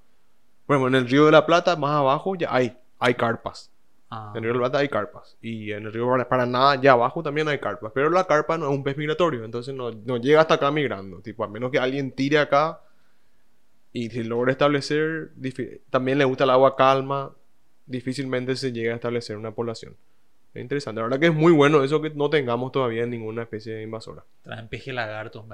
Bueno, 0.68 0.86
en 0.86 0.94
el 0.94 1.08
río 1.08 1.26
de 1.26 1.32
la 1.32 1.44
Plata, 1.46 1.74
más 1.76 1.90
abajo, 1.92 2.36
ya 2.36 2.54
hay, 2.54 2.76
hay 3.00 3.14
carpas. 3.14 3.70
Ah, 4.10 4.32
En 4.36 4.38
el 4.38 4.44
río 4.44 4.52
de 4.52 4.58
la 4.58 4.64
Plata 4.70 4.78
hay 4.78 4.88
carpas. 4.88 5.36
Y 5.42 5.72
en 5.72 5.86
el 5.86 5.92
río 5.92 6.06
Para- 6.08 6.28
Paraná, 6.28 6.70
allá 6.72 6.92
abajo 6.92 7.22
también 7.22 7.48
hay 7.48 7.58
carpas. 7.58 7.90
Pero 7.94 8.10
la 8.10 8.24
carpa 8.24 8.56
no 8.58 8.66
es 8.70 8.72
un 8.76 8.84
pez 8.84 8.96
migratorio, 8.96 9.44
entonces 9.44 9.74
no, 9.74 9.90
no 9.90 10.16
llega 10.18 10.40
hasta 10.42 10.54
acá 10.54 10.70
migrando. 10.70 11.20
Tipo, 11.20 11.42
a 11.42 11.48
menos 11.48 11.70
que 11.72 11.78
alguien 11.78 12.12
tire 12.12 12.38
acá 12.38 12.80
y 13.92 14.10
si 14.10 14.22
logra 14.22 14.52
establecer, 14.52 15.30
también 15.90 16.18
le 16.18 16.24
gusta 16.24 16.44
el 16.44 16.50
agua 16.50 16.76
calma, 16.76 17.32
difícilmente 17.86 18.54
se 18.56 18.70
llega 18.72 18.92
a 18.92 18.96
establecer 18.96 19.36
una 19.36 19.50
población. 19.52 19.96
Es 20.54 20.62
interesante. 20.62 21.00
La 21.00 21.04
verdad 21.06 21.20
que 21.20 21.26
es 21.26 21.34
muy 21.34 21.52
bueno 21.52 21.82
eso 21.82 22.00
que 22.02 22.10
no 22.10 22.28
tengamos 22.30 22.72
todavía 22.72 23.06
ninguna 23.06 23.42
especie 23.42 23.82
invasora. 23.82 24.24
traen 24.42 24.68
peje 24.68 24.92
lagartos. 24.92 25.44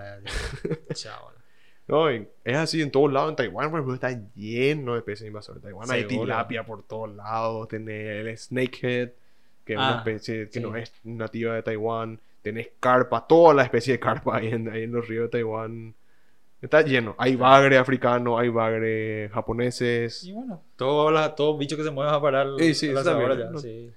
Chao. 0.94 1.32
No, 1.86 2.08
es 2.08 2.26
así 2.56 2.80
en 2.80 2.90
todos 2.90 3.12
lados. 3.12 3.30
En 3.30 3.36
Taiwán, 3.36 3.70
por 3.70 3.80
ejemplo, 3.80 3.94
está 3.94 4.18
lleno 4.34 4.94
de 4.94 5.02
peces 5.02 5.26
invasores. 5.26 5.58
En 5.58 5.64
Taiwán 5.64 5.90
hay 5.90 6.04
tilapia 6.06 6.64
por 6.64 6.82
todos 6.82 7.14
lados. 7.14 7.68
Tenés 7.68 8.26
el 8.26 8.38
snakehead, 8.38 9.10
que 9.64 9.72
es 9.74 9.78
una 9.78 9.96
Ah, 9.96 9.98
especie 9.98 10.46
que 10.48 10.60
sí. 10.60 10.60
no 10.60 10.74
es 10.76 10.92
nativa 11.04 11.54
de 11.54 11.62
Taiwán. 11.62 12.18
Tenés 12.42 12.68
carpa, 12.80 13.26
todas 13.26 13.54
las 13.56 13.66
especies 13.66 13.94
de 13.96 14.00
carpa 14.00 14.36
ahí 14.38 14.48
en, 14.48 14.68
ahí 14.70 14.82
en 14.84 14.92
los 14.92 15.06
ríos 15.08 15.24
de 15.24 15.28
Taiwán. 15.28 15.94
Está 16.62 16.80
lleno. 16.80 17.14
Hay 17.18 17.36
bagre 17.36 17.76
africano, 17.76 18.38
hay 18.38 18.48
bagre 18.48 19.28
japoneses. 19.34 20.24
Y 20.24 20.32
bueno, 20.32 20.62
todo, 20.76 21.10
la, 21.10 21.34
todo 21.34 21.58
bicho 21.58 21.76
que 21.76 21.84
se 21.84 21.90
mueva 21.90 22.12
va 22.12 22.16
a 22.18 22.22
parar 22.22 22.46
Eh, 22.58 22.72
sí, 22.72 22.88
a 22.88 22.92
la 22.94 23.00
eso 23.02 23.10
también, 23.10 23.30
asadora 23.30 23.46
ya, 23.46 23.52
¿no? 23.52 23.58
sí. 23.58 23.92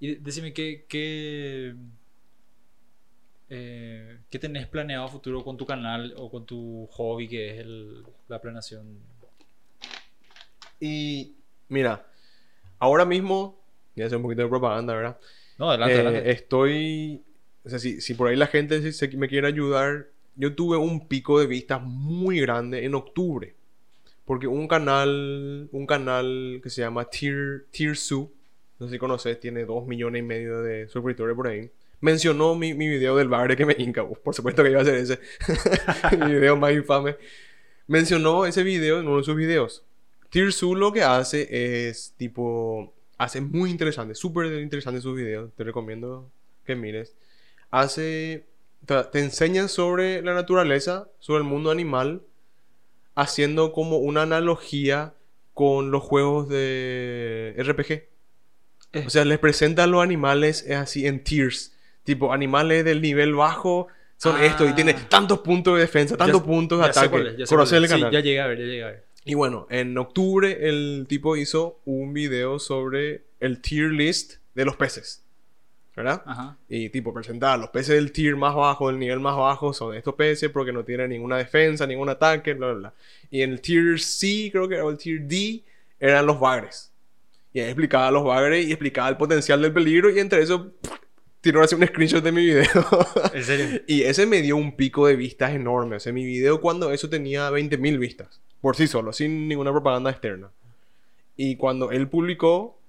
Y 0.00 0.14
decime, 0.16 0.52
¿qué, 0.52 0.84
qué, 0.88 1.74
eh, 3.50 4.18
¿qué 4.30 4.38
tenés 4.38 4.66
planeado 4.66 5.04
a 5.04 5.08
futuro 5.08 5.44
con 5.44 5.56
tu 5.56 5.66
canal 5.66 6.14
o 6.16 6.30
con 6.30 6.46
tu 6.46 6.86
hobby 6.92 7.28
que 7.28 7.50
es 7.50 7.58
el, 7.60 8.04
la 8.28 8.40
planeación? 8.40 8.98
Y 10.80 11.34
mira, 11.68 12.06
ahora 12.78 13.04
mismo, 13.04 13.58
voy 13.94 14.04
a 14.04 14.06
hacer 14.06 14.16
un 14.16 14.22
poquito 14.24 14.42
de 14.42 14.48
propaganda, 14.48 14.94
¿verdad? 14.94 15.18
No, 15.58 15.70
adelante, 15.70 15.94
Eh, 15.94 16.00
adelante. 16.00 16.30
Estoy. 16.30 17.22
O 17.64 17.68
sea, 17.70 17.78
si, 17.78 18.00
si 18.00 18.14
por 18.14 18.28
ahí 18.28 18.36
la 18.36 18.46
gente 18.46 18.92
se- 18.92 19.16
me 19.16 19.28
quiere 19.28 19.46
ayudar, 19.48 20.08
yo 20.36 20.54
tuve 20.54 20.76
un 20.76 21.08
pico 21.08 21.40
de 21.40 21.46
vistas 21.46 21.82
muy 21.82 22.40
grande 22.40 22.84
en 22.84 22.94
octubre. 22.94 23.54
Porque 24.24 24.46
un 24.48 24.68
canal, 24.68 25.68
un 25.72 25.86
canal 25.86 26.60
que 26.62 26.70
se 26.70 26.82
llama 26.82 27.06
Tier, 27.10 27.66
Tiersu, 27.70 28.32
no 28.80 28.86
sé 28.86 28.94
si 28.94 28.98
conoces, 28.98 29.40
tiene 29.40 29.64
dos 29.64 29.86
millones 29.86 30.20
y 30.20 30.22
medio 30.24 30.62
de 30.62 30.88
suscriptores 30.88 31.36
por 31.36 31.48
ahí. 31.48 31.70
Mencionó 32.00 32.54
mi, 32.54 32.74
mi 32.74 32.88
video 32.88 33.16
del 33.16 33.28
bagre 33.28 33.56
que 33.56 33.64
me 33.64 33.74
hinca. 33.78 34.06
Por 34.06 34.34
supuesto 34.34 34.62
que 34.62 34.70
iba 34.70 34.80
a 34.80 34.84
ser 34.84 34.96
ese. 34.96 35.18
mi 36.18 36.32
video 36.32 36.56
más 36.56 36.72
infame. 36.72 37.16
Mencionó 37.86 38.46
ese 38.46 38.62
video 38.62 39.00
en 39.00 39.06
uno 39.06 39.18
de 39.18 39.24
sus 39.24 39.36
videos. 39.36 39.84
Tirsu 40.30 40.74
lo 40.74 40.92
que 40.92 41.02
hace 41.02 41.88
es 41.88 42.14
tipo. 42.16 42.92
Hace 43.18 43.40
muy 43.40 43.70
interesante, 43.70 44.14
súper 44.14 44.46
interesante 44.60 45.00
sus 45.00 45.16
videos. 45.16 45.52
Te 45.54 45.64
recomiendo 45.64 46.30
que 46.64 46.74
mires. 46.74 47.14
Hace. 47.70 48.46
Te, 48.84 49.04
te 49.04 49.20
enseña 49.20 49.68
sobre 49.68 50.22
la 50.22 50.34
naturaleza, 50.34 51.08
sobre 51.18 51.38
el 51.38 51.48
mundo 51.48 51.70
animal, 51.70 52.22
haciendo 53.14 53.72
como 53.72 53.98
una 53.98 54.22
analogía 54.22 55.14
con 55.54 55.90
los 55.90 56.02
juegos 56.02 56.48
de 56.48 57.54
RPG. 57.58 59.06
O 59.06 59.10
sea, 59.10 59.24
les 59.24 59.38
presenta 59.38 59.84
a 59.84 59.86
los 59.86 60.02
animales 60.02 60.68
así 60.70 61.06
en 61.06 61.24
tiers. 61.24 61.75
Tipo, 62.06 62.32
animales 62.32 62.84
del 62.86 63.02
nivel 63.02 63.34
bajo 63.34 63.88
son 64.16 64.36
Ah. 64.36 64.46
esto 64.46 64.66
y 64.66 64.72
tiene 64.72 64.94
tantos 64.94 65.40
puntos 65.40 65.74
de 65.74 65.80
defensa, 65.80 66.16
tantos 66.16 66.40
Ya- 66.40 66.46
puntos 66.46 66.78
de 66.80 66.86
ataque. 66.86 67.10
cuál 67.10 67.26
es, 67.26 67.36
ya 67.36 67.44
sé 67.46 67.50
¿Conoces 67.54 67.70
cuál 67.72 67.78
el 67.78 67.84
es. 67.84 68.08
Sí, 68.08 68.12
ya 68.14 68.20
llegué 68.20 68.40
a 68.40 68.46
ver, 68.46 68.58
ya 68.58 68.64
llegué 68.64 68.82
a 68.84 68.86
ver. 68.86 69.04
Y 69.26 69.34
bueno, 69.34 69.66
en 69.68 69.98
octubre 69.98 70.68
el 70.70 71.04
tipo 71.08 71.36
hizo 71.36 71.80
un 71.84 72.14
video 72.14 72.58
sobre 72.58 73.24
el 73.40 73.60
tier 73.60 73.90
list 73.90 74.36
de 74.54 74.64
los 74.64 74.76
peces. 74.76 75.22
¿Verdad? 75.96 76.22
Ajá. 76.26 76.56
Y 76.68 76.90
tipo 76.90 77.12
presentar 77.14 77.58
los 77.58 77.70
peces 77.70 77.94
del 77.96 78.12
tier 78.12 78.36
más 78.36 78.54
bajo, 78.54 78.88
del 78.88 78.98
nivel 78.98 79.18
más 79.18 79.34
bajo, 79.36 79.72
son 79.72 79.94
estos 79.96 80.14
peces 80.14 80.50
porque 80.50 80.70
no 80.72 80.84
tienen 80.84 81.08
ninguna 81.10 81.38
defensa, 81.38 81.86
ningún 81.86 82.08
ataque, 82.10 82.52
bla, 82.54 82.66
bla, 82.68 82.76
bla. 82.78 82.94
Y 83.30 83.40
en 83.42 83.52
el 83.52 83.60
tier 83.62 83.98
C, 83.98 84.50
creo 84.52 84.68
que, 84.68 84.78
o 84.80 84.90
el 84.90 84.98
tier 84.98 85.22
D, 85.22 85.62
eran 85.98 86.26
los 86.26 86.38
bagres. 86.38 86.92
Y 87.54 87.60
ahí 87.60 87.66
explicaba 87.68 88.10
los 88.10 88.24
bagres 88.24 88.66
y 88.66 88.72
explicaba 88.72 89.08
el 89.08 89.16
potencial 89.16 89.60
del 89.62 89.72
peligro 89.72 90.10
y 90.10 90.18
entre 90.18 90.42
eso 90.42 90.70
tiró 91.40 91.62
así 91.62 91.74
un 91.74 91.86
screenshot 91.86 92.22
de 92.22 92.32
mi 92.32 92.44
video. 92.44 92.64
¿En 93.34 93.44
serio? 93.44 93.80
Y 93.86 94.02
ese 94.02 94.26
me 94.26 94.42
dio 94.42 94.56
un 94.56 94.76
pico 94.76 95.06
de 95.06 95.16
vistas 95.16 95.52
enorme. 95.54 95.96
O 95.96 96.00
sea, 96.00 96.12
mi 96.12 96.24
video 96.24 96.60
cuando 96.60 96.90
eso 96.92 97.08
tenía 97.08 97.50
20.000 97.50 97.98
vistas. 97.98 98.40
Por 98.60 98.74
sí 98.76 98.86
solo, 98.86 99.12
sin 99.12 99.48
ninguna 99.48 99.70
propaganda 99.70 100.10
externa. 100.10 100.50
Y 101.36 101.56
cuando 101.56 101.90
él 101.92 102.08
publicó, 102.08 102.80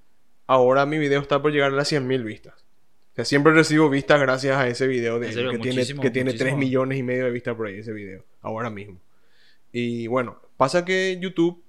ahora 0.47 0.85
mi 0.85 0.97
video 0.97 1.21
está 1.21 1.41
por 1.41 1.51
llegar 1.51 1.71
a 1.71 1.75
las 1.75 1.91
100.000 1.91 2.23
vistas. 2.23 2.53
sea, 3.15 3.25
siempre 3.25 3.53
recibo 3.53 3.89
vistas 3.89 4.19
gracias 4.19 4.57
a 4.57 4.67
ese 4.67 4.87
video 4.87 5.19
de 5.19 5.27
En 5.27 5.33
serio, 5.33 5.51
que 5.51 5.57
tiene, 5.59 5.75
muchísimo, 5.77 6.01
que 6.01 6.09
tiene 6.09 6.31
3 6.31 6.39
muchísimo. 6.41 6.59
millones 6.59 6.97
y 6.97 7.03
medio 7.03 7.25
de 7.25 7.31
vistas 7.31 7.55
por 7.55 7.67
ahí 7.67 7.77
ese 7.79 7.91
video, 7.93 8.23
ahora 8.41 8.69
mismo. 8.69 8.99
Y 9.71 10.07
bueno, 10.07 10.41
pasa 10.55 10.85
que 10.85 11.17
YouTube, 11.21 11.61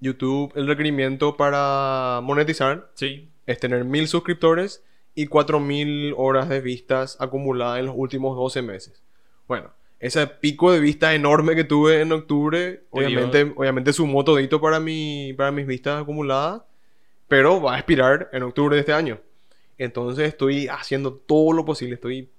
YouTube, 0.00 0.52
el 0.56 0.66
requerimiento 0.66 1.36
para 1.36 2.20
monetizar 2.22 2.90
Sí. 2.94 3.28
es 3.46 3.58
tener 3.58 3.84
mil 3.84 4.08
suscriptores 4.08 4.82
y 5.14 5.26
4000 5.26 6.14
horas 6.16 6.48
de 6.48 6.60
vistas 6.60 7.16
acumuladas 7.20 7.80
en 7.80 7.86
los 7.86 7.94
últimos 7.96 8.36
12 8.36 8.62
meses. 8.62 9.02
Bueno, 9.46 9.70
ese 10.00 10.26
pico 10.26 10.72
de 10.72 10.80
vistas 10.80 11.14
enorme 11.14 11.54
que 11.54 11.64
tuve 11.64 12.00
en 12.00 12.12
octubre, 12.12 12.82
obviamente, 12.90 13.52
obviamente 13.54 13.92
sumó 13.92 14.24
todito 14.24 14.60
para, 14.60 14.80
mi, 14.80 15.32
para 15.34 15.52
mis 15.52 15.66
vistas 15.66 16.02
acumuladas, 16.02 16.62
pero 17.28 17.60
va 17.60 17.74
a 17.74 17.78
expirar 17.78 18.28
en 18.32 18.42
octubre 18.42 18.74
de 18.74 18.80
este 18.80 18.92
año. 18.92 19.20
Entonces 19.78 20.28
estoy 20.28 20.68
haciendo 20.68 21.12
todo 21.14 21.52
lo 21.52 21.64
posible, 21.64 21.94
estoy 21.94 22.30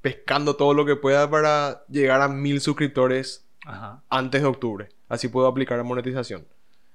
pescando 0.00 0.56
todo 0.56 0.74
lo 0.74 0.84
que 0.84 0.96
pueda 0.96 1.28
para 1.28 1.84
llegar 1.88 2.22
a 2.22 2.28
mil 2.28 2.60
suscriptores 2.60 3.46
Ajá. 3.64 4.02
antes 4.08 4.40
de 4.42 4.46
octubre. 4.46 4.88
Así 5.08 5.28
puedo 5.28 5.46
aplicar 5.46 5.78
la 5.78 5.84
monetización. 5.84 6.46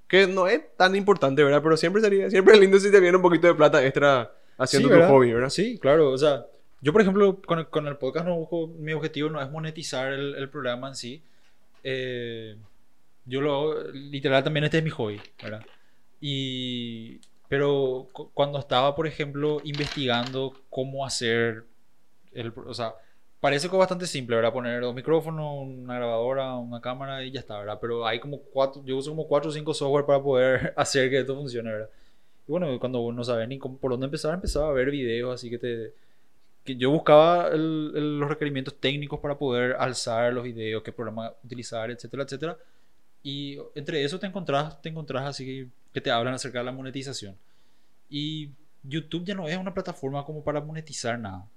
Que 0.07 0.27
no 0.27 0.47
es 0.47 0.61
tan 0.75 0.95
importante, 0.95 1.43
¿verdad? 1.43 1.61
Pero 1.63 1.77
siempre 1.77 2.01
sería, 2.01 2.29
siempre 2.29 2.53
es 2.53 2.59
lindo 2.59 2.79
si 2.79 2.91
te 2.91 2.99
viene 2.99 3.15
un 3.15 3.23
poquito 3.23 3.47
de 3.47 3.55
plata 3.55 3.85
extra 3.85 4.31
haciendo 4.61 4.87
Sí, 4.89 4.93
tu 4.93 5.01
hobby, 5.01 5.33
¿verdad? 5.33 5.49
Sí, 5.49 5.79
claro. 5.79 6.11
O 6.11 6.17
sea, 6.17 6.45
yo, 6.81 6.93
por 6.93 7.01
ejemplo, 7.01 7.41
con 7.41 7.59
el, 7.59 7.67
con 7.69 7.87
el 7.87 7.97
podcast 7.97 8.25
no 8.27 8.35
busco, 8.37 8.67
mi 8.67 8.93
objetivo 8.93 9.29
no 9.29 9.41
es 9.41 9.49
monetizar 9.51 10.13
el, 10.13 10.35
el 10.35 10.49
programa 10.49 10.89
en 10.89 10.95
sí. 10.95 11.23
Eh, 11.83 12.57
yo 13.25 13.41
lo 13.41 13.53
hago, 13.55 13.83
literal, 13.93 14.43
también 14.43 14.65
este 14.65 14.79
es 14.79 14.83
mi 14.83 14.89
hobby, 14.91 15.21
¿verdad? 15.41 15.65
Y, 16.21 17.21
pero 17.47 18.09
cu- 18.13 18.31
cuando 18.33 18.59
estaba, 18.59 18.95
por 18.95 19.07
ejemplo, 19.07 19.61
investigando 19.63 20.53
cómo 20.69 21.05
hacer 21.05 21.65
el, 22.33 22.53
o 22.65 22.73
sea, 22.73 22.93
parece 23.39 23.69
que 23.69 23.75
es 23.75 23.79
bastante 23.79 24.07
simple, 24.07 24.35
¿verdad? 24.35 24.53
Poner 24.53 24.81
dos 24.81 24.95
micrófonos, 24.95 25.63
una 25.67 25.95
grabadora, 25.95 26.55
una 26.55 26.81
cámara 26.81 27.23
y 27.23 27.31
ya 27.31 27.39
está, 27.41 27.59
¿verdad? 27.59 27.77
Pero 27.81 28.05
hay 28.05 28.19
como 28.19 28.39
cuatro, 28.41 28.83
yo 28.85 28.97
uso 28.97 29.11
como 29.11 29.27
cuatro 29.27 29.49
o 29.49 29.53
cinco 29.53 29.73
software 29.73 30.05
para 30.05 30.21
poder 30.21 30.73
hacer 30.77 31.09
que 31.09 31.19
esto 31.19 31.35
funcione, 31.35 31.71
¿verdad? 31.71 31.89
Y 32.47 32.51
bueno, 32.51 32.79
cuando 32.79 33.11
no 33.11 33.23
sabes 33.23 33.47
ni 33.47 33.57
cómo- 33.59 33.77
por 33.77 33.91
dónde 33.91 34.05
empezar, 34.05 34.33
empezaba 34.33 34.69
a 34.69 34.73
ver 34.73 34.91
videos, 34.91 35.33
así 35.35 35.49
que 35.49 35.57
te... 35.57 35.93
Que 36.63 36.75
yo 36.75 36.91
buscaba 36.91 37.47
el- 37.49 37.91
el- 37.95 38.19
los 38.19 38.29
requerimientos 38.29 38.75
técnicos 38.79 39.19
para 39.19 39.37
poder 39.37 39.75
alzar 39.79 40.31
los 40.33 40.43
videos, 40.43 40.83
qué 40.83 40.91
programa 40.91 41.33
utilizar, 41.43 41.89
etcétera, 41.91 42.23
etcétera. 42.23 42.57
Y 43.23 43.57
entre 43.75 44.03
eso 44.03 44.19
te 44.19 44.27
encontrás, 44.27 44.81
te 44.81 44.89
encontrás 44.89 45.25
así 45.27 45.45
que, 45.45 45.67
que 45.93 46.01
te 46.01 46.11
hablan 46.11 46.33
acerca 46.35 46.59
de 46.59 46.65
la 46.65 46.71
monetización. 46.71 47.35
Y 48.09 48.49
YouTube 48.83 49.23
ya 49.25 49.35
no 49.35 49.47
es 49.47 49.57
una 49.57 49.73
plataforma 49.73 50.23
como 50.25 50.43
para 50.43 50.61
monetizar 50.61 51.17
nada. 51.19 51.47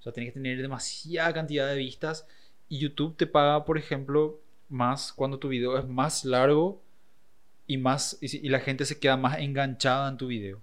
O 0.00 0.02
sea, 0.02 0.12
tienes 0.12 0.32
que 0.32 0.40
tener 0.40 0.60
demasiada 0.60 1.32
cantidad 1.34 1.68
de 1.68 1.76
vistas. 1.76 2.26
Y 2.68 2.78
YouTube 2.78 3.16
te 3.16 3.26
paga, 3.26 3.64
por 3.64 3.76
ejemplo, 3.78 4.38
más 4.68 5.12
cuando 5.12 5.38
tu 5.38 5.48
video 5.48 5.78
es 5.78 5.86
más 5.86 6.24
largo 6.24 6.80
y 7.66 7.76
más 7.78 8.18
y, 8.20 8.28
si- 8.28 8.40
y 8.42 8.48
la 8.48 8.60
gente 8.60 8.84
se 8.84 8.98
queda 8.98 9.16
más 9.16 9.38
enganchada 9.38 10.08
en 10.08 10.16
tu 10.16 10.26
video. 10.26 10.60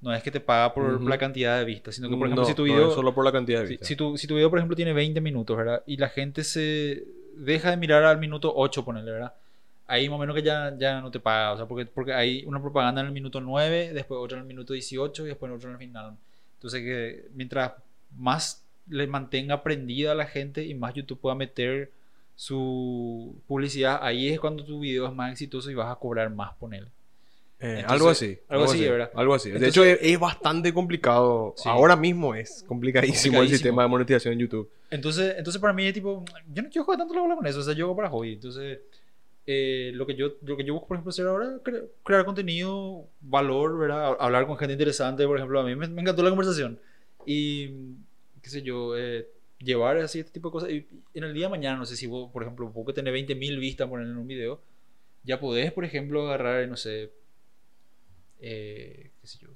No 0.00 0.14
es 0.14 0.22
que 0.22 0.30
te 0.30 0.38
paga 0.40 0.72
por 0.74 0.84
Ujú. 0.94 1.08
la 1.08 1.18
cantidad 1.18 1.58
de 1.58 1.64
vistas, 1.64 1.96
sino 1.96 2.08
que, 2.08 2.16
por 2.16 2.26
ejemplo, 2.28 2.42
No, 2.42 2.48
si 2.48 2.54
tu 2.54 2.62
no 2.62 2.66
video 2.72 2.88
es 2.88 2.94
solo 2.94 3.12
por 3.14 3.24
la 3.24 3.32
cantidad 3.32 3.60
de 3.62 3.66
si, 3.66 3.70
vistas. 3.72 3.88
si 3.88 3.96
tu, 3.96 4.16
si 4.16 4.26
tu 4.28 4.34
video, 4.36 4.48
por 4.48 4.58
ejemplo, 4.60 4.76
tiene 4.76 4.92
20 4.92 5.20
minutos, 5.20 5.56
¿verdad? 5.56 5.82
Y 5.86 5.96
la 5.96 6.08
gente 6.08 6.44
se 6.44 7.04
deja 7.36 7.70
de 7.70 7.76
mirar 7.76 8.04
al 8.04 8.18
minuto 8.18 8.52
8, 8.54 8.84
ponele, 8.84 9.10
¿verdad? 9.10 9.32
Ahí 9.88 10.08
más 10.08 10.16
o 10.16 10.20
menos 10.20 10.36
que 10.36 10.42
ya, 10.42 10.72
ya 10.78 11.00
no 11.00 11.10
te 11.10 11.18
paga, 11.18 11.52
o 11.52 11.56
sea, 11.56 11.66
porque, 11.66 11.86
porque 11.86 12.12
hay 12.12 12.44
una 12.46 12.60
propaganda 12.60 13.00
en 13.00 13.06
el 13.08 13.12
minuto 13.12 13.40
9, 13.40 13.92
después 13.92 14.20
otra 14.22 14.36
en 14.36 14.42
el 14.42 14.46
minuto 14.48 14.72
18 14.74 15.24
y 15.24 15.28
después 15.30 15.50
otra 15.50 15.68
en 15.68 15.72
el 15.74 15.78
final. 15.78 16.14
Entonces, 16.58 16.82
que 16.82 17.24
mientras 17.34 17.72
más 18.16 18.62
le 18.88 19.06
mantenga 19.06 19.62
prendida 19.62 20.12
a 20.12 20.14
la 20.14 20.26
gente 20.26 20.64
y 20.64 20.74
más 20.74 20.94
YouTube 20.94 21.18
pueda 21.20 21.34
meter 21.34 21.90
su 22.42 23.34
publicidad, 23.48 23.98
ahí 24.00 24.28
es 24.28 24.38
cuando 24.38 24.64
tu 24.64 24.78
video 24.78 25.08
es 25.08 25.12
más 25.12 25.32
exitoso 25.32 25.72
y 25.72 25.74
vas 25.74 25.90
a 25.90 25.96
cobrar 25.98 26.30
más, 26.30 26.54
ponele. 26.54 26.86
Eh, 27.58 27.80
Entonces, 27.80 27.90
algo 27.90 28.08
así. 28.10 28.38
algo 28.48 28.64
así, 28.66 28.88
¿verdad? 28.88 29.10
Algo 29.16 29.34
así. 29.34 29.48
de 29.50 29.56
Entonces- 29.56 29.74
hecho, 29.76 29.84
es, 29.84 29.98
es 30.00 30.20
bastante 30.20 30.72
complicado. 30.72 31.52
Sí. 31.56 31.68
Ahora 31.68 31.96
mismo 31.96 32.36
es 32.36 32.64
complicadísimo, 32.68 33.38
el 33.38 33.38
Complicadísimo. 33.40 33.56
sistema 33.56 33.82
de 33.82 33.88
monetización 33.88 34.34
en 34.34 34.38
YouTube. 34.38 34.70
Entonces, 34.88 35.34
entonces 35.36 35.60
para 35.60 35.72
mí 35.72 35.84
es 35.84 35.94
tipo, 35.94 36.24
yo 36.54 36.62
no 36.62 36.68
quiero 36.70 36.84
jugar 36.84 36.98
tanto 36.98 37.12
la 37.14 37.22
bola 37.22 37.34
con 37.34 37.44
eso, 37.48 37.58
o 37.58 37.62
sea, 37.64 37.74
yo 37.74 37.86
hago 37.86 37.96
para 37.96 38.08
hobby. 38.08 38.34
Entonces, 38.34 38.78
eh, 39.48 39.90
lo, 39.94 40.06
que 40.06 40.14
yo, 40.14 40.34
lo 40.42 40.56
que 40.56 40.62
yo 40.62 40.74
busco, 40.74 40.86
por 40.86 40.96
ejemplo, 40.96 41.10
hacer 41.10 41.26
ahora 41.26 41.46
es 41.56 41.62
cre- 41.64 41.86
crear 42.04 42.24
contenido, 42.24 43.04
valor, 43.20 43.76
¿verdad? 43.76 44.16
Hablar 44.20 44.46
con 44.46 44.56
gente 44.56 44.74
interesante, 44.74 45.26
por 45.26 45.36
ejemplo, 45.38 45.58
a 45.58 45.64
mí 45.64 45.74
me, 45.74 45.88
me 45.88 46.02
encantó 46.02 46.22
la 46.22 46.30
conversación. 46.30 46.78
Y, 47.26 47.66
qué 48.40 48.48
sé 48.50 48.62
yo, 48.62 48.96
eh, 48.96 49.26
llevar 49.58 49.96
así 49.98 50.20
este 50.20 50.32
tipo 50.32 50.48
de 50.48 50.52
cosas. 50.52 50.70
Y 50.70 50.86
en 51.14 51.24
el 51.24 51.34
día 51.34 51.46
de 51.46 51.50
mañana, 51.50 51.76
no 51.78 51.86
sé 51.86 51.96
si 51.96 52.06
vos, 52.06 52.30
por 52.32 52.42
ejemplo, 52.42 52.68
vos 52.70 52.86
que 52.86 52.92
tenés 52.92 53.12
20.000 53.14 53.58
vistas 53.58 53.88
poner 53.88 54.06
en 54.06 54.16
un 54.16 54.26
video, 54.26 54.60
ya 55.24 55.40
podés, 55.40 55.72
por 55.72 55.84
ejemplo, 55.84 56.26
agarrar, 56.26 56.66
no 56.68 56.76
sé, 56.76 57.10
eh, 58.40 59.10
qué 59.20 59.26
sé 59.26 59.38
yo. 59.40 59.48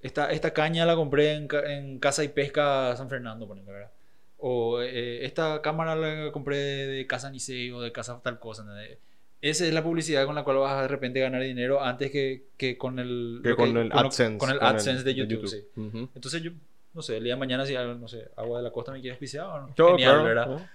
Esta, 0.00 0.30
esta 0.32 0.52
caña 0.52 0.84
la 0.84 0.96
compré 0.96 1.32
en, 1.32 1.48
en 1.66 1.98
Casa 1.98 2.24
y 2.24 2.28
Pesca 2.28 2.94
San 2.96 3.08
Fernando, 3.08 3.46
ponele, 3.48 3.70
¿verdad? 3.72 3.90
O 4.38 4.82
eh, 4.82 5.24
esta 5.24 5.62
cámara 5.62 5.96
la 5.96 6.30
compré 6.32 6.58
de, 6.58 6.86
de 6.88 7.06
Casa 7.06 7.30
Nicey 7.30 7.70
o 7.70 7.80
de 7.80 7.92
Casa 7.92 8.20
tal 8.22 8.38
cosa. 8.38 8.62
¿entendés? 8.62 8.98
Esa 9.40 9.66
es 9.66 9.72
la 9.72 9.82
publicidad 9.82 10.26
con 10.26 10.34
la 10.34 10.42
cual 10.44 10.58
vas 10.58 10.72
a 10.74 10.82
de 10.82 10.88
repente 10.88 11.20
ganar 11.20 11.42
dinero 11.42 11.82
antes 11.82 12.10
que, 12.10 12.44
que 12.58 12.76
con 12.76 12.98
el, 12.98 13.40
Que 13.42 13.54
con 13.54 13.74
el 13.76 13.88
lo- 13.88 13.96
AdSense. 13.98 14.38
con 14.38 14.50
el 14.50 14.58
AdSense 14.60 15.04
de 15.04 15.14
YouTube, 15.14 15.46
sí. 15.48 15.64
Ujú. 15.76 16.08
Entonces 16.14 16.42
yo, 16.42 16.50
no 16.94 17.02
sé, 17.02 17.16
el 17.18 17.24
día 17.24 17.34
de 17.34 17.38
mañana 17.40 17.66
si, 17.66 17.74
no 17.74 18.08
sé, 18.08 18.28
Agua 18.36 18.58
de 18.58 18.64
la 18.64 18.70
Costa 18.70 18.92
me 18.92 19.00
quiere 19.00 19.12
auspiciar, 19.14 19.46
¿o 19.46 19.60
no? 19.60 19.74
Yo, 19.74 19.88
Genial, 19.90 20.10
claro, 20.12 20.24
¿verdad? 20.24 20.46
¿no? 20.46 20.68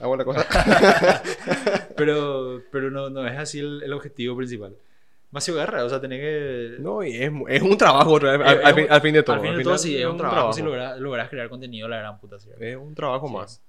Hago 0.00 0.16
la 0.16 0.24
cosa. 0.24 0.46
Pero, 1.96 2.62
pero 2.72 2.90
no, 2.90 3.10
no 3.10 3.26
es 3.26 3.38
así 3.38 3.60
el, 3.60 3.82
el 3.84 3.92
objetivo 3.92 4.36
principal. 4.36 4.74
Más 5.30 5.48
garra, 5.48 5.84
o 5.84 5.88
sea, 5.88 6.00
tenés 6.00 6.20
que... 6.20 6.76
No, 6.80 7.02
y 7.02 7.16
es, 7.16 7.30
es 7.48 7.62
un 7.62 7.76
trabajo 7.76 8.12
otra 8.12 8.36
vez, 8.36 8.46
al, 8.46 8.58
Es 8.58 8.64
al 8.64 8.72
un- 8.74 8.78
fin, 8.80 8.86
al 8.92 9.00
fin 9.00 9.14
de 9.14 9.22
todo. 9.22 9.36
Al 9.36 9.42
fin 9.42 9.50
Al 9.50 9.56
de 9.58 9.62
todo, 9.64 9.78
final 9.78 9.78
sí, 9.78 9.96
es 10.00 10.06
un 10.06 10.16
trabajo, 10.16 10.34
trabajo. 10.36 10.52
si 10.52 10.62
logras, 10.62 10.98
logras 10.98 11.28
crear 11.28 11.48
contenido, 11.48 11.88
la 11.88 11.98
gran 11.98 12.18
puta, 12.20 12.38
¿sí? 12.38 12.50
Es 12.58 12.76
un 12.76 12.94
trabajo 12.94 13.26
Sí. 13.28 13.32
más. 13.34 13.62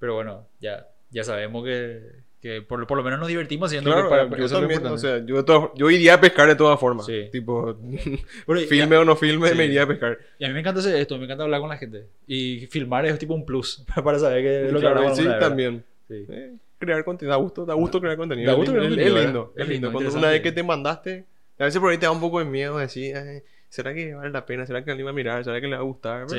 Pero 0.00 0.14
bueno, 0.14 0.46
ya, 0.60 0.88
ya 1.10 1.22
sabemos 1.24 1.64
que, 1.64 2.02
que 2.44 2.60
por, 2.60 2.86
por 2.86 2.98
lo 2.98 3.02
menos 3.02 3.18
nos 3.18 3.28
divertimos 3.28 3.68
haciendo 3.70 3.90
Claro, 3.90 4.04
que 4.04 4.10
para, 4.10 4.36
yo 4.38 4.44
es 4.44 4.52
también, 4.52 4.84
o 4.84 4.98
sea, 4.98 5.24
yo, 5.24 5.42
todas- 5.46 5.70
yo 5.76 5.88
iría 5.88 6.12
a 6.12 6.20
pescar 6.20 6.46
de 6.46 6.54
todas 6.54 6.78
formas. 6.78 7.06
Sí. 7.06 7.30
Tipo, 7.32 7.74
Pero 8.46 8.60
filme 8.68 8.98
o 8.98 9.04
no 9.06 9.16
filme, 9.16 9.48
Sí. 9.48 9.54
me 9.54 9.64
iría 9.64 9.84
a 9.84 9.86
pescar. 9.86 10.18
Y 10.38 10.44
a 10.44 10.48
mí 10.48 10.52
me 10.54 10.60
encanta 10.60 10.80
hacer 10.80 10.94
esto, 10.96 11.16
me 11.16 11.24
encanta 11.24 11.44
hablar 11.44 11.60
con 11.60 11.70
la 11.70 11.78
gente. 11.78 12.06
Y 12.26 12.66
filmar 12.66 13.06
es 13.06 13.18
tipo 13.18 13.32
un 13.32 13.46
plus 13.46 13.82
para 14.04 14.18
saber 14.18 14.42
que 14.42 14.66
es 14.66 14.72
lo 14.72 14.78
que 14.80 14.86
hablamos 14.86 15.16
sí, 15.16 15.24
también. 15.40 15.82
Sí. 16.06 16.26
Eh, 16.28 16.52
crear 16.78 17.02
contenido, 17.02 17.30
da 17.30 17.42
gusto, 17.42 17.64
da 17.64 17.72
gusto 17.72 17.98
crear 17.98 18.18
contenido. 18.18 18.46
Da 18.48 18.52
Es 18.52 18.58
gusto 18.58 18.72
lindo, 18.78 18.94
crear 18.94 19.08
es, 19.08 19.12
contenido, 19.14 19.18
es 19.18 19.24
lindo, 19.24 19.52
Es 19.56 19.62
es 19.62 19.68
lindo. 19.70 19.92
Cuando 19.92 20.18
una 20.18 20.28
vez 20.28 20.42
que 20.42 20.52
te 20.52 20.62
mandaste, 20.62 21.24
a 21.58 21.64
veces 21.64 21.80
por 21.80 21.90
ahí 21.90 21.96
te 21.96 22.04
da 22.04 22.12
un 22.12 22.20
poco 22.20 22.40
de 22.40 22.44
miedo 22.44 22.76
decir, 22.76 23.16
"Ay, 23.16 23.40
¿será 23.70 23.94
que 23.94 24.12
vale 24.14 24.28
la 24.30 24.44
pena? 24.44 24.66
¿Será 24.66 24.84
que 24.84 24.90
alguien 24.90 25.06
va 25.06 25.12
a 25.12 25.14
mirar? 25.14 25.42
¿Será 25.44 25.62
que 25.62 25.66
le 25.66 25.76
va 25.76 25.80
a 25.80 25.84
gustar? 25.86 26.28
Sí. 26.28 26.36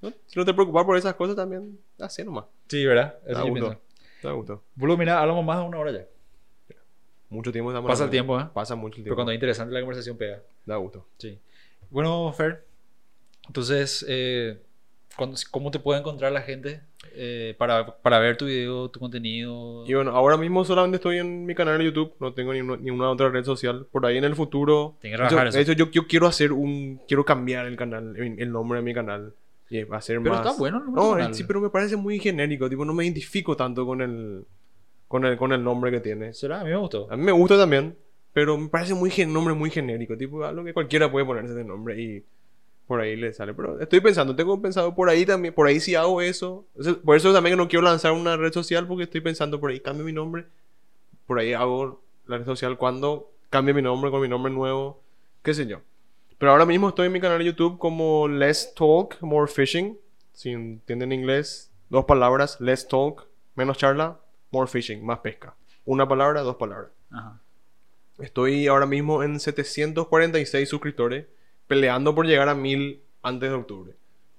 ¿no? 0.00 0.12
Si 0.26 0.36
no 0.36 0.44
te 0.44 0.52
preocupas 0.52 0.84
por 0.84 0.96
esas 0.96 1.14
cosas 1.14 1.36
también, 1.36 1.78
hace 2.00 2.24
nomás. 2.24 2.46
Sí, 2.66 2.84
¿verdad? 2.84 3.14
Eso 3.24 3.46
Da 4.22 4.30
yo 4.30 4.36
gusto. 4.36 4.52
pienso. 4.52 4.56
Da 4.56 4.56
gusto. 4.58 4.62
Boludo, 4.76 4.96
mira, 4.96 5.20
hablamos 5.20 5.44
más 5.44 5.58
de 5.58 5.64
una 5.64 5.78
hora 5.78 5.92
ya. 5.92 6.04
Mucho 7.30 7.50
tiempo 7.50 7.70
estamos 7.70 7.88
Pasa 7.90 8.04
el 8.04 8.10
tiempo, 8.10 8.38
¿eh? 8.38 8.44
Pasa 8.52 8.74
mucho 8.74 8.96
el 8.98 9.04
Pero 9.04 9.04
tiempo. 9.04 9.14
cuando 9.16 9.32
es 9.32 9.36
interesante 9.36 9.72
la 9.72 9.80
conversación 9.80 10.16
pega. 10.18 10.42
Da 10.66 10.76
gusto. 10.76 11.06
Sí. 11.18 11.38
Bueno, 11.90 12.30
Fer, 12.32 12.64
entonces, 13.46 14.04
eh, 14.08 14.60
¿cuándo- 15.16 15.36
¿cómo 15.50 15.70
te 15.70 15.78
puede 15.78 16.00
encontrar 16.00 16.30
la 16.32 16.42
gente 16.42 16.80
eh, 17.14 17.54
para, 17.58 17.96
para 17.96 18.18
ver 18.18 18.36
tu 18.36 18.44
video, 18.46 18.88
tu 18.90 19.00
contenido? 19.00 19.84
Y 19.86 19.94
bueno, 19.94 20.10
ahora 20.12 20.36
mismo 20.36 20.62
solamente 20.64 20.96
estoy 20.96 21.18
en 21.18 21.46
mi 21.46 21.54
canal 21.54 21.78
de 21.78 21.84
YouTube, 21.86 22.14
no 22.20 22.34
tengo 22.34 22.52
ni 22.52 22.60
una, 22.60 22.76
ni 22.76 22.90
otra 22.90 23.30
red 23.30 23.44
social. 23.44 23.86
Por 23.90 24.04
ahí 24.06 24.18
en 24.18 24.24
el 24.24 24.34
futuro. 24.36 24.96
Tienes 25.00 25.18
que 25.18 25.24
rebajar 25.28 25.50
de 25.52 25.60
eso. 25.60 25.72
hecho, 25.72 25.84
yo, 25.86 25.90
yo 25.90 26.06
quiero 26.06 26.26
hacer 26.26 26.52
un. 26.52 27.00
Quiero 27.08 27.24
cambiar 27.24 27.66
el 27.66 27.76
canal, 27.76 28.14
el 28.16 28.52
nombre 28.52 28.78
de 28.78 28.84
mi 28.84 28.92
canal. 28.94 29.34
Y 29.74 29.84
va 29.84 29.96
a 29.96 30.02
ser 30.02 30.20
Pero 30.22 30.34
más. 30.34 30.46
está 30.46 30.58
bueno 30.58 30.82
tu 30.84 30.90
No, 30.92 31.12
canal. 31.12 31.30
eh, 31.30 31.34
sí, 31.34 31.44
pero 31.44 31.60
me 31.60 31.70
parece 31.70 31.96
muy 31.96 32.18
genérico. 32.18 32.68
Tipo, 32.68 32.84
no 32.84 32.92
me 32.92 33.04
identifico 33.04 33.56
tanto 33.56 33.86
con 33.86 34.02
el. 34.02 34.44
Con 35.08 35.24
el, 35.24 35.36
con 35.36 35.52
el 35.52 35.62
nombre 35.64 35.90
que 35.90 36.00
tiene. 36.00 36.32
¿Será? 36.34 36.60
A 36.60 36.64
mí 36.64 36.70
me 36.70 36.76
gustó. 36.76 37.10
A 37.10 37.16
mí 37.16 37.22
me 37.22 37.32
gusta 37.32 37.56
también, 37.58 37.96
pero 38.32 38.56
me 38.58 38.68
parece 38.68 38.94
muy 38.94 39.10
gen- 39.10 39.32
nombre 39.32 39.54
muy 39.54 39.70
genérico. 39.70 40.16
Tipo, 40.16 40.44
algo 40.44 40.62
que 40.64 40.72
cualquiera 40.74 41.10
puede 41.10 41.24
ponerse 41.26 41.54
de 41.54 41.64
nombre 41.64 42.00
y 42.00 42.24
por 42.86 43.00
ahí 43.00 43.16
le 43.16 43.32
sale. 43.32 43.54
Pero 43.54 43.80
estoy 43.80 44.00
pensando, 44.00 44.34
tengo 44.36 44.60
pensado 44.60 44.94
por 44.94 45.08
ahí 45.08 45.24
también, 45.24 45.54
por 45.54 45.66
ahí 45.66 45.80
si 45.80 45.94
hago 45.94 46.20
eso. 46.20 46.66
Por 47.04 47.16
eso 47.16 47.32
también 47.32 47.56
no 47.56 47.68
quiero 47.68 47.84
lanzar 47.84 48.12
una 48.12 48.36
red 48.36 48.52
social 48.52 48.86
porque 48.86 49.04
estoy 49.04 49.20
pensando 49.22 49.58
por 49.60 49.70
ahí, 49.70 49.80
cambio 49.80 50.04
mi 50.04 50.12
nombre. 50.12 50.44
Por 51.26 51.38
ahí 51.38 51.52
hago 51.54 52.00
la 52.26 52.38
red 52.38 52.44
social 52.46 52.76
cuando 52.76 53.30
cambie 53.50 53.74
mi 53.74 53.82
nombre 53.82 54.10
con 54.10 54.20
mi 54.22 54.28
nombre 54.28 54.52
nuevo, 54.52 55.00
qué 55.42 55.54
sé 55.54 55.66
yo. 55.66 55.80
Pero 56.42 56.50
ahora 56.50 56.66
mismo 56.66 56.88
estoy 56.88 57.06
en 57.06 57.12
mi 57.12 57.20
canal 57.20 57.38
de 57.38 57.44
YouTube 57.44 57.78
como 57.78 58.26
Less 58.26 58.74
Talk, 58.74 59.16
More 59.20 59.46
Fishing. 59.46 59.96
Si 60.32 60.50
entienden 60.50 61.12
inglés, 61.12 61.70
dos 61.88 62.04
palabras, 62.04 62.60
Less 62.60 62.88
Talk, 62.88 63.28
menos 63.54 63.78
charla, 63.78 64.18
More 64.50 64.68
Fishing, 64.68 65.06
más 65.06 65.20
pesca. 65.20 65.54
Una 65.84 66.08
palabra, 66.08 66.40
dos 66.40 66.56
palabras. 66.56 66.90
Ajá. 67.12 67.40
Estoy 68.18 68.66
ahora 68.66 68.86
mismo 68.86 69.22
en 69.22 69.38
746 69.38 70.68
suscriptores, 70.68 71.26
peleando 71.68 72.12
por 72.12 72.26
llegar 72.26 72.48
a 72.48 72.56
1000 72.56 73.00
antes 73.22 73.48
de 73.48 73.54
octubre. 73.54 73.92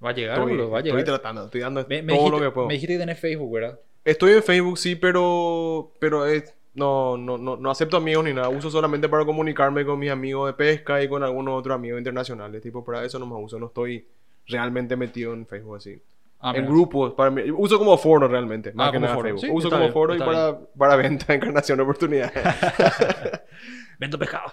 Va 0.03 0.09
a 0.09 0.13
llegar, 0.13 0.39
Estoy, 0.39 0.51
boludo, 0.57 0.71
va 0.71 0.79
a 0.79 0.81
estoy 0.81 0.91
llegar. 0.91 1.05
tratando, 1.05 1.45
estoy 1.45 1.61
dando 1.61 1.85
Me, 1.87 2.01
me 2.01 2.11
todo 2.11 2.23
dijiste, 2.25 2.37
lo 2.37 2.45
que 2.49 2.53
puedo. 2.53 2.67
me 2.67 2.73
dijiste 2.73 2.95
que 2.95 2.99
tenés 2.99 3.19
Facebook, 3.21 3.53
¿verdad? 3.53 3.79
Estoy 4.03 4.33
en 4.33 4.43
Facebook, 4.43 4.77
sí, 4.77 4.97
pero, 4.97 5.93
pero 5.99 6.25
es, 6.25 6.53
no, 6.75 7.17
no, 7.17 7.37
no, 7.37 7.55
no 7.57 7.69
acepto 7.71 7.97
amigos 7.97 8.25
ni 8.25 8.33
nada. 8.33 8.49
Uso 8.49 8.69
solamente 8.71 9.07
para 9.09 9.25
comunicarme 9.25 9.85
con 9.85 9.99
mis 9.99 10.09
amigos 10.11 10.47
de 10.47 10.53
pesca 10.53 11.01
y 11.03 11.07
con 11.07 11.23
algunos 11.23 11.59
otros 11.59 11.75
amigos 11.75 11.99
internacionales. 11.99 12.61
Tipo, 12.61 12.83
para 12.83 13.03
eso 13.05 13.19
no 13.19 13.25
me 13.27 13.35
uso. 13.35 13.59
No 13.59 13.67
estoy 13.67 14.07
realmente 14.47 14.95
metido 14.95 15.33
en 15.33 15.45
Facebook 15.45 15.77
así. 15.77 16.01
Ah, 16.39 16.49
en 16.49 16.63
mira. 16.63 16.67
grupos, 16.73 17.13
para 17.13 17.31
mí, 17.31 17.49
uso 17.51 17.79
como 17.79 17.97
foro 17.97 18.27
realmente, 18.27 18.73
más 18.73 18.89
Ah, 18.89 18.91
que 18.91 18.97
como 18.97 19.05
nada 19.05 19.15
foro. 19.15 19.29
Facebook. 19.29 19.45
Sí, 19.45 19.49
uso 19.55 19.69
como 19.69 19.81
bien, 19.83 19.93
foro 19.93 20.13
y 20.15 20.19
para, 20.19 20.59
para 20.77 20.95
venta, 20.97 21.33
encarnación 21.33 21.77
de 21.77 21.83
oportunidades. 21.83 22.33
Vendo 23.99 24.19
pescado. 24.19 24.51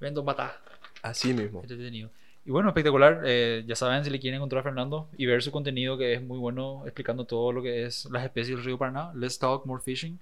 Vendo 0.00 0.24
batá. 0.24 0.56
así 1.02 1.32
mismo. 1.32 1.60
Entretenido. 1.62 2.10
Y 2.46 2.50
bueno, 2.50 2.70
espectacular. 2.70 3.22
Eh, 3.24 3.64
ya 3.66 3.76
saben, 3.76 4.02
si 4.04 4.10
le 4.10 4.18
quieren 4.18 4.38
encontrar 4.38 4.60
a 4.60 4.64
Fernando 4.64 5.08
y 5.16 5.26
ver 5.26 5.42
su 5.42 5.52
contenido, 5.52 5.98
que 5.98 6.14
es 6.14 6.22
muy 6.22 6.38
bueno, 6.38 6.82
explicando 6.86 7.24
todo 7.24 7.52
lo 7.52 7.62
que 7.62 7.84
es 7.84 8.06
las 8.10 8.24
especies 8.24 8.56
del 8.56 8.64
río 8.64 8.78
Paraná. 8.78 9.12
Let's 9.14 9.38
talk 9.38 9.66
more 9.66 9.82
fishing. 9.82 10.18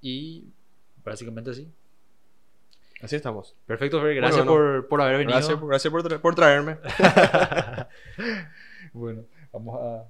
Y 0.00 0.44
básicamente 1.04 1.50
así. 1.50 1.68
Así 3.00 3.16
estamos. 3.16 3.54
Perfecto, 3.66 4.00
Fer. 4.00 4.14
Gracias 4.16 4.44
bueno. 4.44 4.80
por, 4.80 4.88
por 4.88 5.00
haber 5.00 5.18
venido. 5.18 5.36
Gracias, 5.38 5.60
gracias 5.60 5.90
por, 5.90 6.02
tra- 6.04 6.20
por 6.20 6.34
traerme. 6.34 6.76
bueno, 8.92 9.22
vamos 9.52 9.80
a 9.80 10.04